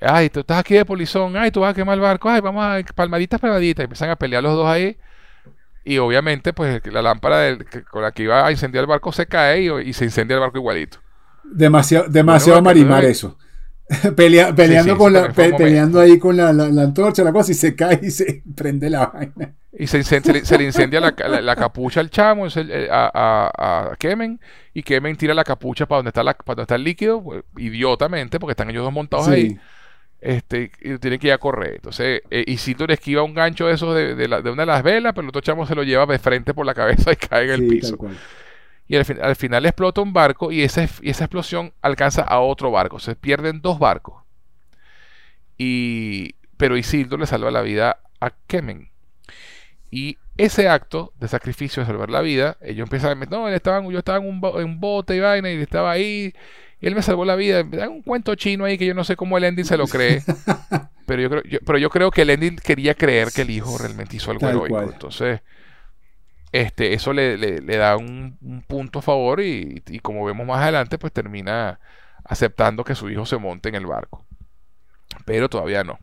ay, 0.00 0.30
tú 0.30 0.40
estás 0.40 0.58
aquí 0.58 0.74
de 0.74 0.84
polizón, 0.84 1.36
ay, 1.36 1.50
tú 1.50 1.60
vas 1.60 1.70
a 1.70 1.74
quemar 1.74 1.94
el 1.94 2.00
barco, 2.00 2.28
ay, 2.28 2.40
vamos 2.40 2.64
a 2.64 2.80
palmaditas, 2.94 3.40
palmaditas. 3.40 3.82
Y 3.82 3.84
empiezan 3.84 4.10
a 4.10 4.16
pelear 4.16 4.42
los 4.42 4.54
dos 4.54 4.66
ahí. 4.66 4.96
Y 5.84 5.98
obviamente, 5.98 6.52
pues 6.52 6.84
la 6.86 7.00
lámpara 7.00 7.56
con 7.90 8.02
la 8.02 8.10
que 8.10 8.24
iba 8.24 8.44
a 8.44 8.50
incendiar 8.50 8.82
el 8.82 8.88
barco 8.88 9.12
se 9.12 9.26
cae 9.26 9.62
y, 9.84 9.92
se 9.92 10.04
incendia 10.04 10.34
el 10.34 10.40
barco 10.40 10.58
igualito. 10.58 10.98
Demasiado, 11.44 12.08
demasiado 12.08 12.60
marimar 12.60 13.04
eso. 13.04 13.38
peleando 14.16 14.96
con 14.96 15.12
la, 15.12 15.32
peleando 15.32 16.00
ahí 16.00 16.18
con 16.18 16.36
la, 16.36 16.52
la, 16.52 16.64
antorcha, 16.82 17.22
la 17.22 17.32
cosa, 17.32 17.52
y 17.52 17.54
se 17.54 17.74
cae 17.74 18.00
y 18.02 18.10
se 18.10 18.42
prende 18.54 18.90
la 18.90 19.06
vaina. 19.06 19.54
Y 19.78 19.86
se, 19.86 20.02
se, 20.02 20.20
le 20.58 20.64
incendia 20.64 21.00
la, 21.00 21.56
capucha 21.56 22.00
al 22.00 22.08
chamo 22.08 22.46
a, 22.46 23.10
a, 23.14 23.90
a, 23.90 23.96
Kemen, 23.96 24.40
y 24.72 24.82
Kemen 24.82 25.16
tira 25.16 25.34
la 25.34 25.44
capucha 25.44 25.86
para 25.86 25.98
donde 25.98 26.08
está, 26.08 26.24
la, 26.24 26.32
para 26.32 26.56
donde 26.56 26.62
está 26.62 26.74
el 26.76 26.84
líquido, 26.84 27.22
pues, 27.22 27.44
idiotamente, 27.58 28.40
porque 28.40 28.52
están 28.52 28.70
ellos 28.70 28.84
dos 28.84 28.92
montados 28.92 29.28
ahí. 29.28 29.58
Este, 30.18 30.72
y 30.80 30.98
tienen 30.98 31.20
que 31.20 31.28
ir 31.28 31.34
a 31.34 31.38
correr. 31.38 31.74
Entonces, 31.74 32.22
eh, 32.30 32.44
Isildur 32.46 32.90
esquiva 32.90 33.22
un 33.22 33.34
gancho 33.34 33.66
de 33.66 33.74
esos 33.74 33.94
de, 33.94 34.14
de, 34.14 34.50
una 34.50 34.62
de 34.62 34.66
las 34.66 34.82
velas, 34.82 35.12
pero 35.12 35.24
el 35.24 35.28
otro 35.28 35.42
chamo 35.42 35.66
se 35.66 35.74
lo 35.74 35.82
lleva 35.82 36.06
de 36.06 36.18
frente 36.18 36.54
por 36.54 36.64
la 36.64 36.74
cabeza 36.74 37.12
y 37.12 37.16
cae 37.16 37.44
en 37.44 37.50
el 37.50 37.68
piso 37.68 37.98
y 38.88 38.96
al, 38.96 39.36
final 39.36 39.66
explota 39.66 40.00
un 40.00 40.12
barco 40.12 40.52
y 40.52 40.62
esa, 40.62 40.84
esa 40.84 41.24
explosión 41.24 41.72
alcanza 41.82 42.22
a 42.22 42.40
otro 42.40 42.70
barco. 42.70 43.00
Se 43.00 43.16
pierden 43.16 43.60
dos 43.60 43.78
barcos. 43.78 44.22
Y, 45.58 46.36
pero 46.56 46.76
Isildur 46.76 47.18
le 47.18 47.26
salva 47.26 47.50
la 47.50 47.62
vida 47.62 47.98
a 48.20 48.30
Kemen. 48.46 48.90
Y 49.90 50.18
ese 50.36 50.68
acto 50.68 51.12
de 51.18 51.28
sacrificio 51.28 51.82
de 51.82 51.86
salvar 51.86 52.10
la 52.10 52.20
vida, 52.20 52.58
ellos 52.60 52.84
empiezan 52.84 53.10
a 53.10 53.14
decir, 53.14 53.30
no, 53.30 53.48
él 53.48 53.54
estaba, 53.54 53.82
yo 53.90 53.98
estaba 53.98 54.18
en 54.18 54.26
un, 54.26 54.80
bote 54.80 55.16
y 55.16 55.20
vaina 55.20 55.50
y 55.50 55.60
estaba 55.60 55.90
ahí, 55.90 56.34
y 56.80 56.86
él 56.86 56.94
me 56.94 57.02
salvó 57.02 57.24
la 57.24 57.36
vida. 57.36 57.58
Hay 57.58 57.88
un 57.88 58.02
cuento 58.02 58.34
chino 58.34 58.64
ahí 58.64 58.76
que 58.76 58.86
yo 58.86 58.94
no 58.94 59.04
sé 59.04 59.16
cómo 59.16 59.38
el 59.38 59.44
Ending 59.44 59.64
se 59.64 59.76
lo 59.76 59.86
cree. 59.86 60.22
pero, 61.06 61.22
yo 61.22 61.30
creo, 61.30 61.42
pero 61.64 61.78
yo 61.78 61.90
creo 61.90 62.10
que 62.10 62.22
el 62.22 62.30
Ending 62.30 62.56
quería 62.56 62.94
creer 62.94 63.28
que 63.34 63.42
el 63.42 63.50
hijo 63.50 63.78
realmente 63.78 64.16
hizo 64.16 64.30
algo 64.30 64.46
heroico. 64.48 64.82
Entonces, 64.82 65.40
este, 66.60 66.94
eso 66.94 67.12
le, 67.12 67.60
da 67.60 67.96
un, 67.96 68.64
punto 68.66 69.00
a 69.00 69.02
favor 69.02 69.40
y, 69.40 69.82
como 70.02 70.24
vemos 70.24 70.46
más 70.46 70.62
adelante, 70.62 70.96
pues 70.98 71.12
termina 71.12 71.78
aceptando 72.24 72.82
que 72.82 72.94
su 72.94 73.10
hijo 73.10 73.26
se 73.26 73.36
monte 73.36 73.68
en 73.68 73.74
el 73.74 73.86
barco. 73.86 74.24
Pero 75.24 75.48
todavía 75.50 75.84
no. 75.84 75.98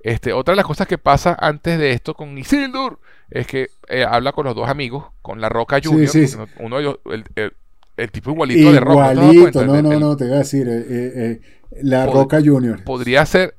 Este, 0.00 0.32
otra 0.32 0.52
de 0.52 0.56
las 0.56 0.66
cosas 0.66 0.86
que 0.86 0.98
pasa 0.98 1.36
antes 1.40 1.78
de 1.78 1.92
esto 1.92 2.14
con 2.14 2.36
Isildur 2.36 3.00
es 3.30 3.46
que 3.46 3.70
eh, 3.88 4.04
habla 4.08 4.32
con 4.32 4.44
los 4.44 4.54
dos 4.54 4.68
amigos, 4.68 5.06
con 5.22 5.40
la 5.40 5.48
Roca 5.48 5.80
Junior. 5.82 6.10
Uno 6.60 6.76
de 6.76 6.82
ellos, 6.82 6.98
el, 7.96 8.10
tipo 8.12 8.30
igualito, 8.30 8.70
de 8.70 8.80
Roca. 8.80 9.14
Igualito, 9.14 9.64
no, 9.64 9.82
no, 9.82 9.98
no, 9.98 10.16
te 10.16 10.24
voy 10.24 10.34
a 10.34 10.38
decir. 10.38 10.68
Eh, 10.68 10.84
eh, 10.88 11.40
la 11.82 12.06
Roca 12.06 12.38
Junior. 12.44 12.84
Podría 12.84 13.24
ser, 13.24 13.56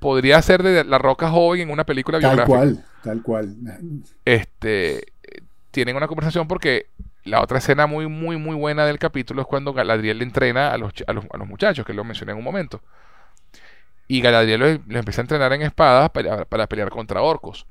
podría 0.00 0.42
ser 0.42 0.62
de 0.62 0.84
la 0.84 0.98
Roca 0.98 1.30
joven 1.30 1.62
en 1.62 1.70
una 1.70 1.86
película 1.86 2.20
tal 2.20 2.34
biográfica. 2.34 2.58
Tal 2.58 2.74
cual, 2.74 2.84
tal 3.02 3.22
cual. 3.22 3.54
Este, 4.24 5.12
tienen 5.70 5.96
una 5.96 6.08
conversación 6.08 6.48
porque 6.48 6.86
la 7.24 7.42
otra 7.42 7.58
escena 7.58 7.86
muy, 7.86 8.06
muy, 8.06 8.36
muy 8.36 8.56
buena 8.56 8.86
del 8.86 8.98
capítulo 8.98 9.42
es 9.42 9.48
cuando 9.48 9.72
Galadriel 9.72 10.18
le 10.18 10.24
entrena 10.24 10.72
a 10.72 10.78
los, 10.78 10.92
a 11.06 11.12
los, 11.12 11.24
a 11.32 11.36
los 11.36 11.48
muchachos, 11.48 11.84
que 11.86 11.92
lo 11.92 12.04
mencioné 12.04 12.32
en 12.32 12.38
un 12.38 12.44
momento. 12.44 12.80
Y 14.06 14.20
Galadriel 14.20 14.60
los, 14.60 14.70
empieza 14.88 15.20
a 15.20 15.24
entrenar 15.24 15.52
en 15.52 15.62
espadas 15.62 16.10
para, 16.10 16.44
para 16.46 16.66
pelear 16.66 16.90
contra 16.90 17.22
orcos. 17.22 17.66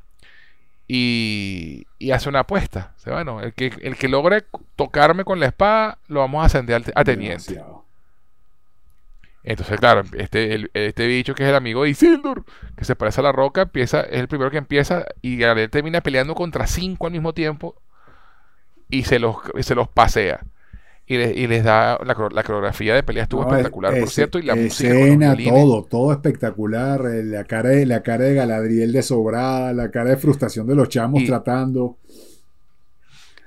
Y, 0.87 1.85
y, 1.99 2.11
hace 2.11 2.29
una 2.29 2.39
apuesta. 2.39 2.93
O 3.05 3.11
bueno, 3.11 3.41
el 3.41 3.53
que, 3.53 3.73
el 3.81 3.97
que 3.97 4.07
logre 4.07 4.45
tocarme 4.77 5.25
con 5.25 5.39
la 5.39 5.47
espada, 5.47 5.97
lo 6.07 6.21
vamos 6.21 6.43
a 6.43 6.45
ascender 6.45 6.81
a 6.95 7.03
teniente. 7.03 7.61
Entonces, 9.49 9.79
claro, 9.79 10.03
este, 10.17 10.69
este 10.73 11.07
bicho 11.07 11.33
que 11.33 11.43
es 11.43 11.49
el 11.49 11.55
amigo 11.55 11.83
de 11.83 11.91
Isildur, 11.91 12.43
que 12.75 12.83
se 12.83 12.97
parece 12.97 13.21
a 13.21 13.23
la 13.23 13.31
roca, 13.31 13.61
empieza, 13.61 14.01
es 14.01 14.19
el 14.19 14.27
primero 14.27 14.51
que 14.51 14.57
empieza 14.57 15.05
y 15.21 15.37
Galadriel 15.37 15.69
termina 15.69 16.01
peleando 16.01 16.35
contra 16.35 16.67
cinco 16.67 17.07
al 17.07 17.13
mismo 17.13 17.33
tiempo 17.33 17.73
y 18.89 19.03
se 19.03 19.19
los, 19.19 19.37
se 19.61 19.73
los 19.73 19.87
pasea. 19.87 20.41
Y, 21.05 21.47
les 21.47 21.63
da 21.63 21.97
la, 22.03 22.13
coreografía 22.43 22.93
de 22.93 23.03
pelea 23.03 23.23
estuvo 23.23 23.43
espectacular, 23.43 23.97
por 23.97 24.09
cierto, 24.09 24.37
y 24.37 24.41
la 24.41 24.55
escena, 24.55 25.33
todo, 25.37 25.85
todo 25.85 26.11
espectacular, 26.11 27.05
eh, 27.05 27.23
la 27.23 27.45
cara 27.45 27.69
de 27.69 27.85
la 27.85 28.03
cara 28.03 28.25
de 28.25 28.33
Galadriel 28.33 28.91
de 28.91 29.01
sobrada, 29.01 29.71
la 29.71 29.89
cara 29.91 30.09
de 30.09 30.17
frustración 30.17 30.67
de 30.67 30.75
los 30.75 30.89
chamos 30.89 31.23
tratando. 31.23 31.95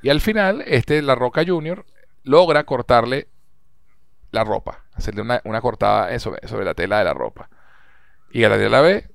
Y 0.03 0.09
al 0.09 0.23
final, 0.23 0.65
este 0.67 1.03
La 1.03 1.15
Roca 1.15 1.45
Junior 1.47 1.85
logra 2.25 2.65
cortarle 2.65 3.29
la 4.31 4.45
ropa, 4.45 4.85
hacerle 4.95 5.23
una, 5.23 5.61
cortada 5.61 6.19
sobre, 6.19 6.47
sobre 6.47 6.65
la 6.65 6.75
tela 6.75 6.99
de 6.99 7.05
la 7.05 7.15
ropa. 7.15 7.49
Y 8.33 8.43
Galadriel 8.43 8.71
la 8.71 8.81
ve, 8.81 9.11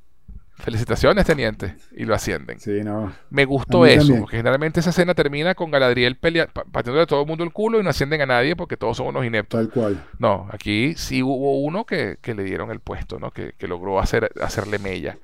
Felicitaciones, 0.57 1.25
teniente. 1.25 1.75
Y 1.91 2.05
lo 2.05 2.15
ascienden. 2.15 2.59
Sí, 2.59 2.81
no. 2.81 3.13
Me 3.29 3.43
gustó 3.43 3.85
eso, 3.85 4.15
porque 4.19 4.37
generalmente 4.37 4.79
esa 4.79 4.91
escena 4.91 5.13
termina 5.13 5.53
con 5.53 5.69
Galadriel 5.69 6.15
pelea, 6.15 6.47
partiendo 6.47 6.99
de 6.99 7.05
todo 7.05 7.21
el 7.21 7.27
mundo 7.27 7.43
el 7.43 7.51
culo 7.51 7.79
y 7.79 7.83
no 7.83 7.89
ascienden 7.89 8.21
a 8.21 8.25
nadie 8.25 8.55
porque 8.55 8.77
todos 8.77 8.95
somos 8.95 9.11
unos 9.11 9.25
ineptos. 9.25 9.59
Tal 9.59 9.69
cual. 9.69 10.03
No, 10.17 10.47
aquí 10.51 10.93
sí 10.95 11.21
hubo 11.21 11.59
uno 11.59 11.85
que, 11.85 12.17
le 12.23 12.43
dieron 12.43 12.71
el 12.71 12.79
puesto, 12.79 13.19
¿no? 13.19 13.31
Que, 13.31 13.53
logró 13.67 13.99
hacer, 13.99 14.31
hacerle 14.41 14.79
mella. 14.79 15.17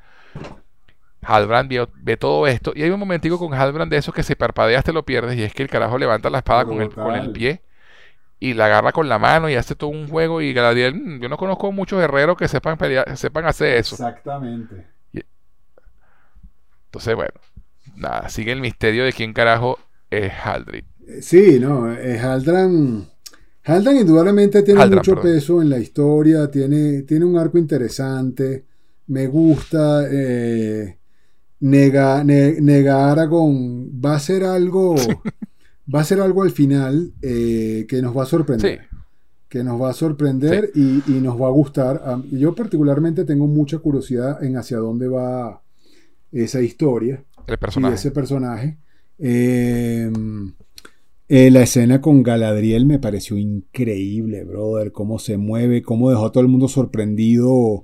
Halbrand 1.22 1.72
ve, 1.98 2.18
todo 2.18 2.48
esto 2.48 2.74
y 2.76 2.82
hay 2.82 2.90
un 2.90 3.00
momentico 3.00 3.38
con 3.38 3.54
Halbrand 3.54 3.92
de 3.92 3.98
esos 3.98 4.12
que 4.12 4.24
se 4.24 4.36
parpadeas 4.36 4.84
te 4.84 4.92
lo 4.92 5.06
pierdes 5.06 5.38
y 5.38 5.44
es 5.44 5.54
que 5.54 5.62
el 5.62 5.70
carajo 5.70 6.00
levanta 6.00 6.32
la 6.32 6.40
espada 6.40 6.66
con 6.66 6.82
el, 6.82 6.90
con 6.90 7.14
el 7.14 7.32
pie 7.32 7.62
y 8.42 8.56
la 8.56 8.66
agarra 8.66 8.92
con 8.92 9.08
la 9.08 9.20
mano 9.20 9.50
y 9.50 9.56
hace 9.56 9.76
todo 9.76 9.92
un 9.92 10.08
juego 10.08 10.42
y 10.42 10.52
Galadriel, 10.52 10.96
mm, 10.96 11.22
yo 11.22 11.30
no 11.30 11.38
conozco 11.38 11.72
muchos 11.72 12.00
guerreros 12.00 12.36
que 12.36 12.48
sepan 12.48 12.76
pelear, 12.76 13.16
sepan 13.16 13.46
hacer 13.46 13.78
eso. 13.78 13.96
Exactamente. 13.96 14.88
Entonces, 16.86 17.16
bueno, 17.16 17.40
nada, 17.96 18.28
sigue 18.28 18.52
el 18.52 18.60
misterio 18.60 19.06
de 19.06 19.14
quién 19.14 19.32
carajo 19.32 19.78
es 20.10 20.34
Haldred. 20.44 20.84
Eh, 21.08 21.22
sí, 21.22 21.60
no, 21.60 21.90
es 21.90 22.22
Haldran. 22.22 23.08
Haldran 23.64 23.98
indudablemente 23.98 24.64
tiene 24.64 24.86
mucho 24.88 25.22
peso 25.22 25.62
en 25.62 25.70
la 25.70 25.78
historia, 25.78 26.50
tiene, 26.50 27.04
tiene 27.04 27.24
un 27.24 27.38
arco 27.38 27.60
interesante, 27.60 28.66
me 29.08 29.28
gusta. 29.28 30.08
Eh, 30.12 30.98
nega, 31.60 32.24
nega, 32.24 33.12
Aragón 33.12 34.02
va 34.04 34.16
a 34.16 34.20
ser 34.20 34.44
algo, 34.44 34.96
va 35.94 36.02
a 36.02 36.04
ser 36.04 36.20
algo 36.20 36.44
al 36.44 36.52
final 36.52 37.14
eh, 37.22 37.86
que 37.88 38.02
nos 38.02 38.16
va 38.16 38.24
a 38.24 38.28
sorprender. 38.28 38.82
Que 39.50 39.64
nos 39.64 39.82
va 39.82 39.90
a 39.90 39.94
sorprender 39.94 40.72
y, 40.76 41.04
y, 41.08 41.20
nos 41.22 41.40
va 41.40 41.48
a 41.48 41.52
gustar. 41.52 42.02
Yo 42.32 42.56
particularmente 42.56 43.26
tengo 43.26 43.48
mucha 43.48 43.80
curiosidad 43.80 44.42
en 44.44 44.56
hacia 44.56 44.78
dónde 44.78 45.10
va, 45.10 45.62
esa 46.32 46.62
historia 46.62 47.24
El 47.48 47.58
personaje. 47.58 47.94
y 47.94 47.96
ese 47.96 48.12
personaje. 48.12 48.78
Em, 49.18 50.54
eh, 51.28 51.52
la 51.52 51.62
escena 51.62 52.02
con 52.02 52.24
Galadriel 52.24 52.86
me 52.86 53.00
pareció 53.00 53.38
increíble, 53.38 54.44
brother, 54.44 54.92
cómo 54.92 55.20
se 55.20 55.38
mueve, 55.38 55.82
cómo 55.82 56.10
dejó 56.10 56.26
a 56.26 56.32
todo 56.32 56.42
el 56.42 56.50
mundo 56.50 56.68
sorprendido 56.68 57.84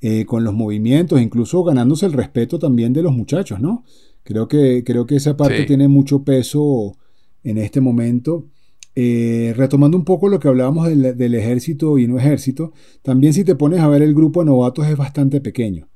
eh, 0.00 0.24
con 0.24 0.44
los 0.44 0.54
movimientos, 0.54 1.20
incluso 1.20 1.62
ganándose 1.64 2.06
el 2.06 2.12
respeto 2.12 2.58
también 2.58 2.92
de 2.92 3.02
los 3.02 3.12
muchachos, 3.12 3.60
¿no? 3.60 3.84
Creo 4.22 4.48
que, 4.48 4.82
creo 4.84 5.06
que 5.06 5.16
esa 5.16 5.36
parte 5.36 5.64
tiene 5.64 5.88
mucho 5.88 6.22
peso 6.22 6.96
en 7.44 7.58
este 7.58 7.80
momento. 7.80 8.46
Eh, 8.94 9.54
retomando 9.56 9.96
un 9.96 10.04
poco 10.04 10.28
lo 10.28 10.40
que 10.40 10.48
hablábamos 10.48 10.88
del, 10.88 11.16
del, 11.16 11.34
ejército 11.34 11.98
y 11.98 12.08
no 12.08 12.18
ejército, 12.18 12.72
también 13.02 13.32
si 13.32 13.44
te 13.44 13.54
pones 13.54 13.78
a 13.78 13.88
ver 13.88 14.02
el 14.02 14.12
grupo 14.12 14.40
de 14.40 14.46
novatos 14.46 14.88
es 14.88 14.96
bastante 14.96 15.40
pequeño. 15.40 15.88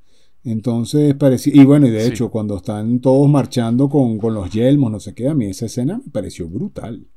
Entonces 0.45 1.15
parecía, 1.15 1.53
y 1.55 1.63
bueno, 1.63 1.87
y 1.87 1.91
de 1.91 2.05
hecho, 2.05 2.29
cuando 2.29 2.57
están 2.57 2.99
todos 2.99 3.29
marchando 3.29 3.87
con, 3.89 4.19
los 4.33 4.51
yelmos, 4.51 4.91
no 4.91 4.99
sé 4.99 5.13
qué, 5.13 5.29
a 5.29 5.33
mí 5.33 5.45
esa 5.45 5.67
escena 5.67 6.01
me 6.03 6.11
pareció 6.11 6.49
brutal. 6.49 7.07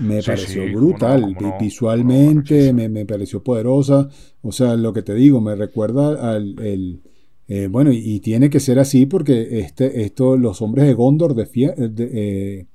Me 0.00 0.22
pareció 0.22 0.64
brutal. 0.72 1.36
Visualmente 1.60 2.72
me, 2.72 3.04
pareció 3.04 3.42
poderosa. 3.42 4.08
O 4.42 4.52
sea, 4.52 4.76
lo 4.76 4.92
que 4.92 5.02
te 5.02 5.14
digo, 5.14 5.40
me 5.40 5.54
recuerda 5.54 6.32
al. 6.32 6.58
El, 6.60 7.02
eh, 7.46 7.66
bueno, 7.66 7.90
y, 7.92 8.20
tiene 8.20 8.48
que 8.48 8.60
ser 8.60 8.78
así 8.78 9.06
porque 9.06 9.60
este, 9.60 10.02
esto, 10.02 10.36
los 10.36 10.62
hombres 10.62 10.86
de 10.86 10.94
Gondor 10.94 11.34
eh, 11.38 12.66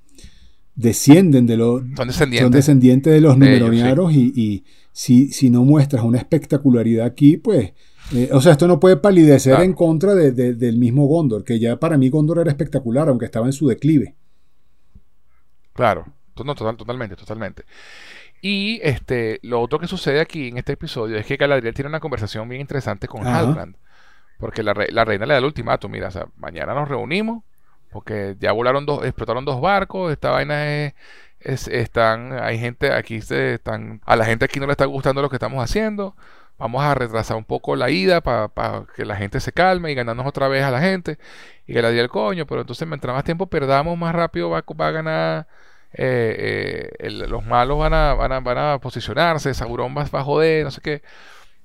descienden 0.75 1.45
de 1.45 1.57
los. 1.57 1.81
Son 1.95 2.07
descendientes. 2.51 3.13
de 3.13 3.21
los 3.21 3.37
numeronianos 3.37 4.13
y, 4.13 4.33
y 4.35 4.63
si, 4.91 5.31
si 5.31 5.49
no 5.49 5.63
muestras 5.63 6.03
una 6.03 6.17
espectacularidad 6.17 7.05
aquí, 7.05 7.37
pues 7.37 7.73
eh, 8.11 8.29
o 8.31 8.41
sea, 8.41 8.51
esto 8.53 8.67
no 8.67 8.79
puede 8.79 8.97
palidecer 8.97 9.59
en 9.61 9.73
contra 9.73 10.13
del 10.13 10.77
mismo 10.77 11.07
Gondor, 11.07 11.43
que 11.43 11.59
ya 11.59 11.77
para 11.77 11.97
mí 11.97 12.09
Gondor 12.09 12.39
era 12.39 12.51
espectacular, 12.51 13.07
aunque 13.07 13.25
estaba 13.25 13.45
en 13.45 13.53
su 13.53 13.67
declive. 13.67 14.15
Claro, 15.73 16.05
totalmente, 16.35 17.15
totalmente. 17.15 17.63
Y 18.41 18.79
este, 18.83 19.39
lo 19.41 19.61
otro 19.61 19.79
que 19.79 19.87
sucede 19.87 20.19
aquí 20.19 20.49
en 20.49 20.57
este 20.57 20.73
episodio 20.73 21.17
es 21.17 21.25
que 21.25 21.37
Galadriel 21.37 21.73
tiene 21.73 21.89
una 21.89 22.01
conversación 22.01 22.47
bien 22.49 22.61
interesante 22.61 23.07
con 23.07 23.25
Halbrand. 23.25 23.77
Porque 24.37 24.61
la, 24.61 24.73
reina 24.73 25.25
le 25.25 25.33
da 25.33 25.37
el 25.37 25.45
ultimátum, 25.45 25.91
mira, 25.91 26.09
mañana 26.35 26.73
nos 26.73 26.89
reunimos, 26.89 27.43
porque 27.93 28.35
ya 28.39 28.51
volaron 28.51 28.85
dos, 28.85 29.05
explotaron 29.05 29.45
dos 29.45 29.61
barcos, 29.61 30.11
esta 30.11 30.31
vaina 30.31 30.85
es, 30.85 30.93
están, 31.67 32.33
hay 32.41 32.59
gente 32.59 32.91
aquí, 32.91 33.21
se 33.21 33.55
están, 33.55 34.01
a 34.05 34.15
la 34.15 34.25
gente 34.25 34.45
aquí 34.45 34.59
no 34.59 34.65
le 34.65 34.73
está 34.73 34.85
gustando 34.85 35.21
lo 35.21 35.29
que 35.29 35.35
estamos 35.37 35.63
haciendo, 35.63 36.15
vamos 36.57 36.83
a 36.83 36.95
retrasar 36.95 37.37
un 37.37 37.45
poco 37.45 37.75
la 37.75 37.89
ida 37.89 38.21
para 38.21 38.85
que 38.95 39.05
la 39.05 39.15
gente 39.15 39.39
se 39.39 39.51
calme 39.51 39.91
y 39.91 39.95
ganarnos 39.95 40.25
otra 40.25 40.47
vez 40.47 40.63
a 40.63 40.71
la 40.71 40.81
gente 40.81 41.17
y 41.67 41.73
que 41.73 41.81
la 41.81 41.89
el 41.89 42.09
coño, 42.09 42.45
pero 42.45 42.61
entonces 42.61 42.87
mientras 42.87 43.13
más 43.15 43.23
tiempo 43.23 43.47
perdamos, 43.47 43.97
más 43.97 44.13
rápido 44.15 44.49
va, 44.49 44.59
a 44.59 44.91
ganar, 44.91 45.47
eh, 45.93 46.89
eh, 46.99 47.09
los 47.11 47.45
malos 47.45 47.79
van 47.79 47.93
a, 47.93 48.13
van 48.13 48.31
a, 48.31 48.39
van 48.39 48.57
a 48.57 48.79
posicionarse, 48.79 49.53
Sauron 49.53 49.95
va, 49.95 50.03
a 50.11 50.23
joder, 50.23 50.65
no 50.65 50.71
sé 50.71 50.81
qué. 50.81 51.01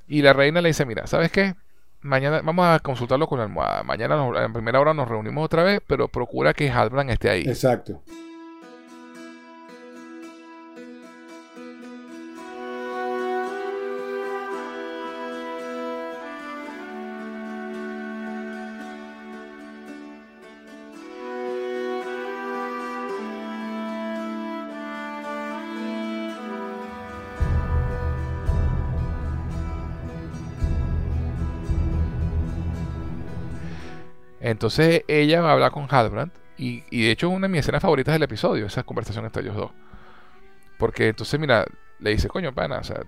Y 0.08 0.22
la 0.22 0.32
reina 0.32 0.60
le 0.62 0.68
dice, 0.70 0.86
mira, 0.86 1.06
¿sabes 1.06 1.30
qué? 1.32 1.54
Mañana 2.00 2.40
vamos 2.42 2.66
a 2.66 2.78
consultarlo 2.78 3.26
con 3.26 3.38
la 3.38 3.44
almohada. 3.44 3.82
Mañana 3.82 4.16
en 4.44 4.52
primera 4.52 4.80
hora 4.80 4.94
nos 4.94 5.08
reunimos 5.08 5.44
otra 5.44 5.64
vez, 5.64 5.80
pero 5.86 6.08
procura 6.08 6.54
que 6.54 6.70
Halbrand 6.70 7.10
esté 7.10 7.30
ahí. 7.30 7.42
Exacto. 7.42 8.02
Entonces 34.50 35.04
ella 35.08 35.42
va 35.42 35.50
a 35.50 35.52
hablar 35.52 35.72
con 35.72 35.86
Halbrand 35.90 36.32
y, 36.56 36.80
de 36.90 37.10
hecho 37.10 37.28
una 37.28 37.48
de 37.48 37.52
mis 37.52 37.60
escenas 37.60 37.82
favoritas 37.82 38.14
del 38.14 38.22
episodio, 38.22 38.64
esa 38.64 38.82
conversación 38.82 39.26
entre 39.26 39.42
ellos 39.42 39.54
dos. 39.54 39.72
Porque 40.78 41.08
entonces, 41.08 41.38
mira, 41.38 41.66
le 41.98 42.10
dice, 42.10 42.28
coño, 42.28 42.54
pana, 42.54 42.78
o 42.78 42.84
sea, 42.84 43.02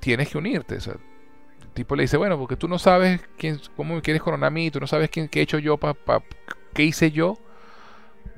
tienes 0.00 0.28
que 0.28 0.36
unirte. 0.36 0.76
O 0.76 0.80
sea, 0.80 0.94
el 0.94 1.68
tipo 1.74 1.94
le 1.94 2.02
dice, 2.02 2.16
bueno, 2.16 2.36
porque 2.38 2.56
tú 2.56 2.66
no 2.66 2.78
sabes 2.80 3.20
quién, 3.38 3.60
cómo 3.76 3.94
me 3.94 4.02
quieres 4.02 4.20
coronar 4.20 4.48
a 4.48 4.50
mí, 4.50 4.68
tú 4.72 4.80
no 4.80 4.88
sabes 4.88 5.10
quién, 5.10 5.28
qué 5.28 5.38
he 5.40 5.42
hecho 5.42 5.58
yo, 5.58 5.76
pa, 5.76 5.94
qué 6.74 6.82
hice 6.82 7.12
yo 7.12 7.38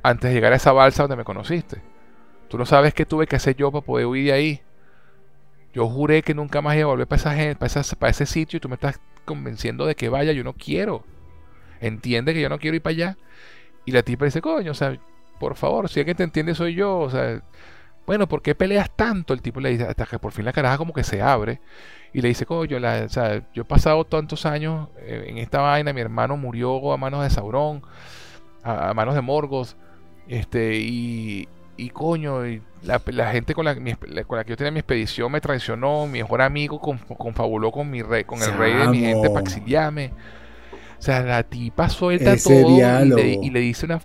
antes 0.03 0.29
de 0.29 0.35
llegar 0.35 0.53
a 0.53 0.57
esa 0.57 0.73
balsa 0.73 1.05
donde 1.05 1.17
me 1.17 1.25
conociste. 1.25 1.81
Tú 2.49 2.59
no 2.59 2.67
sabes 2.67 2.93
qué 2.93 3.07
tuve 3.07 3.27
que 3.27 3.37
hacer 3.37 3.57
yo 3.57 3.73
para 3.73 3.87
poder 3.87 4.05
huir 4.05 4.27
de 4.27 4.33
ahí. 4.33 4.63
Yo 5.73 5.89
juré 5.89 6.23
que 6.23 6.35
nunca 6.35 6.61
más 6.61 6.77
iba 6.77 6.85
a 6.85 6.89
volver 6.89 7.07
para, 7.07 7.19
esa 7.19 7.35
gente, 7.35 7.57
para, 7.57 7.83
para 7.99 8.11
ese 8.11 8.27
sitio 8.27 8.59
y 8.59 8.61
tú 8.61 8.69
me 8.69 8.75
estás 8.75 9.01
convenciendo 9.25 9.87
de 9.87 9.95
que 9.95 10.11
vaya. 10.11 10.33
Yo 10.33 10.45
no 10.45 10.53
quiero. 10.53 11.03
Entiende 11.83 12.33
que 12.33 12.41
yo 12.41 12.49
no 12.49 12.59
quiero 12.59 12.77
ir 12.77 12.83
para 12.83 12.93
allá. 12.93 13.19
Y 13.85 13.93
la 13.93 14.03
tipa 14.03 14.25
dice, 14.25 14.41
coño, 14.41 14.71
o 14.71 14.75
sea, 14.75 14.99
por 15.39 15.57
favor, 15.57 15.89
si 15.89 16.01
alguien 16.01 16.17
te 16.17 16.23
entiende 16.23 16.55
soy 16.55 16.75
yo. 16.75 16.99
O 16.99 17.11
sea, 17.11 17.43
bueno, 18.07 18.29
¿por 18.29 18.41
qué 18.43 18.55
peleas 18.55 18.91
tanto? 18.95 19.35
El 19.35 19.43
tipo 19.43 19.61
le 19.61 19.71
dice, 19.71 19.85
hasta 19.85 20.07
que 20.07 20.19
por 20.19 20.33
fin 20.33 20.45
la 20.45 20.53
caraja 20.53 20.79
como 20.79 20.93
que 20.93 21.05
se 21.05 21.21
abre. 21.21 21.61
Y 22.13 22.21
le 22.21 22.29
dice, 22.29 22.47
coño, 22.47 22.79
la, 22.79 23.05
o 23.05 23.09
sea, 23.09 23.43
yo 23.53 23.63
he 23.63 23.65
pasado 23.65 24.05
tantos 24.05 24.47
años 24.47 24.89
eh, 24.99 25.27
en 25.29 25.39
esta 25.39 25.61
vaina, 25.61 25.93
mi 25.93 26.01
hermano 26.01 26.37
murió 26.37 26.93
a 26.93 26.97
manos 26.97 27.23
de 27.23 27.31
Sauron, 27.31 27.83
a, 28.63 28.93
manos 28.95 29.15
de 29.15 29.23
Morgos, 29.23 29.77
este, 30.29 30.77
y, 30.77 31.49
y 31.77 31.91
coño, 31.91 32.47
y 32.47 32.63
la, 32.83 33.01
gente 33.31 33.55
con 33.55 33.65
la, 33.65 33.75
con 33.75 34.37
la 34.37 34.45
que 34.45 34.51
yo 34.51 34.57
tenía 34.57 34.71
mi 34.71 34.81
expedición 34.81 35.33
me 35.33 35.41
traicionó, 35.41 36.07
mi 36.07 36.19
mejor 36.19 36.43
amigo 36.43 36.81
confabuló 36.81 37.73
con 37.73 37.91
mi 37.91 38.03
rey, 38.03 38.25
con 38.25 38.43
el 38.43 38.53
rey 38.57 38.75
de 38.75 38.89
mi 38.89 39.01
gente 39.01 39.29
para 39.31 39.41
exiliarme. 39.41 40.13
O 41.03 41.05
sea, 41.05 41.21
la 41.25 41.43
tipa 41.43 41.89
suelta 41.89 42.37
todo 42.37 42.79
y 42.79 43.51
le, 43.51 43.59
dice 43.59 43.87
una... 43.87 44.01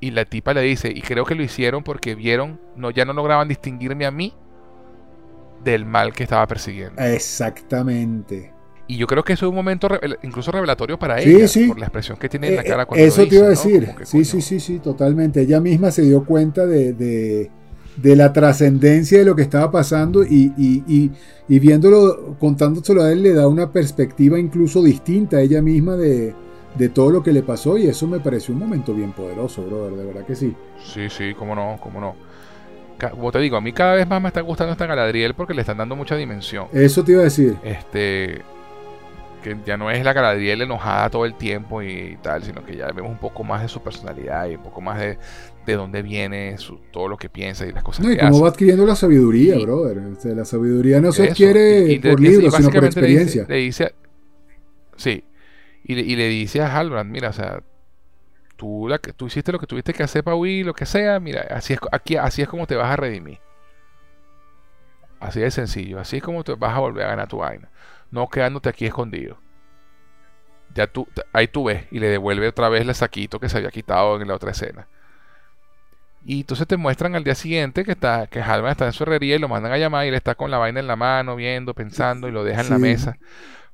Y, 0.00 0.12
la 0.12 0.24
tipa 0.24 0.54
le 0.54 0.62
dice, 0.62 0.88
y 0.88 1.02
creo 1.02 1.26
que 1.26 1.34
lo 1.34 1.42
hicieron 1.42 1.84
porque 1.84 2.14
vieron, 2.14 2.58
no, 2.74 2.90
ya 2.90 3.04
no 3.04 3.12
lograban 3.12 3.48
distinguirme 3.48 4.06
a 4.06 4.10
mí 4.10 4.32
del 5.62 5.84
mal 5.84 6.14
que 6.14 6.22
estaba 6.22 6.46
persiguiendo. 6.46 7.02
Exactamente. 7.02 8.50
Y 8.86 8.96
yo 8.96 9.06
creo 9.06 9.22
que 9.22 9.34
eso 9.34 9.44
es 9.44 9.50
un 9.50 9.56
momento 9.56 9.90
incluso 10.22 10.50
revelatorio 10.50 10.98
para 10.98 11.20
ella, 11.20 11.46
por 11.68 11.78
la 11.78 11.84
expresión 11.84 12.16
que 12.16 12.30
tiene 12.30 12.48
en 12.48 12.56
la 12.56 12.62
eh, 12.62 12.64
cara 12.64 12.86
cuando 12.86 13.04
Eso 13.04 13.28
te 13.28 13.34
iba 13.34 13.44
a 13.44 13.50
decir. 13.50 13.94
sí, 14.04 14.24
sí, 14.24 14.40
sí, 14.40 14.58
sí, 14.58 14.78
totalmente. 14.78 15.42
Ella 15.42 15.60
misma 15.60 15.90
se 15.90 16.00
dio 16.00 16.24
cuenta 16.24 16.64
de, 16.64 16.94
de, 16.94 17.50
la 18.02 18.32
trascendencia 18.32 19.18
de 19.18 19.24
lo 19.24 19.36
que 19.36 19.42
estaba 19.42 19.70
pasando 19.70 20.24
y, 20.24 20.52
y, 20.56 21.10
y, 21.48 21.58
viéndolo, 21.58 22.36
contándoselo 22.38 23.02
a 23.02 23.12
él, 23.12 23.22
le 23.22 23.34
da 23.34 23.48
una 23.48 23.70
perspectiva 23.70 24.38
incluso 24.38 24.82
distinta 24.82 25.38
a 25.38 25.40
ella 25.40 25.60
misma 25.60 25.96
de, 25.96 26.34
de 26.76 26.88
todo 26.88 27.10
lo 27.10 27.22
que 27.22 27.32
le 27.32 27.42
pasó 27.42 27.76
y 27.78 27.86
eso 27.86 28.06
me 28.06 28.20
pareció 28.20 28.54
un 28.54 28.60
momento 28.60 28.94
bien 28.94 29.12
poderoso, 29.12 29.62
brother, 29.64 29.96
de 29.96 30.04
verdad 30.04 30.24
que 30.24 30.34
sí. 30.34 30.54
Sí, 30.82 31.08
sí, 31.10 31.34
cómo 31.34 31.54
no, 31.54 31.78
cómo 31.82 32.00
no 32.00 32.30
como 33.08 33.32
te 33.32 33.38
digo, 33.38 33.56
a 33.56 33.60
mí 33.60 33.72
cada 33.72 33.94
vez 33.94 34.06
más 34.08 34.20
me 34.20 34.28
está 34.28 34.40
gustando 34.40 34.72
esta 34.72 34.86
Galadriel 34.86 35.34
porque 35.34 35.54
le 35.54 35.62
están 35.62 35.78
dando 35.78 35.96
mucha 35.96 36.16
dimensión. 36.16 36.68
Eso 36.72 37.02
te 37.04 37.12
iba 37.12 37.22
a 37.22 37.24
decir. 37.24 37.56
Este. 37.62 38.42
Que 39.42 39.56
ya 39.64 39.78
no 39.78 39.90
es 39.90 40.04
la 40.04 40.12
Galadriel 40.12 40.60
enojada 40.60 41.08
todo 41.08 41.24
el 41.24 41.34
tiempo 41.34 41.80
y 41.80 42.18
tal, 42.20 42.42
sino 42.42 42.62
que 42.62 42.76
ya 42.76 42.88
vemos 42.88 43.10
un 43.10 43.16
poco 43.16 43.42
más 43.42 43.62
de 43.62 43.68
su 43.68 43.80
personalidad 43.82 44.46
y 44.46 44.56
un 44.56 44.62
poco 44.62 44.82
más 44.82 44.98
de, 44.98 45.16
de 45.66 45.76
dónde 45.76 46.02
viene, 46.02 46.56
su, 46.58 46.80
todo 46.90 47.08
lo 47.08 47.16
que 47.16 47.28
piensa 47.28 47.66
y 47.66 47.72
las 47.72 47.82
cosas 47.82 48.04
no, 48.04 48.12
y 48.12 48.16
cómo 48.16 48.40
va 48.40 48.48
adquiriendo 48.48 48.86
la 48.86 48.96
sabiduría, 48.96 49.58
brother. 49.58 50.00
la 50.24 50.44
sabiduría 50.44 51.00
no 51.00 51.12
se 51.12 51.28
adquiere 51.28 52.00
por 52.00 52.20
libros, 52.20 52.54
sino 52.54 52.70
por 52.70 52.84
experiencia. 52.84 53.46
Le 53.48 53.56
dice, 53.56 53.94
sí, 54.96 55.24
y 55.84 55.94
le, 55.94 56.02
y 56.02 56.16
le 56.16 56.28
dice 56.28 56.62
a 56.62 56.74
Halbrand, 56.74 57.10
mira, 57.10 57.30
o 57.30 57.32
sea, 57.32 57.62
tú, 58.56 58.86
la, 58.88 58.98
tú 58.98 59.26
hiciste 59.26 59.52
lo 59.52 59.58
que 59.58 59.66
tuviste 59.66 59.92
que 59.92 60.02
hacer 60.02 60.24
para 60.24 60.36
huir, 60.36 60.66
lo 60.66 60.74
que 60.74 60.86
sea, 60.86 61.20
mira, 61.20 61.46
así 61.50 61.74
es, 61.74 61.80
aquí, 61.92 62.16
así 62.16 62.42
es 62.42 62.48
como 62.48 62.66
te 62.66 62.76
vas 62.76 62.90
a 62.90 62.96
redimir. 62.96 63.38
Así 65.18 65.40
de 65.40 65.50
sencillo, 65.50 66.00
así 66.00 66.16
es 66.16 66.22
como 66.22 66.42
te 66.44 66.54
vas 66.54 66.74
a 66.74 66.80
volver 66.80 67.04
a 67.04 67.10
ganar 67.10 67.28
tu 67.28 67.38
vaina. 67.38 67.70
No 68.10 68.28
quedándote 68.28 68.70
aquí 68.70 68.86
escondido. 68.86 69.38
Ya 70.74 70.86
tú, 70.86 71.06
ahí 71.32 71.46
tú 71.46 71.64
ves 71.64 71.84
y 71.90 71.98
le 71.98 72.08
devuelve 72.08 72.48
otra 72.48 72.68
vez 72.68 72.82
el 72.82 72.94
saquito 72.94 73.38
que 73.38 73.48
se 73.48 73.58
había 73.58 73.70
quitado 73.70 74.20
en 74.20 74.28
la 74.28 74.34
otra 74.34 74.52
escena. 74.52 74.88
Y 76.24 76.40
entonces 76.40 76.66
te 76.66 76.76
muestran 76.76 77.16
al 77.16 77.24
día 77.24 77.34
siguiente 77.34 77.84
que 77.84 77.92
está, 77.92 78.26
que 78.26 78.40
Halvan 78.40 78.72
está 78.72 78.86
en 78.86 78.92
su 78.92 79.04
herrería 79.04 79.36
y 79.36 79.38
lo 79.38 79.48
mandan 79.48 79.72
a 79.72 79.78
llamar 79.78 80.04
y 80.04 80.08
él 80.08 80.14
está 80.14 80.34
con 80.34 80.50
la 80.50 80.58
vaina 80.58 80.80
en 80.80 80.86
la 80.86 80.96
mano, 80.96 81.36
viendo, 81.36 81.74
pensando 81.74 82.28
y 82.28 82.32
lo 82.32 82.44
deja 82.44 82.60
en 82.60 82.70
la 82.70 82.78
mesa 82.78 83.16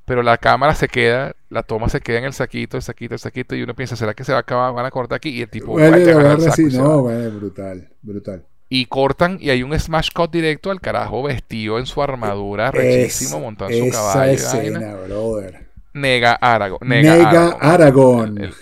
pero 0.06 0.22
la 0.22 0.38
cámara 0.38 0.74
se 0.74 0.88
queda, 0.88 1.34
la 1.50 1.64
toma 1.64 1.88
se 1.88 2.00
queda 2.00 2.18
en 2.18 2.24
el 2.24 2.32
saquito, 2.32 2.76
el 2.76 2.82
saquito, 2.82 3.14
el 3.14 3.18
saquito, 3.18 3.56
y 3.56 3.62
uno 3.62 3.74
piensa, 3.74 3.96
¿será 3.96 4.14
que 4.14 4.22
se 4.22 4.32
va 4.32 4.38
a 4.38 4.40
acabar? 4.42 4.72
Van 4.72 4.86
a 4.86 4.90
cortar 4.90 5.16
aquí, 5.16 5.30
y 5.30 5.42
el 5.42 5.48
tipo 5.48 5.72
bueno, 5.72 5.96
no, 5.96 7.02
bueno, 7.02 7.30
brutal, 7.32 7.88
brutal. 8.02 8.44
Y 8.68 8.86
cortan, 8.86 9.36
y 9.40 9.50
hay 9.50 9.64
un 9.64 9.78
smash 9.78 10.10
cut 10.14 10.30
directo 10.30 10.70
al 10.70 10.80
carajo 10.80 11.24
vestido 11.24 11.78
en 11.80 11.86
su 11.86 12.00
armadura, 12.00 12.70
rechísimo, 12.70 13.40
montando 13.40 13.76
su 13.76 13.90
caballo. 13.90 14.32
Escena, 14.32 14.94
brother. 14.94 15.66
Nega 15.92 16.34
Aragón. 16.34 16.78
Nega, 16.82 17.56
Aragón. 17.60 18.52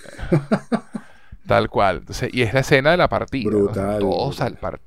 Tal 1.46 1.68
cual. 1.68 1.98
Entonces, 1.98 2.30
y 2.32 2.42
es 2.42 2.54
la 2.54 2.60
escena 2.60 2.90
de 2.92 2.96
la 2.96 3.08
partida. 3.08 3.50
Brutal. 3.50 3.98
Todos 3.98 4.40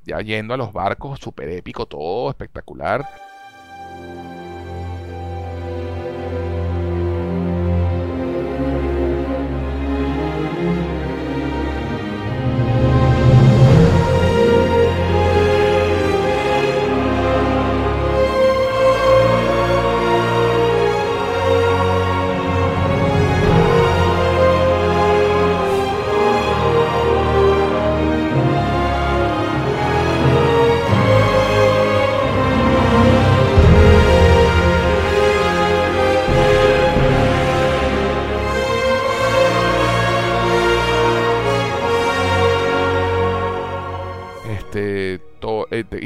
ya 0.06 0.22
yendo 0.22 0.54
a 0.54 0.58
los 0.58 0.74
barcos, 0.74 1.20
súper 1.20 1.50
épico, 1.50 1.86
todo 1.86 2.30
espectacular. 2.30 3.06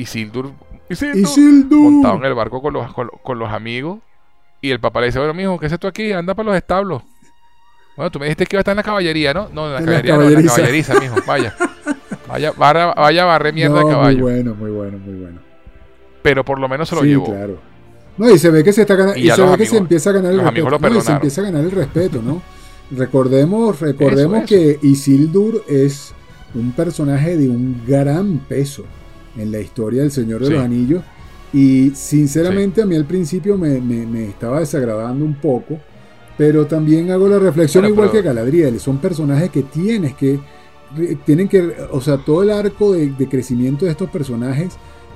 Isildur, 0.01 0.51
Isildur, 0.89 1.91
montado 1.91 2.17
en 2.17 2.25
el 2.25 2.33
barco 2.33 2.61
con 2.61 2.73
los, 2.73 2.93
con, 2.93 3.39
los 3.39 3.51
amigos. 3.51 3.99
Y 4.61 4.71
el 4.71 4.79
papá 4.79 4.99
le 5.01 5.07
dice, 5.07 5.19
bueno, 5.19 5.33
mijo, 5.33 5.59
¿qué 5.59 5.65
haces 5.65 5.79
tú 5.79 5.87
aquí? 5.87 6.11
Anda 6.11 6.35
para 6.35 6.49
los 6.49 6.55
establos. 6.55 7.01
Bueno, 7.95 8.11
tú 8.11 8.19
me 8.19 8.25
dijiste 8.25 8.45
que 8.45 8.55
iba 8.55 8.59
a 8.59 8.61
estar 8.61 8.73
en 8.73 8.77
la 8.77 8.83
caballería, 8.83 9.33
¿no? 9.33 9.49
No, 9.53 9.67
en 9.67 9.73
la 9.73 9.79
caballería, 9.79 10.15
no, 10.15 10.23
en 10.23 10.45
la 10.45 10.51
caballeriza, 10.51 10.99
mijo. 10.99 11.15
Vaya. 11.25 11.55
Vaya, 12.27 12.53
vaya, 12.53 12.93
vaya 12.93 13.23
a 13.23 13.25
barrer 13.25 13.53
mierda 13.53 13.79
de 13.79 13.89
caballo. 13.89 14.19
Muy 14.19 14.21
bueno, 14.21 14.55
muy 14.55 14.71
bueno, 14.71 14.97
muy 14.99 15.15
bueno. 15.15 15.39
Pero 16.21 16.45
por 16.45 16.59
lo 16.59 16.69
menos 16.69 16.87
se 16.87 16.95
lo 16.95 17.01
sí, 17.01 17.13
claro. 17.29 17.59
No, 18.15 18.29
y 18.29 18.39
se 18.39 18.49
ve 18.49 18.63
que 18.63 18.71
se 18.71 18.81
está 18.81 18.95
ganando, 18.95 19.19
y, 19.19 19.29
se 19.29 19.41
ve 19.41 19.57
que 19.57 19.65
se 19.65 19.75
empieza 19.75 20.11
a 20.11 20.13
ganar 20.13 20.31
el 20.31 20.39
respeto. 20.39 20.79
No, 20.79 20.97
y 20.97 21.01
se 21.01 21.11
empieza 21.11 21.41
a 21.41 21.43
ganar 21.43 21.61
el 21.61 21.71
respeto, 21.71 22.21
¿no? 22.21 22.41
Recordemos, 22.91 23.81
recordemos 23.81 24.45
que 24.45 24.79
Isildur 24.81 25.65
es 25.67 26.13
un 26.53 26.71
personaje 26.71 27.35
de 27.35 27.49
un 27.49 27.83
gran 27.85 28.37
peso 28.47 28.85
en 29.37 29.51
la 29.51 29.59
historia 29.59 30.01
del 30.01 30.11
Señor 30.11 30.43
de 30.43 30.51
los 30.51 30.63
Anillos. 30.63 31.03
Y 31.53 31.91
sinceramente 31.95 32.81
a 32.81 32.85
mí 32.85 32.95
al 32.95 33.05
principio 33.05 33.57
me, 33.57 34.23
estaba 34.25 34.59
desagradando 34.59 35.25
un 35.25 35.35
poco, 35.35 35.77
pero 36.37 36.65
también 36.65 37.11
hago 37.11 37.27
la 37.27 37.39
reflexión 37.39 37.85
igual 37.85 38.11
que 38.11 38.21
Galadriel, 38.21 38.79
son 38.79 38.99
personajes 38.99 39.49
que 39.49 39.63
tienes 39.63 40.15
que, 40.15 40.39
tienen 41.25 41.49
que, 41.49 41.73
o 41.91 41.99
sea, 41.99 42.17
todo 42.17 42.43
el 42.43 42.51
arco 42.51 42.93
de, 42.93 43.27
crecimiento 43.29 43.85
de 43.85 43.91
estos 43.91 44.09
personajes 44.09 44.73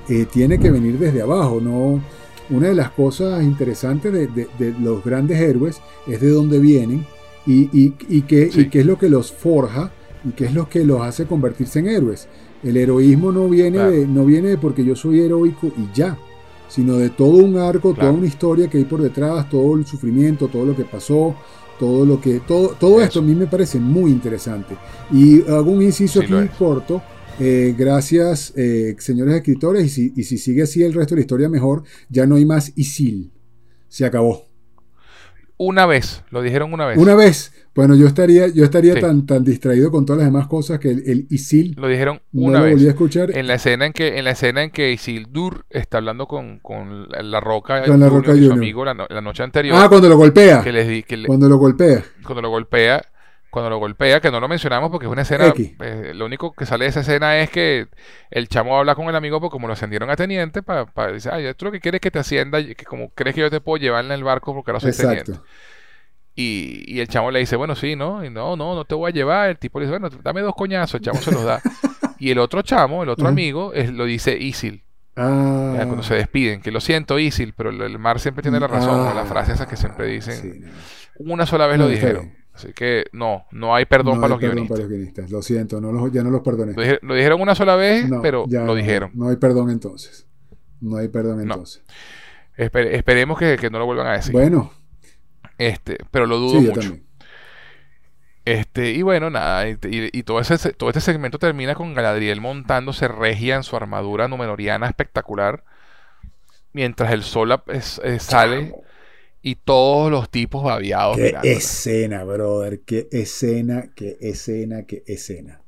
eh, 0.08 0.26
tiene 0.30 0.58
que 0.58 0.70
venir 0.70 0.98
desde 0.98 1.22
abajo, 1.22 1.60
¿no? 1.60 2.02
Una 2.48 2.68
de 2.68 2.74
las 2.74 2.90
cosas 2.90 3.42
interesantes 3.42 4.12
de, 4.12 4.74
los 4.80 5.02
grandes 5.02 5.40
héroes 5.40 5.80
es 6.06 6.20
de 6.20 6.28
dónde 6.28 6.58
vienen 6.60 7.06
y, 7.46 7.70
y, 7.72 8.22
qué, 8.22 8.50
y 8.54 8.68
qué 8.68 8.80
es 8.80 8.86
lo 8.86 8.98
que 8.98 9.08
los 9.08 9.32
forja 9.32 9.90
y 10.24 10.30
qué 10.32 10.46
es 10.46 10.54
lo 10.54 10.68
que 10.68 10.84
los 10.84 11.00
hace 11.00 11.26
convertirse 11.26 11.78
en 11.78 11.88
héroes. 11.88 12.28
El 12.62 12.76
heroísmo 12.76 13.32
no 13.32 13.48
viene, 13.48 13.78
de, 13.78 14.06
no 14.06 14.24
viene 14.24 14.50
de 14.50 14.58
porque 14.58 14.84
yo 14.84 14.96
soy 14.96 15.20
heroico 15.20 15.68
y 15.68 15.94
ya, 15.94 16.18
sino 16.68 16.96
de 16.96 17.10
todo 17.10 17.44
un 17.44 17.56
arco, 17.56 17.94
toda 17.94 18.10
una 18.10 18.26
historia 18.26 18.68
que 18.68 18.78
hay 18.78 18.84
por 18.84 19.00
detrás, 19.00 19.48
todo 19.48 19.76
el 19.76 19.86
sufrimiento, 19.86 20.48
todo 20.48 20.64
lo 20.64 20.76
que 20.76 20.84
pasó, 20.84 21.34
todo 21.78 22.04
lo 22.04 22.20
que 22.20 22.40
todo, 22.40 22.68
todo 22.78 23.00
esto 23.00 23.20
a 23.20 23.22
mí 23.22 23.34
me 23.34 23.46
parece 23.46 23.78
muy 23.78 24.10
interesante. 24.10 24.76
Y 25.12 25.42
hago 25.42 25.70
un 25.70 25.82
inciso 25.82 26.20
aquí 26.20 26.32
corto. 26.58 27.02
Eh, 27.38 27.74
gracias, 27.76 28.54
eh, 28.56 28.96
señores 28.98 29.34
escritores, 29.34 29.84
y 29.84 29.88
si, 29.90 30.12
y 30.16 30.24
si 30.24 30.38
sigue 30.38 30.62
así 30.62 30.82
el 30.82 30.94
resto 30.94 31.14
de 31.14 31.20
la 31.20 31.20
historia 31.20 31.48
mejor, 31.50 31.82
ya 32.08 32.26
no 32.26 32.36
hay 32.36 32.46
más 32.46 32.72
Isil. 32.76 33.30
Se 33.88 34.06
acabó. 34.06 34.46
Una 35.58 35.86
vez, 35.86 36.22
lo 36.30 36.42
dijeron 36.42 36.72
una 36.72 36.86
vez. 36.86 36.98
Una 36.98 37.14
vez. 37.14 37.52
Bueno, 37.74 37.94
yo 37.94 38.06
estaría, 38.06 38.48
yo 38.48 38.64
estaría 38.64 38.98
tan, 39.00 39.26
tan 39.26 39.44
distraído 39.44 39.90
con 39.90 40.04
todas 40.04 40.18
las 40.18 40.28
demás 40.28 40.46
cosas 40.48 40.78
que 40.78 40.90
el, 40.90 41.26
Isil. 41.30 41.74
Lo 41.78 41.88
dijeron 41.88 42.20
una 42.32 42.60
vez. 42.60 42.74
Volví 42.74 42.86
a 42.86 42.90
escuchar. 42.90 43.36
En 43.36 43.46
la 43.46 43.54
escena 43.54 43.86
en 43.86 43.92
que, 43.92 44.18
en 44.18 44.24
la 44.24 44.32
escena 44.32 44.62
en 44.62 44.70
que 44.70 44.92
Isildur 44.92 45.64
está 45.70 45.98
hablando 45.98 46.26
con, 46.26 46.58
con 46.58 47.08
la 47.08 47.40
roca, 47.40 47.84
con 47.84 48.00
la 48.00 48.08
roca 48.08 48.34
su 48.34 48.52
amigo 48.52 48.84
la, 48.84 48.94
noche 48.94 49.42
anterior. 49.42 49.76
Ah, 49.78 49.88
cuando 49.88 50.08
lo 50.08 50.16
golpea. 50.16 50.62
Que 50.62 50.72
les 50.72 50.88
di, 50.88 51.02
que 51.02 51.22
cuando 51.24 51.48
lo 51.48 51.56
golpea. 51.56 52.04
Cuando 52.22 52.42
lo 52.42 52.50
golpea 52.50 53.02
cuando 53.56 53.70
lo 53.70 53.78
golpea, 53.78 54.20
que 54.20 54.30
no 54.30 54.38
lo 54.38 54.48
mencionamos 54.48 54.90
porque 54.90 55.06
es 55.06 55.10
una 55.10 55.22
escena, 55.22 55.54
eh, 55.56 56.12
lo 56.14 56.26
único 56.26 56.52
que 56.52 56.66
sale 56.66 56.84
de 56.84 56.90
esa 56.90 57.00
escena 57.00 57.38
es 57.38 57.48
que 57.48 57.86
el 58.30 58.50
chamo 58.50 58.76
habla 58.76 58.94
con 58.94 59.08
el 59.08 59.16
amigo 59.16 59.40
porque 59.40 59.52
como 59.52 59.66
lo 59.66 59.72
ascendieron 59.72 60.10
a 60.10 60.16
teniente, 60.16 60.62
para, 60.62 60.84
para 60.84 61.12
decir, 61.12 61.32
ay, 61.32 61.54
tú 61.54 61.64
lo 61.64 61.72
que 61.72 61.80
quieres 61.80 62.00
es 62.00 62.02
que 62.02 62.10
te 62.10 62.18
ascienda, 62.18 62.62
que 62.62 62.84
como 62.84 63.08
crees 63.14 63.34
que 63.34 63.40
yo 63.40 63.50
te 63.50 63.62
puedo 63.62 63.78
llevar 63.78 64.04
en 64.04 64.12
el 64.12 64.22
barco 64.22 64.52
porque 64.52 64.72
ahora 64.72 64.80
soy 64.80 64.92
teniente. 64.92 65.40
Y, 66.34 66.84
y, 66.86 67.00
el 67.00 67.08
chamo 67.08 67.30
le 67.30 67.38
dice, 67.38 67.56
bueno, 67.56 67.74
sí, 67.74 67.96
¿no? 67.96 68.22
Y 68.22 68.28
no, 68.28 68.56
no, 68.56 68.74
no 68.74 68.84
te 68.84 68.94
voy 68.94 69.10
a 69.10 69.14
llevar. 69.14 69.48
El 69.48 69.56
tipo 69.56 69.80
le 69.80 69.86
dice, 69.86 69.98
bueno, 69.98 70.14
dame 70.22 70.42
dos 70.42 70.54
coñazos. 70.54 70.96
El 70.96 71.00
chamo 71.00 71.22
se 71.22 71.32
los 71.32 71.42
da. 71.42 71.62
y 72.18 72.30
el 72.30 72.38
otro 72.38 72.60
chamo, 72.60 73.04
el 73.04 73.08
otro 73.08 73.26
amigo, 73.26 73.72
lo 73.74 74.04
dice 74.04 74.36
Isil. 74.36 74.84
Ah. 75.16 75.72
Cuando 75.76 76.02
se 76.02 76.14
despiden, 76.14 76.60
que 76.60 76.70
lo 76.70 76.82
siento, 76.82 77.18
Isil, 77.18 77.54
pero 77.56 77.70
el 77.70 77.98
mar 77.98 78.20
siempre 78.20 78.42
tiene 78.42 78.60
la 78.60 78.66
razón. 78.66 79.16
La 79.16 79.24
frase 79.24 79.52
esa 79.52 79.66
que 79.66 79.78
siempre 79.78 80.08
dicen. 80.08 80.70
Una 81.18 81.46
sola 81.46 81.66
vez 81.66 81.78
lo 81.78 81.88
dijeron. 81.88 82.34
Así 82.56 82.72
que 82.72 83.04
no, 83.12 83.44
no 83.52 83.74
hay 83.74 83.84
perdón, 83.84 84.18
para, 84.18 84.28
los 84.28 84.40
guionistas. 84.40 85.30
Lo 85.30 85.42
siento, 85.42 85.78
no 85.78 86.08
ya 86.08 86.22
no 86.22 86.30
los 86.30 86.40
perdoné. 86.40 86.72
Lo, 87.02 87.14
dijeron 87.14 87.42
una 87.42 87.54
sola 87.54 87.76
vez, 87.76 88.06
pero 88.22 88.46
lo 88.48 88.74
dijeron. 88.74 89.10
No, 89.12 89.28
hay 89.28 89.36
perdón 89.36 89.68
entonces. 89.68 90.26
No 90.80 90.96
hay 90.96 91.08
perdón 91.08 91.42
entonces. 91.42 91.84
esperemos 92.56 93.38
que, 93.38 93.68
no 93.70 93.78
lo 93.78 93.84
vuelvan 93.84 94.06
a 94.06 94.12
decir. 94.12 94.32
Bueno, 94.32 94.72
este, 95.58 95.98
pero 96.10 96.24
lo 96.24 96.38
dudo 96.38 96.62
mucho. 96.62 96.96
Este, 98.46 98.92
y 98.92 99.02
bueno, 99.02 99.28
nada, 99.28 99.68
y, 99.68 100.22
todo, 100.22 100.40
ese, 100.40 100.72
todo 100.72 100.88
este 100.88 101.02
segmento 101.02 101.38
termina 101.38 101.74
con 101.74 101.92
Galadriel 101.92 102.40
montándose 102.40 103.06
regia 103.06 103.56
en 103.56 103.64
su 103.64 103.76
armadura 103.76 104.28
numenoriana 104.28 104.86
espectacular, 104.86 105.62
mientras 106.72 107.12
el 107.12 107.22
sol 107.22 107.60
sale 108.18 108.72
y 109.46 109.54
todos 109.54 110.10
los 110.10 110.28
tipos 110.28 110.64
babiados. 110.64 111.18
Qué 111.18 111.38
escena, 111.44 112.24
brother, 112.24 112.80
qué 112.80 113.06
escena, 113.12 113.92
qué 113.94 114.16
escena, 114.20 114.86
qué 114.86 115.04
escena. 115.06 115.60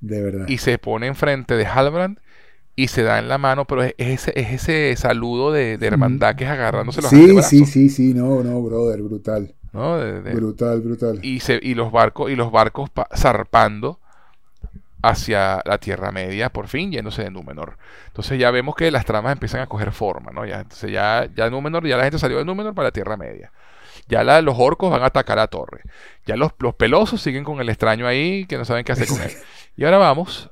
De 0.00 0.20
verdad. 0.20 0.48
Y 0.48 0.58
se 0.58 0.78
pone 0.78 1.06
enfrente 1.06 1.54
de 1.54 1.64
Halbrand 1.64 2.18
y 2.74 2.88
se 2.88 3.04
da 3.04 3.20
en 3.20 3.28
la 3.28 3.38
mano, 3.38 3.66
pero 3.66 3.84
es 3.84 3.94
ese, 3.98 4.32
es 4.34 4.50
ese 4.50 4.96
saludo 4.96 5.52
de, 5.52 5.74
hermandad 5.80 6.34
que 6.34 6.42
es 6.42 6.50
agarrándose 6.50 7.02
los 7.02 7.10
Sí, 7.10 7.40
sí, 7.42 7.66
sí, 7.66 7.88
sí, 7.88 8.14
no, 8.14 8.42
no, 8.42 8.60
brother, 8.62 9.00
brutal. 9.00 9.54
brutal, 9.72 10.80
brutal. 10.80 11.20
Y, 11.22 11.38
se, 11.38 11.60
y 11.62 11.74
los 11.74 11.92
barcos, 11.92 12.32
y 12.32 12.34
los 12.34 12.50
barcos 12.50 12.90
zarpando 13.16 13.99
hacia 15.02 15.62
la 15.64 15.78
Tierra 15.78 16.12
Media, 16.12 16.50
por 16.50 16.68
fin 16.68 16.92
yéndose 16.92 17.22
de 17.22 17.30
Númenor. 17.30 17.76
Entonces 18.08 18.38
ya 18.38 18.50
vemos 18.50 18.74
que 18.74 18.90
las 18.90 19.04
tramas 19.04 19.32
empiezan 19.32 19.60
a 19.60 19.66
coger 19.66 19.92
forma, 19.92 20.30
¿no? 20.32 20.44
Ya, 20.44 20.60
entonces 20.60 20.90
ya, 20.90 21.28
ya 21.34 21.50
Númenor, 21.50 21.86
ya 21.86 21.96
la 21.96 22.04
gente 22.04 22.18
salió 22.18 22.38
de 22.38 22.44
Númenor 22.44 22.74
para 22.74 22.88
la 22.88 22.92
Tierra 22.92 23.16
Media. 23.16 23.52
Ya 24.08 24.24
la, 24.24 24.42
los 24.42 24.56
orcos 24.58 24.90
van 24.90 25.02
a 25.02 25.06
atacar 25.06 25.38
a 25.38 25.46
torre. 25.46 25.82
Ya 26.26 26.36
los, 26.36 26.52
los 26.58 26.74
pelosos 26.74 27.22
siguen 27.22 27.44
con 27.44 27.60
el 27.60 27.68
extraño 27.68 28.06
ahí 28.06 28.44
que 28.46 28.58
no 28.58 28.64
saben 28.64 28.84
qué 28.84 28.92
hacer 28.92 29.08
con 29.08 29.20
él. 29.20 29.30
Y 29.76 29.84
ahora 29.84 29.98
vamos 29.98 30.50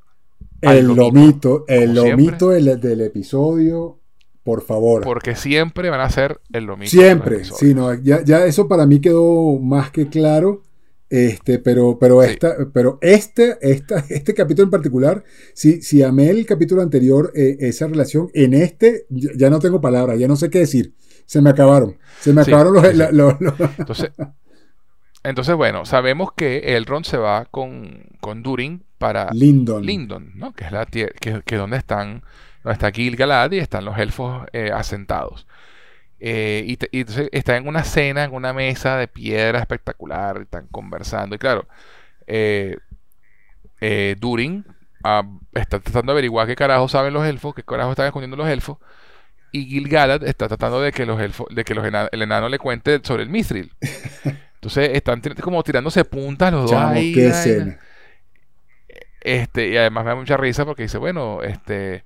el 0.61 0.87
lomito, 0.87 1.65
el 1.69 1.95
lomito 1.95 2.51
del, 2.51 3.01
episodio, 3.01 3.99
por 4.43 4.63
favor. 4.63 5.03
Porque 5.03 5.37
siempre 5.37 5.91
van 5.91 6.01
a 6.01 6.11
ser 6.11 6.41
el 6.53 6.65
lomito. 6.65 6.91
Siempre, 6.91 7.45
sí, 7.45 7.75
no, 7.75 7.95
ya, 7.95 8.25
ya, 8.25 8.45
eso 8.45 8.67
para 8.67 8.87
mí 8.87 9.01
quedó 9.01 9.59
más 9.59 9.91
que 9.91 10.09
claro. 10.09 10.63
Este, 11.11 11.59
pero, 11.59 11.99
pero 11.99 12.23
esta, 12.23 12.55
pero 12.73 12.99
este, 13.01 13.57
esta, 13.63 14.05
este 14.11 14.35
capítulo 14.35 14.65
en 14.65 14.71
particular, 14.71 15.25
si, 15.55 15.81
si 15.81 16.03
amé 16.03 16.29
el 16.31 16.45
capítulo 16.45 16.83
anterior, 16.83 17.33
eh, 17.35 17.57
esa 17.61 17.87
relación, 17.87 18.31
en 18.35 18.55
este 18.55 19.07
ya, 19.09 19.49
no 19.49 19.59
tengo 19.59 19.81
palabras, 19.81 20.19
ya 20.19 20.29
no 20.29 20.37
sé 20.37 20.51
qué 20.51 20.61
decir. 20.61 20.95
Se 21.25 21.43
me 21.43 21.51
acabaron. 21.51 21.99
Se 22.21 22.33
me 22.33 22.41
acabaron 22.41 22.75
los, 22.75 23.35
Entonces, 23.79 24.11
entonces, 25.25 25.55
bueno, 25.57 25.85
sabemos 25.85 26.33
que 26.33 26.77
Elrond 26.77 27.05
se 27.05 27.19
va 27.19 27.45
con, 27.45 28.07
con 28.21 28.43
Durin 28.43 28.83
para 28.99 29.31
Lindon, 29.33 29.85
Lindon 29.85 30.33
¿no? 30.37 30.53
que 30.53 30.65
es 30.65 30.73
la 30.73 30.87
que, 30.87 31.11
que 31.45 31.57
donde 31.57 31.77
están 31.77 32.23
donde 32.63 32.73
está 32.75 32.91
Gil-galad 32.91 33.53
y 33.53 33.59
están 33.59 33.85
los 33.85 33.99
elfos 33.99 34.47
eh, 34.53 34.71
asentados. 34.73 35.47
Eh, 36.21 36.65
y, 36.67 36.99
entonces 36.99 37.29
está 37.33 37.57
en 37.57 37.69
una 37.69 37.85
cena, 37.85 38.25
en 38.25 38.35
una 38.35 38.53
mesa 38.53 38.97
de 38.97 39.09
piedra 39.09 39.61
espectacular, 39.61 40.43
están 40.43 40.67
conversando. 40.69 41.37
Y 41.37 41.39
claro, 41.39 41.67
eh, 42.27 42.77
Durin 44.19 44.65
ah, 45.05 45.23
está 45.55 45.79
tratando 45.81 46.13
de 46.13 46.15
averiguar 46.15 46.47
qué 46.47 46.57
carajo 46.57 46.89
saben 46.89 47.15
los 47.15 47.25
elfos, 47.25 47.55
qué 47.55 47.63
carajo 47.63 47.91
están 47.91 48.07
escondiendo 48.07 48.37
los 48.37 48.49
elfos. 48.49 48.79
Y 49.51 49.65
Gil-galad 49.65 50.25
está 50.25 50.49
tratando 50.49 50.81
de 50.81 50.93
que 50.93 51.07
los 51.07 51.21
elfos, 51.21 51.47
de 51.51 51.65
que 51.65 51.75
los 51.75 51.85
el 51.87 52.23
enano 52.23 52.49
le 52.49 52.59
cuente 52.59 53.01
sobre 53.03 53.23
el 53.23 53.31
Mithril. 53.31 53.73
Entonces 54.55 54.91
están 54.93 55.23
como 55.41 55.63
tirándose 55.63 56.05
puntas 56.05 56.53
los 56.53 56.71
dos 56.71 56.81
ahí. 56.81 57.15
Este, 59.21 59.69
y 59.69 59.77
además 59.77 60.05
me 60.05 60.11
da 60.11 60.17
mucha 60.17 60.37
risa 60.37 60.65
porque 60.65 60.83
dice, 60.83 60.99
bueno, 60.99 61.43
este, 61.43 62.05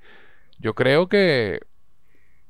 yo 0.58 0.74
creo 0.74 1.08
que 1.08 1.60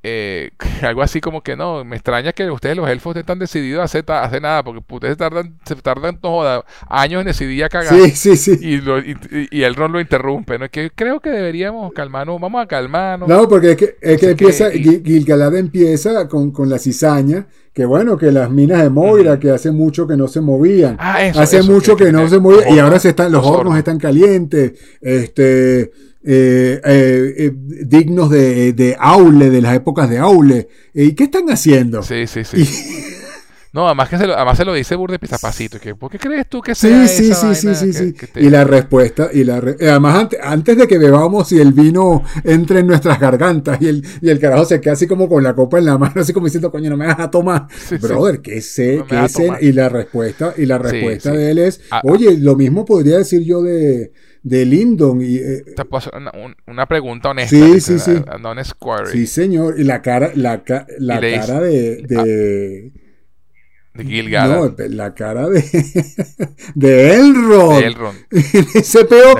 eh, 0.04 0.50
algo 0.82 1.02
así 1.02 1.20
como 1.20 1.42
que 1.42 1.56
no, 1.56 1.84
me 1.84 1.96
extraña 1.96 2.32
que 2.32 2.50
ustedes 2.50 2.76
los 2.76 2.88
elfos 2.88 3.12
estén 3.12 3.26
tan 3.26 3.38
decididos 3.38 3.82
a 3.82 3.84
hacer, 3.84 4.04
hacer 4.08 4.42
nada, 4.42 4.64
porque 4.64 4.82
ustedes 4.88 5.16
tardan, 5.16 5.56
se 5.64 5.76
tardan 5.76 6.18
años 6.88 7.20
en 7.20 7.26
decidir 7.26 7.64
a 7.64 7.68
cagar. 7.68 7.94
Sí, 7.94 8.10
sí, 8.10 8.36
sí. 8.36 8.58
Y, 8.60 9.56
y, 9.56 9.62
el 9.62 9.74
ron 9.74 9.92
lo 9.92 10.00
interrumpe, 10.00 10.58
¿no? 10.58 10.68
Que 10.68 10.90
creo 10.94 11.20
que 11.20 11.30
deberíamos 11.30 11.92
calmarnos, 11.92 12.40
vamos 12.40 12.62
a 12.62 12.66
calmarnos. 12.66 13.28
No, 13.28 13.48
porque 13.48 13.72
es 13.72 13.76
que, 13.76 13.96
es 14.00 14.20
que 14.20 14.30
empieza, 14.30 14.70
Gilgalad 14.70 15.54
empieza 15.56 16.26
con, 16.28 16.50
con 16.50 16.68
la 16.68 16.78
cizaña, 16.78 17.46
que 17.72 17.84
bueno, 17.84 18.18
que 18.18 18.32
las 18.32 18.50
minas 18.50 18.82
de 18.82 18.90
Moira, 18.90 19.38
que 19.38 19.50
hace 19.50 19.70
mucho 19.70 20.06
que 20.08 20.16
no 20.16 20.26
se 20.26 20.40
movían. 20.40 20.96
Ah, 20.98 21.18
hace 21.36 21.62
mucho 21.62 21.96
que, 21.96 22.10
no 22.10 22.28
se 22.28 22.40
movían, 22.40 22.74
y 22.74 22.78
ahora 22.80 22.98
se 22.98 23.10
están, 23.10 23.30
los 23.30 23.46
hornos 23.46 23.78
están 23.78 23.98
calientes, 23.98 24.72
este 25.00 25.92
eh, 26.24 26.80
eh, 26.84 27.34
eh, 27.36 27.52
dignos 27.54 28.30
de, 28.30 28.72
de, 28.72 28.96
Aule, 28.98 29.50
de 29.50 29.60
las 29.60 29.74
épocas 29.74 30.08
de 30.08 30.18
Aule. 30.18 30.68
¿Y 30.94 31.12
qué 31.12 31.24
están 31.24 31.50
haciendo? 31.50 32.02
Sí, 32.02 32.26
sí, 32.26 32.44
sí. 32.44 32.64
No, 33.72 33.86
además 33.86 34.10
que 34.10 34.18
se 34.18 34.26
lo, 34.26 34.34
además 34.34 34.58
se 34.58 34.66
lo 34.66 34.74
dice 34.74 34.94
Burde 34.96 35.18
Pisapacito. 35.18 35.80
Que, 35.80 35.94
¿Por 35.94 36.10
qué 36.10 36.18
crees 36.18 36.46
tú 36.46 36.60
que 36.60 36.74
sea 36.74 37.08
sí, 37.08 37.32
sí, 37.32 37.54
sí, 37.54 37.74
sí, 37.74 37.92
sí, 37.92 38.14
Y 38.36 38.50
la 38.50 38.64
respuesta, 38.64 39.30
y 39.32 39.44
la 39.44 39.56
además 39.56 40.14
antes, 40.14 40.40
antes, 40.42 40.76
de 40.76 40.86
que 40.86 40.98
bebamos 40.98 41.50
y 41.52 41.58
el 41.58 41.72
vino 41.72 42.22
entre 42.44 42.80
en 42.80 42.86
nuestras 42.86 43.18
gargantas 43.18 43.80
y 43.80 43.88
el, 43.88 44.04
y 44.20 44.28
el 44.28 44.38
carajo 44.38 44.66
se 44.66 44.78
queda 44.78 44.92
así 44.92 45.06
como 45.06 45.26
con 45.26 45.42
la 45.42 45.54
copa 45.54 45.78
en 45.78 45.86
la 45.86 45.96
mano, 45.96 46.20
así 46.20 46.34
como 46.34 46.46
diciendo, 46.46 46.70
coño, 46.70 46.90
no 46.90 46.98
me 46.98 47.06
vas 47.06 47.18
a 47.18 47.30
tomar. 47.30 47.66
Brother, 47.98 48.42
¿qué 48.42 48.60
sé? 48.60 49.04
¿Qué 49.08 49.26
sé? 49.30 49.50
Y 49.62 49.72
la 49.72 49.88
respuesta, 49.88 50.52
y 50.54 50.66
la 50.66 50.76
respuesta 50.76 51.32
de 51.32 51.50
él 51.50 51.58
es, 51.58 51.80
ah, 51.90 52.02
oye, 52.04 52.36
lo 52.36 52.56
mismo 52.56 52.84
podría 52.84 53.16
decir 53.16 53.42
yo 53.42 53.62
de 53.62 54.12
de 54.42 54.64
Lindon. 54.64 55.22
Y, 55.22 55.36
eh, 55.36 55.64
Te 55.76 55.84
puedo 55.84 55.98
hacer 55.98 56.12
una, 56.66 56.86
pregunta 56.86 57.30
honesta. 57.30 57.56
Sí, 57.56 57.80
sí, 57.80 57.98
sí. 57.98 58.12
Sí, 59.12 59.26
señor. 59.26 59.78
Y 59.78 59.84
la 59.84 60.02
cara, 60.02 60.32
la, 60.34 60.62
la 60.98 61.20
cara 61.20 61.60
de, 61.60 62.02
de, 62.02 62.16
ah, 62.18 62.24
de. 62.24 62.92
No, 63.94 64.74
la 64.88 65.14
cara 65.14 65.50
de, 65.50 65.62
de 66.74 67.14
Elrond. 67.14 67.78
De 67.78 67.86
Elrond. 67.86 68.18
Ese 68.74 69.04
peo. 69.04 69.34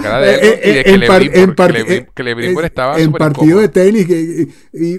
En 2.99 3.13
partido 3.13 3.61
de 3.61 3.69
tenis, 3.69 4.07
que, 4.07 4.49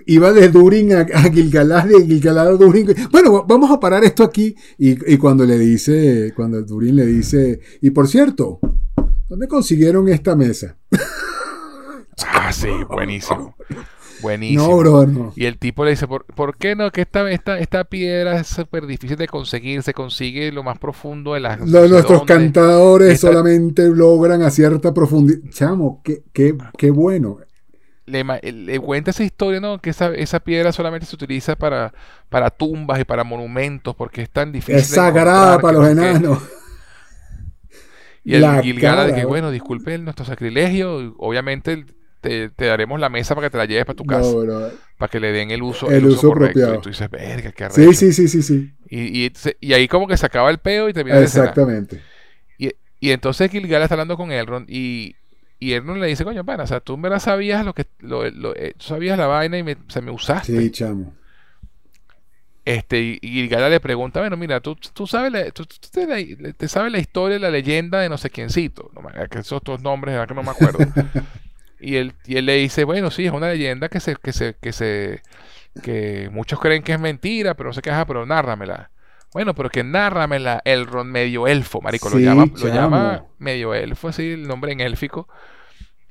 iba 0.07 0.33
de 0.33 0.49
Durin 0.49 0.93
a, 0.93 1.01
a 1.01 1.31
Gilgalad, 1.31 1.85
de 1.85 2.03
Gilgalad 2.05 2.47
a 2.47 2.51
Durin. 2.51 2.95
Bueno, 3.11 3.45
vamos 3.47 3.69
a 3.69 3.79
parar 3.79 4.03
esto 4.03 4.23
aquí. 4.23 4.55
Y, 4.79 5.13
y 5.13 5.17
cuando 5.17 5.45
le 5.45 5.59
dice, 5.59 6.33
cuando 6.35 6.63
Durin 6.63 6.95
le 6.95 7.05
dice, 7.05 7.59
y 7.79 7.91
por 7.91 8.07
cierto, 8.07 8.59
¿Dónde 9.29 9.47
consiguieron 9.47 10.09
esta 10.09 10.35
mesa? 10.35 10.77
ah, 12.27 12.51
sí, 12.51 12.69
buenísimo. 12.89 13.55
Buenísimo. 14.21 14.67
No, 14.67 14.77
bro, 14.77 15.05
no. 15.05 15.33
Y 15.35 15.45
el 15.45 15.57
tipo 15.57 15.83
le 15.83 15.91
dice, 15.91 16.07
¿por, 16.07 16.57
qué 16.57 16.75
no? 16.75 16.91
Que 16.91 17.01
esta, 17.01 17.29
esta, 17.29 17.59
esta 17.59 17.83
piedra 17.83 18.39
es 18.39 18.47
súper 18.47 18.85
difícil 18.85 19.17
de 19.17 19.27
conseguir, 19.27 19.83
se 19.83 19.93
consigue 19.93 20.51
lo 20.51 20.63
más 20.63 20.79
profundo 20.79 21.33
de 21.33 21.41
las... 21.41 21.59
nuestros 21.59 22.23
cantadores 22.23 23.19
solamente 23.19 23.87
logran 23.89 24.41
a 24.41 24.49
cierta 24.49 24.93
profundidad. 24.93 25.39
Chamo, 25.49 26.01
qué, 26.03 26.23
qué, 26.31 26.55
qué 26.77 26.89
bueno. 26.89 27.39
Le, 28.05 28.23
le, 28.51 28.79
cuenta 28.79 29.11
esa 29.11 29.23
historia, 29.23 29.59
¿no? 29.59 29.79
Que 29.79 29.89
esa, 29.89 30.13
esa 30.13 30.39
piedra 30.39 30.71
solamente 30.71 31.05
se 31.05 31.15
utiliza 31.15 31.55
para, 31.55 31.93
para 32.29 32.49
tumbas 32.49 32.99
y 32.99 33.05
para 33.05 33.23
monumentos 33.23 33.95
porque 33.95 34.21
es 34.21 34.29
tan 34.29 34.51
difícil. 34.51 34.75
Es 34.75 34.87
sagrada 34.87 35.59
para 35.59 35.79
los 35.79 35.87
enanos. 35.89 36.39
Y 38.23 38.35
el 38.35 38.61
Gilgala 38.61 39.05
de 39.05 39.13
que, 39.13 39.25
bueno, 39.25 39.51
disculpe 39.51 39.97
nuestro 39.97 40.25
sacrilegio, 40.25 41.15
obviamente 41.17 41.85
te, 42.21 42.49
daremos 42.57 42.99
la 42.99 43.09
mesa 43.09 43.35
para 43.35 43.47
que 43.47 43.51
te 43.51 43.57
la 43.57 43.65
lleves 43.65 43.85
para 43.85 43.97
tu 43.97 44.05
casa. 44.05 44.33
para 44.97 45.09
que 45.09 45.19
le 45.19 45.31
den 45.31 45.51
el 45.51 45.61
uso, 45.61 45.89
el, 45.91 46.05
uso, 46.05 46.29
correcto. 46.29 46.75
Y 46.75 46.81
tú 46.81 46.89
dices, 46.89 47.09
verga, 47.09 47.51
qué 47.51 47.69
Sí, 47.69 47.93
sí, 47.93 48.13
sí, 48.13 48.27
sí, 48.27 48.41
sí. 48.41 48.73
Y, 48.89 49.31
y, 49.59 49.73
ahí 49.73 49.87
como 49.87 50.07
que 50.07 50.15
se 50.15 50.25
acaba 50.25 50.49
el 50.49 50.59
peo 50.59 50.87
y 50.87 50.93
termina 50.93 51.19
Exactamente. 51.19 52.01
Y, 52.57 52.71
y 52.99 53.11
entonces 53.11 53.51
Gilgala 53.51 53.85
está 53.85 53.95
hablando 53.95 54.15
con 54.15 54.31
Elrond 54.31 54.69
y, 54.69 55.15
y 55.59 55.73
Elrond 55.73 55.99
le 55.99 56.07
dice, 56.07 56.23
coño, 56.23 56.45
pana, 56.45 56.63
o 56.63 56.67
sea, 56.67 56.79
tú 56.79 56.97
me 56.97 57.09
la 57.09 57.19
sabías 57.19 57.65
lo 57.65 57.73
que, 57.73 57.87
lo, 57.99 58.29
lo, 58.29 58.55
eh, 58.55 58.73
tú 58.77 58.85
sabías 58.85 59.17
la 59.17 59.27
vaina 59.27 59.57
y 59.57 59.63
me, 59.63 59.77
se 59.89 60.01
me 60.01 60.11
usaste. 60.11 60.57
Sí, 60.57 60.71
chamo. 60.71 61.13
Este, 62.65 62.99
y 62.99 63.19
Gilgala 63.21 63.67
le 63.67 63.79
pregunta, 63.81 64.21
bueno, 64.21 64.37
mira, 64.37 64.61
tú, 64.61 64.75
tú 64.75 65.05
sabes, 65.05 65.31
la, 65.31 65.51
tú, 65.51 65.65
te, 65.65 66.67
sabes 66.67 66.91
la 66.91 66.99
historia, 66.99 67.37
la 67.37 67.49
leyenda 67.49 67.99
de 67.99 68.07
no 68.07 68.17
sé 68.17 68.29
quiéncito, 68.29 68.89
no, 68.93 69.01
que 69.29 69.39
esos 69.39 69.61
dos 69.63 69.81
nombres, 69.81 70.27
que 70.27 70.33
no 70.33 70.43
me 70.43 70.51
acuerdo. 70.51 70.79
y, 71.81 71.97
él, 71.97 72.13
y 72.25 72.37
él 72.37 72.45
le 72.45 72.55
dice, 72.55 72.85
bueno, 72.85 73.11
sí, 73.11 73.25
es 73.25 73.33
una 73.33 73.49
leyenda 73.49 73.89
que 73.89 73.99
se, 73.99 74.15
que 74.15 74.31
se, 74.31 74.55
que 74.61 74.71
se, 74.71 75.21
que 75.81 76.29
muchos 76.31 76.59
creen 76.59 76.83
que 76.83 76.93
es 76.93 76.99
mentira, 76.99 77.55
pero 77.55 77.69
no 77.69 77.73
sé 77.73 77.81
qué, 77.81 77.91
pero 78.07 78.25
nárramela. 78.25 78.91
Bueno, 79.33 79.55
pero 79.55 79.69
que 79.69 79.83
nárramela 79.83 80.61
Elrond 80.63 81.11
medio 81.11 81.47
elfo, 81.47 81.81
marico, 81.81 82.09
lo, 82.09 82.19
llama, 82.19 82.45
lo 82.45 82.67
llama 82.67 83.25
medio 83.39 83.73
elfo, 83.73 84.07
así 84.07 84.31
el 84.31 84.47
nombre 84.47 84.71
en 84.71 84.79
élfico. 84.79 85.27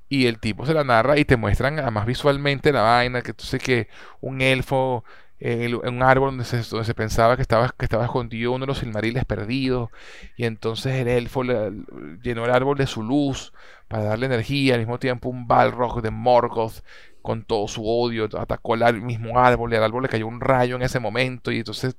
Y 0.09 0.27
el 0.27 0.39
tipo 0.39 0.66
se 0.66 0.74
la 0.74 0.85
narra 0.85 1.19
y 1.19 1.24
te 1.24 1.39
muestran 1.39 1.79
además 1.79 2.05
visualmente 2.05 2.73
la 2.73 2.83
vaina, 2.83 3.23
que 3.23 3.31
entonces 3.31 3.62
que 3.62 3.89
un 4.20 4.43
elfo 4.43 5.05
en 5.44 5.74
un 5.74 6.02
árbol 6.05 6.31
donde 6.31 6.44
se, 6.44 6.59
donde 6.62 6.85
se 6.85 6.94
pensaba 6.94 7.35
que 7.35 7.43
estaba, 7.43 7.74
que 7.77 7.85
estaba 7.85 8.05
escondido 8.05 8.52
uno 8.52 8.64
de 8.64 8.69
los 8.69 8.78
silmariles 8.78 9.24
perdidos, 9.24 9.90
y 10.36 10.44
entonces 10.44 10.94
el 10.94 11.09
elfo 11.09 11.43
llenó 11.43 12.44
el 12.44 12.51
árbol 12.52 12.78
de 12.78 12.86
su 12.86 13.02
luz 13.02 13.52
para 13.89 14.05
darle 14.05 14.27
energía, 14.27 14.74
al 14.74 14.81
mismo 14.81 14.98
tiempo 14.98 15.28
un 15.28 15.48
Balrog 15.48 16.01
de 16.01 16.10
Morgoth 16.10 16.82
con 17.23 17.44
todo 17.44 17.69
su 17.69 17.86
odio 17.86 18.28
atacó 18.36 18.74
al 18.74 19.01
mismo 19.01 19.39
árbol 19.39 19.73
y 19.73 19.77
al 19.77 19.85
árbol 19.85 20.02
le 20.02 20.09
cayó 20.09 20.27
un 20.27 20.40
rayo 20.40 20.74
en 20.77 20.82
ese 20.82 20.98
momento 20.98 21.52
y 21.52 21.59
entonces 21.59 21.97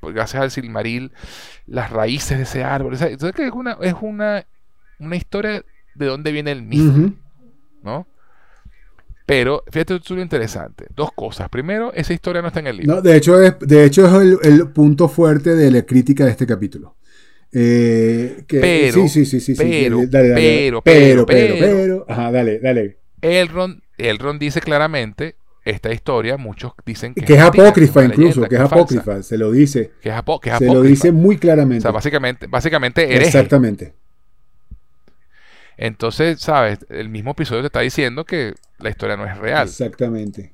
gracias 0.00 0.40
al 0.40 0.50
silmaril 0.52 1.12
las 1.66 1.90
raíces 1.90 2.38
de 2.38 2.44
ese 2.44 2.62
árbol 2.62 2.94
entonces 2.94 3.40
es 3.40 3.52
una 3.52 3.76
es 3.80 3.94
una, 4.00 4.46
una 5.00 5.16
historia 5.16 5.64
de 5.94 6.06
dónde 6.06 6.30
viene 6.30 6.52
el 6.52 6.62
mismo 6.62 7.12
¿no? 7.82 8.06
Pero 9.32 9.64
fíjate 9.70 9.98
tú 10.00 10.14
lo 10.14 10.20
interesante. 10.20 10.84
Dos 10.94 11.10
cosas. 11.12 11.48
Primero, 11.48 11.90
esa 11.94 12.12
historia 12.12 12.42
no 12.42 12.48
está 12.48 12.60
en 12.60 12.66
el 12.66 12.76
libro. 12.76 12.96
No, 12.96 13.00
de 13.00 13.16
hecho 13.16 13.40
es, 13.40 13.58
de 13.60 13.86
hecho 13.86 14.04
es 14.04 14.38
el, 14.42 14.68
punto 14.72 15.08
fuerte 15.08 15.56
de 15.56 15.70
la 15.70 15.86
crítica 15.86 16.26
de 16.26 16.32
este 16.32 16.46
capítulo. 16.46 16.96
Eh, 17.50 18.44
pero, 18.46 19.08
sí, 19.08 19.24
sí, 19.24 19.40
sí, 19.40 19.54
pero, 19.56 20.02
pero, 20.10 20.82
pero, 20.82 21.26
pero, 21.26 21.56
pero, 21.58 22.06
ajá, 22.06 22.30
dale, 22.30 22.58
dale. 22.58 22.98
Elrond, 23.22 23.80
Elrond 23.96 24.38
dice 24.38 24.60
claramente 24.60 25.36
esta 25.64 25.94
historia, 25.94 26.36
muchos 26.36 26.72
dicen 26.84 27.14
que, 27.14 27.22
que 27.22 27.34
es, 27.34 27.40
apócrifa 27.40 28.04
incluso, 28.04 28.42
que 28.42 28.56
es 28.56 28.60
apócrifa, 28.60 29.22
se 29.22 29.38
lo 29.38 29.50
dice. 29.50 29.92
Que 30.02 30.10
es, 30.10 30.14
apócrifa. 30.14 30.58
Se 30.58 30.66
lo 30.66 30.82
dice 30.82 31.10
muy 31.10 31.38
claramente. 31.38 31.78
O 31.78 31.82
sea, 31.82 31.90
básicamente, 31.90 32.48
básicamente 32.48 33.04
hereje. 33.04 33.28
Exactamente. 33.28 33.94
Entonces, 35.76 36.40
¿sabes? 36.40 36.80
El 36.88 37.08
mismo 37.08 37.32
episodio 37.32 37.62
te 37.62 37.66
está 37.66 37.80
diciendo 37.80 38.24
que 38.24 38.54
la 38.78 38.90
historia 38.90 39.16
no 39.16 39.24
es 39.24 39.36
real. 39.38 39.68
Exactamente. 39.68 40.52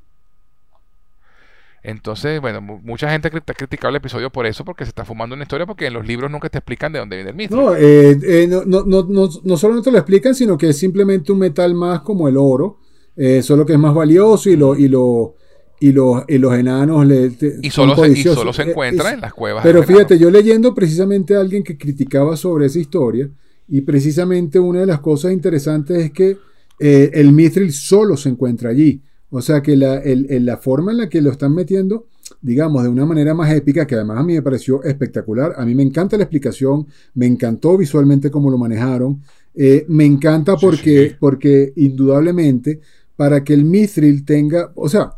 Entonces, 1.83 2.41
bueno, 2.41 2.61
mucha 2.61 3.11
gente 3.11 3.29
ha 3.29 3.31
criticado 3.31 3.91
el 3.91 3.97
episodio 3.97 4.31
por 4.31 4.47
eso, 4.47 4.65
porque 4.65 4.85
se 4.85 4.91
está 4.91 5.05
fumando 5.05 5.35
una 5.35 5.45
historia, 5.45 5.65
porque 5.65 5.87
en 5.87 5.95
los 5.95 6.07
libros 6.07 6.31
nunca 6.31 6.49
te 6.49 6.59
explican 6.59 6.93
de 6.93 6.99
dónde 6.99 7.17
viene 7.17 7.31
el 7.31 7.37
mito. 7.37 7.77
Eh, 7.77 8.19
eh, 8.23 8.47
no, 8.49 8.65
no, 8.65 8.85
no, 8.85 9.07
no, 9.09 9.29
no, 9.43 9.57
solo 9.57 9.75
no 9.75 9.83
te 9.83 9.91
lo 9.91 9.99
explican, 9.99 10.35
sino 10.35 10.59
que 10.59 10.71
es 10.71 10.79
simplemente 10.79 11.31
un 11.33 11.39
metal 11.39 11.75
más 11.75 12.01
como 12.01 12.29
el 12.29 12.37
oro, 12.37 12.81
eh, 13.17 13.43
solo 13.43 13.65
que 13.65 13.75
es 13.75 13.79
más 13.79 13.95
valioso 13.95 14.51
y 14.51 14.57
lo, 14.57 14.77
y 14.77 14.89
lo, 14.89 15.37
y 15.81 15.93
los, 15.93 16.25
y 16.27 16.39
los 16.39 16.53
enanos 16.55 17.07
le, 17.07 17.33
y, 17.63 17.71
solo 17.71 17.95
se, 17.97 18.09
y 18.11 18.17
solo 18.23 18.53
se 18.53 18.63
encuentra 18.63 19.13
en 19.13 19.21
las 19.21 19.33
cuevas. 19.33 19.63
Pero 19.63 19.83
fíjate, 19.83 20.19
yo 20.19 20.31
leyendo 20.31 20.75
precisamente 20.75 21.37
a 21.37 21.41
alguien 21.41 21.63
que 21.63 21.79
criticaba 21.79 22.37
sobre 22.37 22.67
esa 22.67 22.81
historia, 22.81 23.31
y 23.69 23.83
precisamente 23.83 24.59
una 24.59 24.81
de 24.81 24.87
las 24.87 25.01
cosas 25.01 25.33
interesantes 25.33 25.99
es 25.99 26.11
que 26.11 26.39
eh, 26.81 27.11
el 27.13 27.33
mithril 27.33 27.73
solo 27.73 28.17
se 28.17 28.31
encuentra 28.31 28.71
allí. 28.71 29.03
O 29.31 29.43
sea 29.43 29.63
que 29.63 29.77
la, 29.77 30.01
la, 30.05 30.57
forma 30.57 30.91
en 30.91 30.99
la 30.99 31.09
que 31.11 31.21
lo 31.21 31.31
están 31.31 31.55
metiendo, 31.55 32.07
digamos, 32.41 32.83
de 32.83 32.89
una 32.89 33.05
manera 33.05 33.35
más 33.35 33.53
épica, 33.53 33.87
que 33.87 33.95
además 33.95 34.19
a 34.19 34.23
mí 34.23 34.33
me 34.33 34.43
pareció 34.43 34.83
espectacular. 34.83 35.53
A 35.59 35.67
mí 35.67 35.75
me 35.75 35.83
encanta 35.83 36.17
la 36.17 36.23
explicación, 36.23 36.87
me 37.15 37.27
encantó 37.27 37.77
visualmente 37.77 38.31
cómo 38.31 38.51
lo 38.51 38.57
manejaron. 38.57 39.23
Eh, 39.55 39.85
me 39.89 40.07
encanta 40.07 40.57
porque, 40.57 41.15
porque 41.21 41.75
indudablemente 41.77 42.81
para 43.17 43.45
que 43.45 43.53
el 43.53 43.65
mithril 43.65 44.25
tenga, 44.25 44.73
o 44.77 44.89
sea, 44.89 45.13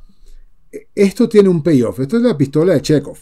esto 0.94 1.28
tiene 1.28 1.48
un 1.48 1.62
payoff. 1.62 2.00
Esto 2.00 2.16
es 2.16 2.22
la 2.22 2.36
pistola 2.36 2.74
de 2.74 2.82
Chekhov. 2.82 3.18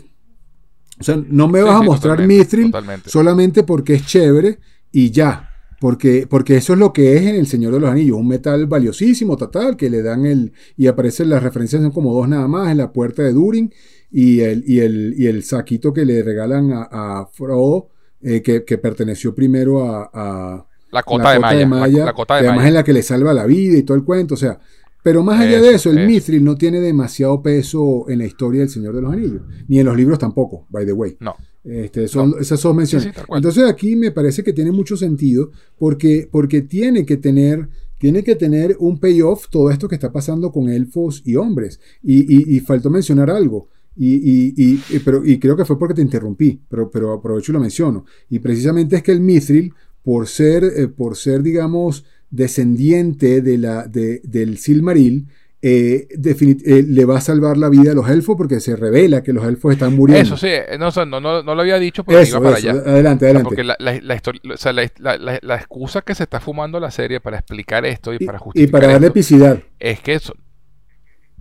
O 1.01 1.05
sea, 1.05 1.23
no 1.29 1.49
me 1.49 1.63
vas 1.63 1.81
a 1.81 1.83
mostrar 1.83 2.27
mithril 2.27 2.73
solamente 3.05 3.63
porque 3.63 3.95
es 3.95 4.07
chévere 4.07 4.59
y 4.93 5.11
ya. 5.11 5.45
Porque, 5.81 6.27
porque 6.29 6.57
eso 6.57 6.73
es 6.73 6.79
lo 6.81 6.93
que 6.93 7.17
es 7.17 7.23
en 7.23 7.37
El 7.37 7.47
Señor 7.47 7.73
de 7.73 7.79
los 7.79 7.89
Anillos, 7.89 8.17
un 8.17 8.27
metal 8.27 8.67
valiosísimo, 8.67 9.37
total, 9.37 9.77
que 9.77 9.89
le 9.89 10.03
dan 10.03 10.27
el. 10.27 10.53
Y 10.77 10.89
aparecen 10.89 11.31
las 11.31 11.43
referencias, 11.43 11.81
son 11.81 11.93
como 11.93 12.13
dos 12.13 12.29
nada 12.29 12.49
más, 12.49 12.73
en 12.73 12.79
la 12.79 12.93
puerta 12.93 13.23
de 13.23 13.33
Durin 13.33 13.73
y 14.11 14.41
el, 14.41 14.65
y 14.67 14.81
el, 14.81 15.15
y 15.17 15.27
el 15.27 15.45
saquito 15.45 15.93
que 15.93 16.05
le 16.05 16.23
regalan 16.23 16.73
a, 16.73 16.89
a 16.91 17.27
Frodo, 17.27 17.91
eh, 18.21 18.43
que, 18.43 18.65
que, 18.65 18.79
perteneció 18.79 19.35
primero 19.35 19.85
a. 19.85 20.11
a 20.13 20.67
la 20.91 21.03
cota, 21.03 21.33
de, 21.33 21.67
Maya, 21.67 22.07
la, 22.07 22.13
cota 22.13 22.41
de 22.41 22.49
además 22.49 22.67
en 22.67 22.75
la 22.75 22.83
que 22.83 22.95
le 22.95 23.03
salva 23.03 23.35
la 23.35 23.47
vida 23.47 23.79
y 23.79 23.83
todo 23.83 23.97
el 23.97 24.05
cuento. 24.05 24.35
O 24.35 24.39
sea, 24.39 24.59
pero 25.03 25.23
más 25.23 25.41
allá 25.41 25.61
de 25.61 25.75
eso, 25.75 25.91
el 25.91 26.07
Mithril 26.07 26.43
no 26.43 26.57
tiene 26.57 26.81
demasiado 26.81 27.43
peso 27.43 28.07
en 28.09 28.19
la 28.19 28.25
historia 28.25 28.61
del 28.61 28.71
Señor 28.71 28.95
de 28.95 29.03
los 29.03 29.13
Anillos, 29.13 29.43
ni 29.69 29.79
en 29.79 29.87
los 29.87 29.97
libros 29.97 30.19
tampoco, 30.19 30.67
by 30.71 30.85
the 30.85 30.93
way. 30.93 31.17
No. 31.21 31.37
Este, 31.65 32.09
son, 32.09 32.35
Esas 32.41 32.61
son 32.61 32.77
menciones. 32.77 33.13
Entonces 33.29 33.65
aquí 33.65 33.97
me 33.97 34.11
parece 34.11 34.43
que 34.43 34.53
tiene 34.53 34.73
mucho 34.73 34.97
sentido 34.97 35.51
porque, 35.79 36.29
porque 36.31 36.63
tiene, 36.63 37.05
que 37.05 37.17
tener, 37.17 37.69
tiene 37.99 38.23
que 38.23 38.37
tener 38.37 38.77
un 38.79 38.99
payoff 38.99 39.49
todo 39.51 39.71
esto 39.71 39.89
que 39.89 39.97
está 39.97 40.13
pasando 40.13 40.51
con 40.53 40.69
elfos 40.69 41.23
y 41.25 41.37
hombres. 41.37 41.81
Y, 42.03 42.57
y, 42.57 42.61
faltó 42.61 42.91
mencionar 42.91 43.31
algo. 43.31 43.69
Y, 43.97 44.55
y, 44.57 44.99
pero, 45.05 45.25
y 45.25 45.39
creo 45.41 45.57
que 45.57 45.65
fue 45.65 45.79
porque 45.79 45.95
te 45.95 46.03
interrumpí, 46.03 46.61
pero, 46.69 46.89
pero 46.89 47.13
aprovecho 47.13 47.51
y 47.51 47.55
lo 47.55 47.61
menciono. 47.61 48.05
Y 48.31 48.39
precisamente 48.39 48.97
es 48.97 49.03
que 49.03 49.11
el 49.11 49.21
Mithril, 49.21 49.75
por 50.05 50.29
ser, 50.29 50.63
eh, 50.65 50.87
por 50.87 51.17
ser 51.17 51.43
digamos, 51.43 52.05
descendiente 52.31 53.43
de 53.43 53.59
la, 53.59 53.89
de, 53.89 54.21
del 54.23 54.59
Silmaril, 54.59 55.27
eh, 55.61 56.07
eh, 56.11 56.85
le 56.87 57.05
va 57.05 57.19
a 57.19 57.21
salvar 57.21 57.57
la 57.57 57.69
vida 57.69 57.91
a 57.91 57.95
los 57.95 58.09
elfos 58.09 58.37
porque 58.37 58.61
se 58.61 58.77
revela 58.77 59.25
que 59.25 59.33
los 59.33 59.45
elfos 59.45 59.73
están 59.73 59.97
muriendo. 59.97 60.23
Eso 60.23 60.37
sí, 60.37 60.47
eh, 60.49 60.77
no, 60.79 60.91
no, 61.07 61.21
no, 61.21 61.43
no 61.43 61.55
lo 61.55 61.61
había 61.61 61.79
dicho, 61.81 62.05
pero 62.05 62.23
iba 62.23 62.41
para 62.41 62.57
allá. 62.57 62.71
Adelante, 62.71 63.25
adelante. 63.25 63.49
porque 63.49 63.65
la, 63.65 63.77
la, 63.79 65.39
la, 65.43 65.55
excusa 65.57 66.03
que 66.03 66.15
se 66.15 66.23
está 66.23 66.39
fumando 66.39 66.79
la 66.79 66.93
serie 66.93 67.21
para 67.21 67.39
explicar 67.39 67.85
esto 67.87 68.13
y, 68.13 68.25
para 68.25 68.39
justificar. 68.39 68.69
Y 68.69 68.71
para 68.71 68.93
darle 68.93 69.09
epicidad. 69.09 69.61
Es 69.81 70.01
que, 70.01 70.15
eso, 70.15 70.35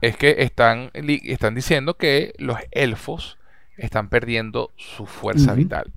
es 0.02 0.18
que 0.18 0.38
están, 0.40 0.90
están 0.94 1.54
diciendo 1.54 1.96
que 1.96 2.34
los 2.40 2.58
elfos 2.72 3.38
están 3.78 4.10
perdiendo 4.10 4.72
su 4.78 5.06
fuerza 5.06 5.54
vital. 5.54 5.94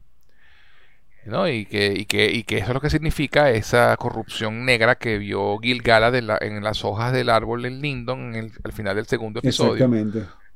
¿No? 1.24 1.48
Y, 1.48 1.66
que, 1.66 1.92
y, 1.94 2.06
que, 2.06 2.30
y 2.30 2.44
que 2.44 2.58
eso 2.58 2.68
es 2.68 2.74
lo 2.74 2.80
que 2.80 2.90
significa 2.90 3.50
esa 3.50 3.96
corrupción 3.96 4.64
negra 4.64 4.96
que 4.96 5.18
vio 5.18 5.58
Gilgala 5.58 6.10
de 6.10 6.18
en 6.40 6.62
las 6.62 6.84
hojas 6.84 7.12
del 7.12 7.28
árbol 7.28 7.66
en 7.66 7.80
Lindon 7.80 8.34
en 8.34 8.52
al 8.64 8.72
final 8.72 8.96
del 8.96 9.06
segundo 9.06 9.40
episodio 9.40 9.90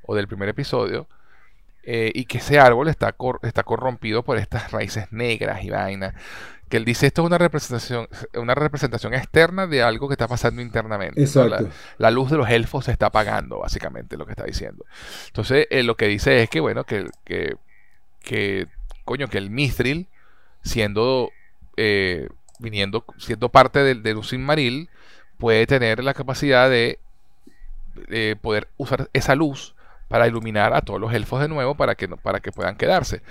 o 0.06 0.14
del 0.14 0.26
primer 0.26 0.48
episodio 0.48 1.06
eh, 1.82 2.10
y 2.14 2.24
que 2.24 2.38
ese 2.38 2.58
árbol 2.58 2.88
está, 2.88 3.14
está 3.42 3.62
corrompido 3.62 4.22
por 4.22 4.38
estas 4.38 4.70
raíces 4.72 5.12
negras 5.12 5.62
y 5.64 5.70
vainas 5.70 6.14
que 6.70 6.78
él 6.78 6.86
dice 6.86 7.08
esto 7.08 7.20
es 7.22 7.26
una 7.26 7.36
representación 7.36 8.08
una 8.34 8.54
representación 8.54 9.12
externa 9.12 9.66
de 9.66 9.82
algo 9.82 10.08
que 10.08 10.14
está 10.14 10.26
pasando 10.26 10.62
internamente 10.62 11.22
la, 11.98 12.10
luz 12.10 12.30
de 12.30 12.38
los 12.38 12.48
elfos 12.48 12.86
se 12.86 12.92
está 12.92 13.06
apagando 13.06 13.58
básicamente 13.58 14.16
lo 14.16 14.24
que 14.24 14.32
está 14.32 14.44
diciendo 14.44 14.86
entonces 15.26 15.66
eh, 15.70 15.82
lo 15.82 15.94
que 15.96 16.06
dice 16.06 16.42
es 16.42 16.48
que 16.48 16.60
bueno 16.60 16.84
que, 16.84 17.06
que, 17.22 17.56
que 18.22 18.66
coño 19.04 19.28
que 19.28 19.36
el 19.36 19.50
mithril 19.50 20.08
siendo, 20.64 21.30
eh, 21.76 22.28
viniendo, 22.58 23.04
siendo 23.18 23.48
parte 23.50 23.80
del, 23.80 24.02
del 24.02 24.18
Maril, 24.38 24.88
puede 25.38 25.66
tener 25.66 26.02
la 26.02 26.14
capacidad 26.14 26.68
de 26.68 26.98
poder 28.42 28.66
usar 28.76 29.08
esa 29.12 29.36
luz 29.36 29.74
para 30.08 30.28
iluminar 30.28 30.74
a 30.74 30.82
todos 30.82 31.00
los 31.00 31.12
elfos 31.12 31.40
de 31.40 31.48
nuevo 31.48 31.74
para 31.74 31.94
que 31.94 32.08
para 32.08 32.40
que 32.40 32.52
puedan 32.52 32.76
quedarse. 32.76 33.22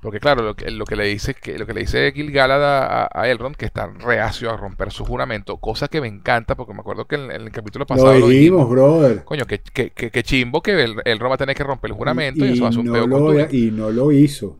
Porque 0.00 0.20
claro 0.20 0.42
lo 0.42 0.54
que, 0.54 0.70
lo 0.70 0.84
que 0.84 0.96
le 0.96 1.04
dice 1.04 1.34
que 1.34 1.58
lo 1.58 1.66
que 1.66 1.74
le 1.74 1.80
dice 1.80 2.12
Gilgalad 2.14 2.62
a, 2.64 3.08
a, 3.12 3.28
Elrond 3.28 3.56
que 3.56 3.66
está 3.66 3.88
reacio 3.88 4.50
a 4.50 4.56
romper 4.56 4.92
su 4.92 5.04
juramento 5.04 5.56
cosa 5.58 5.88
que 5.88 6.00
me 6.00 6.08
encanta 6.08 6.54
porque 6.54 6.72
me 6.72 6.80
acuerdo 6.80 7.06
que 7.06 7.16
en, 7.16 7.30
el 7.30 7.50
capítulo 7.50 7.86
pasado 7.86 8.18
lo 8.18 8.28
dijimos, 8.28 8.68
brother. 8.68 9.24
Coño 9.24 9.44
que, 9.44 9.58
que, 9.58 9.90
que, 9.90 10.22
chimbo 10.22 10.62
que 10.62 10.82
el, 10.82 10.96
Elrond 11.04 11.30
va 11.30 11.34
a 11.34 11.38
tener 11.38 11.56
que 11.56 11.64
romper 11.64 11.90
el 11.90 11.96
juramento 11.96 12.44
y, 12.46 12.52
eso 12.52 12.62
va 12.62 12.68
a 12.68 12.72
ser 12.72 12.80
un 12.80 12.86
no 12.86 13.50
y 13.50 13.70
no 13.70 13.90
lo 13.90 14.12
hizo 14.12 14.59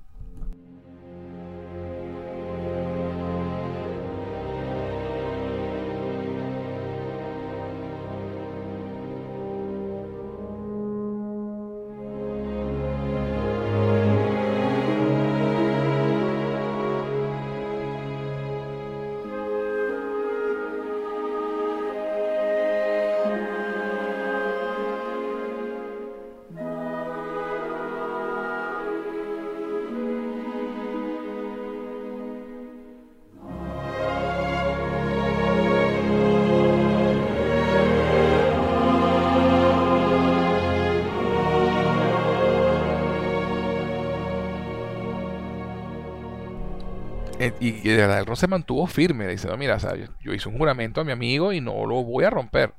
Eh, 47.41 47.55
y, 47.59 47.89
de 47.89 47.97
verdad, 47.97 48.21
el 48.21 48.27
Ron 48.27 48.37
se 48.37 48.47
mantuvo 48.47 48.87
firme. 48.87 49.25
Le 49.25 49.33
dice, 49.33 49.49
no, 49.49 49.57
mira, 49.57 49.79
yo, 50.21 50.35
hice 50.35 50.49
un 50.49 50.59
juramento 50.59 51.01
a 51.01 51.05
mi 51.05 51.13
amigo 51.13 51.55
y 51.55 51.61
no 51.63 51.87
lo 51.87 52.05
voy 52.05 52.25
a 52.25 52.31
romper. 52.31 52.75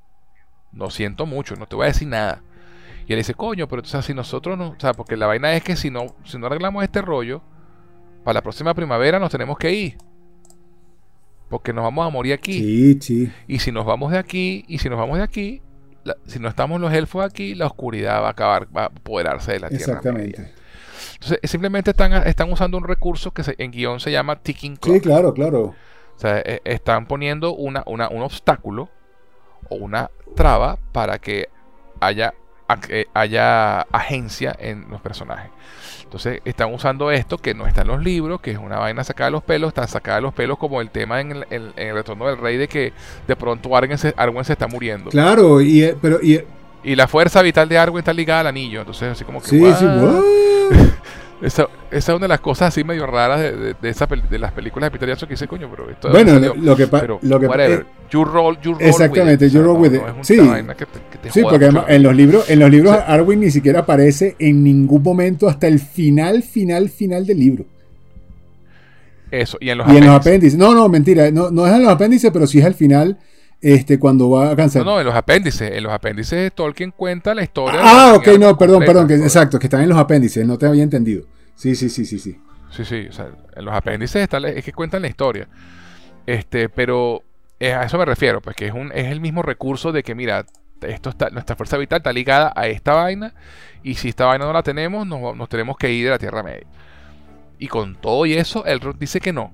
Lo 0.72 0.92
siento 0.92 1.26
mucho, 1.26 1.56
no 1.56 1.66
te 1.66 1.76
voy 1.76 1.86
a 1.86 1.88
decir 1.88 2.08
nada. 2.08 2.44
Y 3.08 3.14
él 3.14 3.20
dice, 3.20 3.34
coño, 3.34 3.68
pero 3.68 3.82
o 3.82 3.86
sea, 3.86 4.04
si 4.04 4.14
nosotros 4.14 4.60
no. 4.60 4.70
O 4.70 4.80
sea, 4.80 4.94
porque 4.94 5.18
la 5.18 5.26
vaina 5.26 5.54
es 5.56 5.64
que 5.64 5.76
si 5.76 5.90
no, 5.90 6.16
si 6.26 6.38
no 6.38 6.46
arreglamos 6.46 6.84
este 6.84 7.02
rollo, 7.02 7.42
para 8.24 8.36
la 8.36 8.44
próxima 8.44 8.76
primavera 8.76 9.20
nos 9.20 9.32
tenemos 9.32 9.58
que 9.58 9.74
ir. 9.74 9.98
Porque 11.50 11.74
nos 11.74 11.84
vamos 11.84 12.06
a 12.06 12.10
morir 12.12 12.34
aquí. 12.34 12.60
Sí, 12.60 12.98
sí. 13.02 13.32
Y 13.48 13.60
si 13.60 13.72
nos 13.72 13.86
vamos 13.86 14.12
de 14.12 14.20
aquí, 14.20 14.64
y 14.68 14.78
si 14.78 14.90
nos 14.90 15.00
vamos 15.00 15.18
de 15.18 15.24
aquí, 15.24 15.62
si 16.28 16.38
no 16.40 16.48
estamos 16.48 16.80
los 16.80 16.94
elfos 16.94 17.26
aquí, 17.26 17.56
la 17.56 17.66
oscuridad 17.66 18.22
va 18.22 18.28
a 18.28 18.32
acabar, 18.32 18.68
va 18.76 18.84
a 18.84 18.86
apoderarse 18.86 19.54
de 19.54 19.60
la 19.60 19.70
Tierra. 19.70 19.86
Exactamente. 19.86 20.61
Entonces, 21.22 21.52
simplemente 21.52 21.92
están, 21.92 22.14
están 22.28 22.52
usando 22.52 22.80
un 22.80 22.84
recurso 22.84 23.30
que 23.30 23.44
en 23.60 23.70
guion 23.70 24.00
se 24.00 24.12
llama 24.12 24.38
ticking 24.38 24.76
clock. 24.76 24.96
Sí, 24.96 25.02
claro, 25.02 25.34
claro. 25.36 25.62
O 25.62 26.20
sea, 26.20 26.40
e, 26.40 26.62
están 26.66 27.06
poniendo 27.06 27.54
una, 27.54 27.84
una, 27.86 28.10
un 28.10 28.24
obstáculo 28.24 28.90
o 29.70 29.76
una 29.76 30.10
traba 30.36 30.80
para 30.92 31.20
que 31.20 31.48
haya, 32.00 32.34
haya 33.14 33.82
agencia 33.82 34.56
en 34.58 34.90
los 34.90 35.00
personajes. 35.00 35.52
Entonces 36.04 36.42
están 36.44 36.74
usando 36.74 37.12
esto 37.12 37.38
que 37.38 37.54
no 37.54 37.68
está 37.68 37.84
en 37.84 37.90
los 37.90 38.04
libros, 38.04 38.42
que 38.42 38.50
es 38.50 38.58
una 38.58 38.80
vaina 38.80 39.04
sacada 39.04 39.28
de 39.28 39.32
los 39.34 39.44
pelos, 39.44 39.68
está 39.68 39.86
sacada 39.86 40.18
de 40.18 40.24
los 40.24 40.34
pelos 40.34 40.58
como 40.58 40.82
el 40.82 40.90
tema 40.90 41.22
en 41.22 41.46
el, 41.52 41.94
retorno 41.94 42.26
del 42.26 42.38
rey 42.40 42.58
de 42.58 42.68
que 42.68 42.94
de 43.28 43.36
pronto 43.36 43.76
Arwen 43.76 43.98
se, 44.00 44.16
se 44.44 44.54
está 44.54 44.68
muriendo. 44.68 45.12
Claro, 45.12 45.62
y, 45.62 45.84
eh, 45.84 45.96
pero, 46.02 46.20
y, 46.20 46.44
y 46.84 46.96
la 46.96 47.08
fuerza 47.08 47.42
vital 47.42 47.70
de 47.70 47.78
Arwen 47.78 48.00
está 48.00 48.14
ligada 48.14 48.42
al 48.42 48.48
anillo, 48.48 48.80
entonces 48.80 49.10
así 49.10 49.24
como 49.24 49.42
que... 49.42 49.48
Sí, 49.48 49.60
sí, 49.78 49.86
esa, 51.42 51.68
esa, 51.92 52.12
es 52.12 52.16
una 52.16 52.26
de 52.26 52.28
las 52.28 52.40
cosas 52.40 52.70
así 52.70 52.84
medio 52.84 53.06
raras 53.06 53.40
de, 53.42 53.74
de, 53.74 53.90
esa, 53.90 54.06
de 54.08 54.40
las 54.40 54.52
películas 54.52 54.88
de 54.88 54.92
Peter 54.92 55.10
Jackson 55.10 55.28
que 55.28 55.34
dice, 55.34 55.48
coño, 55.48 55.70
pero 55.70 55.90
esto 55.90 56.10
Bueno, 56.10 56.40
lo 56.56 56.76
que 56.76 56.88
pasa. 56.88 57.08
Lo 57.22 57.40
que 57.40 57.48
whatever. 57.48 57.86
you 58.10 58.24
roll, 58.24 58.58
you 58.62 58.74
roll 58.74 58.82
Exactamente, 58.84 59.50
you 59.50 59.62
roll 59.62 59.80
with 59.80 59.94
it. 59.94 60.02
sí, 60.22 60.38
sí 61.30 61.42
porque 61.42 61.66
además, 61.66 61.86
en 61.88 62.04
los 62.04 62.16
libros, 62.16 62.50
en 62.50 62.60
los 62.60 62.70
libros 62.70 62.98
Arwen 63.06 63.40
ni 63.40 63.52
siquiera 63.52 63.82
aparece 63.82 64.36
en 64.40 64.64
ningún 64.64 65.04
momento 65.04 65.48
hasta 65.50 65.68
el 65.68 65.80
final, 65.80 66.44
final, 66.44 66.90
final 66.90 67.26
del 67.26 67.40
libro. 67.40 67.66
Eso, 69.30 69.58
y 69.62 69.70
en 69.70 69.78
los, 69.78 69.88
y 69.88 69.92
apéndices. 69.92 70.02
En 70.02 70.12
los 70.12 70.20
apéndices. 70.20 70.60
No, 70.60 70.74
no, 70.74 70.90
mentira, 70.90 71.32
no, 71.32 71.52
no 71.52 71.66
es 71.66 71.74
en 71.74 71.84
los 71.84 71.92
apéndices, 71.92 72.32
pero 72.32 72.48
sí 72.48 72.60
es 72.60 72.66
al 72.66 72.74
final 72.74 73.18
este, 73.62 74.00
cuando 74.00 74.30
va 74.30 74.52
a 74.52 74.56
cansar. 74.56 74.84
No, 74.84 74.94
no, 74.94 75.00
en 75.00 75.06
los 75.06 75.16
apéndices. 75.16 75.72
En 75.72 75.84
los 75.84 75.94
apéndices 75.94 76.52
Tolkien 76.54 76.92
cuenta 76.92 77.36
la 77.36 77.44
historia. 77.44 77.80
Ah, 77.84 78.14
ok, 78.16 78.28
no, 78.40 78.58
perdón, 78.58 78.84
perdón, 78.86 79.08
que, 79.08 79.16
exacto, 79.16 79.60
que 79.60 79.68
están 79.68 79.82
en 79.82 79.90
los 79.90 79.98
apéndices, 79.98 80.46
no 80.46 80.58
te 80.58 80.66
había 80.66 80.84
entendido. 80.84 81.26
Sí, 81.56 81.76
sí, 81.76 81.90
sí, 81.90 82.06
sí, 82.06 82.20
sí. 82.20 82.40
Sí, 82.72 82.86
sí, 82.86 83.08
o 83.10 83.12
sea, 83.12 83.30
en 83.56 83.66
los 83.66 83.74
apéndices 83.74 84.24
está, 84.24 84.38
es 84.40 84.64
que 84.64 84.74
cuentan 84.74 85.02
la 85.02 85.10
historia. 85.10 85.48
Este, 86.26 86.70
pero 86.70 87.22
eh, 87.60 87.74
a 87.74 87.84
eso 87.84 87.98
me 87.98 88.06
refiero, 88.06 88.42
pues 88.42 88.56
que 88.56 88.68
es, 88.68 88.74
un, 88.74 88.92
es 88.94 89.08
el 89.08 89.20
mismo 89.20 89.44
recurso 89.44 89.92
de 89.92 90.04
que, 90.04 90.16
mira, 90.16 90.46
esto 90.82 91.10
está, 91.10 91.30
nuestra 91.30 91.56
fuerza 91.56 91.78
vital 91.78 91.98
está 91.98 92.14
ligada 92.14 92.54
a 92.56 92.68
esta 92.68 92.94
vaina, 92.94 93.34
y 93.84 93.96
si 93.96 94.10
esta 94.10 94.26
vaina 94.26 94.46
no 94.46 94.54
la 94.54 94.64
tenemos, 94.64 95.06
nos, 95.06 95.36
nos 95.36 95.50
tenemos 95.50 95.78
que 95.78 95.92
ir 95.92 96.06
de 96.06 96.12
la 96.12 96.18
Tierra 96.18 96.42
Media. 96.44 96.66
Y 97.60 97.68
con 97.68 97.96
todo 97.96 98.26
y 98.26 98.34
eso, 98.34 98.66
el 98.66 98.80
dice 98.98 99.20
que 99.20 99.34
no, 99.34 99.54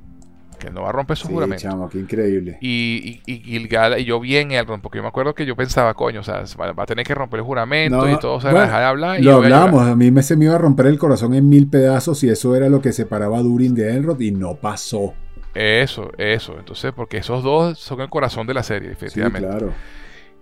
que 0.58 0.70
no 0.70 0.84
va 0.84 0.90
a 0.90 0.92
romper 0.92 1.18
su 1.18 1.28
juramento. 1.28 1.62
Chamo, 1.62 1.90
qué 1.90 2.00
increíble. 2.00 2.58
Y, 2.62 3.22
y, 3.26 3.34
y, 3.34 3.68
y 3.68 4.06
yo 4.06 4.20
vi 4.20 4.38
en 4.38 4.52
Elrond, 4.52 4.82
porque 4.82 4.98
yo 4.98 5.04
me 5.04 5.10
acuerdo 5.10 5.34
que 5.34 5.46
yo 5.46 5.56
pensaba, 5.56 5.94
coño, 5.94 6.22
o 6.22 6.24
sea, 6.24 6.44
va, 6.60 6.84
a 6.84 6.86
tener 6.86 7.06
que 7.06 7.16
romper 7.16 7.40
el 7.40 7.46
juramento 7.46 8.10
y 8.10 8.18
todo, 8.20 8.36
o 8.36 8.42
sea, 8.42 8.52
dejar 8.52 8.80
de 8.80 8.86
hablar. 8.86 9.22
lo 9.22 9.36
hablamos, 9.36 9.88
a, 9.88 9.96
mí 9.96 10.12
me 10.12 10.24
se 10.24 10.36
me 10.36 10.46
iba 10.46 10.56
a 10.56 10.58
romper 10.58 10.88
el 10.88 10.98
corazón 10.98 11.34
en 11.34 11.48
mil 11.48 11.68
pedazos 11.68 12.24
y 12.24 12.30
eso 12.30 12.56
era 12.56 12.70
lo 12.70 12.82
que 12.82 12.92
separaba 12.92 13.38
a 13.38 13.42
Durin 13.42 13.76
de 13.76 13.96
Elrond 13.96 14.22
y 14.22 14.32
no 14.32 14.56
pasó. 14.56 15.14
Eso, 15.54 16.12
eso. 16.18 16.58
Entonces, 16.60 16.94
porque 16.96 17.18
esos 17.18 17.44
dos 17.44 17.80
son 17.80 18.02
el 18.02 18.10
corazón 18.10 18.46
de 18.46 18.54
la 18.54 18.64
serie, 18.64 18.92
efectivamente. 18.92 19.48
claro. 19.48 19.74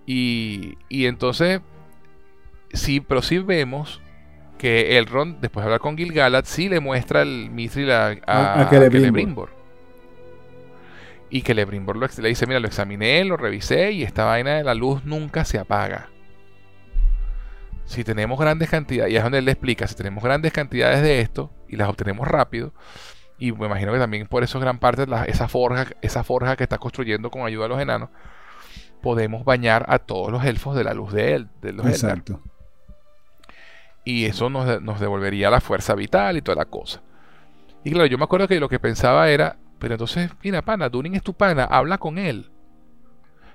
Y, 0.06 0.76
y 0.88 1.06
entonces, 1.06 1.60
sí, 2.72 3.00
pero 3.00 3.22
sí 3.22 3.38
vemos 3.38 4.00
que 4.58 4.98
Elrond, 4.98 5.40
después 5.40 5.62
de 5.62 5.68
hablar 5.68 5.80
con 5.80 5.96
Gil-galad, 5.96 6.44
sí 6.46 6.68
le 6.68 6.80
muestra 6.80 7.22
el 7.22 7.50
Mithril 7.50 7.90
a, 7.90 8.16
a, 8.26 8.62
a, 8.62 8.70
Celebrimbor. 8.70 9.50
Y 11.28 11.42
que 11.42 11.54
Lebrimbor 11.54 11.96
le 11.96 12.28
dice, 12.28 12.46
mira, 12.46 12.60
lo 12.60 12.68
examiné, 12.68 13.24
lo 13.24 13.36
revisé 13.36 13.92
y 13.92 14.02
esta 14.02 14.24
vaina 14.24 14.56
de 14.56 14.64
la 14.64 14.74
luz 14.74 15.04
nunca 15.04 15.44
se 15.44 15.58
apaga. 15.58 16.08
Si 17.84 18.04
tenemos 18.04 18.38
grandes 18.38 18.68
cantidades, 18.68 19.12
y 19.12 19.16
es 19.16 19.22
donde 19.22 19.38
él 19.38 19.44
le 19.44 19.52
explica, 19.52 19.86
si 19.86 19.94
tenemos 19.94 20.22
grandes 20.22 20.52
cantidades 20.52 21.02
de 21.02 21.20
esto 21.20 21.52
y 21.68 21.76
las 21.76 21.88
obtenemos 21.88 22.26
rápido, 22.26 22.72
y 23.38 23.52
me 23.52 23.66
imagino 23.66 23.92
que 23.92 23.98
también 23.98 24.26
por 24.26 24.42
eso 24.42 24.58
es 24.58 24.62
gran 24.62 24.78
parte 24.78 25.06
de 25.06 25.16
esa, 25.26 25.48
forja, 25.48 25.86
esa 26.00 26.24
forja 26.24 26.56
que 26.56 26.64
está 26.64 26.78
construyendo 26.78 27.30
con 27.30 27.46
ayuda 27.46 27.64
de 27.64 27.68
los 27.68 27.80
enanos, 27.80 28.10
podemos 29.02 29.44
bañar 29.44 29.86
a 29.88 29.98
todos 29.98 30.32
los 30.32 30.44
elfos 30.44 30.74
de 30.74 30.84
la 30.84 30.94
luz 30.94 31.12
de 31.12 31.34
él, 31.34 31.48
de 31.60 31.72
los 31.72 31.86
Exacto. 31.86 32.40
Y 34.04 34.24
eso 34.24 34.48
nos, 34.48 34.80
nos 34.82 35.00
devolvería 35.00 35.50
la 35.50 35.60
fuerza 35.60 35.94
vital 35.94 36.36
y 36.36 36.42
toda 36.42 36.56
la 36.56 36.64
cosa. 36.64 37.02
Y 37.84 37.90
claro, 37.90 38.06
yo 38.06 38.18
me 38.18 38.24
acuerdo 38.24 38.48
que 38.48 38.58
lo 38.58 38.68
que 38.68 38.78
pensaba 38.78 39.28
era, 39.30 39.58
pero 39.78 39.94
entonces, 39.94 40.30
mira, 40.42 40.62
pana, 40.62 40.88
Durin 40.88 41.14
es 41.14 41.22
tu 41.22 41.34
pana, 41.34 41.64
habla 41.64 41.98
con 41.98 42.18
él. 42.18 42.50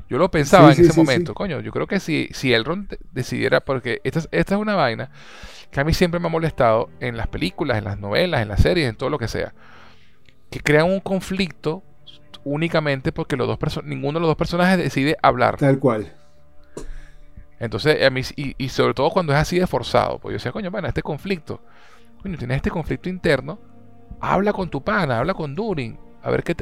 Yo 0.10 0.18
lo 0.18 0.30
pensaba 0.30 0.74
en 0.74 0.82
ese 0.82 0.94
momento, 0.94 1.34
coño. 1.34 1.62
Yo 1.62 1.72
creo 1.72 1.88
que 1.88 2.02
si, 2.02 2.28
si 2.34 2.54
Elrond 2.54 2.98
decidiera, 3.14 3.62
porque 3.62 4.02
esta, 4.04 4.20
esta 4.32 4.56
es 4.56 4.62
una 4.62 4.76
vaina 4.76 5.10
que 5.72 5.80
a 5.80 5.86
mí 5.86 5.94
siempre 5.94 6.20
me 6.20 6.28
ha 6.28 6.30
molestado 6.30 6.90
en 7.00 7.16
las 7.16 7.28
películas, 7.28 7.78
en 7.78 7.86
las 7.86 7.98
novelas, 7.98 8.42
en 8.42 8.50
las 8.50 8.62
series, 8.62 8.90
en 8.90 8.98
todo 8.98 9.10
lo 9.10 9.18
que 9.18 9.30
sea, 9.30 9.54
que 10.50 10.60
crean 10.60 10.92
un 10.92 11.00
conflicto 11.00 11.82
únicamente 12.44 13.14
porque 13.14 13.38
los 13.38 13.48
dos 13.48 13.84
ninguno 13.86 14.20
de 14.20 14.22
los 14.22 14.30
dos 14.32 14.36
personajes 14.36 14.78
decide 14.78 15.16
hablar. 15.22 15.56
Tal 15.56 15.80
cual. 15.80 16.14
Entonces, 17.58 18.04
a 18.06 18.10
mí, 18.10 18.22
y, 18.36 18.56
y 18.58 18.68
sobre 18.68 18.94
todo 18.94 19.12
cuando 19.12 19.32
es 19.32 19.40
así 19.40 19.60
de 19.60 19.66
forzado, 19.66 20.20
pues 20.20 20.34
yo 20.34 20.38
decía, 20.38 20.52
coño, 20.52 20.72
bueno, 20.72 20.90
este 20.90 21.02
conflicto, 21.02 21.64
coño, 22.22 22.38
tienes 22.38 22.58
este 22.58 22.70
conflicto 22.70 23.08
interno, 23.08 23.60
habla 24.20 24.52
con 24.52 24.70
tu 24.70 24.84
pana, 24.84 25.20
habla 25.20 25.34
con 25.34 25.56
Durin 25.56 26.11
a 26.24 26.32
ver 26.32 26.44
qué 26.44 26.56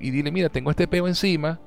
y, 0.00 0.10
dile, 0.10 0.30
mira, 0.30 0.48
tengo 0.48 0.70
este 0.70 0.86
peo 0.86 1.08
encima. 1.08 1.58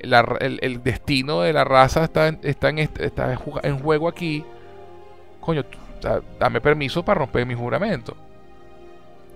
el, 0.00 0.82
destino 0.82 1.42
de 1.42 1.52
la 1.52 1.64
raza 1.64 2.04
está, 2.04 2.28
está, 2.42 2.68
en, 2.70 2.78
está 2.78 3.38
en 3.62 3.78
juego 3.78 4.08
aquí. 4.08 4.44
Coño, 5.40 5.64
dame 6.38 6.60
permiso 6.60 7.04
para 7.04 7.20
romper 7.20 7.46
mi 7.46 7.54
juramento. 7.54 8.16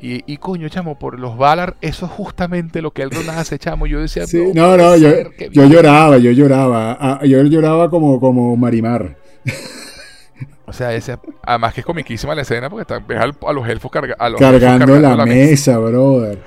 Y, 0.00 0.24
y, 0.26 0.36
coño, 0.38 0.68
chamo, 0.68 0.98
por 0.98 1.20
los 1.20 1.38
Valar, 1.38 1.76
eso 1.80 2.06
es 2.06 2.12
justamente 2.12 2.82
lo 2.82 2.90
que 2.90 3.02
él 3.02 3.10
nos 3.12 3.28
hace, 3.28 3.56
chamo. 3.56 3.86
Yo 3.86 4.00
decía, 4.00 4.24
no, 4.52 4.76
no, 4.76 4.96
yo, 4.96 5.10
yo 5.52 5.64
lloraba, 5.66 6.18
yo 6.18 6.32
lloraba. 6.32 6.98
Ah, 7.00 7.20
yo 7.24 7.40
lloraba 7.44 7.88
como, 7.88 8.18
como 8.18 8.56
Marimar. 8.56 9.16
O 10.64 10.72
sea, 10.72 10.94
ese, 10.94 11.18
además 11.42 11.74
que 11.74 11.80
es 11.80 11.86
comiquísima 11.86 12.34
la 12.34 12.42
escena 12.42 12.70
porque 12.70 12.94
ves 13.06 13.18
a, 13.20 13.52
los 13.52 13.68
elfos, 13.68 13.90
cargando, 13.92 14.98
la, 14.98 15.26
mesa, 15.26 15.76
brother. 15.78 16.38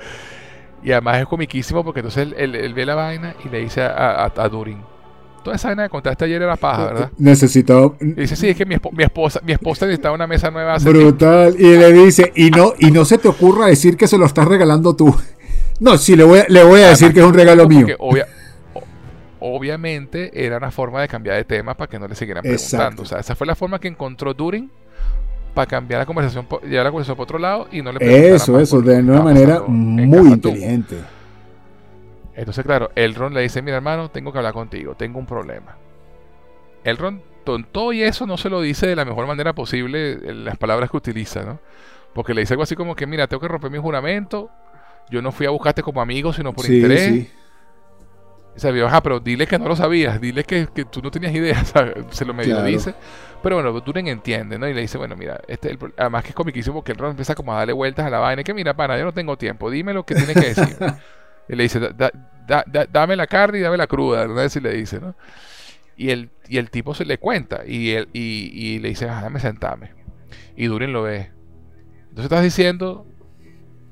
Y 0.86 0.92
además 0.92 1.20
es 1.20 1.26
comiquísimo 1.26 1.82
porque 1.82 1.98
entonces 1.98 2.28
él, 2.36 2.72
ve 2.72 2.86
la 2.86 2.94
vaina 2.94 3.34
y 3.44 3.48
le 3.48 3.58
dice 3.58 3.82
a, 3.82 4.30
a, 4.32 4.48
Durin. 4.48 4.78
Toda 5.42 5.56
esa 5.56 5.66
vaina 5.66 5.82
que 5.82 5.88
contaste 5.88 6.26
ayer 6.26 6.40
era 6.40 6.54
paja, 6.54 6.84
¿verdad? 6.84 7.10
Necesitaba. 7.18 7.94
Y 8.00 8.12
dice, 8.12 8.36
sí, 8.36 8.50
es 8.50 8.56
que 8.56 8.64
mi, 8.64 8.76
esposa, 9.02 9.40
mi 9.44 9.50
esposa 9.50 9.84
necesitaba 9.86 10.14
una 10.14 10.28
mesa 10.28 10.48
nueva. 10.52 10.78
Brutal. 10.78 11.56
Y 11.58 11.76
le 11.76 11.92
dice, 11.92 12.32
y 12.36 12.50
no, 12.50 12.72
y 12.78 12.92
no 12.92 13.04
se 13.04 13.18
te 13.18 13.26
ocurra 13.26 13.66
decir 13.66 13.96
que 13.96 14.06
se 14.06 14.16
lo 14.16 14.26
estás 14.26 14.46
regalando 14.46 14.94
tú. 14.94 15.12
No, 15.78 15.98
sí, 15.98 16.16
le 16.16 16.24
voy, 16.24 16.40
le 16.48 16.64
voy 16.64 16.80
a 16.80 16.88
decir 16.88 17.12
que 17.12 17.20
es 17.20 17.26
un 17.26 17.34
regalo 17.34 17.68
mío. 17.68 17.86
obviamente 19.40 20.30
era 20.32 20.56
una 20.56 20.70
forma 20.70 21.02
de 21.02 21.08
cambiar 21.08 21.36
de 21.36 21.44
tema 21.44 21.74
para 21.74 21.90
que 21.90 21.98
no 21.98 22.08
le 22.08 22.14
siguieran 22.14 22.42
preguntando. 22.42 23.02
O 23.02 23.04
sea, 23.04 23.18
esa 23.18 23.34
fue 23.34 23.46
la 23.46 23.56
forma 23.56 23.78
que 23.78 23.88
encontró 23.88 24.32
Durin 24.32 24.70
para 25.56 25.66
cambiar 25.66 26.00
la 26.00 26.06
conversación, 26.06 26.46
llevar 26.64 26.84
la 26.84 26.90
conversación 26.90 27.16
por 27.16 27.24
otro 27.24 27.38
lado 27.38 27.66
y 27.72 27.80
no 27.80 27.90
le 27.90 28.34
Eso, 28.34 28.60
eso, 28.60 28.82
de 28.82 28.98
una 28.98 29.22
manera 29.22 29.62
muy 29.66 30.32
inteligente. 30.32 30.98
Entonces, 32.34 32.62
claro, 32.62 32.90
Elrond 32.94 33.34
le 33.34 33.40
dice, 33.40 33.62
mira 33.62 33.78
hermano, 33.78 34.10
tengo 34.10 34.30
que 34.30 34.36
hablar 34.36 34.52
contigo, 34.52 34.94
tengo 34.96 35.18
un 35.18 35.24
problema. 35.24 35.78
Elrond, 36.84 37.22
todo 37.72 37.94
y 37.94 38.02
eso 38.02 38.26
no 38.26 38.36
se 38.36 38.50
lo 38.50 38.60
dice 38.60 38.86
de 38.86 38.96
la 38.96 39.06
mejor 39.06 39.26
manera 39.26 39.54
posible 39.54 40.18
en 40.28 40.44
las 40.44 40.58
palabras 40.58 40.90
que 40.90 40.98
utiliza, 40.98 41.42
¿no? 41.42 41.58
Porque 42.12 42.34
le 42.34 42.42
dice 42.42 42.52
algo 42.52 42.64
así 42.64 42.76
como 42.76 42.94
que, 42.94 43.06
mira, 43.06 43.26
tengo 43.26 43.40
que 43.40 43.48
romper 43.48 43.70
mi 43.70 43.78
juramento, 43.78 44.50
yo 45.08 45.22
no 45.22 45.32
fui 45.32 45.46
a 45.46 45.50
buscarte 45.50 45.82
como 45.82 46.02
amigo, 46.02 46.34
sino 46.34 46.52
por 46.52 46.70
interés. 46.70 47.14
Sí. 47.14 47.30
O 48.56 48.58
sea, 48.58 48.86
ajá, 48.86 49.02
pero 49.02 49.20
dile 49.20 49.46
que 49.46 49.58
no 49.58 49.68
lo 49.68 49.76
sabías, 49.76 50.18
dile 50.18 50.42
que, 50.42 50.66
tú 50.90 51.02
no 51.02 51.10
tenías 51.10 51.34
idea, 51.34 51.62
se 52.10 52.24
lo 52.24 52.32
medio 52.32 52.62
dice. 52.62 52.94
Pero 53.42 53.56
bueno, 53.56 53.78
Duren 53.80 54.08
entiende, 54.08 54.58
¿no? 54.58 54.66
Y 54.66 54.72
le 54.72 54.80
dice, 54.80 54.96
bueno, 54.96 55.14
mira, 55.14 55.40
este 55.46 55.78
además 55.98 56.22
que 56.22 56.30
es 56.30 56.34
comiquísimo 56.34 56.76
porque 56.76 56.92
el 56.92 56.98
Ron 56.98 57.10
empieza 57.10 57.34
como 57.34 57.52
a 57.52 57.58
darle 57.58 57.74
vueltas 57.74 58.06
a 58.06 58.10
la 58.10 58.18
vaina, 58.18 58.42
que 58.42 58.54
mira, 58.54 58.74
pana, 58.74 58.96
yo 58.96 59.04
no 59.04 59.12
tengo 59.12 59.36
tiempo, 59.36 59.70
dime 59.70 59.92
lo 59.92 60.06
que 60.06 60.14
tiene 60.14 60.32
que 60.32 60.54
decir. 60.54 60.76
y 61.48 61.54
le 61.54 61.62
dice, 61.64 61.80
dame 62.90 63.16
la 63.16 63.26
carne 63.26 63.58
y 63.58 63.60
dame 63.60 63.76
la 63.76 63.86
cruda, 63.86 64.26
¿no? 64.26 64.38
Así 64.40 64.58
le 64.58 64.72
dice, 64.72 65.00
¿no? 65.00 65.14
Y 65.98 66.10
el, 66.10 66.30
y 66.48 66.56
el 66.56 66.70
tipo 66.70 66.94
se 66.94 67.04
le 67.04 67.18
cuenta 67.18 67.60
y, 67.66 67.90
él, 67.90 68.08
y, 68.14 68.50
y 68.52 68.78
le 68.78 68.88
dice, 68.88 69.08
ah, 69.08 69.16
déjame 69.16 69.40
sentarme. 69.40 69.92
Y 70.56 70.66
Duren 70.66 70.94
lo 70.94 71.02
ve. 71.02 71.30
Entonces 72.08 72.24
estás 72.24 72.42
diciendo 72.42 73.06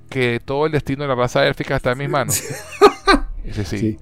que 0.09 0.41
todo 0.43 0.65
el 0.65 0.73
destino 0.73 1.03
de 1.03 1.09
la 1.09 1.15
raza 1.15 1.47
élfica 1.47 1.77
está 1.77 1.93
en 1.93 1.99
mis 1.99 2.09
manos. 2.09 2.43
Ese 3.45 3.65
sí. 3.65 3.78
sí. 3.78 3.99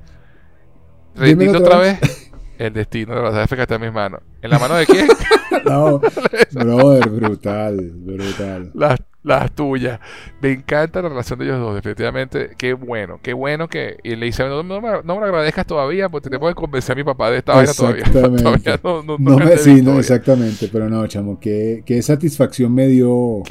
Otra 1.56 1.78
vez. 1.78 2.22
El 2.59 2.72
destino 2.74 3.16
de 3.16 3.22
la 3.22 3.43
élfica 3.43 3.62
está 3.62 3.74
en 3.74 3.80
mis 3.80 3.93
manos. 3.93 4.20
¿En 4.40 4.51
la 4.51 4.59
mano 4.59 4.76
de 4.76 4.86
quién? 4.86 5.09
no, 5.64 5.98
brother, 6.52 7.09
brutal, 7.09 7.90
brutal. 7.93 8.70
Las, 8.74 9.01
las 9.24 9.52
tuyas. 9.52 9.98
Me 10.40 10.52
encanta 10.52 11.02
la 11.02 11.09
relación 11.09 11.40
de 11.40 11.47
ellos 11.47 11.59
dos, 11.59 11.74
definitivamente. 11.74 12.51
Qué 12.56 12.74
bueno, 12.74 13.18
qué 13.20 13.32
bueno 13.32 13.66
que. 13.68 13.97
Y 14.05 14.14
le 14.14 14.26
dice, 14.26 14.47
no, 14.48 14.62
me, 14.62 14.80
no 15.02 15.20
me 15.20 15.24
agradezcas 15.24 15.66
todavía, 15.66 16.09
porque 16.09 16.30
te 16.30 16.39
puedo 16.39 16.55
convencer 16.55 16.93
a 16.93 16.97
mi 16.97 17.05
papá 17.05 17.30
de 17.30 17.39
esta 17.39 17.55
vaina 17.55 17.72
todavía. 17.72 18.05
todavía 18.12 18.80
no, 18.84 19.02
no, 19.02 19.16
no 19.18 19.39
me, 19.39 19.56
sí, 19.56 19.82
no, 19.82 19.98
exactamente. 19.98 20.68
Pero 20.72 20.89
no, 20.89 21.05
chamo, 21.09 21.40
qué, 21.40 21.82
qué 21.84 22.01
satisfacción 22.01 22.72
me 22.72 22.86
dio. 22.86 23.43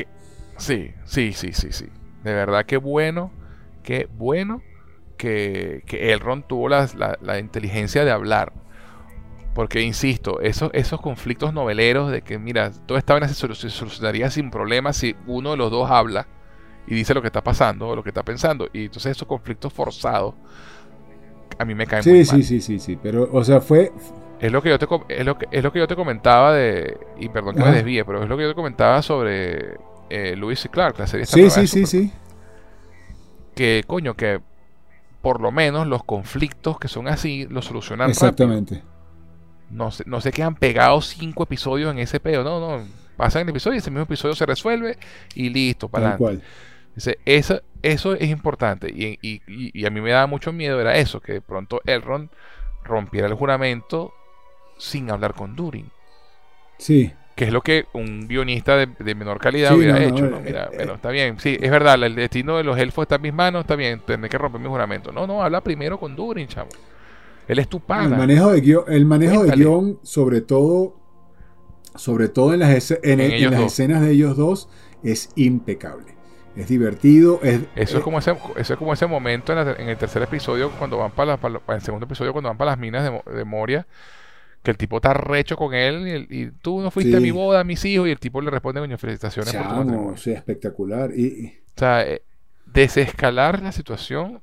Sí, 0.57 0.91
sí, 1.05 1.33
sí, 1.33 1.51
sí, 1.51 1.67
sí. 1.71 1.85
De 2.23 2.33
verdad, 2.33 2.65
qué 2.65 2.77
bueno, 2.77 3.31
qué 3.83 4.07
bueno 4.17 4.61
que, 5.21 5.83
que 5.85 6.11
Elrond 6.13 6.45
tuvo 6.47 6.67
la, 6.67 6.89
la, 7.21 7.37
inteligencia 7.37 8.03
de 8.03 8.09
hablar. 8.09 8.53
Porque, 9.53 9.81
insisto, 9.81 10.41
esos, 10.41 10.71
esos 10.73 10.99
conflictos 10.99 11.53
noveleros 11.53 12.09
de 12.09 12.23
que, 12.23 12.39
mira, 12.39 12.71
toda 12.87 12.97
esta 12.97 13.13
vaina 13.13 13.27
se, 13.27 13.35
solucionaría 13.35 14.31
sin 14.31 14.49
problemas 14.49 14.97
si 14.97 15.15
uno 15.27 15.51
de 15.51 15.57
los 15.57 15.69
dos 15.69 15.91
habla 15.91 16.25
y 16.87 16.95
dice 16.95 17.13
lo 17.13 17.21
que 17.21 17.27
está 17.27 17.43
pasando 17.43 17.89
o 17.89 17.95
lo 17.95 18.01
que 18.01 18.09
está 18.09 18.23
pensando. 18.23 18.67
Y 18.73 18.85
entonces 18.85 19.11
esos 19.11 19.27
conflictos 19.27 19.71
forzados 19.71 20.33
a 21.59 21.65
mí 21.65 21.75
me 21.75 21.85
caen 21.85 22.01
sí, 22.01 22.25
sí, 22.25 22.41
Sí, 22.41 22.61
sí, 22.61 22.79
sí, 22.79 22.97
pero, 23.01 23.29
o 23.31 23.43
sea, 23.43 23.61
fue... 23.61 23.91
Es 24.39 24.51
lo 24.51 24.63
que 24.63 24.69
yo 24.69 24.79
te, 24.79 24.87
es 25.09 25.23
lo 25.23 25.37
que, 25.37 25.45
es 25.51 25.63
lo 25.63 25.71
que 25.71 25.77
yo 25.77 25.87
te 25.87 25.95
comentaba 25.95 26.51
de... 26.51 26.97
Y 27.19 27.29
perdón 27.29 27.53
que 27.53 27.63
me 27.63 27.73
desvíe, 27.73 28.03
pero 28.03 28.23
es 28.23 28.27
lo 28.27 28.37
que 28.37 28.43
yo 28.43 28.49
te 28.49 28.55
comentaba 28.55 29.03
sobre 29.03 29.77
eh, 30.09 30.35
Luis 30.35 30.65
y 30.65 30.69
Clark, 30.69 30.97
la 30.97 31.05
serie 31.05 31.27
Sí, 31.27 31.47
sí, 31.51 31.67
sí, 31.67 31.85
sí. 31.85 32.11
Que, 33.53 33.83
coño, 33.85 34.15
que 34.15 34.39
por 35.21 35.41
lo 35.41 35.51
menos 35.51 35.87
los 35.87 36.03
conflictos 36.03 36.79
que 36.79 36.87
son 36.87 37.07
así 37.07 37.47
los 37.49 37.65
solucionan 37.65 38.09
Exactamente. 38.09 38.83
No 39.69 39.91
se, 39.91 40.03
no 40.05 40.19
se 40.19 40.31
quedan 40.31 40.55
pegados 40.55 41.07
cinco 41.07 41.43
episodios 41.43 41.91
en 41.91 41.99
ese 41.99 42.19
pedo, 42.19 42.43
no, 42.43 42.59
no. 42.59 42.85
Pasan 43.15 43.43
el 43.43 43.49
episodio 43.49 43.75
y 43.75 43.77
ese 43.77 43.91
mismo 43.91 44.03
episodio 44.03 44.35
se 44.35 44.45
resuelve 44.45 44.97
y 45.35 45.49
listo, 45.49 45.87
para 45.87 46.13
adelante. 46.15 46.43
eso, 47.25 47.61
eso 47.81 48.13
es 48.13 48.29
importante. 48.29 48.89
Y, 48.89 49.17
y, 49.21 49.41
y, 49.47 49.85
a 49.85 49.89
mí 49.89 50.01
me 50.01 50.11
daba 50.11 50.27
mucho 50.27 50.51
miedo, 50.51 50.81
era 50.81 50.97
eso, 50.97 51.21
que 51.21 51.33
de 51.33 51.41
pronto 51.41 51.81
Elrond 51.85 52.29
rompiera 52.83 53.27
el 53.27 53.35
juramento 53.35 54.13
sin 54.77 55.11
hablar 55.11 55.35
con 55.35 55.55
Durin. 55.55 55.89
Sí 56.77 57.13
que 57.35 57.45
es 57.45 57.53
lo 57.53 57.61
que 57.61 57.85
un 57.93 58.27
guionista 58.27 58.77
de, 58.77 59.15
menor 59.15 59.39
calidad 59.39 59.75
hubiera 59.75 60.03
hecho. 60.03 60.27
¿no? 60.27 60.39
Mira, 60.41 60.69
eh, 60.71 60.77
bueno, 60.77 60.95
está 60.95 61.09
bien, 61.09 61.39
sí, 61.39 61.57
es 61.59 61.71
verdad, 61.71 62.01
el 62.03 62.15
destino 62.15 62.57
de 62.57 62.63
los 62.63 62.77
elfos 62.77 63.03
está 63.03 63.15
en 63.15 63.21
mis 63.21 63.33
manos, 63.33 63.61
está 63.61 63.75
bien, 63.75 64.01
tendré 64.05 64.29
que 64.29 64.37
romper 64.37 64.61
mi 64.61 64.67
juramento. 64.67 65.11
No, 65.11 65.25
no, 65.25 65.43
habla 65.43 65.61
primero 65.61 65.99
con 65.99 66.15
Durin, 66.15 66.47
chamo. 66.47 66.69
Él 67.47 67.59
es 67.59 67.67
tu 67.67 67.79
pana. 67.79 68.15
El 68.15 68.17
manejo 68.17 68.51
de 68.51 68.61
guion, 68.61 68.83
el 68.87 69.05
manejo 69.05 69.43
de 69.43 69.55
guion 69.55 69.99
sobre 70.03 70.41
todo, 70.41 70.95
sobre 71.95 72.29
todo 72.29 72.53
en 72.53 72.59
las, 72.59 72.91
en, 73.03 73.51
las 73.51 73.61
escenas 73.61 74.01
de 74.01 74.11
ellos 74.11 74.37
dos, 74.37 74.69
es 75.03 75.29
impecable. 75.35 76.15
Es 76.55 76.67
divertido. 76.67 77.39
Es, 77.41 77.61
eso, 77.75 77.97
es 77.97 78.03
como 78.03 78.19
ese, 78.19 78.35
eso 78.57 78.73
es 78.73 78.77
como 78.77 78.93
ese 78.93 79.07
momento 79.07 79.53
en, 79.53 79.89
el 79.89 79.97
tercer 79.97 80.21
episodio, 80.21 80.69
cuando 80.77 80.97
van 80.97 81.11
para, 81.11 81.37
para, 81.37 81.59
el 81.75 81.81
segundo 81.81 82.05
episodio, 82.05 82.33
cuando 82.33 82.49
van 82.49 82.57
para 82.57 82.71
las 82.71 82.79
minas 82.79 83.03
de, 83.03 83.33
de 83.33 83.45
Moria 83.45 83.87
que 84.63 84.71
el 84.71 84.77
tipo 84.77 84.97
está 84.97 85.13
recho 85.13 85.55
con 85.55 85.73
él 85.73 86.27
y, 86.29 86.51
tú 86.61 86.81
no 86.81 86.91
fuiste 86.91 87.17
a 87.17 87.19
mi 87.19 87.31
boda, 87.31 87.61
a 87.61 87.63
mis 87.63 87.83
hijos, 87.85 88.07
y 88.07 88.11
el 88.11 88.19
tipo 88.19 88.41
le 88.41 88.51
responde, 88.51 88.79
coño, 88.79 88.97
felicitaciones 88.97 89.53
por 89.53 89.63
tu 89.63 89.73
matrimonio. 89.73 90.17
Sí, 90.17 90.31
espectacular. 90.31 91.11
Y, 91.17 91.53
O 91.75 91.79
sea, 91.79 92.07
eh, 92.07 92.21
desescalar 92.65 93.61
la 93.61 93.71
situación 93.71 94.39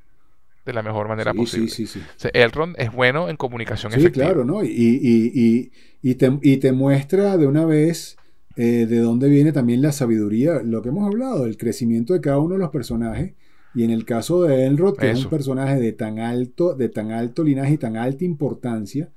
de 0.66 0.72
la 0.72 0.82
mejor 0.82 1.08
manera 1.08 1.32
posible. 1.32 1.68
Sí, 1.70 1.86
sí, 1.86 2.00
sí. 2.16 2.28
Elrond 2.32 2.74
es 2.78 2.92
bueno 2.92 3.28
en 3.28 3.36
comunicación 3.36 3.92
sí, 3.92 4.10
claro, 4.10 4.44
¿no? 4.44 4.62
Y, 4.62 4.68
y, 4.68 5.70
y, 6.02 6.14
te, 6.16 6.38
y 6.42 6.56
te 6.58 6.72
muestra 6.72 7.36
de 7.36 7.46
una 7.46 7.64
vez 7.64 8.18
eh, 8.56 8.86
de 8.86 8.98
dónde 8.98 9.28
viene 9.28 9.52
también 9.52 9.80
la 9.80 9.92
sabiduría, 9.92 10.60
lo 10.64 10.82
que 10.82 10.88
hemos 10.88 11.06
hablado, 11.06 11.46
el 11.46 11.56
crecimiento 11.56 12.12
de 12.12 12.20
cada 12.20 12.38
uno 12.38 12.54
de 12.54 12.60
los 12.60 12.70
personajes. 12.70 13.34
Y 13.74 13.84
en 13.84 13.90
el 13.90 14.04
caso 14.04 14.42
de 14.42 14.66
Elrond, 14.66 14.96
que 14.96 15.10
es 15.10 15.24
un 15.24 15.30
personaje 15.30 15.78
de 15.78 15.92
tan 15.92 16.18
alto, 16.18 16.74
de 16.74 16.88
tan 16.88 17.12
alto 17.12 17.44
linaje 17.44 17.74
y 17.74 17.78
tan 17.78 17.96
alta 17.96 18.24
importancia, 18.24 19.10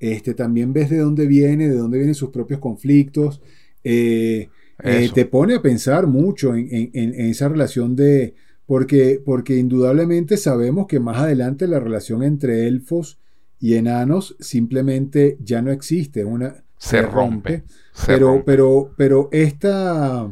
este, 0.00 0.34
también 0.34 0.72
ves 0.72 0.90
de 0.90 0.98
dónde 0.98 1.26
viene, 1.26 1.68
de 1.68 1.76
dónde 1.76 1.98
vienen 1.98 2.14
sus 2.14 2.30
propios 2.30 2.60
conflictos. 2.60 3.40
Eh, 3.82 4.48
eh, 4.82 5.10
te 5.12 5.24
pone 5.24 5.54
a 5.54 5.62
pensar 5.62 6.06
mucho 6.06 6.54
en, 6.54 6.68
esa 6.94 7.48
relación 7.48 7.96
de... 7.96 8.34
Porque, 8.66 9.20
porque 9.24 9.56
indudablemente 9.56 10.36
sabemos 10.36 10.86
que 10.86 11.00
más 11.00 11.16
adelante 11.18 11.66
la 11.66 11.80
relación 11.80 12.22
entre 12.22 12.68
elfos 12.68 13.18
y 13.58 13.74
enanos 13.76 14.36
simplemente 14.40 15.38
ya 15.40 15.62
no 15.62 15.72
existe. 15.72 16.22
Una, 16.22 16.64
se, 16.76 17.00
rompe. 17.00 17.64
pero, 18.06 18.42
pero, 18.44 18.92
pero 18.96 19.30
esta, 19.32 20.30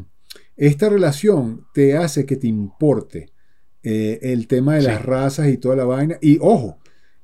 esta 0.57 0.89
relación 0.91 1.67
te 1.73 1.97
hace 1.97 2.27
que 2.27 2.37
te 2.37 2.47
importe 2.47 3.33
eh, 3.83 4.19
el 4.23 4.47
tema 4.49 4.75
de 4.75 4.83
las 4.83 5.05
razas 5.05 5.49
y 5.49 5.59
toda 5.59 5.77
la 5.77 5.85
vaina. 5.85 6.19
Y 6.21 6.39
ojo, 6.41 6.79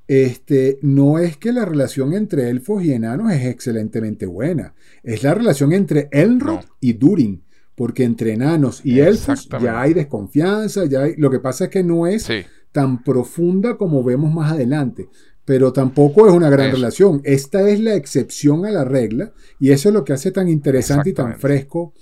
este, 0.09 0.79
no 0.83 1.19
es 1.19 1.37
que 1.37 1.53
la 1.53 1.65
relación 1.65 2.13
entre 2.15 2.51
elfos 2.51 2.83
y 2.85 2.93
enanos 2.93 3.33
es 3.33 3.47
excelentemente 3.47 4.27
buena. 4.27 4.75
Es 5.03 5.23
la 5.23 5.35
relación 5.35 5.73
entre 5.73 6.09
Elrond 6.11 6.65
y 6.81 6.95
Durin. 6.95 7.45
Porque 7.75 8.05
entre 8.05 8.35
enanos 8.35 8.83
y 8.85 9.01
elfos 9.01 9.49
ya 9.61 9.81
hay 9.81 9.95
desconfianza, 9.95 10.85
ya 10.85 11.07
lo 11.17 11.31
que 11.31 11.41
pasa 11.41 11.65
es 11.65 11.71
que 11.71 11.83
no 11.83 12.07
es 12.07 12.29
tan 12.71 13.03
profunda 13.03 13.77
como 13.79 14.05
vemos 14.05 14.33
más 14.33 14.53
adelante. 14.53 15.09
Pero 15.45 15.73
tampoco 15.73 16.29
es 16.29 16.35
una 16.35 16.51
gran 16.51 16.71
relación. 16.71 17.23
Esta 17.25 17.69
es 17.69 17.81
la 17.81 17.95
excepción 17.95 18.67
a 18.67 18.71
la 18.71 18.85
regla 18.85 19.33
y 19.59 19.71
eso 19.71 19.89
es 19.89 19.95
lo 19.95 20.05
que 20.05 20.13
hace 20.13 20.31
tan 20.31 20.49
interesante 20.49 21.11
y 21.11 21.15
tan 21.15 21.39
fresco 21.39 21.95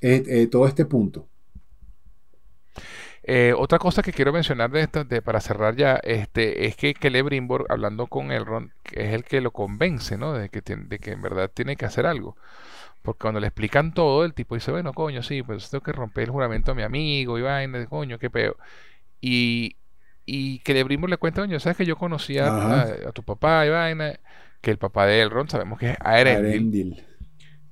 eh, 0.00 0.22
eh, 0.26 0.46
todo 0.46 0.66
este 0.66 0.84
punto. 0.84 1.28
Eh, 3.28 3.52
otra 3.58 3.80
cosa 3.80 4.02
que 4.02 4.12
quiero 4.12 4.32
mencionar 4.32 4.70
de 4.70 4.82
esta, 4.82 5.02
de, 5.02 5.20
para 5.20 5.40
cerrar 5.40 5.74
ya, 5.74 5.96
este, 5.96 6.66
es 6.66 6.76
que 6.76 6.94
Celebrimbor, 6.94 7.66
hablando 7.68 8.06
con 8.06 8.30
Elrond, 8.30 8.70
es 8.92 9.12
el 9.12 9.24
que 9.24 9.40
lo 9.40 9.50
convence, 9.50 10.16
¿no? 10.16 10.32
De 10.32 10.48
que, 10.48 10.60
de 10.60 10.98
que 11.00 11.10
en 11.10 11.22
verdad 11.22 11.50
tiene 11.52 11.74
que 11.74 11.86
hacer 11.86 12.06
algo. 12.06 12.36
Porque 13.02 13.18
cuando 13.18 13.40
le 13.40 13.48
explican 13.48 13.92
todo, 13.94 14.24
el 14.24 14.32
tipo 14.32 14.54
dice, 14.54 14.70
bueno, 14.70 14.92
coño, 14.92 15.24
sí, 15.24 15.42
pues 15.42 15.70
tengo 15.70 15.82
que 15.82 15.90
romper 15.90 16.24
el 16.24 16.30
juramento 16.30 16.70
a 16.70 16.76
mi 16.76 16.84
amigo 16.84 17.36
y 17.36 17.42
vaina, 17.42 17.84
coño, 17.86 18.20
qué 18.20 18.30
peo. 18.30 18.56
Y, 19.20 19.74
y 20.24 20.62
Celebrimbor 20.64 21.10
le 21.10 21.16
cuenta, 21.16 21.40
coño, 21.40 21.58
sabes 21.58 21.76
que 21.76 21.84
yo 21.84 21.96
conocía 21.96 22.46
a, 22.46 23.10
tu 23.10 23.24
papá 23.24 23.66
y 23.66 23.70
vaina, 23.70 24.20
que 24.60 24.70
el 24.70 24.78
papá 24.78 25.04
de 25.04 25.22
Elrond 25.22 25.50
sabemos 25.50 25.80
que 25.80 25.90
es 25.90 25.96
Aerendil. 25.98 27.04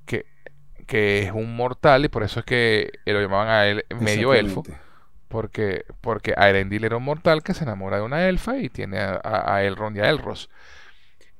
Que, 0.05 0.25
que 0.85 1.19
es 1.19 1.31
un 1.31 1.55
mortal 1.55 2.03
y 2.03 2.09
por 2.09 2.23
eso 2.23 2.41
es 2.41 2.45
que 2.45 2.91
lo 3.05 3.21
llamaban 3.21 3.47
a 3.47 3.67
él 3.67 3.85
medio 4.01 4.33
elfo 4.33 4.61
porque, 5.35 5.83
porque 5.99 6.33
Aerendil 6.37 6.85
era 6.85 6.95
un 6.95 7.03
mortal 7.03 7.43
que 7.43 7.53
se 7.53 7.65
enamora 7.65 7.97
de 7.97 8.03
una 8.03 8.29
elfa 8.29 8.57
y 8.57 8.69
tiene 8.69 8.99
a, 8.99 9.19
a, 9.21 9.63
Elrond 9.65 9.97
y 9.97 9.99
a 9.99 10.09
Elros. 10.09 10.49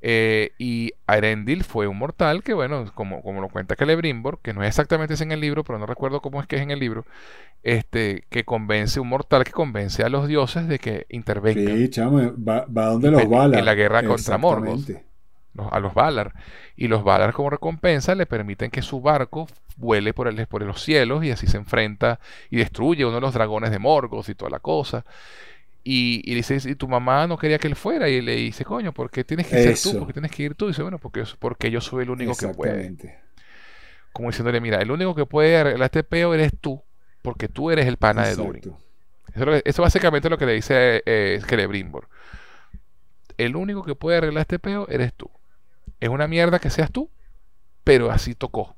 Eh, 0.01 0.51
y 0.57 0.91
Aerendil 1.07 1.63
fue 1.63 1.88
un 1.88 1.97
mortal 1.97 2.43
que, 2.43 2.53
bueno, 2.53 2.91
como, 2.93 3.22
como 3.22 3.39
lo 3.39 3.47
cuenta 3.47 3.77
Celebrimbor, 3.77 4.39
que 4.41 4.53
no 4.53 4.63
es 4.63 4.67
exactamente 4.67 5.13
ese 5.13 5.23
en 5.23 5.31
el 5.31 5.39
libro, 5.39 5.63
pero 5.63 5.80
no 5.80 5.85
recuerdo 5.85 6.22
cómo 6.22 6.41
es 6.41 6.47
que 6.47 6.57
es 6.57 6.61
en 6.61 6.72
el 6.72 6.80
libro, 6.80 7.05
este, 7.63 8.26
que 8.30 8.43
convence, 8.43 8.99
un 8.99 9.07
mortal 9.07 9.45
que 9.45 9.51
convence 9.51 10.03
a 10.03 10.09
los 10.09 10.27
dioses 10.27 10.67
de 10.67 10.77
que 10.77 11.05
intervengan. 11.07 11.77
Sí, 11.77 11.89
chamo, 11.89 12.19
va, 12.38 12.65
donde 12.67 13.11
los 13.11 13.30
balas. 13.30 13.59
En 13.59 13.65
la 13.65 13.76
guerra 13.76 14.05
contra 14.05 14.38
Morgoth 14.38 14.89
a 15.72 15.80
los 15.80 15.94
Valar. 15.94 16.34
Y 16.76 16.88
los 16.88 17.03
Valar 17.03 17.34
como 17.34 17.49
recompensa 17.49 18.15
le 18.15 18.26
permiten 18.26 18.72
que 18.72 18.82
su 18.82 19.02
barco 19.02 19.48
vuele 19.77 20.14
por, 20.14 20.27
el, 20.27 20.48
por 20.48 20.61
los 20.64 20.82
cielos 20.82 21.23
y 21.23 21.32
así 21.32 21.48
se 21.48 21.57
enfrenta 21.57 22.19
y 22.49 22.57
destruye 22.57 23.06
uno 23.06 23.15
de 23.15 23.22
los 23.22 23.34
dragones 23.34 23.72
de 23.72 23.80
Morgoth 23.80 24.30
y 24.30 24.36
toda 24.36 24.52
la 24.52 24.60
cosa. 24.60 25.06
Y, 25.88 26.22
y 26.26 26.34
dice, 26.34 26.57
y 26.65 26.76
tu 26.76 26.88
mamá 26.88 27.27
no 27.27 27.38
quería 27.38 27.60
que 27.60 27.68
él 27.68 27.76
fuera. 27.76 28.10
Y 28.10 28.19
le 28.22 28.36
dice, 28.36 28.65
coño, 28.65 28.91
¿por 28.91 29.11
qué 29.11 29.23
tienes 29.23 29.48
que 29.48 29.76
ser 29.76 29.77
tú? 29.94 29.99
¿Por 29.99 30.07
qué 30.07 30.14
tienes 30.14 30.32
que 30.32 30.44
ir 30.44 30.56
tú? 30.56 30.65
Y 30.65 30.68
dice, 30.69 30.82
bueno, 30.82 30.98
porque, 30.98 31.23
porque 31.38 31.69
yo 31.69 31.80
soy 31.80 32.03
el 32.03 32.10
único 32.10 32.36
que 32.36 32.48
puede. 32.48 32.95
Como 34.11 34.30
diciéndole, 34.30 34.61
mira, 34.61 34.82
el 34.82 34.90
único 34.90 35.14
que 35.14 35.26
puede 35.26 35.57
arreglar 35.57 35.86
este 35.86 36.03
peo 36.03 36.34
eres 36.34 36.53
tú, 36.60 36.82
porque 37.22 37.49
tú 37.49 37.69
eres 37.69 37.86
el 37.86 37.98
pana 37.98 38.26
de 38.26 38.36
Durin. 38.36 38.64
Eso, 39.34 39.52
eso, 39.64 39.82
básicamente 39.82 40.27
es 40.27 40.32
lo 40.32 40.38
que 40.38 40.45
le 40.45 40.53
dice 40.53 41.03
eh, 41.06 41.41
Celebrimbor. 41.45 42.07
El 43.38 43.56
único 43.57 43.84
que 43.84 43.94
puede 43.94 44.18
arreglar 44.18 44.41
este 44.41 44.57
peo 44.57 44.88
eres 44.90 45.14
tú. 45.14 45.30
Es 46.06 46.10
una 46.11 46.27
mierda 46.27 46.60
que 46.60 46.69
seas 46.69 46.91
tú, 46.91 47.10
pero 47.84 48.11
así 48.11 48.36
tocó. 48.36 48.76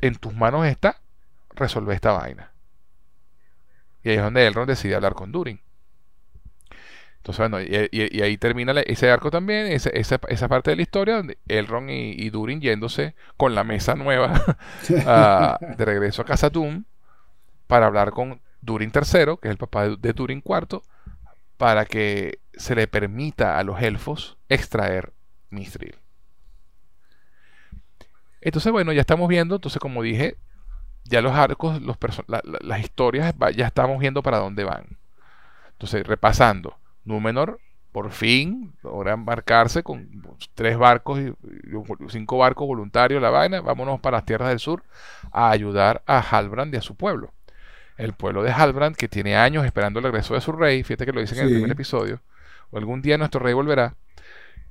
En 0.00 0.14
tus 0.14 0.34
manos 0.34 0.64
está 0.66 1.02
resolver 1.50 1.94
esta 1.94 2.12
vaina. 2.12 2.50
Y 4.02 4.08
ahí 4.08 4.16
es 4.16 4.22
donde 4.22 4.46
Elrond 4.46 4.70
decide 4.70 4.94
hablar 4.94 5.12
con 5.12 5.30
Durin. 5.30 5.60
Entonces, 7.18 7.50
bueno, 7.50 7.60
y, 7.60 8.22
ahí 8.22 8.38
termina 8.38 8.72
ese 8.80 9.10
arco 9.10 9.30
también, 9.30 9.66
esa, 9.66 9.90
esa, 9.90 10.48
parte 10.48 10.70
de 10.70 10.76
la 10.76 10.82
historia, 10.82 11.16
donde 11.16 11.36
Elrond 11.46 11.90
y, 11.90 12.30
Durin 12.30 12.62
yéndose 12.62 13.14
con 13.36 13.54
la 13.54 13.64
mesa 13.64 13.96
nueva 13.96 14.56
de 14.88 15.84
regreso 15.84 16.22
a 16.22 16.24
Casa 16.24 16.48
Doom 16.48 16.84
para 17.66 17.84
hablar 17.84 18.12
con 18.12 18.40
Durin 18.62 18.92
III, 18.94 19.36
que 19.42 19.48
es 19.48 19.50
el 19.50 19.58
papá 19.58 19.90
de 19.90 20.12
Durin 20.14 20.42
IV, 20.42 20.80
para 21.58 21.84
que 21.84 22.40
se 22.54 22.74
le 22.74 22.88
permita 22.88 23.58
a 23.58 23.62
los 23.62 23.82
elfos 23.82 24.38
extraer 24.48 25.12
Mithril. 25.50 25.96
Entonces, 28.40 28.70
bueno, 28.72 28.92
ya 28.92 29.00
estamos 29.00 29.28
viendo, 29.28 29.56
entonces 29.56 29.80
como 29.80 30.02
dije, 30.02 30.36
ya 31.04 31.20
los 31.20 31.32
arcos, 31.32 31.80
los 31.82 31.96
las 32.26 32.80
historias, 32.80 33.34
ya 33.56 33.66
estamos 33.66 33.98
viendo 33.98 34.22
para 34.22 34.38
dónde 34.38 34.64
van. 34.64 34.98
Entonces, 35.72 36.06
repasando, 36.06 36.76
Númenor 37.04 37.60
por 37.92 38.10
fin 38.10 38.74
logra 38.82 39.14
embarcarse 39.14 39.82
con 39.82 40.08
tres 40.54 40.76
barcos 40.76 41.18
y 41.20 41.32
cinco 42.08 42.38
barcos 42.38 42.66
voluntarios 42.66 43.20
la 43.20 43.30
vaina, 43.30 43.60
vámonos 43.60 44.00
para 44.00 44.18
las 44.18 44.26
tierras 44.26 44.50
del 44.50 44.58
sur 44.58 44.84
a 45.32 45.50
ayudar 45.50 46.02
a 46.06 46.20
Halbrand 46.20 46.74
y 46.74 46.76
a 46.76 46.82
su 46.82 46.94
pueblo. 46.94 47.32
El 47.96 48.12
pueblo 48.12 48.42
de 48.42 48.52
Halbrand, 48.52 48.94
que 48.94 49.08
tiene 49.08 49.36
años 49.36 49.64
esperando 49.64 49.98
el 49.98 50.04
regreso 50.04 50.34
de 50.34 50.40
su 50.40 50.52
rey, 50.52 50.84
fíjate 50.84 51.06
que 51.06 51.12
lo 51.12 51.20
dicen 51.20 51.38
en 51.38 51.46
el 51.46 51.52
primer 51.54 51.72
episodio, 51.72 52.20
o 52.70 52.78
algún 52.78 53.02
día 53.02 53.18
nuestro 53.18 53.40
rey 53.40 53.54
volverá, 53.54 53.96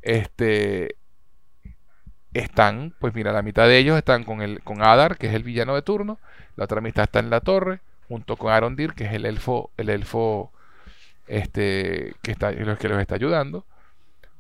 este, 0.02 0.96
están, 2.34 2.94
pues 3.00 3.14
mira, 3.14 3.32
la 3.32 3.42
mitad 3.42 3.68
de 3.68 3.78
ellos 3.78 3.98
están 3.98 4.24
con, 4.24 4.42
el, 4.42 4.62
con 4.64 4.82
Adar, 4.82 5.18
que 5.18 5.28
es 5.28 5.34
el 5.34 5.44
villano 5.44 5.76
de 5.76 5.82
turno, 5.82 6.20
la 6.56 6.66
otra 6.66 6.82
mitad 6.82 7.04
está 7.04 7.20
en 7.20 7.30
la 7.30 7.42
torre, 7.42 7.82
junto 8.08 8.38
con 8.38 8.52
Arondir, 8.52 8.94
que 8.94 9.06
es 9.06 9.14
el 9.14 9.26
elfo, 9.26 9.72
el 9.78 9.90
elfo 9.90 10.52
este, 11.28 12.16
que, 12.22 12.32
está, 12.32 12.56
que 12.56 12.90
los 12.90 13.00
está 13.00 13.16
ayudando, 13.16 13.66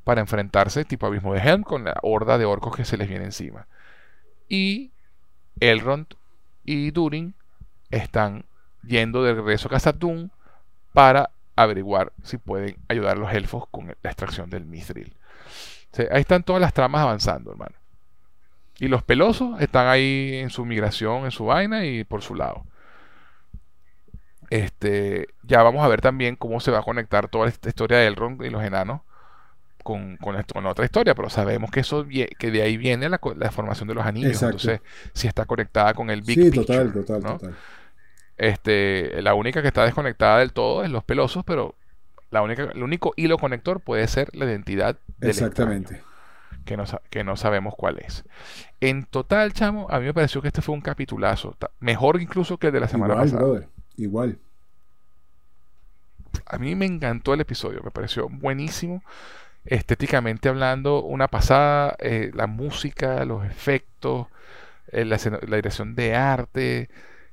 para 0.04 0.22
enfrentarse 0.22 0.86
tipo 0.86 1.06
abismo 1.06 1.34
de 1.34 1.42
Helm 1.42 1.64
con 1.64 1.84
la 1.84 1.96
horda 2.02 2.38
de 2.38 2.46
orcos 2.46 2.76
que 2.76 2.86
se 2.86 2.98
les 2.98 3.10
viene 3.10 3.26
encima. 3.26 3.68
Y 4.48 4.92
Elrond 5.60 6.08
y 6.64 6.92
Durin 6.92 7.34
están 7.90 8.46
yendo 8.84 9.24
de 9.24 9.34
regreso 9.34 9.68
a 9.68 9.72
Casa 9.72 9.94
para 10.94 11.32
averiguar 11.56 12.14
si 12.24 12.38
pueden 12.38 12.78
ayudar 12.88 13.18
a 13.18 13.20
los 13.20 13.34
elfos 13.34 13.66
con 13.70 13.88
la 13.88 14.10
extracción 14.10 14.50
del 14.50 14.66
Mithril. 14.66 15.17
Ahí 16.12 16.22
están 16.22 16.44
todas 16.44 16.62
las 16.62 16.74
tramas 16.74 17.02
avanzando, 17.02 17.52
hermano. 17.52 17.76
Y 18.80 18.88
los 18.88 19.04
pelosos 19.04 19.60
están 19.62 19.88
ahí 19.88 20.36
en 20.36 20.50
su 20.50 20.66
migración, 20.66 21.26
en 21.26 21.32
su 21.32 21.46
vaina 21.46 21.86
y 21.86 22.04
por 22.04 22.22
su 22.22 22.36
lado. 22.36 22.64
Este, 24.50 25.28
ya 25.44 25.64
vamos 25.64 25.84
a 25.84 25.88
ver 25.88 26.02
también 26.02 26.36
cómo 26.36 26.60
se 26.60 26.72
va 26.72 26.80
a 26.80 26.84
conectar 26.84 27.28
toda 27.28 27.48
esta 27.48 27.70
historia 27.70 27.98
de 27.98 28.08
Elrond 28.08 28.42
y 28.44 28.50
los 28.50 28.64
enanos 28.64 29.02
con, 29.84 30.18
con, 30.18 30.66
otra 30.66 30.86
historia, 30.86 31.16
pero 31.16 31.30
sabemos 31.30 31.72
que 31.72 31.80
eso 31.80 32.06
que 32.06 32.52
de 32.52 32.62
ahí 32.62 32.76
viene 32.76 33.10
la, 33.10 33.20
formación 33.52 33.88
de 33.88 33.94
los 33.94 34.06
anillos. 34.06 34.42
Entonces, 34.44 34.82
si 35.14 35.28
está 35.28 35.46
conectada 35.46 35.94
con 35.94 36.10
el 36.10 36.22
Big 36.22 36.44
sí, 36.44 36.52
total, 36.52 36.92
total, 36.92 37.24
total. 37.24 37.56
Este, 38.38 39.22
la 39.22 39.34
única 39.34 39.62
que 39.62 39.70
está 39.70 39.86
desconectada 39.86 40.40
del 40.40 40.52
todo 40.52 40.84
es 40.84 40.92
los 40.92 41.04
pelosos, 41.04 41.44
pero 41.46 41.76
la 42.32 42.42
única, 42.42 42.64
el 42.74 42.84
único 42.84 43.14
hilo 43.16 43.38
conector 43.38 43.80
puede 43.80 44.08
ser 44.08 44.30
la 44.36 44.46
identidad 44.46 44.98
del 45.18 45.30
Exactamente. 45.30 46.02
que 46.66 46.78
no, 46.78 46.84
que 47.10 47.24
no 47.24 47.38
sabemos 47.38 47.74
cuál 47.76 48.00
es. 48.00 48.26
En 48.82 49.06
total, 49.06 49.54
chamo, 49.54 49.88
a 49.90 50.00
mí 50.00 50.06
me 50.06 50.14
pareció 50.14 50.42
que 50.42 50.50
este 50.50 50.62
fue 50.62 50.76
un 50.76 50.82
capitulazo. 50.82 51.56
Mejor 51.80 52.22
incluso 52.22 52.58
que 52.58 52.68
el 52.68 52.74
de 52.74 52.80
la 52.80 52.88
semana 52.88 53.14
igual, 53.14 53.26
pasada. 53.26 53.44
Brother, 53.44 53.68
igual. 53.96 54.38
A 56.46 56.58
mí 56.58 56.76
me 56.76 56.86
encantó 56.86 57.34
el 57.34 57.42
episodio, 57.42 57.82
me 57.84 57.92
pareció 57.92 58.28
buenísimo. 58.30 59.04
Estéticamente 59.66 60.50
hablando, 60.50 61.04
una 61.04 61.28
pasada. 61.28 61.96
Eh, 62.00 62.32
la 62.34 62.48
música, 62.48 63.26
los 63.26 63.46
efectos, 63.46 64.28
eh, 64.92 65.06
la, 65.06 65.18
la 65.48 65.56
dirección 65.56 65.96
de 65.96 66.16
arte 66.16 66.90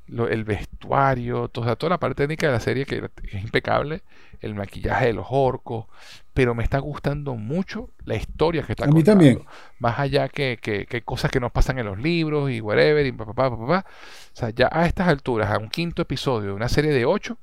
el 0.09 0.45
vestuario, 0.45 1.49
toda, 1.49 1.77
toda 1.77 1.91
la 1.91 1.99
parte 1.99 2.23
técnica 2.23 2.47
de 2.47 2.53
la 2.53 2.61
serie 2.61 2.85
que, 2.85 3.11
es 3.33 3.43
impecable, 3.43 4.03
el 4.45 4.55
maquillaje 4.55 5.07
de 5.07 5.13
los 5.13 5.27
orcos, 5.31 5.87
pero 6.33 6.55
me 6.55 6.63
está 6.63 6.79
gustando 6.79 7.35
mucho 7.35 7.91
la 8.05 8.17
historia 8.17 8.63
que 8.63 8.73
está 8.73 8.85
A 8.85 8.89
mí 8.89 9.03
también. 9.03 9.43
Más 9.79 9.99
allá 9.99 10.29
que, 10.29 10.59
que, 10.61 11.03
cosas 11.03 11.31
que 11.31 11.41
nos 11.41 11.53
pasan 11.53 11.79
en 11.79 11.87
los 11.87 11.99
libros 11.99 12.51
y 12.51 12.61
whatever, 12.61 13.05
y 13.07 13.13
papá, 13.13 13.35
papá, 13.35 13.59
papá. 13.59 13.87
O 13.89 14.37
sea, 14.37 14.51
ya 14.51 14.69
a 14.73 14.87
estas 14.87 15.09
alturas, 15.09 15.51
a 15.51 15.59
un 15.59 15.69
quinto 15.69 16.03
episodio 16.03 16.49
de 16.49 16.55
una 16.55 16.69
serie 16.69 16.93
de 16.93 17.05
ocho, 17.05 17.39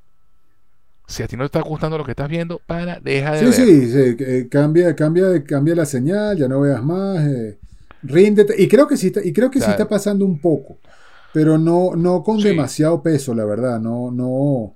si 1.07 1.23
a 1.23 1.27
ti 1.27 1.35
no 1.35 1.43
te 1.43 1.57
está 1.57 1.67
gustando 1.67 1.97
lo 1.97 2.05
que 2.05 2.11
estás 2.11 2.29
viendo, 2.29 2.59
para, 2.65 2.99
deja 2.99 3.33
de 3.33 3.51
sí, 3.51 3.65
ver. 3.65 4.15
Sí, 4.15 4.37
sí, 4.41 4.49
cambia, 4.49 4.95
cambia, 4.95 5.43
cambia 5.43 5.75
la 5.75 5.85
señal, 5.85 6.37
ya 6.37 6.47
no 6.47 6.61
veas 6.61 6.83
más, 6.83 7.19
eh, 7.25 7.59
ríndete. 8.03 8.55
Y 8.61 8.67
creo 8.67 8.87
que 8.87 8.97
sí 8.97 9.07
está, 9.07 9.21
y 9.23 9.33
creo 9.33 9.49
que 9.49 9.59
sí 9.59 9.69
está 9.69 9.87
pasando 9.87 10.25
un 10.25 10.39
poco 10.39 10.79
pero 11.33 11.57
no, 11.57 11.95
no 11.95 12.23
con 12.23 12.39
demasiado 12.39 13.01
peso, 13.01 13.33
la 13.33 13.45
verdad. 13.45 13.79
No, 13.79 14.11
no. 14.11 14.73